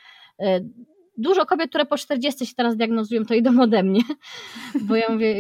y, 0.42 0.46
dużo 1.18 1.46
kobiet, 1.46 1.70
które 1.70 1.86
po 1.86 1.98
40 1.98 2.46
się 2.46 2.56
teraz 2.56 2.78
diagnozują, 2.78 3.26
to 3.26 3.34
idą 3.34 3.62
ode 3.62 3.84
mnie, 3.84 4.02
bo 4.88 4.96
ja 4.96 5.10
mówię, 5.10 5.36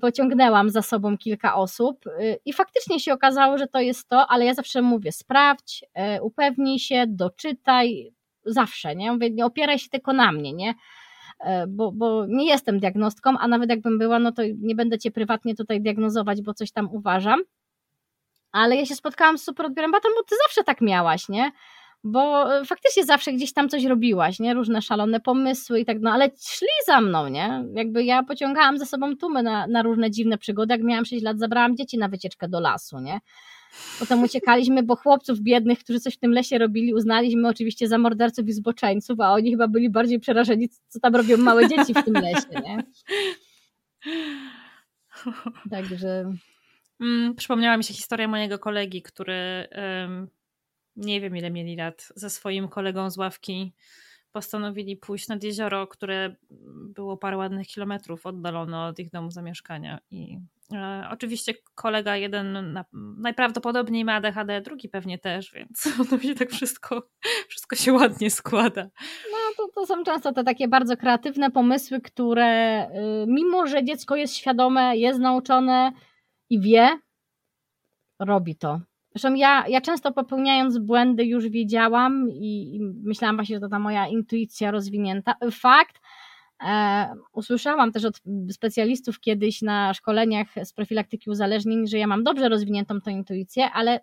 pociągnęłam 0.00 0.70
za 0.70 0.82
sobą 0.82 1.18
kilka 1.18 1.54
osób 1.54 2.06
y, 2.06 2.38
i 2.44 2.52
faktycznie 2.52 3.00
się 3.00 3.12
okazało, 3.12 3.58
że 3.58 3.66
to 3.66 3.80
jest 3.80 4.08
to, 4.08 4.26
ale 4.26 4.44
ja 4.44 4.54
zawsze 4.54 4.82
mówię, 4.82 5.12
sprawdź, 5.12 5.84
y, 6.16 6.22
upewnij 6.22 6.78
się, 6.78 7.04
doczytaj, 7.08 8.12
zawsze, 8.44 8.96
nie? 8.96 9.12
Mówię, 9.12 9.30
nie 9.30 9.46
opieraj 9.46 9.78
się 9.78 9.88
tylko 9.88 10.12
na 10.12 10.32
mnie, 10.32 10.52
nie? 10.52 10.74
E, 11.40 11.66
bo, 11.66 11.92
bo 11.92 12.26
nie 12.28 12.46
jestem 12.46 12.78
diagnostką, 12.78 13.38
a 13.38 13.48
nawet 13.48 13.70
jakbym 13.70 13.98
była, 13.98 14.18
no 14.18 14.32
to 14.32 14.42
nie 14.58 14.74
będę 14.74 14.98
cię 14.98 15.10
prywatnie 15.10 15.54
tutaj 15.54 15.80
diagnozować, 15.80 16.42
bo 16.42 16.54
coś 16.54 16.72
tam 16.72 16.88
uważam. 16.92 17.40
Ale 18.52 18.76
ja 18.76 18.86
się 18.86 18.94
spotkałam 18.94 19.38
z 19.38 19.44
super 19.44 19.66
odbiorem, 19.66 19.90
bo 19.90 20.00
ty 20.00 20.34
zawsze 20.46 20.64
tak 20.64 20.80
miałaś, 20.80 21.28
nie? 21.28 21.52
Bo 22.04 22.54
e, 22.56 22.64
faktycznie 22.64 23.04
zawsze 23.04 23.32
gdzieś 23.32 23.52
tam 23.52 23.68
coś 23.68 23.84
robiłaś, 23.84 24.40
nie? 24.40 24.54
Różne 24.54 24.82
szalone 24.82 25.20
pomysły 25.20 25.80
i 25.80 25.84
tak, 25.84 25.96
no 26.00 26.10
ale 26.10 26.30
szli 26.40 26.68
za 26.86 27.00
mną, 27.00 27.28
nie? 27.28 27.64
Jakby 27.74 28.04
ja 28.04 28.22
pociągałam 28.22 28.78
za 28.78 28.86
sobą 28.86 29.16
tłumy 29.16 29.42
na, 29.42 29.66
na 29.66 29.82
różne 29.82 30.10
dziwne 30.10 30.38
przygody. 30.38 30.74
Jak 30.74 30.82
miałam 30.82 31.04
6 31.04 31.22
lat, 31.22 31.38
zabrałam 31.38 31.76
dzieci 31.76 31.98
na 31.98 32.08
wycieczkę 32.08 32.48
do 32.48 32.60
lasu, 32.60 33.00
nie? 33.00 33.20
Potem 33.98 34.22
uciekaliśmy, 34.22 34.82
bo 34.82 34.96
chłopców 34.96 35.40
biednych, 35.40 35.78
którzy 35.78 36.00
coś 36.00 36.14
w 36.14 36.18
tym 36.18 36.32
lesie 36.32 36.58
robili, 36.58 36.94
uznaliśmy 36.94 37.48
oczywiście 37.48 37.88
za 37.88 37.98
morderców 37.98 38.48
i 38.48 38.52
zboczeńców, 38.52 39.20
a 39.20 39.32
oni 39.32 39.50
chyba 39.50 39.68
byli 39.68 39.90
bardziej 39.90 40.20
przerażeni, 40.20 40.68
co 40.88 41.00
tam 41.00 41.16
robią 41.16 41.36
małe 41.36 41.68
dzieci 41.68 41.94
w 41.94 42.04
tym 42.04 42.14
lesie, 42.14 42.62
nie? 42.64 42.84
Także... 45.70 46.34
Mm, 47.00 47.34
przypomniała 47.34 47.76
mi 47.76 47.84
się 47.84 47.94
historia 47.94 48.28
mojego 48.28 48.58
kolegi, 48.58 49.02
który 49.02 49.68
nie 50.96 51.20
wiem 51.20 51.36
ile 51.36 51.50
mieli 51.50 51.76
lat, 51.76 52.08
ze 52.16 52.30
swoim 52.30 52.68
kolegą 52.68 53.10
z 53.10 53.18
ławki 53.18 53.72
postanowili 54.32 54.96
pójść 54.96 55.28
nad 55.28 55.42
jezioro, 55.44 55.86
które 55.86 56.36
było 56.94 57.16
parę 57.16 57.36
ładnych 57.36 57.66
kilometrów 57.66 58.26
oddalone 58.26 58.84
od 58.84 58.98
ich 58.98 59.10
domu 59.10 59.30
zamieszkania 59.30 59.98
i 60.10 60.38
E, 60.74 61.08
oczywiście 61.10 61.54
kolega 61.74 62.16
jeden 62.16 62.72
na, 62.72 62.84
najprawdopodobniej 63.18 64.04
ma 64.04 64.14
ADHD, 64.14 64.60
drugi 64.60 64.88
pewnie 64.88 65.18
też, 65.18 65.52
więc 65.52 65.88
to 66.10 66.18
się 66.18 66.34
tak 66.34 66.50
wszystko, 66.50 67.08
wszystko 67.48 67.76
się 67.76 67.92
ładnie 67.92 68.30
składa. 68.30 68.82
No 69.30 69.38
to, 69.56 69.68
to 69.74 69.86
są 69.86 70.04
często 70.04 70.32
te 70.32 70.44
takie 70.44 70.68
bardzo 70.68 70.96
kreatywne 70.96 71.50
pomysły, 71.50 72.00
które 72.00 72.82
y, 72.86 72.90
mimo, 73.28 73.66
że 73.66 73.84
dziecko 73.84 74.16
jest 74.16 74.34
świadome, 74.34 74.96
jest 74.96 75.20
nauczone 75.20 75.92
i 76.50 76.60
wie, 76.60 76.98
robi 78.18 78.56
to. 78.56 78.80
Zresztą 79.14 79.34
ja, 79.34 79.64
ja 79.68 79.80
często 79.80 80.12
popełniając 80.12 80.78
błędy 80.78 81.24
już 81.24 81.48
wiedziałam 81.48 82.28
i, 82.30 82.76
i 82.76 82.80
myślałam 83.04 83.36
właśnie, 83.36 83.56
że 83.56 83.60
to 83.60 83.68
ta 83.68 83.78
moja 83.78 84.08
intuicja 84.08 84.70
rozwinięta. 84.70 85.34
Fakt, 85.52 86.00
E, 86.66 87.14
usłyszałam 87.32 87.92
też 87.92 88.04
od 88.04 88.20
specjalistów 88.50 89.20
kiedyś 89.20 89.62
na 89.62 89.94
szkoleniach 89.94 90.46
z 90.64 90.72
profilaktyki 90.72 91.30
uzależnień, 91.30 91.86
że 91.86 91.98
ja 91.98 92.06
mam 92.06 92.24
dobrze 92.24 92.48
rozwiniętą 92.48 93.00
tę 93.00 93.10
intuicję, 93.10 93.70
ale 93.70 94.00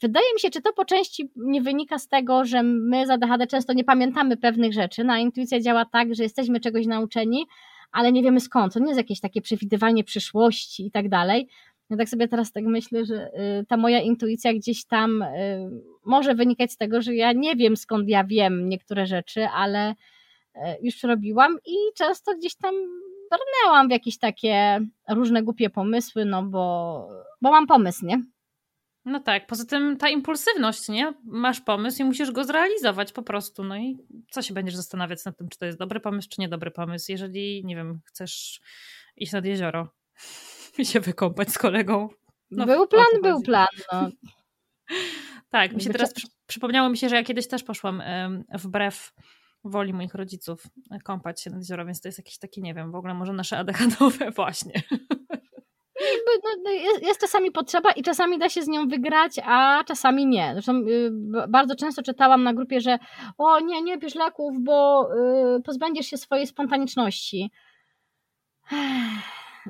wydaje 0.00 0.26
mi 0.34 0.40
się, 0.40 0.50
czy 0.50 0.62
to 0.62 0.72
po 0.72 0.84
części 0.84 1.30
nie 1.36 1.62
wynika 1.62 1.98
z 1.98 2.08
tego, 2.08 2.44
że 2.44 2.62
my 2.62 3.06
za 3.06 3.14
ADHD 3.14 3.46
często 3.46 3.72
nie 3.72 3.84
pamiętamy 3.84 4.36
pewnych 4.36 4.72
rzeczy. 4.72 5.04
No, 5.04 5.16
intuicja 5.16 5.60
działa 5.60 5.84
tak, 5.84 6.14
że 6.14 6.22
jesteśmy 6.22 6.60
czegoś 6.60 6.86
nauczeni, 6.86 7.46
ale 7.92 8.12
nie 8.12 8.22
wiemy 8.22 8.40
skąd. 8.40 8.74
To 8.74 8.80
nie 8.80 8.86
jest 8.86 8.98
jakieś 8.98 9.20
takie 9.20 9.42
przewidywanie 9.42 10.04
przyszłości 10.04 10.86
i 10.86 10.90
tak 10.90 11.08
dalej. 11.08 11.48
Ja 11.92 11.98
tak 11.98 12.08
sobie 12.08 12.28
teraz 12.28 12.52
tak 12.52 12.64
myślę, 12.64 13.04
że 13.04 13.30
y, 13.60 13.66
ta 13.68 13.76
moja 13.76 14.00
intuicja 14.00 14.54
gdzieś 14.54 14.84
tam 14.84 15.22
y, 15.22 15.26
może 16.04 16.34
wynikać 16.34 16.72
z 16.72 16.76
tego, 16.76 17.02
że 17.02 17.14
ja 17.14 17.32
nie 17.32 17.56
wiem 17.56 17.76
skąd 17.76 18.08
ja 18.08 18.24
wiem 18.24 18.68
niektóre 18.68 19.06
rzeczy, 19.06 19.46
ale 19.46 19.94
E, 20.54 20.76
już 20.82 21.02
robiłam 21.02 21.58
i 21.66 21.76
często 21.94 22.34
gdzieś 22.36 22.54
tam 22.54 22.74
brnęłam 23.30 23.88
w 23.88 23.90
jakieś 23.90 24.18
takie 24.18 24.80
różne 25.08 25.42
głupie 25.42 25.70
pomysły, 25.70 26.24
no 26.24 26.42
bo, 26.42 27.08
bo 27.40 27.50
mam 27.50 27.66
pomysł, 27.66 28.06
nie? 28.06 28.22
No 29.04 29.20
tak, 29.20 29.46
poza 29.46 29.64
tym 29.64 29.96
ta 29.96 30.08
impulsywność, 30.08 30.88
nie? 30.88 31.14
Masz 31.24 31.60
pomysł 31.60 32.02
i 32.02 32.04
musisz 32.04 32.30
go 32.30 32.44
zrealizować 32.44 33.12
po 33.12 33.22
prostu. 33.22 33.64
No 33.64 33.76
i 33.76 33.98
co 34.30 34.42
się 34.42 34.54
będziesz 34.54 34.76
zastanawiać 34.76 35.24
nad 35.24 35.36
tym, 35.36 35.48
czy 35.48 35.58
to 35.58 35.66
jest 35.66 35.78
dobry 35.78 36.00
pomysł, 36.00 36.28
czy 36.28 36.40
niedobry 36.40 36.70
pomysł, 36.70 37.12
jeżeli, 37.12 37.64
nie 37.64 37.76
wiem, 37.76 38.00
chcesz 38.04 38.60
iść 39.16 39.32
nad 39.32 39.44
jezioro 39.44 39.88
i 40.78 40.86
się 40.86 41.00
wykąpać 41.00 41.50
z 41.50 41.58
kolegą. 41.58 42.08
No, 42.50 42.66
był 42.66 42.86
plan, 42.86 43.06
był 43.22 43.42
plan. 43.42 43.66
No. 43.92 44.08
tak, 45.50 45.72
mi 45.72 45.82
się 45.82 45.90
teraz 45.90 46.12
przy, 46.12 46.26
przypomniało 46.46 46.88
mi 46.88 46.98
się, 46.98 47.08
że 47.08 47.16
ja 47.16 47.24
kiedyś 47.24 47.48
też 47.48 47.62
poszłam 47.62 48.02
wbrew 48.54 49.12
woli 49.64 49.92
moich 49.92 50.14
rodziców 50.14 50.66
kąpać 51.04 51.42
się 51.42 51.50
nad 51.50 51.60
jezioro, 51.60 51.86
więc 51.86 52.00
to 52.00 52.08
jest 52.08 52.18
jakieś 52.18 52.38
takie, 52.38 52.60
nie 52.60 52.74
wiem, 52.74 52.92
w 52.92 52.94
ogóle 52.94 53.14
może 53.14 53.32
nasze 53.32 53.58
ADHD 53.58 54.30
właśnie. 54.36 54.82
No, 56.44 56.50
no, 56.64 56.70
jest, 56.70 57.02
jest, 57.02 57.20
czasami 57.20 57.50
potrzeba 57.50 57.92
i 57.92 58.02
czasami 58.02 58.38
da 58.38 58.48
się 58.48 58.62
z 58.62 58.68
nią 58.68 58.88
wygrać, 58.88 59.32
a 59.44 59.84
czasami 59.84 60.26
nie. 60.26 60.50
Zresztą 60.52 60.72
y, 60.76 61.10
bardzo 61.48 61.76
często 61.76 62.02
czytałam 62.02 62.42
na 62.42 62.54
grupie, 62.54 62.80
że 62.80 62.98
o 63.38 63.60
nie, 63.60 63.82
nie 63.82 63.98
bierz 63.98 64.14
leków, 64.14 64.54
bo 64.60 65.08
y, 65.56 65.62
pozbędziesz 65.62 66.06
się 66.06 66.16
swojej 66.16 66.46
spontaniczności. 66.46 67.50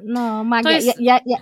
No, 0.05 0.45
magia. 0.45 0.70
To 0.70 0.76
jest, 0.76 1.01
ja, 1.01 1.14
ja, 1.14 1.20
ja... 1.26 1.36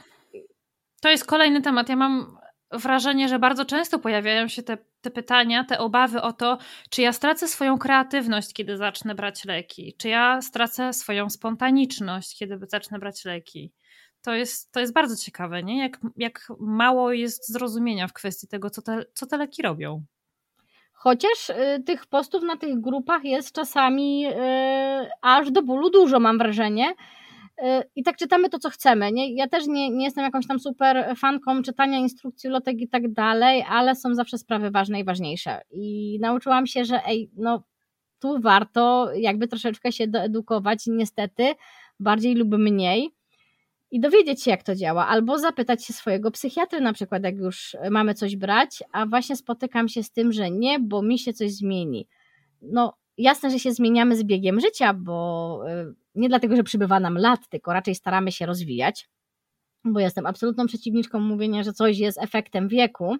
to 1.00 1.08
jest 1.08 1.26
kolejny 1.26 1.62
temat. 1.62 1.88
Ja 1.88 1.96
mam 1.96 2.38
wrażenie, 2.72 3.28
że 3.28 3.38
bardzo 3.38 3.64
często 3.64 3.98
pojawiają 3.98 4.48
się 4.48 4.62
te, 4.62 4.78
te 5.00 5.10
pytania, 5.10 5.64
te 5.64 5.78
obawy 5.78 6.22
o 6.22 6.32
to, 6.32 6.58
czy 6.90 7.02
ja 7.02 7.12
stracę 7.12 7.48
swoją 7.48 7.78
kreatywność, 7.78 8.52
kiedy 8.52 8.76
zacznę 8.76 9.14
brać 9.14 9.44
leki, 9.44 9.94
czy 9.98 10.08
ja 10.08 10.42
stracę 10.42 10.92
swoją 10.92 11.30
spontaniczność, 11.30 12.38
kiedy 12.38 12.58
zacznę 12.68 12.98
brać 12.98 13.24
leki. 13.24 13.72
To 14.22 14.34
jest, 14.34 14.72
to 14.72 14.80
jest 14.80 14.92
bardzo 14.92 15.16
ciekawe, 15.16 15.62
nie? 15.62 15.78
Jak, 15.78 15.98
jak 16.16 16.48
mało 16.60 17.12
jest 17.12 17.52
zrozumienia 17.52 18.08
w 18.08 18.12
kwestii 18.12 18.48
tego, 18.48 18.70
co 18.70 18.82
te, 18.82 19.04
co 19.14 19.26
te 19.26 19.36
leki 19.36 19.62
robią. 19.62 20.04
Chociaż 20.92 21.50
y, 21.50 21.82
tych 21.86 22.06
postów 22.06 22.42
na 22.42 22.56
tych 22.56 22.80
grupach 22.80 23.24
jest 23.24 23.52
czasami 23.54 24.26
y, 24.26 24.32
aż 25.22 25.50
do 25.50 25.62
bólu 25.62 25.90
dużo, 25.90 26.20
mam 26.20 26.38
wrażenie. 26.38 26.94
Y, 27.62 27.84
i 27.96 28.02
tak 28.02 28.16
czytamy 28.16 28.50
to, 28.50 28.58
co 28.58 28.70
chcemy. 28.70 29.12
Nie? 29.12 29.34
Ja 29.34 29.48
też 29.48 29.66
nie, 29.66 29.90
nie 29.90 30.04
jestem 30.04 30.24
jakąś 30.24 30.46
tam 30.46 30.60
super 30.60 31.14
fanką 31.16 31.62
czytania 31.62 31.98
instrukcji, 31.98 32.50
lotek 32.50 32.80
i 32.80 32.88
tak 32.88 33.12
dalej, 33.12 33.64
ale 33.68 33.96
są 33.96 34.14
zawsze 34.14 34.38
sprawy 34.38 34.70
ważne 34.70 35.00
i 35.00 35.04
ważniejsze. 35.04 35.60
I 35.70 36.18
nauczyłam 36.20 36.66
się, 36.66 36.84
że 36.84 37.06
ej, 37.06 37.30
no 37.36 37.62
tu 38.20 38.40
warto 38.40 39.10
jakby 39.14 39.48
troszeczkę 39.48 39.92
się 39.92 40.08
doedukować, 40.08 40.86
niestety, 40.86 41.54
bardziej 42.00 42.34
lub 42.34 42.50
mniej 42.50 43.10
i 43.90 44.00
dowiedzieć 44.00 44.42
się, 44.42 44.50
jak 44.50 44.62
to 44.62 44.74
działa, 44.74 45.06
albo 45.06 45.38
zapytać 45.38 45.86
się 45.86 45.92
swojego 45.92 46.30
psychiatry, 46.30 46.80
na 46.80 46.92
przykład, 46.92 47.24
jak 47.24 47.36
już 47.36 47.76
mamy 47.90 48.14
coś 48.14 48.36
brać, 48.36 48.82
a 48.92 49.06
właśnie 49.06 49.36
spotykam 49.36 49.88
się 49.88 50.02
z 50.02 50.10
tym, 50.10 50.32
że 50.32 50.50
nie, 50.50 50.78
bo 50.80 51.02
mi 51.02 51.18
się 51.18 51.32
coś 51.32 51.52
zmieni. 51.52 52.06
No, 52.62 52.94
jasne, 53.18 53.50
że 53.50 53.58
się 53.58 53.72
zmieniamy 53.72 54.16
z 54.16 54.24
biegiem 54.24 54.60
życia, 54.60 54.94
bo 54.94 55.60
y, 55.68 55.94
nie 56.14 56.28
dlatego, 56.28 56.56
że 56.56 56.62
przybywa 56.62 57.00
nam 57.00 57.18
lat, 57.18 57.48
tylko 57.48 57.72
raczej 57.72 57.94
staramy 57.94 58.32
się 58.32 58.46
rozwijać, 58.46 59.08
bo 59.84 60.00
jestem 60.00 60.26
absolutną 60.26 60.66
przeciwniczką 60.66 61.20
mówienia, 61.20 61.62
że 61.62 61.72
coś 61.72 61.98
jest 61.98 62.22
efektem 62.22 62.68
wieku, 62.68 63.16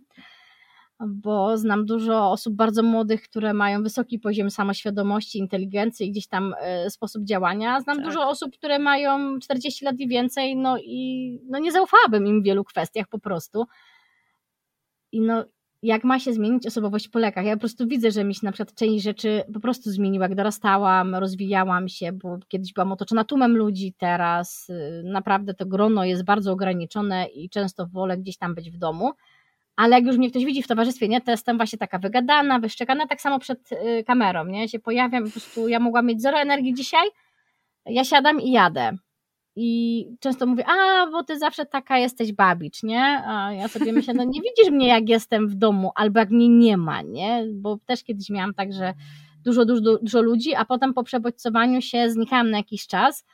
bo 1.01 1.59
znam 1.59 1.87
dużo 1.87 2.31
osób 2.31 2.55
bardzo 2.55 2.83
młodych, 2.83 3.23
które 3.23 3.55
mają 3.55 3.83
wysoki 3.83 4.19
poziom 4.19 4.51
samoświadomości, 4.51 5.39
inteligencji 5.39 6.07
i 6.07 6.11
gdzieś 6.11 6.27
tam 6.27 6.55
y, 6.87 6.91
sposób 6.91 7.25
działania. 7.25 7.81
Znam 7.81 7.97
tak. 7.97 8.07
dużo 8.07 8.29
osób, 8.29 8.57
które 8.57 8.79
mają 8.79 9.39
40 9.39 9.85
lat 9.85 9.97
i 9.99 10.09
więcej, 10.09 10.57
no 10.57 10.79
i 10.79 11.39
no 11.51 11.59
nie 11.59 11.73
zaufałabym 11.73 12.27
im 12.27 12.43
w 12.43 12.45
wielu 12.45 12.65
kwestiach 12.65 13.09
po 13.09 13.19
prostu. 13.19 13.67
I 15.13 15.21
no 15.21 15.45
jak 15.83 16.05
ma 16.05 16.19
się 16.19 16.33
zmienić 16.33 16.67
osobowość 16.67 17.09
po 17.09 17.19
lekach. 17.19 17.45
Ja 17.45 17.55
po 17.55 17.61
prostu 17.61 17.87
widzę, 17.87 18.11
że 18.11 18.25
mi 18.25 18.35
się 18.35 18.41
na 18.43 18.53
przykład 18.53 18.75
część 18.75 19.05
rzeczy 19.05 19.43
po 19.55 19.61
prostu 19.61 19.91
zmieniła, 19.91 20.25
jak 20.25 20.35
dorastałam, 20.35 21.15
rozwijałam 21.15 21.89
się, 21.89 22.13
bo 22.13 22.39
kiedyś 22.49 22.73
byłam 22.73 22.93
otoczona 22.93 23.25
tłumem 23.25 23.57
ludzi, 23.57 23.95
teraz 23.99 24.71
y, 24.71 25.03
naprawdę 25.05 25.55
to 25.55 25.67
grono 25.67 26.05
jest 26.05 26.25
bardzo 26.25 26.53
ograniczone 26.53 27.27
i 27.27 27.51
często 27.51 27.87
wolę 27.87 28.19
gdzieś 28.19 28.37
tam 28.37 28.55
być 28.55 28.71
w 28.71 28.77
domu. 28.77 29.13
Ale 29.77 29.97
jak 29.97 30.07
już 30.07 30.17
mnie 30.17 30.31
ktoś 30.31 30.45
widzi 30.45 30.63
w 30.63 30.69
towarzystwie, 30.69 31.09
nie, 31.09 31.21
to 31.21 31.31
jestem 31.31 31.57
właśnie 31.57 31.79
taka 31.79 31.99
wygadana, 31.99 32.59
wyszczekana, 32.59 33.07
tak 33.07 33.21
samo 33.21 33.39
przed 33.39 33.73
y, 33.73 34.05
kamerą, 34.07 34.45
nie, 34.45 34.69
się 34.69 34.79
pojawiam 34.79 35.25
po 35.25 35.31
prostu 35.31 35.69
ja 35.69 35.81
mogłam 35.81 36.07
mieć 36.07 36.23
zero 36.23 36.39
energii 36.39 36.75
dzisiaj, 36.75 37.09
ja 37.87 38.05
siadam 38.05 38.41
i 38.41 38.51
jadę. 38.51 38.97
I 39.57 40.07
często 40.21 40.47
mówię, 40.47 40.65
a 40.67 41.07
bo 41.11 41.25
ty 41.25 41.39
zawsze 41.39 41.67
taka 41.67 41.99
jesteś 41.99 42.33
babicz, 42.33 42.83
nie? 42.83 43.03
A 43.27 43.53
ja 43.53 43.69
sobie 43.69 43.93
myślę, 43.93 44.15
no 44.15 44.25
nie 44.25 44.41
widzisz 44.57 44.71
mnie 44.73 44.89
jak 44.89 45.09
jestem 45.09 45.49
w 45.49 45.55
domu, 45.55 45.91
albo 45.95 46.21
jak 46.21 46.31
mnie 46.31 46.49
nie 46.49 46.77
ma, 46.77 47.03
nie? 47.03 47.45
Bo 47.55 47.79
też 47.87 48.05
kiedyś 48.05 48.31
miałam 48.31 48.55
tak, 48.55 48.73
że 48.73 48.95
dużo, 49.45 49.65
dużo, 49.65 49.99
dużo 50.03 50.23
ludzi, 50.23 50.55
a 50.55 50.65
potem 50.65 50.95
po 50.95 51.03
przebodźcowaniu 51.03 51.83
się 51.83 52.11
znikałam 52.11 52.51
na 52.51 52.59
jakiś 52.59 52.87
czas, 52.87 53.25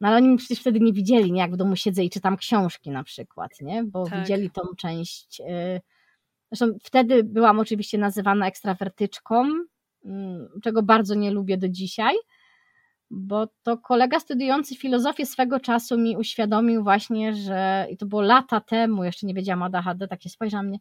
no 0.00 0.08
ale 0.08 0.16
oni 0.16 0.28
mnie 0.28 0.38
przecież 0.38 0.60
wtedy 0.60 0.80
nie 0.80 0.92
widzieli, 0.92 1.32
nie? 1.32 1.40
Jak 1.40 1.52
w 1.52 1.56
domu 1.56 1.76
siedzę 1.76 2.04
i 2.04 2.10
czytam 2.10 2.36
książki 2.36 2.90
na 2.90 3.04
przykład, 3.04 3.60
nie? 3.60 3.84
Bo 3.84 4.06
tak. 4.06 4.20
widzieli 4.20 4.50
tą 4.50 4.62
część. 4.76 5.40
Y, 5.40 5.80
zresztą 6.52 6.78
wtedy 6.82 7.24
byłam 7.24 7.58
oczywiście 7.58 7.98
nazywana 7.98 8.48
ekstrawertyczką, 8.48 9.44
mm, 10.04 10.48
czego 10.62 10.82
bardzo 10.82 11.14
nie 11.14 11.30
lubię 11.30 11.58
do 11.58 11.68
dzisiaj 11.68 12.14
bo 13.10 13.46
to 13.62 13.78
kolega 13.78 14.20
studiujący 14.20 14.76
filozofię 14.76 15.26
swego 15.26 15.60
czasu 15.60 15.98
mi 15.98 16.16
uświadomił 16.16 16.82
właśnie, 16.82 17.34
że 17.34 17.86
i 17.90 17.96
to 17.96 18.06
było 18.06 18.22
lata 18.22 18.60
temu, 18.60 19.04
jeszcze 19.04 19.26
nie 19.26 19.34
wiedziałam 19.34 19.62
o 19.62 19.64
ADHD, 19.64 20.08
tak 20.08 20.22
się 20.22 20.28
spojrzał 20.28 20.62
na 20.62 20.68
mnie, 20.68 20.78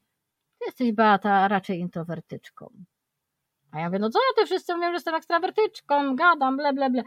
ty 0.59 0.65
jesteś 0.65 0.91
Beata 0.91 1.47
raczej 1.47 1.79
introwertyczką. 1.79 2.69
A 3.71 3.79
ja 3.79 3.85
mówię, 3.85 3.99
no 3.99 4.09
co 4.09 4.19
ja 4.19 4.41
ty 4.43 4.45
wszyscy 4.45 4.75
mówią, 4.75 4.87
że 4.87 4.93
jestem 4.93 5.15
ekstrawertyczką, 5.15 6.15
gadam, 6.15 6.57
ble, 6.57 6.73
ble, 6.73 6.89
ble. 6.89 7.03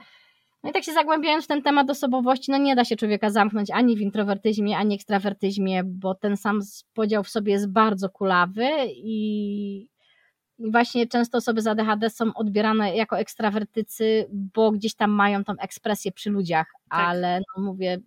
No 0.63 0.71
i 0.71 0.73
tak 0.73 0.85
się 0.85 0.93
zagłębiając 0.93 1.45
w 1.45 1.49
ten 1.49 1.63
temat 1.63 1.91
osobowości, 1.91 2.51
no 2.51 2.59
nie 2.59 2.77
da 2.77 2.85
się 2.85 2.97
człowieka 2.97 3.31
zamknąć 3.31 3.71
ani 3.71 3.97
w 3.97 4.01
introwertyzmie, 4.01 4.79
ani 4.79 4.95
ekstrawertyzmie, 4.95 5.85
bo 5.85 6.15
ten 6.15 6.37
sam 6.37 6.61
podział 6.95 7.25
w 7.25 7.29
sobie 7.29 7.53
jest 7.53 7.73
bardzo 7.73 8.09
kulawy 8.11 8.69
i, 8.89 9.89
i 10.59 10.71
właśnie 10.71 11.07
często 11.07 11.39
osoby 11.39 11.63
z 11.63 11.67
ADHD 11.67 12.11
są 12.11 12.35
odbierane 12.35 12.97
jako 12.97 13.19
ekstrawertycy, 13.19 14.27
bo 14.33 14.71
gdzieś 14.71 14.95
tam 14.95 15.11
mają 15.11 15.45
tą 15.45 15.53
ekspresję 15.59 16.13
przy 16.13 16.31
ludziach, 16.31 16.67
tak. 16.91 17.01
ale 17.01 17.41
no 17.41 17.63
mówię, 17.63 17.99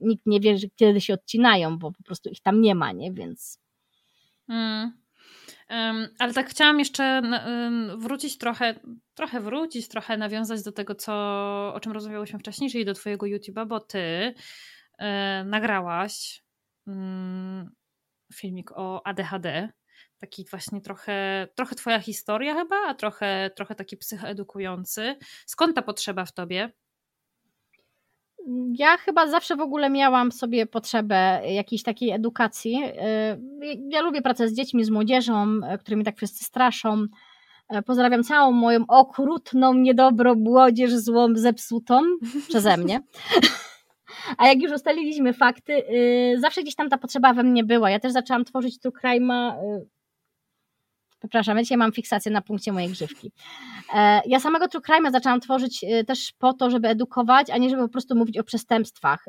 nikt 0.00 0.26
nie 0.26 0.40
wie, 0.40 0.56
kiedy 0.76 1.00
się 1.00 1.14
odcinają, 1.14 1.78
bo 1.78 1.92
po 1.92 2.02
prostu 2.02 2.30
ich 2.30 2.40
tam 2.40 2.60
nie 2.60 2.74
ma, 2.74 2.92
nie? 2.92 3.12
Więc. 3.12 3.60
Mm. 4.48 4.92
Um, 5.70 6.08
ale 6.18 6.34
tak 6.34 6.50
chciałam 6.50 6.78
jeszcze 6.78 7.22
wrócić 7.96 8.38
trochę, 8.38 8.80
trochę 9.14 9.40
wrócić, 9.40 9.88
trochę 9.88 10.16
nawiązać 10.16 10.62
do 10.62 10.72
tego, 10.72 10.94
co, 10.94 11.12
o 11.74 11.80
czym 11.80 11.92
rozmawiałyśmy 11.92 12.38
wcześniej, 12.38 12.70
czyli 12.70 12.84
do 12.84 12.94
Twojego 12.94 13.26
YouTube'a, 13.26 13.66
bo 13.66 13.80
Ty 13.80 14.34
e, 14.98 15.44
nagrałaś 15.44 16.42
um, 16.86 17.70
filmik 18.34 18.72
o 18.72 19.06
ADHD 19.06 19.68
taki 20.20 20.44
właśnie 20.50 20.80
trochę, 20.80 21.48
trochę 21.54 21.74
twoja 21.74 22.00
historia 22.00 22.54
chyba, 22.54 22.76
a 22.86 22.94
trochę, 22.94 23.50
trochę 23.56 23.74
taki 23.74 23.96
psychoedukujący. 23.96 25.16
Skąd 25.46 25.76
ta 25.76 25.82
potrzeba 25.82 26.24
w 26.24 26.32
tobie? 26.32 26.72
Ja 28.72 28.96
chyba 28.96 29.26
zawsze 29.26 29.56
w 29.56 29.60
ogóle 29.60 29.90
miałam 29.90 30.32
sobie 30.32 30.66
potrzebę 30.66 31.40
jakiejś 31.52 31.82
takiej 31.82 32.10
edukacji. 32.10 32.82
Y, 32.84 33.80
ja 33.88 34.00
lubię 34.00 34.22
pracę 34.22 34.48
z 34.48 34.54
dziećmi, 34.54 34.84
z 34.84 34.90
młodzieżą, 34.90 35.60
którymi 35.80 36.04
tak 36.04 36.16
wszyscy 36.16 36.44
straszą. 36.44 37.06
Y, 37.76 37.82
pozdrawiam 37.82 38.24
całą 38.24 38.52
moją 38.52 38.84
okrutną, 38.88 39.74
niedobrą 39.74 40.34
młodzież, 40.34 40.94
złą, 40.94 41.28
zepsutą 41.34 42.02
przeze 42.48 42.76
mnie. 42.76 43.00
A 44.38 44.48
jak 44.48 44.62
już 44.62 44.72
ustaliliśmy 44.72 45.32
fakty, 45.32 45.72
y, 45.72 46.40
zawsze 46.40 46.62
gdzieś 46.62 46.74
tam 46.74 46.88
ta 46.88 46.98
potrzeba 46.98 47.34
we 47.34 47.42
mnie 47.42 47.64
była. 47.64 47.90
Ja 47.90 48.00
też 48.00 48.12
zaczęłam 48.12 48.44
tworzyć 48.44 48.80
True 48.80 48.92
Crime'a 49.02 49.52
Przepraszam, 51.18 51.58
ja 51.70 51.76
mam 51.76 51.92
fiksację 51.92 52.32
na 52.32 52.42
punkcie 52.42 52.72
mojej 52.72 52.88
grzywki. 52.88 53.32
E, 53.94 54.20
ja 54.26 54.40
samego 54.40 54.68
True 54.68 54.82
Crime 54.82 55.10
zaczęłam 55.10 55.40
tworzyć 55.40 55.84
e, 55.84 56.04
też 56.04 56.32
po 56.38 56.52
to, 56.52 56.70
żeby 56.70 56.88
edukować, 56.88 57.50
a 57.50 57.58
nie 57.58 57.70
żeby 57.70 57.82
po 57.82 57.88
prostu 57.88 58.16
mówić 58.16 58.38
o 58.38 58.44
przestępstwach. 58.44 59.24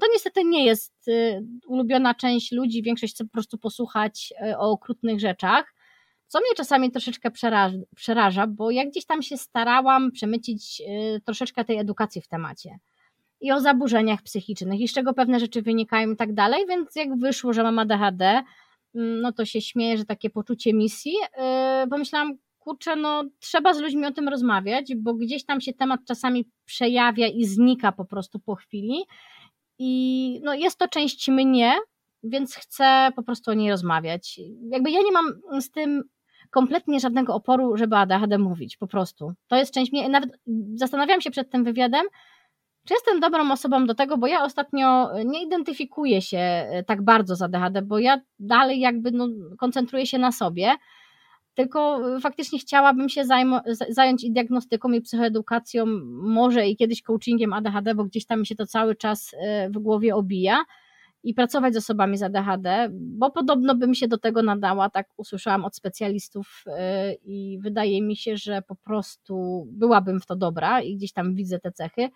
To 0.00 0.06
niestety 0.12 0.44
nie 0.44 0.64
jest 0.64 0.94
e, 1.08 1.40
ulubiona 1.66 2.14
część 2.14 2.52
ludzi, 2.52 2.82
większość 2.82 3.14
chce 3.14 3.24
po 3.24 3.30
prostu 3.30 3.58
posłuchać 3.58 4.32
o 4.58 4.70
okrutnych 4.70 5.20
rzeczach, 5.20 5.74
co 6.26 6.40
mnie 6.40 6.54
czasami 6.56 6.90
troszeczkę 6.90 7.30
przeraża, 7.30 7.78
przeraża 7.96 8.46
bo 8.46 8.70
ja 8.70 8.86
gdzieś 8.86 9.04
tam 9.06 9.22
się 9.22 9.36
starałam 9.36 10.12
przemycić 10.12 10.82
troszeczkę 11.24 11.64
tej 11.64 11.78
edukacji 11.78 12.20
w 12.22 12.28
temacie 12.28 12.78
i 13.40 13.52
o 13.52 13.60
zaburzeniach 13.60 14.22
psychicznych 14.22 14.80
i 14.80 14.88
z 14.88 14.92
czego 14.92 15.14
pewne 15.14 15.40
rzeczy 15.40 15.62
wynikają 15.62 16.10
i 16.10 16.16
tak 16.16 16.34
dalej, 16.34 16.66
więc 16.68 16.96
jak 16.96 17.18
wyszło, 17.18 17.52
że 17.52 17.62
mam 17.62 17.78
ADHD, 17.78 18.42
no 18.94 19.32
to 19.32 19.44
się 19.44 19.60
śmieję, 19.60 19.96
że 19.96 20.04
takie 20.04 20.30
poczucie 20.30 20.74
misji. 20.74 21.14
Pomyślałam, 21.90 22.36
kurczę, 22.58 22.96
no 22.96 23.24
trzeba 23.38 23.74
z 23.74 23.80
ludźmi 23.80 24.06
o 24.06 24.10
tym 24.10 24.28
rozmawiać, 24.28 24.92
bo 24.96 25.14
gdzieś 25.14 25.44
tam 25.44 25.60
się 25.60 25.72
temat 25.72 26.00
czasami 26.08 26.48
przejawia 26.64 27.26
i 27.26 27.44
znika 27.44 27.92
po 27.92 28.04
prostu 28.04 28.38
po 28.38 28.54
chwili. 28.54 29.04
I 29.78 30.40
no 30.44 30.54
jest 30.54 30.78
to 30.78 30.88
część 30.88 31.28
mnie, 31.28 31.72
więc 32.22 32.54
chcę 32.54 33.10
po 33.16 33.22
prostu 33.22 33.50
o 33.50 33.54
niej 33.54 33.70
rozmawiać. 33.70 34.40
Jakby 34.70 34.90
ja 34.90 35.00
nie 35.00 35.12
mam 35.12 35.60
z 35.62 35.70
tym 35.70 36.02
kompletnie 36.50 37.00
żadnego 37.00 37.34
oporu, 37.34 37.76
żeby 37.76 37.96
ADHD 37.96 38.38
mówić, 38.38 38.76
po 38.76 38.86
prostu. 38.86 39.32
To 39.48 39.56
jest 39.56 39.74
część 39.74 39.92
mnie. 39.92 40.08
Nawet 40.08 40.30
zastanawiałam 40.74 41.20
się 41.20 41.30
przed 41.30 41.50
tym 41.50 41.64
wywiadem, 41.64 42.06
czy 42.86 42.94
jestem 42.94 43.20
dobrą 43.20 43.52
osobą 43.52 43.86
do 43.86 43.94
tego, 43.94 44.18
bo 44.18 44.26
ja 44.26 44.44
ostatnio 44.44 45.10
nie 45.24 45.42
identyfikuję 45.44 46.22
się 46.22 46.38
e, 46.38 46.84
tak 46.86 47.02
bardzo 47.02 47.36
z 47.36 47.42
ADHD, 47.42 47.82
bo 47.82 47.98
ja 47.98 48.20
dalej 48.38 48.80
jakby 48.80 49.10
no, 49.10 49.28
koncentruję 49.58 50.06
się 50.06 50.18
na 50.18 50.32
sobie, 50.32 50.72
tylko 51.54 52.00
e, 52.16 52.20
faktycznie 52.20 52.58
chciałabym 52.58 53.08
się 53.08 53.24
zająć 53.88 54.24
i 54.24 54.32
diagnostyką, 54.32 54.92
i 54.92 55.00
psychoedukacją, 55.00 55.86
może 56.12 56.68
i 56.68 56.76
kiedyś 56.76 57.02
coachingiem 57.02 57.52
ADHD, 57.52 57.94
bo 57.94 58.04
gdzieś 58.04 58.26
tam 58.26 58.40
mi 58.40 58.46
się 58.46 58.56
to 58.56 58.66
cały 58.66 58.96
czas 58.96 59.34
e, 59.38 59.70
w 59.70 59.78
głowie 59.78 60.14
obija 60.16 60.64
i 61.22 61.34
pracować 61.34 61.74
z 61.74 61.76
osobami 61.76 62.16
z 62.16 62.22
ADHD, 62.22 62.88
bo 62.92 63.30
podobno 63.30 63.74
bym 63.74 63.94
się 63.94 64.08
do 64.08 64.18
tego 64.18 64.42
nadała, 64.42 64.90
tak 64.90 65.08
usłyszałam 65.16 65.64
od 65.64 65.76
specjalistów 65.76 66.64
i 67.24 67.58
wydaje 67.62 68.02
mi 68.02 68.16
się, 68.16 68.36
że 68.36 68.62
po 68.62 68.74
prostu 68.76 69.66
byłabym 69.72 70.20
w 70.20 70.26
to 70.26 70.36
dobra 70.36 70.80
i 70.82 70.96
gdzieś 70.96 71.12
tam 71.12 71.34
widzę 71.34 71.58
te 71.58 71.72
cechy. 71.72 72.08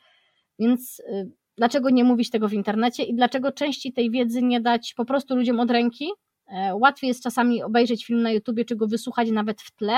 Więc 0.59 1.01
y, 1.01 1.31
dlaczego 1.57 1.91
nie 1.91 2.05
mówić 2.05 2.31
tego 2.31 2.49
w 2.49 2.53
internecie 2.53 3.03
i 3.03 3.15
dlaczego 3.15 3.53
części 3.53 3.93
tej 3.93 4.11
wiedzy 4.11 4.43
nie 4.43 4.61
dać 4.61 4.95
po 4.97 5.05
prostu 5.05 5.37
ludziom 5.37 5.61
od 5.61 5.71
ręki? 5.71 6.09
E, 6.47 6.77
łatwiej 6.77 7.09
jest 7.09 7.23
czasami 7.23 7.63
obejrzeć 7.63 8.07
film 8.07 8.23
na 8.23 8.31
YouTubie, 8.33 8.65
czy 8.65 8.77
go 8.77 8.87
wysłuchać 8.87 9.31
nawet 9.31 9.63
w 9.63 9.77
tle, 9.77 9.97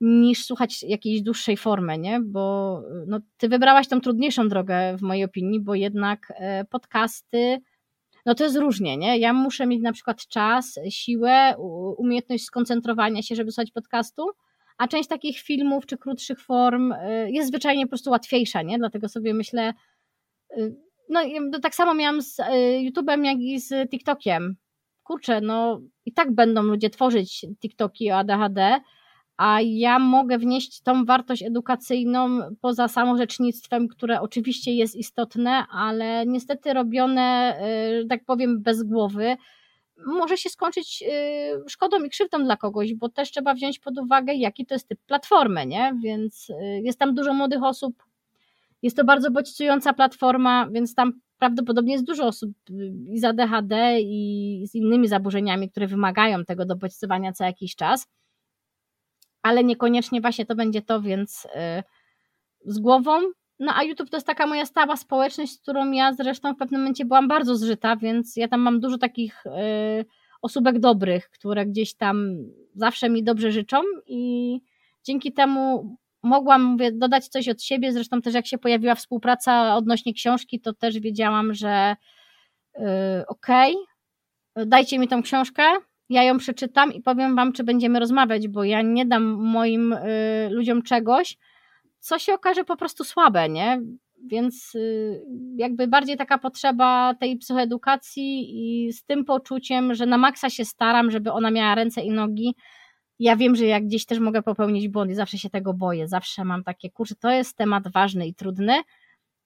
niż 0.00 0.44
słuchać 0.44 0.82
jakiejś 0.82 1.22
dłuższej 1.22 1.56
formy, 1.56 1.98
nie? 1.98 2.20
Bo 2.20 2.76
y, 3.02 3.04
no, 3.06 3.20
ty 3.38 3.48
wybrałaś 3.48 3.88
tą 3.88 4.00
trudniejszą 4.00 4.48
drogę 4.48 4.96
w 4.96 5.02
mojej 5.02 5.24
opinii, 5.24 5.60
bo 5.60 5.74
jednak 5.74 6.32
e, 6.36 6.64
podcasty, 6.64 7.58
no 8.26 8.34
to 8.34 8.44
jest 8.44 8.56
różnie, 8.56 8.96
nie? 8.96 9.18
Ja 9.18 9.32
muszę 9.32 9.66
mieć 9.66 9.82
na 9.82 9.92
przykład 9.92 10.26
czas, 10.26 10.78
siłę, 10.90 11.54
umiejętność 11.98 12.44
skoncentrowania 12.44 13.22
się, 13.22 13.34
żeby 13.34 13.52
słuchać 13.52 13.70
podcastu, 13.70 14.26
a 14.80 14.88
część 14.88 15.08
takich 15.08 15.38
filmów 15.40 15.86
czy 15.86 15.98
krótszych 15.98 16.40
form 16.40 16.92
y, 16.92 17.30
jest 17.30 17.48
zwyczajnie 17.48 17.84
po 17.84 17.88
prostu 17.88 18.10
łatwiejsza, 18.10 18.62
nie? 18.62 18.78
Dlatego 18.78 19.08
sobie 19.08 19.34
myślę, 19.34 19.74
y, 20.58 20.76
no 21.08 21.20
tak 21.62 21.74
samo 21.74 21.94
miałam 21.94 22.22
z 22.22 22.38
y, 22.38 22.42
YouTube'em, 22.90 23.24
jak 23.24 23.38
i 23.38 23.60
z 23.60 23.90
TikTokiem. 23.90 24.56
Kurczę, 25.02 25.40
no 25.40 25.80
i 26.06 26.12
tak 26.12 26.34
będą 26.34 26.62
ludzie 26.62 26.90
tworzyć 26.90 27.46
TikToki 27.62 28.12
o 28.12 28.16
ADHD, 28.16 28.80
a 29.36 29.58
ja 29.62 29.98
mogę 29.98 30.38
wnieść 30.38 30.82
tą 30.82 31.04
wartość 31.04 31.42
edukacyjną 31.42 32.40
poza 32.60 32.88
samorzecznictwem, 32.88 33.88
które 33.88 34.20
oczywiście 34.20 34.74
jest 34.74 34.96
istotne, 34.96 35.64
ale 35.72 36.26
niestety 36.26 36.72
robione, 36.72 37.58
tak 38.08 38.24
powiem, 38.24 38.62
bez 38.62 38.82
głowy, 38.82 39.36
może 40.06 40.36
się 40.36 40.50
skończyć 40.50 41.04
y, 41.66 41.68
szkodą 41.70 42.04
i 42.04 42.10
krzywdą 42.10 42.44
dla 42.44 42.56
kogoś, 42.56 42.94
bo 42.94 43.08
też 43.08 43.30
trzeba 43.30 43.54
wziąć 43.54 43.78
pod 43.78 43.98
uwagę, 43.98 44.34
jaki 44.34 44.66
to 44.66 44.74
jest 44.74 44.88
typ 44.88 45.00
platformy, 45.06 45.66
nie? 45.66 45.94
Więc 46.02 46.50
y, 46.50 46.54
jest 46.84 46.98
tam 46.98 47.14
dużo 47.14 47.34
młodych 47.34 47.62
osób, 47.62 48.04
jest 48.82 48.96
to 48.96 49.04
bardzo 49.04 49.30
bodźcująca 49.30 49.92
platforma, 49.92 50.68
więc 50.70 50.94
tam 50.94 51.12
prawdopodobnie 51.38 51.92
jest 51.92 52.04
dużo 52.04 52.26
osób 52.26 52.50
y, 52.70 52.92
i 53.08 53.18
z 53.18 53.24
ADHD 53.24 54.00
i 54.00 54.64
z 54.68 54.74
innymi 54.74 55.08
zaburzeniami, 55.08 55.70
które 55.70 55.86
wymagają 55.86 56.44
tego 56.44 56.64
do 56.64 56.76
bodźcowania 56.76 57.32
co 57.32 57.44
jakiś 57.44 57.76
czas, 57.76 58.08
ale 59.42 59.64
niekoniecznie 59.64 60.20
właśnie 60.20 60.46
to 60.46 60.54
będzie 60.54 60.82
to, 60.82 61.00
więc 61.00 61.46
z 62.64 62.78
głową 62.78 63.20
no 63.60 63.72
a 63.74 63.82
YouTube 63.82 64.10
to 64.10 64.16
jest 64.16 64.26
taka 64.26 64.46
moja 64.46 64.66
stała 64.66 64.96
społeczność, 64.96 65.52
z 65.52 65.58
którą 65.58 65.90
ja 65.90 66.12
zresztą 66.12 66.54
w 66.54 66.56
pewnym 66.58 66.80
momencie 66.80 67.04
byłam 67.04 67.28
bardzo 67.28 67.56
zżyta, 67.56 67.96
więc 67.96 68.36
ja 68.36 68.48
tam 68.48 68.60
mam 68.60 68.80
dużo 68.80 68.98
takich 68.98 69.46
y, 69.46 69.50
osóbek 70.42 70.78
dobrych, 70.78 71.30
które 71.30 71.66
gdzieś 71.66 71.94
tam 71.94 72.36
zawsze 72.74 73.10
mi 73.10 73.24
dobrze 73.24 73.52
życzą 73.52 73.80
i 74.06 74.60
dzięki 75.04 75.32
temu 75.32 75.96
mogłam 76.22 76.62
mówię, 76.62 76.92
dodać 76.92 77.28
coś 77.28 77.48
od 77.48 77.62
siebie. 77.62 77.92
Zresztą 77.92 78.22
też 78.22 78.34
jak 78.34 78.46
się 78.46 78.58
pojawiła 78.58 78.94
współpraca 78.94 79.76
odnośnie 79.76 80.14
książki, 80.14 80.60
to 80.60 80.72
też 80.72 81.00
wiedziałam, 81.00 81.54
że 81.54 81.96
yy, 82.78 82.84
okej, 83.28 83.74
okay, 84.54 84.66
dajcie 84.66 84.98
mi 84.98 85.08
tą 85.08 85.22
książkę, 85.22 85.62
ja 86.08 86.22
ją 86.22 86.38
przeczytam 86.38 86.92
i 86.92 87.02
powiem 87.02 87.36
wam, 87.36 87.52
czy 87.52 87.64
będziemy 87.64 88.00
rozmawiać, 88.00 88.48
bo 88.48 88.64
ja 88.64 88.82
nie 88.82 89.06
dam 89.06 89.22
moim 89.24 89.92
y, 89.92 90.48
ludziom 90.50 90.82
czegoś, 90.82 91.36
co 92.00 92.18
się 92.18 92.34
okaże 92.34 92.64
po 92.64 92.76
prostu 92.76 93.04
słabe, 93.04 93.48
nie? 93.48 93.80
Więc 94.26 94.74
y, 94.74 95.22
jakby 95.56 95.88
bardziej 95.88 96.16
taka 96.16 96.38
potrzeba 96.38 97.14
tej 97.14 97.36
psychoedukacji 97.36 98.48
i 98.50 98.92
z 98.92 99.04
tym 99.04 99.24
poczuciem, 99.24 99.94
że 99.94 100.06
na 100.06 100.18
maksa 100.18 100.50
się 100.50 100.64
staram, 100.64 101.10
żeby 101.10 101.32
ona 101.32 101.50
miała 101.50 101.74
ręce 101.74 102.00
i 102.00 102.10
nogi. 102.10 102.54
Ja 103.18 103.36
wiem, 103.36 103.56
że 103.56 103.66
jak 103.66 103.84
gdzieś 103.84 104.06
też 104.06 104.18
mogę 104.18 104.42
popełnić 104.42 104.88
błąd 104.88 105.10
i 105.10 105.14
zawsze 105.14 105.38
się 105.38 105.50
tego 105.50 105.74
boję, 105.74 106.08
zawsze 106.08 106.44
mam 106.44 106.64
takie, 106.64 106.90
kurczę, 106.90 107.14
to 107.14 107.30
jest 107.30 107.56
temat 107.56 107.92
ważny 107.92 108.26
i 108.26 108.34
trudny 108.34 108.82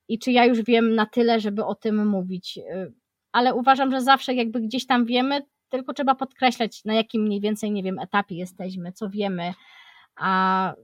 i 0.08 0.18
czy 0.18 0.32
ja 0.32 0.44
już 0.44 0.62
wiem 0.62 0.94
na 0.94 1.06
tyle, 1.06 1.40
żeby 1.40 1.64
o 1.64 1.74
tym 1.74 2.06
mówić. 2.06 2.58
Y, 2.58 2.92
ale 3.32 3.54
uważam, 3.54 3.90
że 3.90 4.00
zawsze 4.00 4.34
jakby 4.34 4.60
gdzieś 4.60 4.86
tam 4.86 5.04
wiemy, 5.04 5.42
tylko 5.68 5.94
trzeba 5.94 6.14
podkreślać, 6.14 6.84
na 6.84 6.94
jakim 6.94 7.22
mniej 7.22 7.40
więcej, 7.40 7.70
nie 7.72 7.82
wiem, 7.82 7.98
etapie 7.98 8.34
jesteśmy, 8.34 8.92
co 8.92 9.10
wiemy, 9.10 9.54
a 10.16 10.74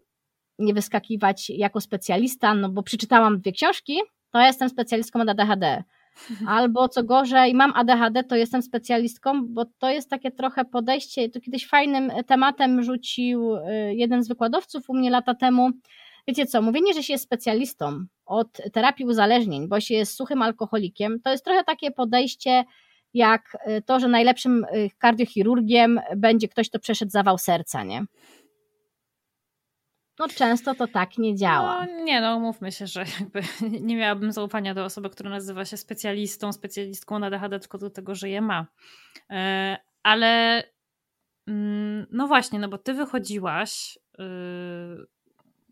nie 0.61 0.75
wyskakiwać 0.75 1.51
jako 1.51 1.81
specjalista, 1.81 2.55
no 2.55 2.69
bo 2.69 2.83
przeczytałam 2.83 3.41
dwie 3.41 3.53
książki, 3.53 3.99
to 4.31 4.39
ja 4.39 4.47
jestem 4.47 4.69
specjalistką 4.69 5.21
od 5.21 5.29
ADHD. 5.29 5.85
Albo 6.47 6.89
co 6.89 7.05
gorzej, 7.05 7.55
mam 7.55 7.73
ADHD, 7.75 8.25
to 8.25 8.37
jestem 8.37 8.63
specjalistką, 8.63 9.47
bo 9.49 9.65
to 9.79 9.91
jest 9.91 10.11
takie 10.11 10.31
trochę 10.31 10.65
podejście. 10.65 11.29
To 11.29 11.41
kiedyś 11.41 11.69
fajnym 11.69 12.13
tematem 12.27 12.83
rzucił 12.83 13.57
y, 13.57 13.61
jeden 13.95 14.23
z 14.23 14.29
wykładowców 14.29 14.91
u 14.91 14.95
mnie 14.95 15.11
lata 15.11 15.35
temu. 15.35 15.71
Wiecie 16.29 16.47
co, 16.47 16.63
mówienie, 16.63 16.95
że 16.95 17.03
się 17.03 17.13
jest 17.13 17.25
specjalistą 17.25 18.05
od 18.27 18.49
terapii 18.73 19.07
uzależnień, 19.07 19.69
bo 19.69 19.81
się 19.81 19.95
jest 19.95 20.17
suchym 20.17 20.43
alkoholikiem, 20.43 21.21
to 21.21 21.31
jest 21.31 21.45
trochę 21.45 21.65
takie 21.65 21.91
podejście 21.91 22.65
jak 23.15 23.57
y, 23.69 23.83
to, 23.83 24.01
że 24.01 24.09
najlepszym 24.09 24.67
kardiochirurgiem 24.99 26.01
będzie 26.17 26.49
ktoś, 26.49 26.69
kto 26.69 26.79
przeszedł 26.79 27.11
zawał 27.11 27.39
serca, 27.39 27.85
nie? 27.85 28.05
No 30.21 30.29
często 30.29 30.75
to 30.75 30.87
tak 30.87 31.19
nie 31.19 31.37
działa. 31.37 31.87
No, 31.87 32.05
nie, 32.05 32.21
no 32.21 32.41
mówmy 32.41 32.73
się, 32.73 32.87
że 32.87 33.05
jakby 33.21 33.43
nie 33.89 33.97
miałabym 33.97 34.33
zaufania 34.33 34.75
do 34.75 34.85
osoby, 34.85 35.11
która 35.11 35.31
nazywa 35.31 35.65
się 35.65 35.77
specjalistą, 35.77 36.53
specjalistką 36.53 37.19
na 37.19 37.31
DHD, 37.31 37.61
tylko 37.61 37.79
do 37.79 37.91
tego, 37.91 38.15
że 38.15 38.29
je 38.29 38.41
ma. 38.41 38.67
E, 39.31 39.79
ale 40.03 40.63
mm, 41.47 42.07
no 42.11 42.27
właśnie, 42.27 42.59
no 42.59 42.69
bo 42.69 42.79
ty 42.79 42.95
wychodziłaś 42.95 43.99
y, 44.19 44.23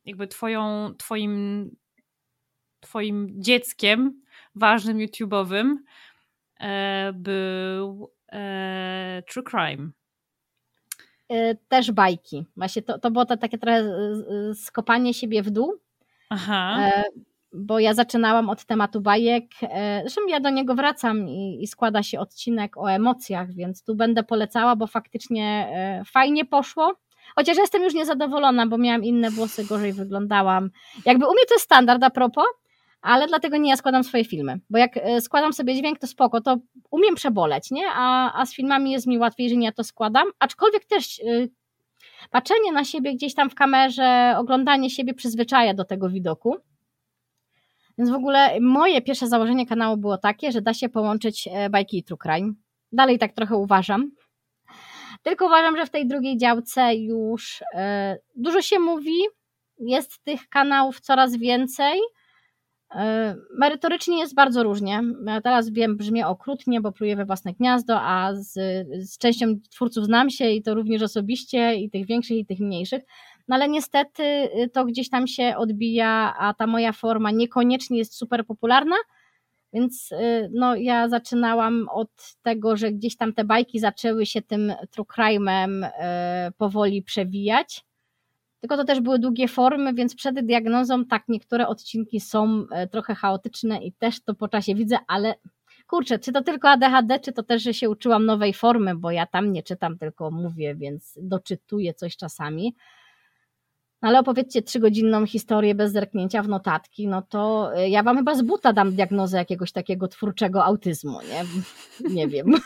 jakby 0.05 0.29
twoją, 0.29 0.95
twoim, 0.99 1.71
twoim 2.81 3.43
dzieckiem 3.43 4.23
ważnym 4.55 4.99
YouTube'owym 4.99 5.75
e, 6.61 7.13
był 7.13 8.13
e, 8.33 9.23
True 9.27 9.45
Crime. 9.51 9.91
Y, 11.33 11.59
też 11.69 11.93
bajki. 11.93 12.47
Właśnie 12.57 12.83
to, 12.83 12.99
to 12.99 13.11
było 13.11 13.25
to 13.25 13.37
takie 13.37 13.59
trochę 13.59 13.85
skopanie 14.55 15.15
siebie 15.15 15.43
w 15.43 15.51
dół. 15.51 15.75
Aha. 16.31 16.79
E, 16.81 17.05
bo 17.53 17.79
ja 17.79 17.95
zaczynałam 17.95 18.51
od 18.51 18.65
tematu 18.65 19.01
bajek. 19.01 19.45
E, 19.63 20.01
zresztą 20.01 20.21
ja 20.29 20.41
do 20.41 20.51
niego 20.51 20.75
wracam 20.75 21.29
i, 21.29 21.63
i, 21.63 21.67
składa 21.67 22.03
się 22.03 22.21
odcinek 22.21 22.77
o 22.77 22.91
emocjach, 22.91 23.53
więc 23.53 23.85
tu 23.85 23.95
będę 23.95 24.23
polecała, 24.23 24.77
bo 24.77 24.87
faktycznie 24.87 25.69
e, 25.73 26.05
fajnie 26.05 26.45
poszło. 26.45 26.95
Chociaż 27.35 27.57
jestem 27.57 27.83
już 27.83 27.95
niezadowolona, 27.95 28.67
bo 28.67 28.79
miałam 28.79 29.05
inne 29.05 29.31
włosy, 29.31 29.65
gorzej 29.65 29.93
wyglądałam. 29.93 30.71
Jakby 31.05 31.27
u 31.27 31.33
mnie 31.33 31.47
to 31.49 31.55
jest 31.55 31.65
standard 31.65 32.03
a 32.03 32.11
propos, 32.11 32.45
ale 33.01 33.27
dlatego 33.27 33.57
nie 33.57 33.71
ja 33.71 33.77
składam 33.77 34.05
swoje 34.05 34.25
filmy, 34.25 34.61
bo 34.71 34.79
jak 34.79 34.97
e, 34.97 35.21
składam 35.21 35.53
sobie 35.53 35.75
dźwięk, 35.75 35.99
to 35.99 36.07
spoko, 36.07 36.41
to 36.41 36.57
umiem 36.91 37.15
przeboleć, 37.15 37.71
nie? 37.71 37.87
A, 37.95 38.33
a 38.41 38.47
z 38.47 38.55
filmami 38.55 38.91
jest 38.91 39.07
mi 39.07 39.19
łatwiej, 39.19 39.51
że 39.51 39.57
nie 39.57 39.67
ja 39.67 39.73
to 39.73 39.85
składam, 39.85 40.29
aczkolwiek 40.39 40.85
też 40.85 41.19
yy, 41.19 41.49
patrzenie 42.31 42.73
na 42.73 42.85
siebie 42.85 43.15
gdzieś 43.15 43.35
tam 43.35 43.51
w 43.51 43.55
kamerze, 43.55 44.35
oglądanie 44.39 44.91
siebie 44.91 45.15
przyzwyczaja 45.15 45.75
do 45.75 45.85
tego 45.85 46.09
widoku. 46.09 46.57
Więc 47.99 48.11
w 48.11 48.15
ogóle 48.15 48.61
moje 48.61 49.03
pierwsze 49.03 49.29
założenie 49.29 49.67
kanału 49.67 49.97
było 49.97 50.19
takie, 50.19 50.53
że 50.53 50.63
da 50.63 50.75
się 50.75 50.89
połączyć 50.89 51.49
e, 51.53 51.71
bajki 51.71 51.99
i 51.99 52.05
true 52.05 52.19
crime. 52.19 52.53
Dalej 52.93 53.19
tak 53.19 53.33
trochę 53.33 53.57
uważam. 53.57 54.11
Tylko 55.23 55.47
uważam, 55.47 55.77
że 55.77 55.87
w 55.87 55.91
tej 55.91 56.07
drugiej 56.07 56.37
działce 56.37 56.95
już 56.95 57.63
yy, 57.75 57.81
dużo 58.37 58.63
się 58.63 58.79
mówi, 58.79 59.17
jest 59.79 60.25
tych 60.25 60.49
kanałów 60.49 61.01
coraz 61.01 61.37
więcej, 61.37 62.01
merytorycznie 63.59 64.19
jest 64.19 64.35
bardzo 64.35 64.63
różnie. 64.63 65.03
Ja 65.27 65.41
teraz 65.41 65.71
wiem, 65.71 65.97
brzmię 65.97 66.27
okrutnie, 66.27 66.81
bo 66.81 66.93
pluję 66.93 67.17
we 67.17 67.25
własne 67.25 67.53
gniazdo, 67.53 68.01
a 68.01 68.35
z, 68.35 68.53
z 69.11 69.19
częścią 69.19 69.47
twórców 69.71 70.05
znam 70.05 70.31
się 70.31 70.51
i 70.51 70.63
to 70.63 70.75
również 70.75 71.03
osobiście, 71.03 71.75
i 71.75 71.91
tych 71.91 72.07
większych, 72.07 72.37
i 72.37 72.47
tych 72.47 72.61
mniejszych. 72.61 73.03
No 73.49 73.57
ale 73.57 73.69
niestety 73.69 74.23
y, 74.23 74.71
to 74.73 74.85
gdzieś 74.85 75.11
tam 75.11 75.27
się 75.27 75.57
odbija, 75.57 76.35
a 76.39 76.55
ta 76.55 76.67
moja 76.67 76.93
forma 76.93 77.31
niekoniecznie 77.31 77.99
jest 77.99 78.15
super 78.15 78.47
popularna. 78.47 78.97
Więc 79.73 80.13
y, 80.13 80.51
no, 80.53 80.77
ja 80.77 81.09
zaczynałam 81.09 81.89
od 81.93 82.11
tego, 82.43 82.77
że 82.77 82.93
gdzieś 82.93 83.17
tam 83.17 83.33
te 83.33 83.45
bajki 83.45 83.79
zaczęły 83.79 84.27
się 84.27 84.43
tym 84.43 84.73
true 84.91 85.07
crime'em 85.17 85.87
y, 85.87 85.91
powoli 86.59 87.03
przewijać. 87.03 87.88
Tylko 88.61 88.77
to 88.77 88.85
też 88.85 89.01
były 89.01 89.19
długie 89.19 89.49
formy, 89.49 89.95
więc 89.95 90.15
przed 90.15 90.47
diagnozą 90.47 91.05
tak 91.05 91.25
niektóre 91.29 91.69
odcinki 91.69 92.21
są 92.21 92.67
e, 92.71 92.87
trochę 92.87 93.15
chaotyczne 93.15 93.85
i 93.85 93.93
też 93.93 94.21
to 94.21 94.35
po 94.35 94.49
czasie 94.49 94.75
widzę, 94.75 94.99
ale 95.07 95.35
kurczę, 95.87 96.19
czy 96.19 96.33
to 96.33 96.43
tylko 96.43 96.69
ADHD, 96.69 97.21
czy 97.21 97.33
to 97.33 97.43
też, 97.43 97.63
że 97.63 97.75
się 97.75 97.91
uczyłam 97.91 98.27
nowej 98.27 98.55
formy, 98.55 98.95
bo 98.95 99.11
ja 99.11 99.27
tam 99.27 99.53
nie 99.53 99.63
czytam, 99.63 99.99
tylko 99.99 100.31
mówię, 100.31 100.75
więc 100.75 101.19
doczytuję 101.23 101.95
coś 101.95 102.17
czasami. 102.17 102.75
No 104.03 104.09
ale 104.09 104.19
opowiedzcie 104.19 104.63
trzygodzinną 104.63 105.27
historię 105.27 105.75
bez 105.75 105.93
zerknięcia 105.93 106.43
w 106.43 106.49
notatki, 106.49 107.09
no 107.09 107.23
to 107.23 107.71
e, 107.77 107.89
ja 107.89 108.03
wam 108.03 108.17
chyba 108.17 108.35
z 108.35 108.43
buta 108.43 108.73
dam 108.73 108.93
diagnozę 108.93 109.39
jakiegoś 109.39 109.73
takiego 109.73 110.09
twórczego 110.09 110.65
autyzmu, 110.65 111.19
nie? 111.23 111.45
Nie 112.15 112.29
wiem. 112.29 112.47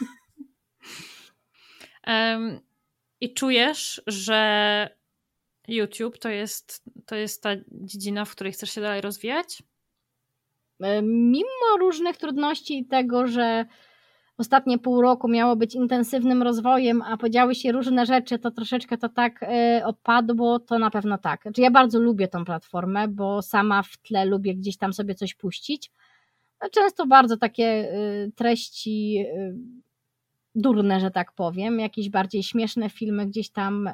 Um, 2.06 2.60
I 3.20 3.34
czujesz, 3.34 4.02
że 4.06 4.88
YouTube 5.68 6.18
to 6.18 6.28
jest, 6.28 6.84
to 7.06 7.16
jest 7.16 7.42
ta 7.42 7.50
dziedzina, 7.70 8.24
w 8.24 8.30
której 8.30 8.52
chcesz 8.52 8.70
się 8.70 8.80
dalej 8.80 9.00
rozwijać? 9.00 9.62
E, 10.80 11.02
mimo 11.02 11.78
różnych 11.80 12.16
trudności 12.16 12.78
i 12.78 12.86
tego, 12.86 13.26
że 13.26 13.64
ostatnie 14.38 14.78
pół 14.78 15.02
roku 15.02 15.28
miało 15.28 15.56
być 15.56 15.74
intensywnym 15.74 16.42
rozwojem, 16.42 17.02
a 17.02 17.16
podziały 17.16 17.54
się 17.54 17.72
różne 17.72 18.06
rzeczy, 18.06 18.38
to 18.38 18.50
troszeczkę 18.50 18.98
to 18.98 19.08
tak 19.08 19.42
y, 19.42 19.84
opadło, 19.84 20.58
to 20.58 20.78
na 20.78 20.90
pewno 20.90 21.18
tak. 21.18 21.42
Znaczy 21.42 21.60
ja 21.60 21.70
bardzo 21.70 22.00
lubię 22.00 22.28
tą 22.28 22.44
platformę, 22.44 23.08
bo 23.08 23.42
sama 23.42 23.82
w 23.82 23.96
tle 23.96 24.24
lubię 24.24 24.54
gdzieś 24.54 24.76
tam 24.76 24.92
sobie 24.92 25.14
coś 25.14 25.34
puścić. 25.34 25.90
Często 26.72 27.06
bardzo 27.06 27.36
takie 27.36 27.92
treści 28.36 29.26
durne, 30.54 31.00
że 31.00 31.10
tak 31.10 31.32
powiem, 31.32 31.80
jakieś 31.80 32.10
bardziej 32.10 32.42
śmieszne 32.42 32.90
filmy 32.90 33.26
gdzieś 33.26 33.50
tam. 33.50 33.86
Y, 33.86 33.92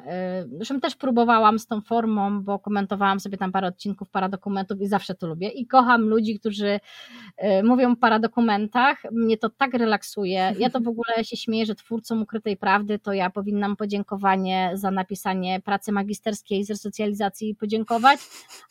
zresztą 0.51 0.79
też 0.79 0.95
próbowałam 0.95 1.59
z 1.59 1.67
tą 1.67 1.81
formą, 1.81 2.43
bo 2.43 2.59
komentowałam 2.59 3.19
sobie 3.19 3.37
tam 3.37 3.51
parę 3.51 3.67
odcinków, 3.67 4.09
parę 4.09 4.29
dokumentów 4.29 4.81
i 4.81 4.87
zawsze 4.87 5.15
to 5.15 5.27
lubię. 5.27 5.49
I 5.49 5.67
kocham 5.67 6.01
ludzi, 6.01 6.39
którzy 6.39 6.67
y, 6.67 7.63
mówią 7.63 7.91
o 7.91 7.95
paradokumentach. 7.95 8.97
Mnie 9.11 9.37
to 9.37 9.49
tak 9.49 9.73
relaksuje. 9.73 10.55
Ja 10.59 10.69
to 10.69 10.79
w 10.79 10.87
ogóle 10.87 11.23
się 11.23 11.37
śmieję, 11.37 11.65
że 11.65 11.75
twórcom 11.75 12.21
ukrytej 12.21 12.57
prawdy 12.57 12.99
to 12.99 13.13
ja 13.13 13.29
powinnam 13.29 13.75
podziękowanie 13.75 14.71
za 14.73 14.91
napisanie 14.91 15.61
pracy 15.61 15.91
magisterskiej 15.91 16.63
z 16.63 16.69
resocjalizacji 16.69 17.55
podziękować, 17.55 18.19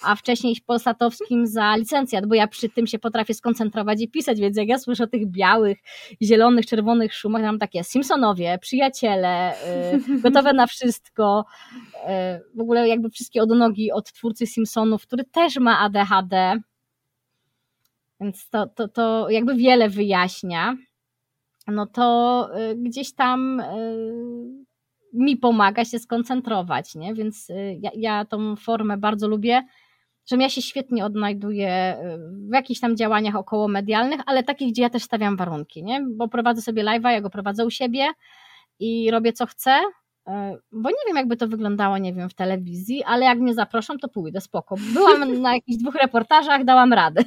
a 0.02 0.14
wcześniej 0.14 0.56
Polsatowskim 0.66 1.46
za 1.46 1.76
licencjat, 1.76 2.26
bo 2.26 2.34
ja 2.34 2.46
przy 2.46 2.68
tym 2.68 2.86
się 2.86 2.98
potrafię 2.98 3.34
skoncentrować 3.34 4.00
i 4.00 4.08
pisać, 4.08 4.40
więc 4.40 4.56
jak 4.56 4.68
ja 4.68 4.78
słyszę 4.78 5.04
o 5.04 5.06
tych 5.06 5.26
białych, 5.30 5.78
zielonych, 6.22 6.66
czerwonych 6.66 7.14
szumach, 7.14 7.42
mam 7.42 7.58
takie 7.58 7.77
Simpsonowie, 7.84 8.58
Przyjaciele, 8.60 9.54
y, 9.94 10.20
Gotowe 10.20 10.52
na 10.52 10.66
wszystko, 10.66 11.44
y, 11.94 12.06
w 12.54 12.60
ogóle 12.60 12.88
jakby 12.88 13.10
wszystkie 13.10 13.42
odnogi 13.42 13.92
od 13.92 14.12
twórcy 14.12 14.46
Simpsonów, 14.46 15.06
który 15.06 15.24
też 15.24 15.56
ma 15.56 15.78
ADHD, 15.78 16.60
więc 18.20 18.50
to, 18.50 18.66
to, 18.66 18.88
to 18.88 19.30
jakby 19.30 19.54
wiele 19.54 19.88
wyjaśnia, 19.88 20.76
no 21.66 21.86
to 21.86 22.48
y, 22.70 22.76
gdzieś 22.76 23.14
tam 23.14 23.62
mi 25.12 25.36
pomaga 25.36 25.84
się 25.84 25.98
skoncentrować, 25.98 26.94
nie? 26.94 27.14
więc 27.14 27.48
ja, 27.80 27.90
ja 27.94 28.24
tą 28.24 28.56
formę 28.56 28.96
bardzo 28.96 29.28
lubię 29.28 29.62
że 30.30 30.36
ja 30.36 30.48
się 30.48 30.62
świetnie 30.62 31.04
odnajduję 31.04 31.96
y, 31.98 32.48
w 32.50 32.54
jakichś 32.54 32.80
tam 32.80 32.96
działaniach 32.96 33.36
około 33.36 33.68
medialnych, 33.68 34.20
ale 34.26 34.42
takich, 34.42 34.72
gdzie 34.72 34.82
ja 34.82 34.90
też 34.90 35.02
stawiam 35.02 35.36
warunki, 35.36 35.84
nie? 35.84 36.06
bo 36.16 36.28
prowadzę 36.28 36.62
sobie 36.62 36.84
live'a, 36.84 37.08
ja 37.08 37.20
go 37.20 37.30
prowadzę 37.30 37.66
u 37.66 37.70
siebie 37.70 38.06
i 38.78 39.10
robię 39.10 39.32
co 39.32 39.46
chcę, 39.46 39.80
e, 40.26 40.58
bo 40.72 40.90
nie 40.90 40.96
wiem, 41.06 41.16
jakby 41.16 41.36
to 41.36 41.48
wyglądało, 41.48 41.98
nie 41.98 42.14
wiem, 42.14 42.28
w 42.28 42.34
telewizji, 42.34 43.04
ale 43.04 43.24
jak 43.24 43.38
mnie 43.38 43.54
zaproszą, 43.54 43.98
to 43.98 44.08
pójdę, 44.08 44.40
spoko. 44.40 44.74
Byłam 44.94 45.42
na 45.42 45.54
jakichś 45.54 45.78
dwóch 45.78 45.94
reportażach, 45.94 46.64
dałam 46.64 46.92
radę. 46.92 47.24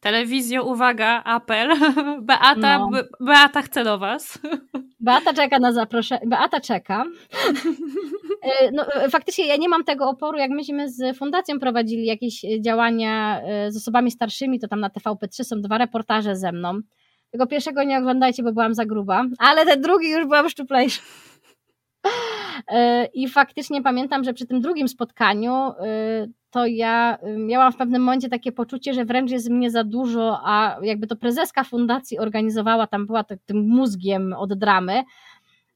Telewizjo, 0.00 0.64
uwaga, 0.64 1.24
apel. 1.24 1.68
Beata, 2.28 2.78
no. 2.78 2.90
Be 2.90 3.04
Beata 3.20 3.62
chce 3.62 3.84
do 3.84 3.98
was. 3.98 4.38
Beata 5.00 5.34
czeka 5.34 5.58
na 5.58 5.72
zaproszenie. 5.72 6.26
Beata 6.26 6.60
czeka. 6.60 7.04
E, 8.44 8.70
no, 8.72 8.86
e, 8.94 9.10
faktycznie 9.10 9.46
ja 9.46 9.56
nie 9.56 9.68
mam 9.68 9.84
tego 9.84 10.08
oporu, 10.08 10.38
jak 10.38 10.50
myśmy 10.50 10.90
z 10.90 11.18
fundacją 11.18 11.60
prowadzili 11.60 12.06
jakieś 12.06 12.40
działania 12.60 13.42
z 13.68 13.76
osobami 13.76 14.10
starszymi, 14.10 14.60
to 14.60 14.68
tam 14.68 14.80
na 14.80 14.88
TVP3 14.88 15.44
są 15.44 15.60
dwa 15.60 15.78
reportaże 15.78 16.36
ze 16.36 16.52
mną. 16.52 16.80
Tego 17.30 17.46
pierwszego 17.46 17.82
nie 17.82 17.98
oglądajcie, 17.98 18.42
bo 18.42 18.52
byłam 18.52 18.74
za 18.74 18.84
gruba, 18.84 19.24
ale 19.38 19.66
ten 19.66 19.82
drugi 19.82 20.10
już 20.10 20.22
byłam 20.24 20.48
szczuplejsza. 20.48 21.02
E, 22.68 23.08
I 23.14 23.28
faktycznie 23.28 23.82
pamiętam, 23.82 24.24
że 24.24 24.34
przy 24.34 24.46
tym 24.46 24.60
drugim 24.60 24.88
spotkaniu 24.88 25.52
e, 25.52 25.74
to 26.50 26.66
ja 26.66 27.18
e, 27.22 27.38
miałam 27.38 27.72
w 27.72 27.76
pewnym 27.76 28.02
momencie 28.02 28.28
takie 28.28 28.52
poczucie, 28.52 28.94
że 28.94 29.04
wręcz 29.04 29.30
jest 29.30 29.50
mnie 29.50 29.70
za 29.70 29.84
dużo, 29.84 30.40
a 30.44 30.78
jakby 30.82 31.06
to 31.06 31.16
prezeska 31.16 31.64
fundacji 31.64 32.18
organizowała, 32.18 32.86
tam 32.86 33.06
była 33.06 33.24
tym 33.24 33.68
mózgiem 33.68 34.32
od 34.32 34.54
dramy, 34.54 35.02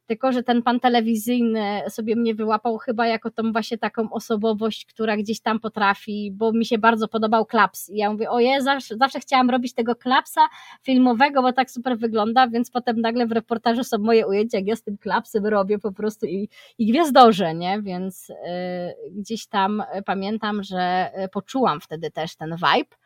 tylko 0.09 0.33
że 0.33 0.43
ten 0.43 0.63
pan 0.63 0.81
telewizyjny 0.81 1.83
sobie 1.89 2.17
mnie 2.17 2.35
wyłapał 2.35 2.79
chyba 2.79 3.07
jako 3.07 3.31
tą 3.31 3.53
właśnie 3.53 3.79
taką 3.79 4.11
osobowość, 4.11 4.87
która 4.87 5.17
gdzieś 5.17 5.41
tam 5.41 5.61
potrafi, 5.61 6.33
bo 6.35 6.53
mi 6.53 6.67
się 6.67 6.79
bardzo 6.79 7.09
podobał 7.09 7.47
klaps. 7.47 7.91
I 7.91 7.97
ja 7.97 8.13
mówię, 8.13 8.31
oje, 8.31 8.63
zawsze, 8.63 8.97
zawsze 8.97 9.21
chciałam 9.21 9.51
robić 9.51 9.75
tego 9.75 9.95
klapsa 9.95 10.41
filmowego, 10.83 11.43
bo 11.43 11.53
tak 11.53 11.71
super 11.71 11.99
wygląda, 11.99 12.49
więc 12.49 12.71
potem 12.71 13.01
nagle 13.01 13.27
w 13.27 13.33
reportażu 13.33 13.85
są 13.85 13.99
moje 13.99 14.27
ujęcia, 14.27 14.59
jak 14.59 14.67
ja 14.67 14.77
z 14.77 14.83
tym 14.83 14.99
klapsem 14.99 15.47
robię 15.47 15.79
po 15.79 15.93
prostu 15.93 16.27
i, 16.27 16.49
i 16.79 16.87
gwiazdorze, 16.93 17.55
nie, 17.55 17.83
więc 17.83 18.31
y, 18.31 18.35
gdzieś 19.13 19.47
tam 19.47 19.83
pamiętam, 20.07 20.63
że 20.63 21.11
y, 21.25 21.29
poczułam 21.29 21.81
wtedy 21.81 22.11
też 22.11 22.37
ten 22.37 22.57
vibe, 22.57 22.97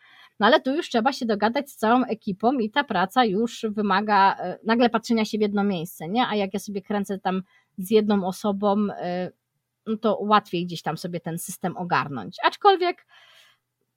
no 0.43 0.47
ale 0.47 0.61
tu 0.61 0.75
już 0.75 0.89
trzeba 0.89 1.13
się 1.13 1.27
dogadać 1.27 1.71
z 1.71 1.77
całą 1.77 2.05
ekipą 2.05 2.53
i 2.53 2.71
ta 2.71 2.85
praca 2.85 3.25
już 3.25 3.67
wymaga 3.71 4.37
e, 4.39 4.59
nagle 4.65 4.91
patrzenia 4.91 5.25
się 5.25 5.39
w 5.39 5.41
jedno 5.41 5.65
miejsce, 5.65 6.09
nie? 6.09 6.27
A 6.27 6.35
jak 6.35 6.55
ja 6.55 6.61
sobie 6.61 6.83
kręcę 6.83 7.19
tam 7.19 7.43
z 7.79 7.91
jedną 7.91 8.27
osobą, 8.27 8.77
e, 8.91 9.31
no 9.87 9.97
to 9.97 10.19
łatwiej 10.21 10.67
gdzieś 10.67 10.83
tam 10.83 10.99
sobie 10.99 11.21
ten 11.21 11.39
system 11.39 11.77
ogarnąć. 11.77 12.37
Aczkolwiek 12.45 13.07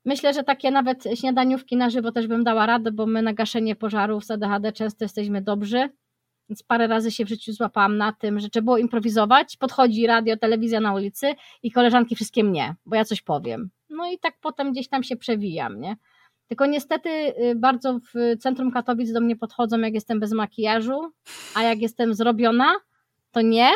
myślę, 0.06 0.34
że 0.34 0.44
takie 0.44 0.72
nawet 0.72 1.04
śniadaniówki 1.16 1.78
na 1.78 1.90
żywo 1.90 2.12
też 2.12 2.28
bym 2.28 2.44
dała 2.44 2.66
radę, 2.66 2.92
bo 2.92 3.06
my 3.06 3.22
na 3.22 3.34
gaszenie 3.34 3.76
pożarów 3.76 4.26
z 4.26 4.32
ADHD 4.32 4.72
często 4.72 5.06
jesteśmy 5.06 5.42
dobrzy. 5.42 5.90
Więc 6.50 6.64
parę 6.64 6.88
razy 6.88 7.12
się 7.12 7.26
w 7.26 7.30
życiu 7.30 7.54
złapałam 7.54 7.98
na 7.98 8.14
tym, 8.14 8.40
że 8.40 8.50
trzeba 8.50 8.66
było 8.66 8.78
improwizować. 8.78 9.58
Podchodzi 9.58 10.08
radio, 10.08 10.38
telewizja 10.38 10.80
na 10.80 10.94
ulicy 10.94 11.34
i 11.64 11.72
koleżanki 11.72 12.16
wszystkie 12.16 12.44
mnie, 12.44 12.76
bo 12.86 12.96
ja 12.96 13.06
coś 13.06 13.22
powiem. 13.22 13.70
No 13.90 14.12
i 14.12 14.20
tak 14.20 14.34
potem 14.42 14.72
gdzieś 14.72 14.88
tam 14.88 15.04
się 15.04 15.16
przewijam, 15.16 15.82
nie? 15.82 15.96
Tylko 16.48 16.66
niestety 16.66 17.10
y, 17.10 17.56
bardzo 17.56 18.00
w 18.00 18.38
centrum 18.40 18.72
Katowic 18.72 19.12
do 19.12 19.22
mnie 19.22 19.36
podchodzą, 19.36 19.80
jak 19.80 19.94
jestem 19.94 20.20
bez 20.20 20.32
makijażu, 20.32 21.12
a 21.56 21.64
jak 21.64 21.82
jestem 21.82 22.14
zrobiona, 22.14 22.76
to 23.32 23.42
nie. 23.42 23.72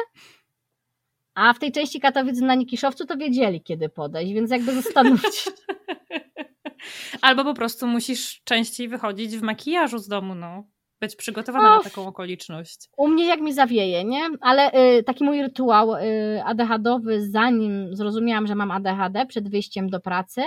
A 1.33 1.53
w 1.53 1.59
tej 1.59 1.71
części 1.71 1.99
Katowic 1.99 2.41
na 2.41 2.55
Nikiszowcu 2.55 3.05
to 3.05 3.17
wiedzieli, 3.17 3.63
kiedy 3.63 3.89
podejść, 3.89 4.33
więc 4.33 4.51
jakby 4.51 4.73
zastanówcie. 4.81 5.51
Albo 7.21 7.43
po 7.43 7.53
prostu 7.53 7.87
musisz 7.87 8.41
częściej 8.43 8.87
wychodzić 8.87 9.37
w 9.37 9.41
makijażu 9.41 9.97
z 9.97 10.07
domu, 10.07 10.35
no. 10.35 10.63
Być 10.99 11.15
przygotowana 11.15 11.69
no, 11.69 11.77
na 11.77 11.83
taką 11.83 12.07
okoliczność. 12.07 12.89
U 12.97 13.07
mnie 13.07 13.25
jak 13.25 13.41
mi 13.41 13.53
zawieje, 13.53 14.03
nie? 14.03 14.21
Ale 14.41 14.71
y, 14.97 15.03
taki 15.03 15.23
mój 15.23 15.41
rytuał 15.41 15.95
y, 15.95 16.43
ADHD-owy, 16.45 17.29
zanim 17.29 17.95
zrozumiałam, 17.95 18.47
że 18.47 18.55
mam 18.55 18.71
ADHD, 18.71 19.25
przed 19.25 19.49
wyjściem 19.49 19.89
do 19.89 19.99
pracy, 19.99 20.41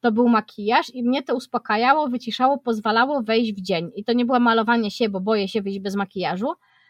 to 0.00 0.12
był 0.12 0.28
makijaż 0.28 0.94
i 0.94 1.02
mnie 1.02 1.22
to 1.22 1.34
uspokajało, 1.34 2.08
wyciszało, 2.08 2.58
pozwalało 2.58 3.22
wejść 3.22 3.52
w 3.52 3.60
dzień. 3.60 3.90
I 3.94 4.04
to 4.04 4.12
nie 4.12 4.24
było 4.24 4.40
malowanie 4.40 4.90
się, 4.90 5.08
bo 5.08 5.20
boję 5.20 5.48
się 5.48 5.62
wyjść 5.62 5.78
bez 5.78 5.94
makijażu, 5.94 6.48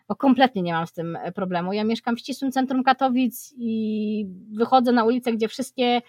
bo 0.08 0.16
kompletnie 0.16 0.62
nie 0.62 0.72
mam 0.72 0.86
z 0.86 0.92
tym 0.92 1.16
e, 1.16 1.32
problemu. 1.32 1.72
Ja 1.72 1.84
mieszkam 1.84 2.16
w 2.16 2.20
ścisłym 2.20 2.52
centrum 2.52 2.82
Katowic 2.82 3.54
i 3.58 4.26
wychodzę 4.52 4.92
na 4.92 5.04
ulicę, 5.04 5.32
gdzie 5.32 5.48
wszystkie 5.48 6.02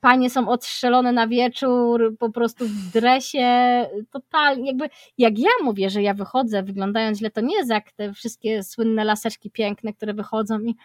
panie 0.00 0.30
są 0.30 0.48
odstrzelone 0.48 1.12
na 1.12 1.26
wieczór, 1.26 2.16
po 2.18 2.30
prostu 2.30 2.64
w 2.66 2.92
dresie, 2.92 3.86
totalnie, 4.10 4.66
jakby, 4.66 4.88
jak 5.18 5.38
ja 5.38 5.50
mówię, 5.64 5.90
że 5.90 6.02
ja 6.02 6.14
wychodzę 6.14 6.62
wyglądając 6.62 7.18
źle, 7.18 7.30
to 7.30 7.40
nie 7.40 7.56
jest 7.56 7.70
jak 7.70 7.92
te 7.92 8.12
wszystkie 8.12 8.62
słynne 8.62 9.04
laseczki 9.04 9.50
piękne, 9.50 9.92
które 9.92 10.14
wychodzą 10.14 10.60
i 10.60 10.76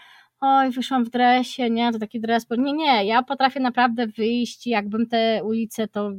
oj, 0.44 0.72
wyszłam 0.72 1.06
w 1.06 1.10
dresie, 1.10 1.70
nie, 1.70 1.92
to 1.92 2.00
taki 2.00 2.20
dres. 2.20 2.46
Nie, 2.58 2.74
nie, 2.74 3.06
ja 3.06 3.24
potrafię 3.24 3.60
naprawdę 3.60 4.08
wyjść, 4.08 4.68
jakbym 4.68 5.08
te 5.08 5.42
ulice 5.44 5.88
to 5.88 6.12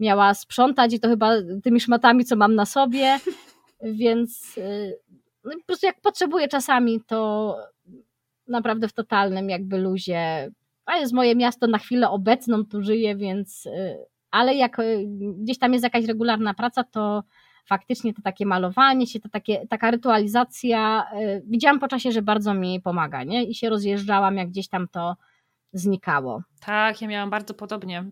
miała 0.00 0.34
sprzątać 0.34 0.94
i 0.94 1.00
to 1.00 1.08
chyba 1.08 1.32
tymi 1.62 1.80
szmatami, 1.80 2.24
co 2.24 2.36
mam 2.36 2.54
na 2.54 2.66
sobie, 2.66 3.18
więc 4.00 4.58
y, 4.58 4.98
no, 5.44 5.50
po 5.52 5.66
prostu 5.66 5.86
jak 5.86 6.00
potrzebuję 6.00 6.48
czasami, 6.48 7.00
to 7.06 7.56
naprawdę 8.48 8.88
w 8.88 8.92
totalnym 8.92 9.50
jakby 9.50 9.78
luzie, 9.78 10.50
a 10.86 10.96
jest 10.96 11.12
moje 11.12 11.36
miasto 11.36 11.66
na 11.66 11.78
chwilę 11.78 12.10
obecną, 12.10 12.64
tu 12.64 12.82
żyję, 12.82 13.16
więc 13.16 13.66
y, 13.66 13.98
ale 14.30 14.54
jak 14.54 14.78
y, 14.78 15.04
gdzieś 15.38 15.58
tam 15.58 15.72
jest 15.72 15.82
jakaś 15.82 16.04
regularna 16.04 16.54
praca, 16.54 16.84
to 16.84 17.22
faktycznie 17.64 18.14
to 18.14 18.22
takie 18.22 18.46
malowanie 18.46 19.06
się, 19.06 19.20
to 19.20 19.28
takie, 19.28 19.66
taka 19.66 19.90
rytualizacja, 19.90 21.06
y, 21.20 21.42
widziałam 21.46 21.80
po 21.80 21.88
czasie, 21.88 22.12
że 22.12 22.22
bardzo 22.22 22.54
mi 22.54 22.80
pomaga, 22.80 23.24
nie? 23.24 23.44
I 23.44 23.54
się 23.54 23.70
rozjeżdżałam, 23.70 24.36
jak 24.36 24.48
gdzieś 24.48 24.68
tam 24.68 24.88
to 24.88 25.16
znikało. 25.72 26.42
Tak, 26.60 27.02
ja 27.02 27.08
miałam 27.08 27.30
bardzo 27.30 27.54
podobnie. 27.54 28.04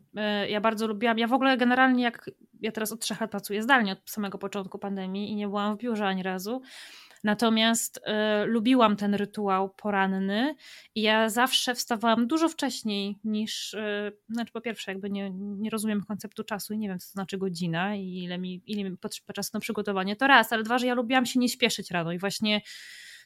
Y, 0.45 0.49
ja 0.49 0.61
bardzo 0.61 0.87
lubiłam, 0.87 1.19
ja 1.19 1.27
w 1.27 1.33
ogóle 1.33 1.57
generalnie 1.57 2.05
jak 2.05 2.31
ja 2.61 2.73
teraz 2.73 2.93
od 2.93 3.01
trzech 3.01 3.21
lat 3.21 3.31
pracuję 3.31 3.63
zdalnie 3.63 3.93
od 3.93 4.11
samego 4.11 4.39
początku 4.39 4.79
pandemii 4.79 5.31
i 5.31 5.35
nie 5.35 5.49
byłam 5.49 5.77
w 5.77 5.79
biurze 5.79 6.07
ani 6.07 6.23
razu, 6.23 6.63
Natomiast 7.25 7.97
y, 7.97 8.01
lubiłam 8.47 8.97
ten 8.97 9.15
rytuał 9.15 9.71
poranny 9.71 10.55
i 10.95 11.03
ja 11.03 11.29
zawsze 11.29 11.75
wstawałam 11.75 12.27
dużo 12.27 12.49
wcześniej 12.49 13.19
niż, 13.25 13.75
y, 13.75 14.13
znaczy 14.29 14.53
po 14.53 14.61
pierwsze 14.61 14.91
jakby 14.91 15.11
nie, 15.11 15.31
nie 15.35 15.71
rozumiem 15.71 16.05
konceptu 16.05 16.45
czasu 16.45 16.75
i 16.75 16.79
nie 16.79 16.89
wiem 16.89 16.99
co 16.99 17.07
to 17.07 17.13
znaczy 17.13 17.39
godzina 17.39 17.97
i 17.97 18.23
ile 18.25 18.39
mi, 18.39 18.63
ile 18.67 18.91
mi 18.91 18.97
potrzeba 18.97 19.33
czasu 19.33 19.51
na 19.55 19.61
przygotowanie, 19.61 20.17
to 20.17 20.27
raz, 20.27 20.53
ale 20.53 20.63
dwa, 20.63 20.79
że 20.79 20.87
ja 20.87 20.95
lubiłam 20.95 21.27
się 21.27 21.41
nie 21.41 21.49
śpieszyć 21.49 21.91
rano 21.91 22.13
i 22.13 22.19
właśnie 22.19 22.61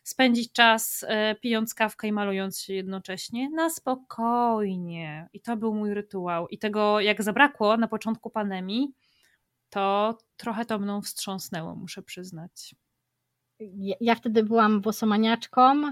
spędzić 0.05 0.53
czas 0.53 1.03
y, 1.03 1.07
pijąc 1.41 1.75
kawkę 1.75 2.09
i 2.09 2.13
malując 2.13 2.61
się 2.61 2.75
jednocześnie 2.75 3.51
na 3.51 3.71
spokojnie. 3.71 5.29
I 5.33 5.41
to 5.41 5.57
był 5.57 5.75
mój 5.75 5.95
rytuał. 5.95 6.49
I 6.49 6.59
tego 6.59 7.01
jak 7.01 7.23
zabrakło 7.23 7.77
na 7.77 7.89
początku 7.89 8.31
pandemii, 8.31 8.95
to 9.71 10.19
trochę 10.37 10.65
to 10.65 10.79
mną 10.79 11.03
wstrząsnęło, 11.03 11.75
muszę 11.77 12.03
przyznać 12.03 12.75
ja 14.01 14.15
wtedy 14.15 14.43
byłam 14.43 14.81
włosomaniaczką, 14.81 15.83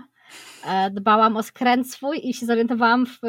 e, 0.67 0.91
dbałam 0.91 1.37
o 1.37 1.43
skręt 1.43 1.91
swój 1.91 2.29
i 2.29 2.35
się 2.35 2.47
zorientowałam 2.47 3.07
w 3.07 3.21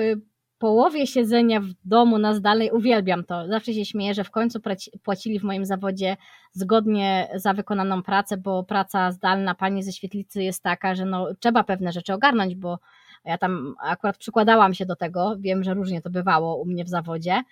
połowie 0.64 1.08
siedzenia 1.08 1.62
w 1.62 1.68
domu 1.86 2.18
na 2.18 2.34
zdalnej. 2.34 2.72
Uwielbiam 2.72 3.24
to. 3.24 3.48
Zawsze 3.48 3.74
się 3.74 3.86
śmieję, 3.86 4.14
że 4.14 4.24
w 4.24 4.32
końcu 4.32 4.60
płacili 5.04 5.40
w 5.40 5.44
moim 5.44 5.66
zawodzie 5.66 6.18
zgodnie 6.52 7.30
za 7.36 7.54
wykonaną 7.54 8.04
pracę, 8.04 8.38
bo 8.38 8.64
praca 8.64 9.12
zdalna 9.12 9.56
pani 9.56 9.84
ze 9.84 9.92
świetlicy 9.92 10.44
jest 10.44 10.64
taka, 10.64 10.96
że 10.96 11.06
no, 11.06 11.28
trzeba 11.40 11.64
pewne 11.64 11.92
rzeczy 11.92 12.14
ogarnąć, 12.14 12.56
bo 12.56 12.80
ja 13.26 13.38
tam 13.38 13.76
akurat 13.80 14.18
przykładałam 14.18 14.74
się 14.74 14.86
do 14.86 14.96
tego. 14.96 15.36
Wiem, 15.40 15.64
że 15.64 15.74
różnie 15.74 16.02
to 16.02 16.10
bywało 16.10 16.56
u 16.56 16.66
mnie 16.66 16.86
w 16.86 16.90
zawodzie 16.90 17.44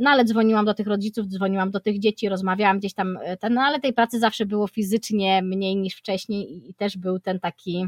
no 0.00 0.10
ale 0.10 0.24
dzwoniłam 0.24 0.64
do 0.64 0.74
tych 0.74 0.86
rodziców, 0.86 1.26
dzwoniłam 1.26 1.70
do 1.70 1.80
tych 1.80 1.98
dzieci, 1.98 2.28
rozmawiałam 2.28 2.78
gdzieś 2.78 2.94
tam, 2.94 3.18
e, 3.22 3.50
no 3.50 3.60
ale 3.60 3.80
tej 3.80 3.92
pracy 3.92 4.18
zawsze 4.18 4.46
było 4.46 4.66
fizycznie 4.66 5.42
mniej 5.42 5.76
niż 5.76 5.94
wcześniej 5.94 6.70
i 6.70 6.74
też 6.74 6.96
był 6.96 7.20
ten 7.20 7.40
taki 7.40 7.86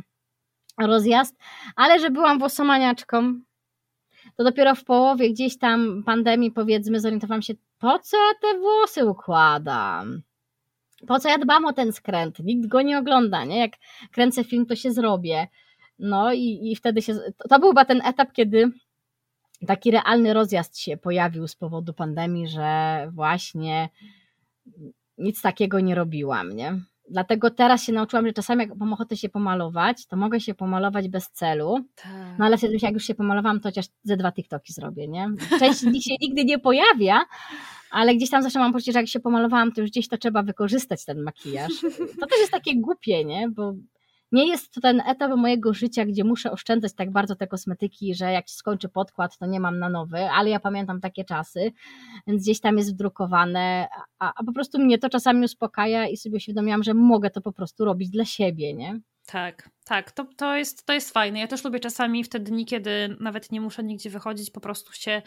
rozjazd, 0.81 1.37
ale 1.77 2.01
że 2.01 2.11
byłam 2.11 2.39
włosomaniaczką, 2.39 3.41
to 4.37 4.45
dopiero 4.45 4.75
w 4.75 4.85
połowie 4.85 5.31
gdzieś 5.31 5.59
tam 5.59 6.03
pandemii 6.07 6.51
powiedzmy 6.51 7.01
zorientowałam 7.01 7.43
się, 7.43 7.55
po 7.79 7.99
co 7.99 8.17
ja 8.17 8.35
te 8.41 8.59
włosy 8.59 9.07
układam? 9.07 10.23
Po 11.07 11.21
co 11.21 11.29
ja 11.29 11.39
dbam 11.39 11.65
o 11.65 11.73
ten 11.73 11.93
skręt? 11.93 12.39
Nikt 12.39 12.69
go 12.69 12.83
nie 12.83 12.99
ogląda, 12.99 13.45
nie? 13.45 13.59
Jak 13.59 13.73
kręcę 14.13 14.45
film, 14.45 14.67
to 14.67 14.77
się 14.77 14.93
zrobię. 14.93 15.47
No 15.99 16.33
i, 16.33 16.61
i 16.63 16.77
wtedy 16.77 17.03
się, 17.03 17.19
to 17.49 17.59
był 17.59 17.69
chyba 17.69 17.85
ten 17.85 18.03
etap, 18.05 18.33
kiedy 18.33 18.71
taki 19.67 19.91
realny 19.91 20.35
rozjazd 20.35 20.79
się 20.79 20.97
pojawił 20.97 21.49
z 21.49 21.57
powodu 21.57 21.95
pandemii, 21.95 22.49
że 22.49 23.09
właśnie 23.13 23.89
nic 25.19 25.43
takiego 25.43 25.81
nie 25.81 25.95
robiłam, 25.95 26.57
nie? 26.57 26.81
Dlatego 27.11 27.51
teraz 27.51 27.85
się 27.85 27.93
nauczyłam, 27.93 28.27
że 28.27 28.33
czasami 28.33 28.61
jak 28.61 28.77
mam 28.77 28.93
ochotę 28.93 29.17
się 29.17 29.29
pomalować, 29.29 30.07
to 30.07 30.17
mogę 30.17 30.41
się 30.41 30.55
pomalować 30.55 31.09
bez 31.09 31.31
celu. 31.31 31.85
Tak. 31.97 32.13
No 32.39 32.45
ale 32.45 32.59
wtedy 32.59 32.77
jak 32.83 32.95
już 32.95 33.05
się 33.05 33.15
pomalowałam, 33.15 33.61
to 33.61 33.69
chociaż 33.69 33.87
ze 34.03 34.17
dwa 34.17 34.33
TikToki 34.33 34.73
zrobię, 34.73 35.09
nie? 35.09 35.31
Część 35.59 35.83
nich 35.83 36.05
się 36.05 36.15
nigdy 36.23 36.45
nie 36.45 36.59
pojawia, 36.59 37.25
ale 37.91 38.15
gdzieś 38.15 38.31
tam 38.31 38.43
zawsze 38.43 38.59
mam 38.59 38.73
poczucie, 38.73 38.93
że 38.93 38.99
jak 38.99 39.09
się 39.09 39.21
pomalowałam, 39.21 39.73
to 39.73 39.81
już 39.81 39.91
gdzieś 39.91 40.09
to 40.09 40.19
trzeba 40.19 40.43
wykorzystać 40.43 41.05
ten 41.05 41.23
makijaż. 41.23 41.73
To 42.21 42.27
też 42.27 42.39
jest 42.41 42.53
takie 42.53 42.81
głupie, 42.81 43.25
nie? 43.25 43.49
Bo 43.49 43.75
nie 44.33 44.49
jest 44.49 44.73
to 44.73 44.81
ten 44.81 45.03
etap 45.07 45.37
mojego 45.37 45.75
życia, 45.75 46.05
gdzie 46.05 46.25
muszę 46.25 46.53
oszczędzać 46.53 46.95
tak 46.95 47.11
bardzo 47.11 47.37
te 47.37 47.47
kosmetyki, 47.47 48.15
że 48.15 48.33
jak 48.33 48.49
się 48.49 48.55
skończy 48.55 48.89
podkład, 48.89 49.39
to 49.39 49.47
nie 49.47 49.61
mam 49.61 49.79
na 49.79 49.89
nowy, 49.89 50.31
ale 50.31 50.51
ja 50.51 50.61
pamiętam 50.61 51.01
takie 51.01 51.25
czasy, 51.25 51.73
więc 52.27 52.43
gdzieś 52.43 52.61
tam 52.61 52.79
jest 52.79 52.93
wdrukowane, 52.93 53.87
a, 54.19 54.33
a 54.37 54.45
po 54.45 54.53
prostu 54.53 54.79
mnie 54.79 54.99
to 54.99 55.09
czasami 55.09 55.45
uspokaja 55.45 56.09
i 56.09 56.17
sobie 56.17 56.37
uświadomiłam, 56.37 56.83
że 56.83 56.95
mogę 56.95 57.31
to 57.31 57.41
po 57.41 57.53
prostu 57.53 57.85
robić 57.85 58.11
dla 58.11 58.25
siebie, 58.25 58.75
nie? 58.75 59.01
Tak, 59.27 59.71
tak, 59.85 60.13
to, 60.13 60.27
to, 60.37 60.57
jest, 60.57 60.87
to 60.87 60.93
jest 60.93 61.13
fajne. 61.13 61.39
Ja 61.39 61.47
też 61.47 61.65
lubię 61.65 61.81
czasami 61.81 62.25
w 62.25 62.29
te 62.29 62.41
dni, 62.41 62.67
kiedy 62.67 63.17
nawet 63.21 63.53
nie 63.53 63.61
muszę 63.61 63.85
nigdzie 63.85 64.11
wychodzić, 64.11 64.51
po 64.51 64.61
prostu 64.61 64.93
się 64.93 65.23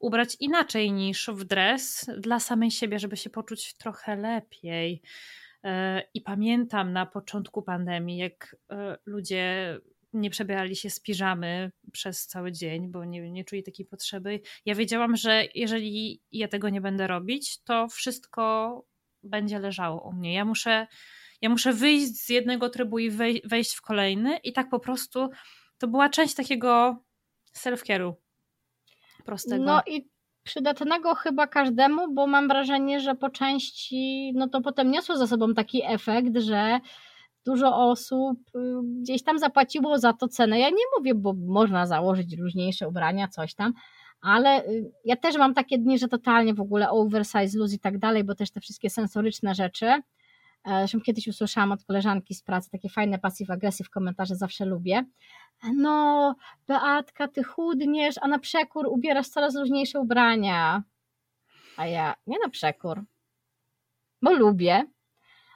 ubrać 0.00 0.36
inaczej 0.40 0.92
niż 0.92 1.30
w 1.32 1.44
dres 1.44 2.10
dla 2.18 2.40
samej 2.40 2.70
siebie, 2.70 2.98
żeby 2.98 3.16
się 3.16 3.30
poczuć 3.30 3.74
trochę 3.74 4.16
lepiej. 4.16 5.02
E, 5.64 6.02
I 6.14 6.20
pamiętam 6.20 6.92
na 6.92 7.06
początku 7.06 7.62
pandemii, 7.62 8.18
jak 8.18 8.56
e, 8.70 8.96
ludzie 9.06 9.78
nie 10.12 10.30
przebierali 10.30 10.76
się 10.76 10.90
z 10.90 11.00
piżamy 11.00 11.72
przez 11.92 12.26
cały 12.26 12.52
dzień, 12.52 12.88
bo 12.88 13.04
nie, 13.04 13.30
nie 13.30 13.44
czuli 13.44 13.62
takiej 13.62 13.86
potrzeby. 13.86 14.40
Ja 14.64 14.74
wiedziałam, 14.74 15.16
że 15.16 15.44
jeżeli 15.54 16.22
ja 16.32 16.48
tego 16.48 16.68
nie 16.68 16.80
będę 16.80 17.06
robić, 17.06 17.62
to 17.62 17.88
wszystko 17.88 18.84
będzie 19.22 19.58
leżało 19.58 20.08
u 20.08 20.12
mnie. 20.12 20.34
Ja 20.34 20.44
muszę 20.44 20.86
ja 21.40 21.48
muszę 21.48 21.72
wyjść 21.72 22.16
z 22.16 22.28
jednego 22.28 22.68
trybu 22.68 22.98
i 22.98 23.10
wejść 23.44 23.74
w 23.74 23.82
kolejny 23.82 24.38
i 24.38 24.52
tak 24.52 24.68
po 24.68 24.80
prostu 24.80 25.30
to 25.78 25.88
była 25.88 26.08
część 26.08 26.34
takiego 26.34 27.02
self-care'u 27.56 28.12
prostego. 29.24 29.64
No 29.64 29.82
i 29.86 30.11
przydatnego 30.44 31.14
chyba 31.14 31.46
każdemu, 31.46 32.14
bo 32.14 32.26
mam 32.26 32.48
wrażenie, 32.48 33.00
że 33.00 33.14
po 33.14 33.30
części 33.30 34.32
no 34.34 34.48
to 34.48 34.60
potem 34.60 34.90
niosło 34.90 35.16
za 35.16 35.26
sobą 35.26 35.54
taki 35.54 35.82
efekt, 35.84 36.36
że 36.38 36.80
dużo 37.46 37.76
osób 37.76 38.38
y, 38.56 38.60
gdzieś 39.00 39.22
tam 39.22 39.38
zapłaciło 39.38 39.98
za 39.98 40.12
to 40.12 40.28
cenę. 40.28 40.58
Ja 40.58 40.70
nie 40.70 40.84
mówię, 40.98 41.14
bo 41.14 41.34
można 41.46 41.86
założyć 41.86 42.38
różniejsze 42.38 42.88
ubrania, 42.88 43.28
coś 43.28 43.54
tam, 43.54 43.72
ale 44.20 44.66
y, 44.66 44.92
ja 45.04 45.16
też 45.16 45.36
mam 45.36 45.54
takie 45.54 45.78
dni, 45.78 45.98
że 45.98 46.08
totalnie 46.08 46.54
w 46.54 46.60
ogóle 46.60 46.90
oversize, 46.90 47.58
luz 47.58 47.72
i 47.72 47.78
tak 47.78 47.98
dalej, 47.98 48.24
bo 48.24 48.34
też 48.34 48.50
te 48.50 48.60
wszystkie 48.60 48.90
sensoryczne 48.90 49.54
rzeczy 49.54 50.02
zresztą 50.66 51.00
kiedyś 51.00 51.28
usłyszałam 51.28 51.72
od 51.72 51.84
koleżanki 51.84 52.34
z 52.34 52.42
pracy 52.42 52.70
takie 52.70 52.88
fajne 52.88 53.18
passive-aggressive 53.18 53.88
komentarze, 53.90 54.36
zawsze 54.36 54.64
lubię. 54.64 55.04
No, 55.74 56.34
Beatka, 56.68 57.28
ty 57.28 57.44
chudniesz, 57.44 58.14
a 58.20 58.28
na 58.28 58.38
przekór 58.38 58.86
ubierasz 58.86 59.28
coraz 59.28 59.54
luźniejsze 59.54 60.00
ubrania. 60.00 60.82
A 61.76 61.86
ja, 61.86 62.14
nie 62.26 62.36
na 62.44 62.50
przekór, 62.50 63.04
bo 64.22 64.32
lubię, 64.32 64.84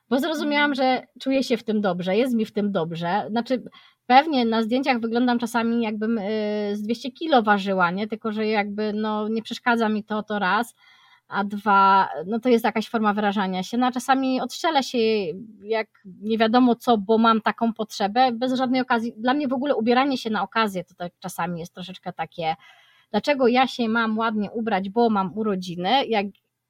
bo 0.09 0.21
zrozumiałam, 0.21 0.75
że 0.75 1.07
czuję 1.21 1.43
się 1.43 1.57
w 1.57 1.65
tym 1.65 1.81
dobrze, 1.81 2.17
jest 2.17 2.35
mi 2.35 2.45
w 2.45 2.53
tym 2.53 2.73
dobrze. 2.73 3.27
Znaczy, 3.31 3.63
pewnie 4.07 4.45
na 4.45 4.63
zdjęciach 4.63 5.01
wyglądam 5.01 5.39
czasami 5.39 5.83
jakbym 5.83 6.19
y, 6.19 6.71
z 6.77 6.83
200 6.83 7.11
kilo 7.13 7.43
ważyła, 7.43 7.91
nie? 7.91 8.07
Tylko, 8.07 8.33
że 8.33 8.47
jakby 8.47 8.93
no, 8.93 9.29
nie 9.29 9.43
przeszkadza 9.43 9.89
mi 9.89 10.05
to, 10.05 10.23
to 10.23 10.39
raz 10.39 10.75
a 11.29 11.45
dwa, 11.45 12.09
no 12.27 12.41
to 12.41 12.49
jest 12.49 12.65
jakaś 12.65 12.89
forma 12.89 13.15
wyrażania 13.15 13.63
się. 13.63 13.79
No 13.79 13.87
a 13.87 13.93
czasami 13.93 14.41
odstrzelę 14.41 14.83
się 14.83 14.99
jak 15.63 15.89
nie 16.05 16.39
wiadomo 16.39 16.75
co, 16.75 16.99
bo 16.99 17.19
mam 17.19 17.41
taką 17.41 17.73
potrzebę, 17.73 18.33
bez 18.33 18.53
żadnej 18.53 18.81
okazji. 18.81 19.13
Dla 19.17 19.35
mnie 19.35 19.49
w 19.49 19.53
ogóle 19.53 19.77
ubieranie 19.77 20.19
się 20.19 20.31
na 20.31 20.43
okazję 20.43 20.85
to 20.85 20.95
tak 20.95 21.13
czasami 21.19 21.61
jest 21.61 21.75
troszeczkę 21.75 22.13
takie, 22.13 22.57
dlaczego 23.11 23.49
ja 23.49 23.67
się 23.67 23.89
mam 23.89 24.19
ładnie 24.19 24.51
ubrać, 24.51 24.91
bo 24.91 25.11
mam 25.11 25.39
urodziny, 25.39 26.07
jak 26.07 26.27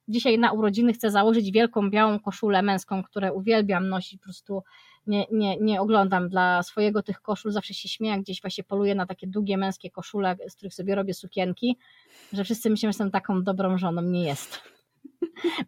dzisiaj 0.08 0.38
na 0.38 0.52
urodziny 0.52 0.92
chcę 0.92 1.10
założyć 1.10 1.50
wielką 1.50 1.90
białą 1.90 2.18
koszulę 2.18 2.62
męską, 2.62 3.02
które 3.02 3.32
uwielbiam 3.32 3.88
nosić, 3.88 4.18
po 4.18 4.24
prostu 4.24 4.62
nie, 5.06 5.26
nie, 5.32 5.56
nie 5.56 5.80
oglądam 5.80 6.28
dla 6.28 6.62
swojego 6.62 7.02
tych 7.02 7.20
koszul, 7.20 7.52
zawsze 7.52 7.74
się 7.74 7.88
śmieję, 7.88 8.20
gdzieś 8.20 8.40
właśnie 8.40 8.64
poluję 8.64 8.94
na 8.94 9.06
takie 9.06 9.26
długie 9.26 9.56
męskie 9.56 9.90
koszule, 9.90 10.36
z 10.48 10.56
których 10.56 10.74
sobie 10.74 10.94
robię 10.94 11.14
sukienki, 11.14 11.78
że 12.32 12.44
wszyscy 12.44 12.70
myślą, 12.70 12.86
że 12.86 12.88
jestem 12.88 13.10
taką 13.10 13.42
dobrą 13.42 13.78
żoną, 13.78 14.02
nie 14.02 14.24
jest. 14.24 14.62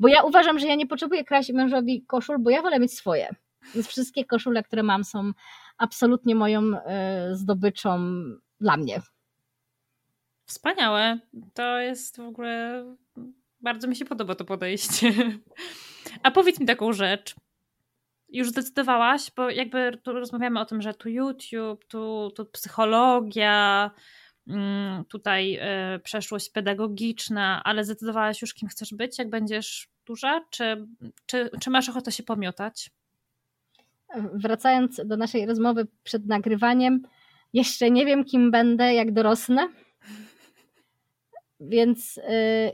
Bo 0.01 0.09
ja 0.09 0.23
uważam, 0.23 0.59
że 0.59 0.67
ja 0.67 0.75
nie 0.75 0.87
potrzebuję 0.87 1.25
kraść 1.25 1.53
mężowi 1.53 2.03
koszul, 2.03 2.39
bo 2.39 2.51
ja 2.51 2.63
wolę 2.63 2.79
mieć 2.79 2.95
swoje. 2.95 3.29
Więc 3.75 3.87
wszystkie 3.87 4.25
koszule, 4.25 4.63
które 4.63 4.83
mam 4.83 5.05
są 5.05 5.33
absolutnie 5.79 6.35
moją 6.35 6.63
y, 6.63 6.77
zdobyczą 7.33 7.99
dla 8.61 8.77
mnie. 8.77 9.01
Wspaniałe. 10.45 11.19
To 11.55 11.79
jest 11.79 12.17
w 12.17 12.21
ogóle 12.21 12.85
bardzo 13.61 13.89
mi 13.89 13.97
się 13.97 14.05
podoba 14.05 14.35
to 14.35 14.45
podejście. 14.45 15.13
A 16.23 16.31
powiedz 16.31 16.61
mi 16.61 16.67
taką 16.67 16.93
rzecz. 16.93 17.35
Już 18.29 18.49
zdecydowałaś, 18.49 19.31
bo 19.37 19.51
jakby 19.51 19.99
tu 20.03 20.13
rozmawiamy 20.13 20.61
o 20.61 20.65
tym, 20.65 20.83
że 20.83 20.95
tu 20.95 21.09
YouTube, 21.09 21.85
tu, 21.85 22.33
tu 22.37 22.47
psychologia, 22.47 23.91
mm, 24.49 25.05
tutaj 25.05 25.59
e, 25.61 25.99
przeszłość 25.99 26.51
pedagogiczna, 26.51 27.63
ale 27.65 27.85
zdecydowałaś 27.85 28.43
już, 28.43 28.55
kim 28.55 28.69
chcesz 28.69 28.95
być, 28.95 29.19
jak 29.19 29.31
będziesz 29.31 29.89
duża? 30.07 30.45
Czy, 30.51 30.87
czy, 31.27 31.51
czy 31.61 31.71
masz 31.71 31.89
ochotę 31.89 32.13
się 32.13 32.23
pomiotać? 32.23 32.91
Wracając 34.35 35.01
do 35.05 35.17
naszej 35.17 35.47
rozmowy 35.47 35.87
przed 36.03 36.27
nagrywaniem, 36.27 37.03
jeszcze 37.53 37.91
nie 37.91 38.07
wiem, 38.07 38.25
kim 38.25 38.51
będę, 38.51 38.95
jak 38.95 39.13
dorosnę. 39.13 39.69
Więc 41.61 42.19
y, 42.19 42.23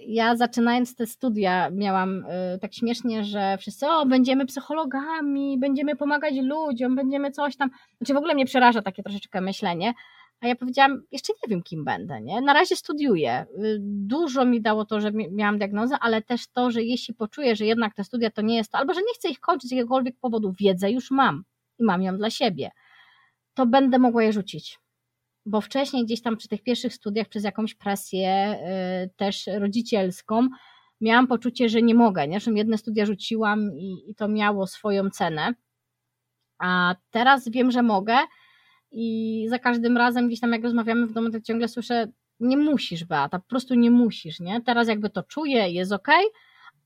ja 0.07 0.37
zaczynając 0.37 0.95
te 0.97 1.07
studia 1.07 1.71
miałam 1.71 2.25
y, 2.55 2.59
tak 2.61 2.75
śmiesznie, 2.75 3.25
że 3.25 3.57
wszyscy, 3.59 3.87
o, 3.89 4.07
będziemy 4.07 4.47
psychologami, 4.47 5.59
będziemy 5.59 5.97
pomagać 5.97 6.35
ludziom, 6.43 6.97
będziemy 6.97 7.31
coś 7.31 7.57
tam. 7.57 7.71
Znaczy 7.99 8.15
w 8.15 8.17
ogóle 8.17 8.35
mnie 8.35 8.47
przeraża 8.47 8.83
takie 8.83 9.03
troszeczkę 9.03 9.41
myślenie. 9.41 9.95
A 10.41 10.47
ja 10.47 10.57
powiedziałam, 10.57 11.03
jeszcze 11.13 11.33
nie 11.33 11.49
wiem, 11.49 11.63
kim 11.63 11.85
będę, 11.85 12.21
nie? 12.21 12.41
Na 12.41 12.53
razie 12.53 12.77
studiuję. 12.77 13.47
Y, 13.65 13.79
dużo 13.81 14.45
mi 14.45 14.61
dało 14.61 14.85
to, 14.85 15.01
że 15.01 15.13
miałam 15.13 15.59
diagnozę, 15.59 15.97
ale 16.01 16.23
też 16.23 16.47
to, 16.47 16.71
że 16.71 16.83
jeśli 16.83 17.15
poczuję, 17.15 17.57
że 17.57 17.67
jednak 17.67 17.95
te 17.95 18.05
studia 18.05 18.31
to 18.31 18.43
nie 18.43 18.57
jest 18.57 18.73
to, 18.73 18.79
albo 18.79 18.95
że 18.95 19.01
nie 19.01 19.15
chcę 19.15 19.29
ich 19.29 19.41
kończyć 19.41 19.69
z 19.69 19.73
jakiegokolwiek 19.73 20.17
powodu, 20.21 20.53
wiedzę 20.59 20.91
już 20.91 21.11
mam 21.11 21.45
i 21.79 21.85
mam 21.85 22.03
ją 22.03 22.17
dla 22.17 22.31
siebie, 22.31 22.71
to 23.55 23.67
będę 23.67 23.99
mogła 23.99 24.23
je 24.23 24.33
rzucić 24.33 24.79
bo 25.47 25.61
wcześniej 25.61 26.05
gdzieś 26.05 26.23
tam 26.23 26.37
przy 26.37 26.49
tych 26.49 26.63
pierwszych 26.63 26.95
studiach 26.95 27.29
przez 27.29 27.45
jakąś 27.45 27.75
presję 27.75 28.59
y, 29.05 29.11
też 29.17 29.47
rodzicielską 29.59 30.49
miałam 31.01 31.27
poczucie, 31.27 31.69
że 31.69 31.83
nie 31.83 31.95
mogę. 31.95 32.29
Nie? 32.29 32.35
Zresztą 32.35 32.55
jedne 32.55 32.79
studia 32.79 33.07
rzuciłam 33.07 33.73
i, 33.77 34.11
i 34.11 34.15
to 34.15 34.29
miało 34.29 34.67
swoją 34.67 35.11
cenę, 35.11 35.55
a 36.59 36.95
teraz 37.11 37.49
wiem, 37.49 37.71
że 37.71 37.83
mogę 37.83 38.19
i 38.91 39.47
za 39.49 39.59
każdym 39.59 39.97
razem 39.97 40.27
gdzieś 40.27 40.41
tam 40.41 40.53
jak 40.53 40.63
rozmawiamy 40.63 41.07
w 41.07 41.13
domu, 41.13 41.31
to 41.31 41.41
ciągle 41.41 41.69
słyszę, 41.69 42.07
nie 42.41 42.57
musisz 42.57 43.05
Beata, 43.05 43.39
po 43.39 43.49
prostu 43.49 43.75
nie 43.75 43.91
musisz, 43.91 44.41
nie? 44.41 44.61
Teraz 44.61 44.89
jakby 44.89 45.11
to 45.11 45.23
czuję, 45.23 45.71
jest 45.71 45.93
ok, 45.93 46.09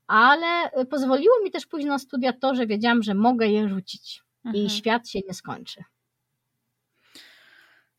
ale 0.07 0.85
pozwoliło 0.85 1.33
mi 1.43 1.51
też 1.51 1.67
na 1.85 1.99
studia 1.99 2.33
to, 2.33 2.55
że 2.55 2.67
wiedziałam, 2.67 3.03
że 3.03 3.13
mogę 3.13 3.47
je 3.47 3.69
rzucić 3.69 4.21
mhm. 4.45 4.65
i 4.65 4.69
świat 4.69 5.09
się 5.09 5.19
nie 5.27 5.33
skończy. 5.33 5.83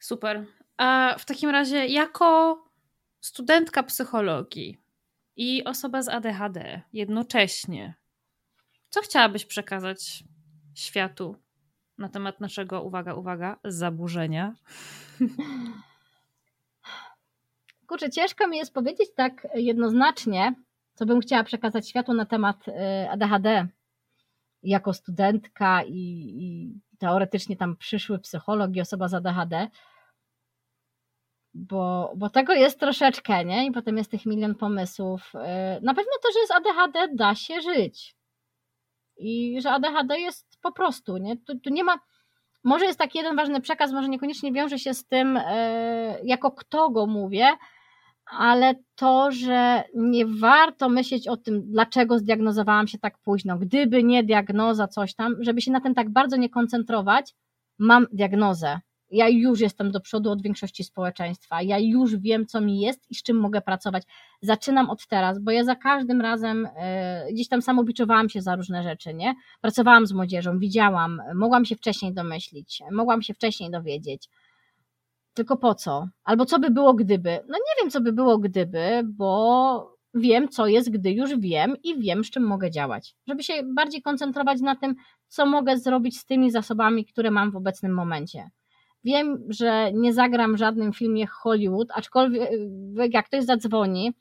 Super. 0.01 0.47
A 0.77 1.15
w 1.19 1.25
takim 1.25 1.51
razie, 1.51 1.87
jako 1.87 2.59
studentka 3.21 3.83
psychologii 3.83 4.79
i 5.37 5.65
osoba 5.65 6.03
z 6.03 6.09
ADHD 6.09 6.83
jednocześnie, 6.93 7.95
co 8.91 9.01
chciałabyś 9.01 9.47
przekazać 9.47 10.25
światu 10.75 11.37
na 11.99 12.09
temat 12.09 12.41
naszego, 12.41 12.83
uwaga, 12.83 13.15
uwaga, 13.15 13.57
zaburzenia? 13.65 14.55
Kurczę, 17.87 18.11
ciężko 18.11 18.49
mi 18.49 18.57
jest 18.57 18.75
powiedzieć 18.75 19.09
tak 19.17 19.47
jednoznacznie, 19.55 20.55
co 20.95 21.07
bym 21.07 21.21
chciała 21.21 21.45
przekazać 21.45 21.89
światu 21.89 22.15
na 22.15 22.27
temat 22.27 22.69
y, 22.69 22.73
ADHD 23.11 23.67
jako 24.63 24.93
studentka 24.93 25.83
i, 25.83 25.93
i 26.39 26.73
teoretycznie 26.99 27.57
tam 27.57 27.77
przyszły 27.77 28.19
psycholog 28.19 28.77
i 28.77 28.81
osoba 28.81 29.09
z 29.09 29.15
ADHD, 29.15 29.69
bo, 31.55 32.13
bo 32.17 32.31
tego 32.31 32.53
jest 32.53 32.81
troszeczkę, 32.81 33.45
nie? 33.45 33.67
I 33.67 33.73
potem 33.73 33.97
jest 33.97 34.11
tych 34.11 34.27
milion 34.27 34.55
pomysłów. 34.55 35.33
Y, 35.35 35.39
na 35.83 35.95
pewno 35.95 36.13
to, 36.23 36.29
że 36.33 36.47
z 36.47 36.51
ADHD 36.51 37.09
da 37.15 37.35
się 37.35 37.61
żyć. 37.61 38.17
I 39.17 39.61
że 39.63 39.71
ADHD 39.71 40.19
jest 40.19 40.59
po 40.63 40.73
prostu, 40.73 41.17
nie? 41.17 41.37
Tu, 41.37 41.59
tu 41.59 41.71
nie 41.71 41.85
ma. 41.85 41.99
Może 42.65 42.85
jest 42.85 42.99
taki 42.99 43.19
jeden 43.19 43.37
ważny 43.37 43.61
przekaz, 43.61 43.93
może 43.93 44.09
niekoniecznie 44.09 44.53
wiąże 44.53 44.79
się 44.79 44.95
z 44.95 45.07
tym, 45.07 45.37
y, 45.37 45.43
jako 46.25 46.51
kto 46.51 46.91
go 46.91 47.07
mówię, 47.07 47.49
ale 48.25 48.75
to, 48.95 49.31
że 49.33 49.85
nie 49.95 50.27
warto 50.27 50.89
myśleć 50.89 51.29
o 51.29 51.37
tym, 51.37 51.63
dlaczego 51.73 52.19
zdiagnozowałam 52.19 52.87
się 52.89 52.99
tak 52.99 53.19
późno. 53.19 53.59
Gdyby 53.59 54.03
nie 54.03 54.25
diagnoza, 54.25 54.89
coś 54.89 55.15
tam, 55.15 55.37
żeby 55.41 55.61
się 55.61 55.73
na 55.73 55.81
tym 55.81 55.95
tak 55.95 56.11
bardzo 56.11 56.37
nie 56.37 56.49
koncentrować, 56.49 57.35
mam 57.79 58.07
diagnozę 58.13 58.81
ja 59.11 59.29
już 59.29 59.61
jestem 59.61 59.91
do 59.91 60.01
przodu 60.01 60.31
od 60.31 60.43
większości 60.43 60.85
społeczeństwa, 60.85 61.63
ja 61.63 61.79
już 61.79 62.17
wiem, 62.17 62.47
co 62.47 62.61
mi 62.61 62.81
jest 62.81 63.11
i 63.11 63.15
z 63.15 63.23
czym 63.23 63.37
mogę 63.37 63.61
pracować. 63.61 64.03
Zaczynam 64.43 64.91
od 64.91 65.07
teraz, 65.07 65.39
bo 65.39 65.51
ja 65.51 65.65
za 65.65 65.77
każdym 65.77 66.21
razem 66.21 66.69
e, 66.77 67.27
gdzieś 67.33 67.49
tam 67.49 67.63
samobiczowałam 67.63 68.29
się 68.29 68.43
za 68.43 68.57
różne 68.57 68.83
rzeczy, 68.83 69.15
nie? 69.15 69.35
Pracowałam 69.61 70.07
z 70.07 70.13
młodzieżą, 70.13 70.59
widziałam, 70.59 71.23
mogłam 71.35 71.65
się 71.65 71.77
wcześniej 71.77 72.15
domyślić, 72.15 72.83
mogłam 72.93 73.23
się 73.23 73.35
wcześniej 73.35 73.71
dowiedzieć. 73.71 74.29
Tylko 75.35 75.57
po 75.57 75.75
co? 75.75 76.09
Albo 76.25 76.45
co 76.45 76.59
by 76.59 76.71
było 76.71 76.95
gdyby? 76.95 77.41
No 77.49 77.59
nie 77.59 77.83
wiem, 77.83 77.91
co 77.91 78.01
by 78.01 78.13
było 78.13 78.39
gdyby, 78.39 79.03
bo 79.05 79.97
wiem, 80.15 80.49
co 80.49 80.67
jest, 80.67 80.91
gdy 80.91 81.11
już 81.11 81.39
wiem 81.39 81.77
i 81.83 82.01
wiem, 82.01 82.25
z 82.25 82.31
czym 82.31 82.43
mogę 82.43 82.71
działać. 82.71 83.15
Żeby 83.29 83.43
się 83.43 83.63
bardziej 83.75 84.03
koncentrować 84.03 84.61
na 84.61 84.77
tym, 84.77 84.95
co 85.29 85.47
mogę 85.47 85.79
zrobić 85.79 86.19
z 86.19 86.25
tymi 86.25 86.51
zasobami, 86.51 87.05
które 87.05 87.31
mam 87.31 87.51
w 87.51 87.57
obecnym 87.57 87.95
momencie. 87.95 88.51
Wiem, 89.05 89.45
że 89.49 89.93
nie 89.93 90.13
zagram 90.13 90.55
w 90.55 90.59
żadnym 90.59 90.93
filmie 90.93 91.27
Hollywood, 91.27 91.89
aczkolwiek 91.95 92.51
jak 93.15 93.27
ktoś 93.27 93.45
zadzwoni, 93.45 94.13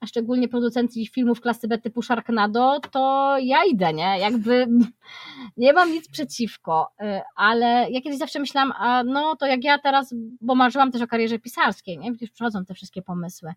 a 0.00 0.06
szczególnie 0.06 0.48
producenci 0.48 1.06
filmów 1.06 1.40
klasy 1.40 1.68
B 1.68 1.78
typu 1.78 2.02
Sharknado, 2.02 2.80
to 2.90 3.34
ja 3.40 3.64
idę, 3.64 3.92
nie? 3.92 4.18
Jakby 4.18 4.66
nie 5.56 5.72
mam 5.72 5.92
nic 5.92 6.08
przeciwko, 6.08 6.88
y, 7.02 7.20
ale 7.36 7.86
ja 7.90 8.00
kiedyś 8.00 8.18
zawsze 8.18 8.38
myślałam, 8.40 8.72
a 8.78 9.04
no 9.04 9.36
to 9.36 9.46
jak 9.46 9.64
ja 9.64 9.78
teraz, 9.78 10.14
bo 10.40 10.54
marzyłam 10.54 10.92
też 10.92 11.02
o 11.02 11.06
karierze 11.06 11.38
pisarskiej, 11.38 11.98
nie? 11.98 12.12
Przecież 12.12 12.30
przychodzą 12.30 12.64
te 12.64 12.74
wszystkie 12.74 13.02
pomysły. 13.02 13.52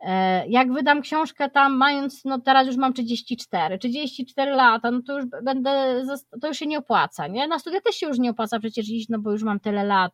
E, 0.00 0.48
jak 0.48 0.72
wydam 0.72 1.02
książkę 1.02 1.50
tam, 1.50 1.76
mając, 1.76 2.24
no 2.24 2.40
teraz 2.40 2.66
już 2.66 2.76
mam 2.76 2.92
34, 2.92 3.78
34 3.78 4.50
lata, 4.50 4.90
no 4.90 5.00
to 5.06 5.18
już 5.18 5.26
będę, 5.42 6.02
to 6.40 6.48
już 6.48 6.58
się 6.58 6.66
nie 6.66 6.78
opłaca, 6.78 7.26
nie? 7.26 7.48
Na 7.48 7.58
studia 7.58 7.80
też 7.80 7.94
się 7.94 8.06
już 8.06 8.18
nie 8.18 8.30
opłaca 8.30 8.58
przecież 8.58 8.88
iść, 8.88 9.08
no 9.08 9.18
bo 9.18 9.32
już 9.32 9.42
mam 9.42 9.60
tyle 9.60 9.84
lat, 9.84 10.12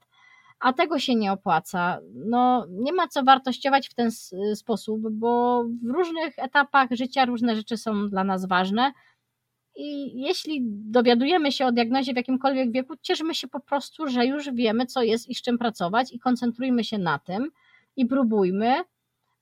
a 0.60 0.72
tego 0.72 0.98
się 0.98 1.14
nie 1.14 1.32
opłaca. 1.32 1.98
No 2.14 2.66
nie 2.70 2.92
ma 2.92 3.08
co 3.08 3.22
wartościować 3.22 3.88
w 3.88 3.94
ten 3.94 4.10
sposób, 4.54 5.00
bo 5.10 5.64
w 5.82 5.90
różnych 5.90 6.38
etapach 6.38 6.88
życia 6.90 7.24
różne 7.24 7.56
rzeczy 7.56 7.76
są 7.76 8.08
dla 8.08 8.24
nas 8.24 8.48
ważne 8.48 8.92
i 9.76 10.20
jeśli 10.20 10.60
dowiadujemy 10.66 11.52
się 11.52 11.66
o 11.66 11.72
diagnozie 11.72 12.12
w 12.12 12.16
jakimkolwiek 12.16 12.72
wieku, 12.72 12.94
cieszymy 13.02 13.34
się 13.34 13.48
po 13.48 13.60
prostu, 13.60 14.08
że 14.08 14.26
już 14.26 14.50
wiemy, 14.52 14.86
co 14.86 15.02
jest 15.02 15.28
i 15.28 15.34
z 15.34 15.42
czym 15.42 15.58
pracować 15.58 16.12
i 16.12 16.18
koncentrujmy 16.18 16.84
się 16.84 16.98
na 16.98 17.18
tym 17.18 17.50
i 17.96 18.06
próbujmy, 18.06 18.74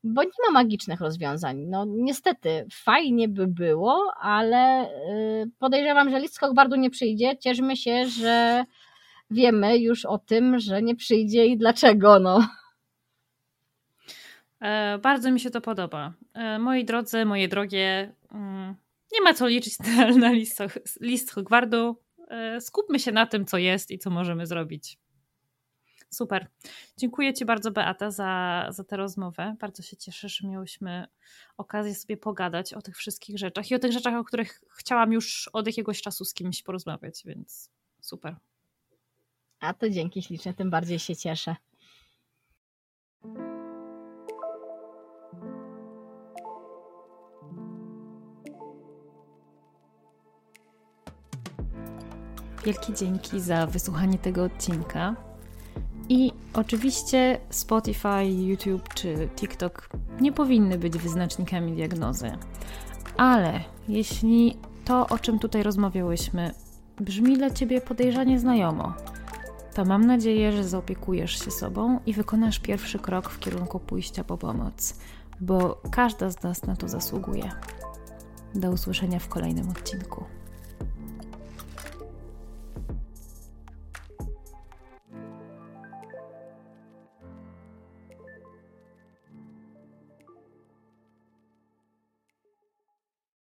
bo 0.05 0.23
nie 0.23 0.31
ma 0.47 0.53
magicznych 0.53 1.01
rozwiązań. 1.01 1.67
No 1.67 1.85
niestety, 1.89 2.67
fajnie 2.73 3.29
by 3.29 3.47
było, 3.47 4.13
ale 4.21 4.91
y, 5.43 5.51
podejrzewam, 5.59 6.11
że 6.11 6.21
list 6.21 6.41
Hogwardu 6.41 6.77
nie 6.77 6.91
przyjdzie. 6.91 7.39
Cieszmy 7.39 7.77
się, 7.77 8.07
że 8.07 8.65
wiemy 9.31 9.79
już 9.79 10.05
o 10.05 10.19
tym, 10.19 10.59
że 10.59 10.83
nie 10.83 10.97
przyjdzie 10.97 11.47
i 11.47 11.59
dlaczego. 11.59 12.19
No. 12.19 12.49
E, 14.61 14.99
bardzo 14.99 15.31
mi 15.31 15.41
się 15.41 15.51
to 15.51 15.61
podoba. 15.61 16.13
E, 16.35 16.59
moi 16.59 16.85
drodzy, 16.85 17.25
moje 17.25 17.49
drogie, 17.49 18.15
mm, 18.33 18.75
nie 19.13 19.21
ma 19.21 19.35
co 19.35 19.49
liczyć 19.49 19.75
na 20.17 20.33
list, 20.33 20.59
list 21.01 21.33
Hogwardu. 21.33 21.97
E, 22.29 22.61
skupmy 22.61 22.99
się 22.99 23.13
na 23.13 23.27
tym, 23.27 23.47
co 23.47 23.59
jest 23.59 23.91
i 23.91 23.99
co 23.99 24.11
możemy 24.11 24.47
zrobić. 24.47 24.99
Super. 26.15 26.47
Dziękuję 26.97 27.35
Ci 27.35 27.45
bardzo, 27.45 27.71
Beata, 27.71 28.11
za, 28.11 28.67
za 28.71 28.85
tę 28.85 28.97
rozmowę. 28.97 29.57
Bardzo 29.61 29.83
się 29.83 29.97
cieszę, 29.97 30.29
że 30.29 30.49
miałyśmy 30.49 31.07
okazję 31.57 31.95
sobie 31.95 32.17
pogadać 32.17 32.75
o 32.75 32.83
tych 32.83 32.97
wszystkich 32.97 33.39
rzeczach 33.39 33.71
i 33.71 33.75
o 33.75 33.79
tych 33.79 33.93
rzeczach, 33.93 34.15
o 34.15 34.25
których 34.25 34.61
chciałam 34.79 35.13
już 35.13 35.51
od 35.53 35.67
jakiegoś 35.67 36.03
czasu 36.03 36.25
z 36.25 36.35
kimś 36.35 36.63
porozmawiać, 36.63 37.23
więc 37.25 37.71
super. 38.01 38.37
A 39.61 39.75
to 39.75 39.91
dzięki 39.91 40.23
ślicznie, 40.23 40.55
tym 40.55 40.71
bardziej 40.71 40.99
się 40.99 41.17
cieszę. 41.17 41.57
Wielkie 52.65 52.95
dzięki 52.95 53.41
za 53.41 53.67
wysłuchanie 53.67 54.19
tego 54.19 54.45
odcinka. 54.45 55.24
I 56.09 56.33
oczywiście 56.55 57.41
Spotify, 57.51 58.25
YouTube 58.25 58.95
czy 58.95 59.29
TikTok 59.37 59.89
nie 60.21 60.33
powinny 60.33 60.79
być 60.79 60.99
wyznacznikami 60.99 61.73
diagnozy. 61.73 62.33
Ale 63.17 63.61
jeśli 63.89 64.57
to, 64.85 65.07
o 65.09 65.19
czym 65.19 65.39
tutaj 65.39 65.63
rozmawiałyśmy, 65.63 66.55
brzmi 67.01 67.39
dla 67.39 67.51
ciebie 67.51 67.81
podejrzanie 67.81 68.41
znajomo, 68.41 68.95
to 69.75 69.85
mam 69.85 70.07
nadzieję, 70.07 70.53
że 70.53 70.65
zaopiekujesz 70.65 71.45
się 71.45 71.51
sobą 71.51 72.01
i 72.07 72.13
wykonasz 72.13 72.59
pierwszy 72.59 72.99
krok 72.99 73.31
w 73.31 73.39
kierunku 73.39 73.81
pójścia 73.81 74.25
po 74.25 74.39
pomoc, 74.39 74.99
bo 75.41 75.81
każda 75.91 76.31
z 76.31 76.43
nas 76.43 76.63
na 76.63 76.77
to 76.77 76.89
zasługuje. 76.89 77.51
Do 78.55 78.71
usłyszenia 78.71 79.19
w 79.19 79.29
kolejnym 79.29 79.69
odcinku. 79.69 80.25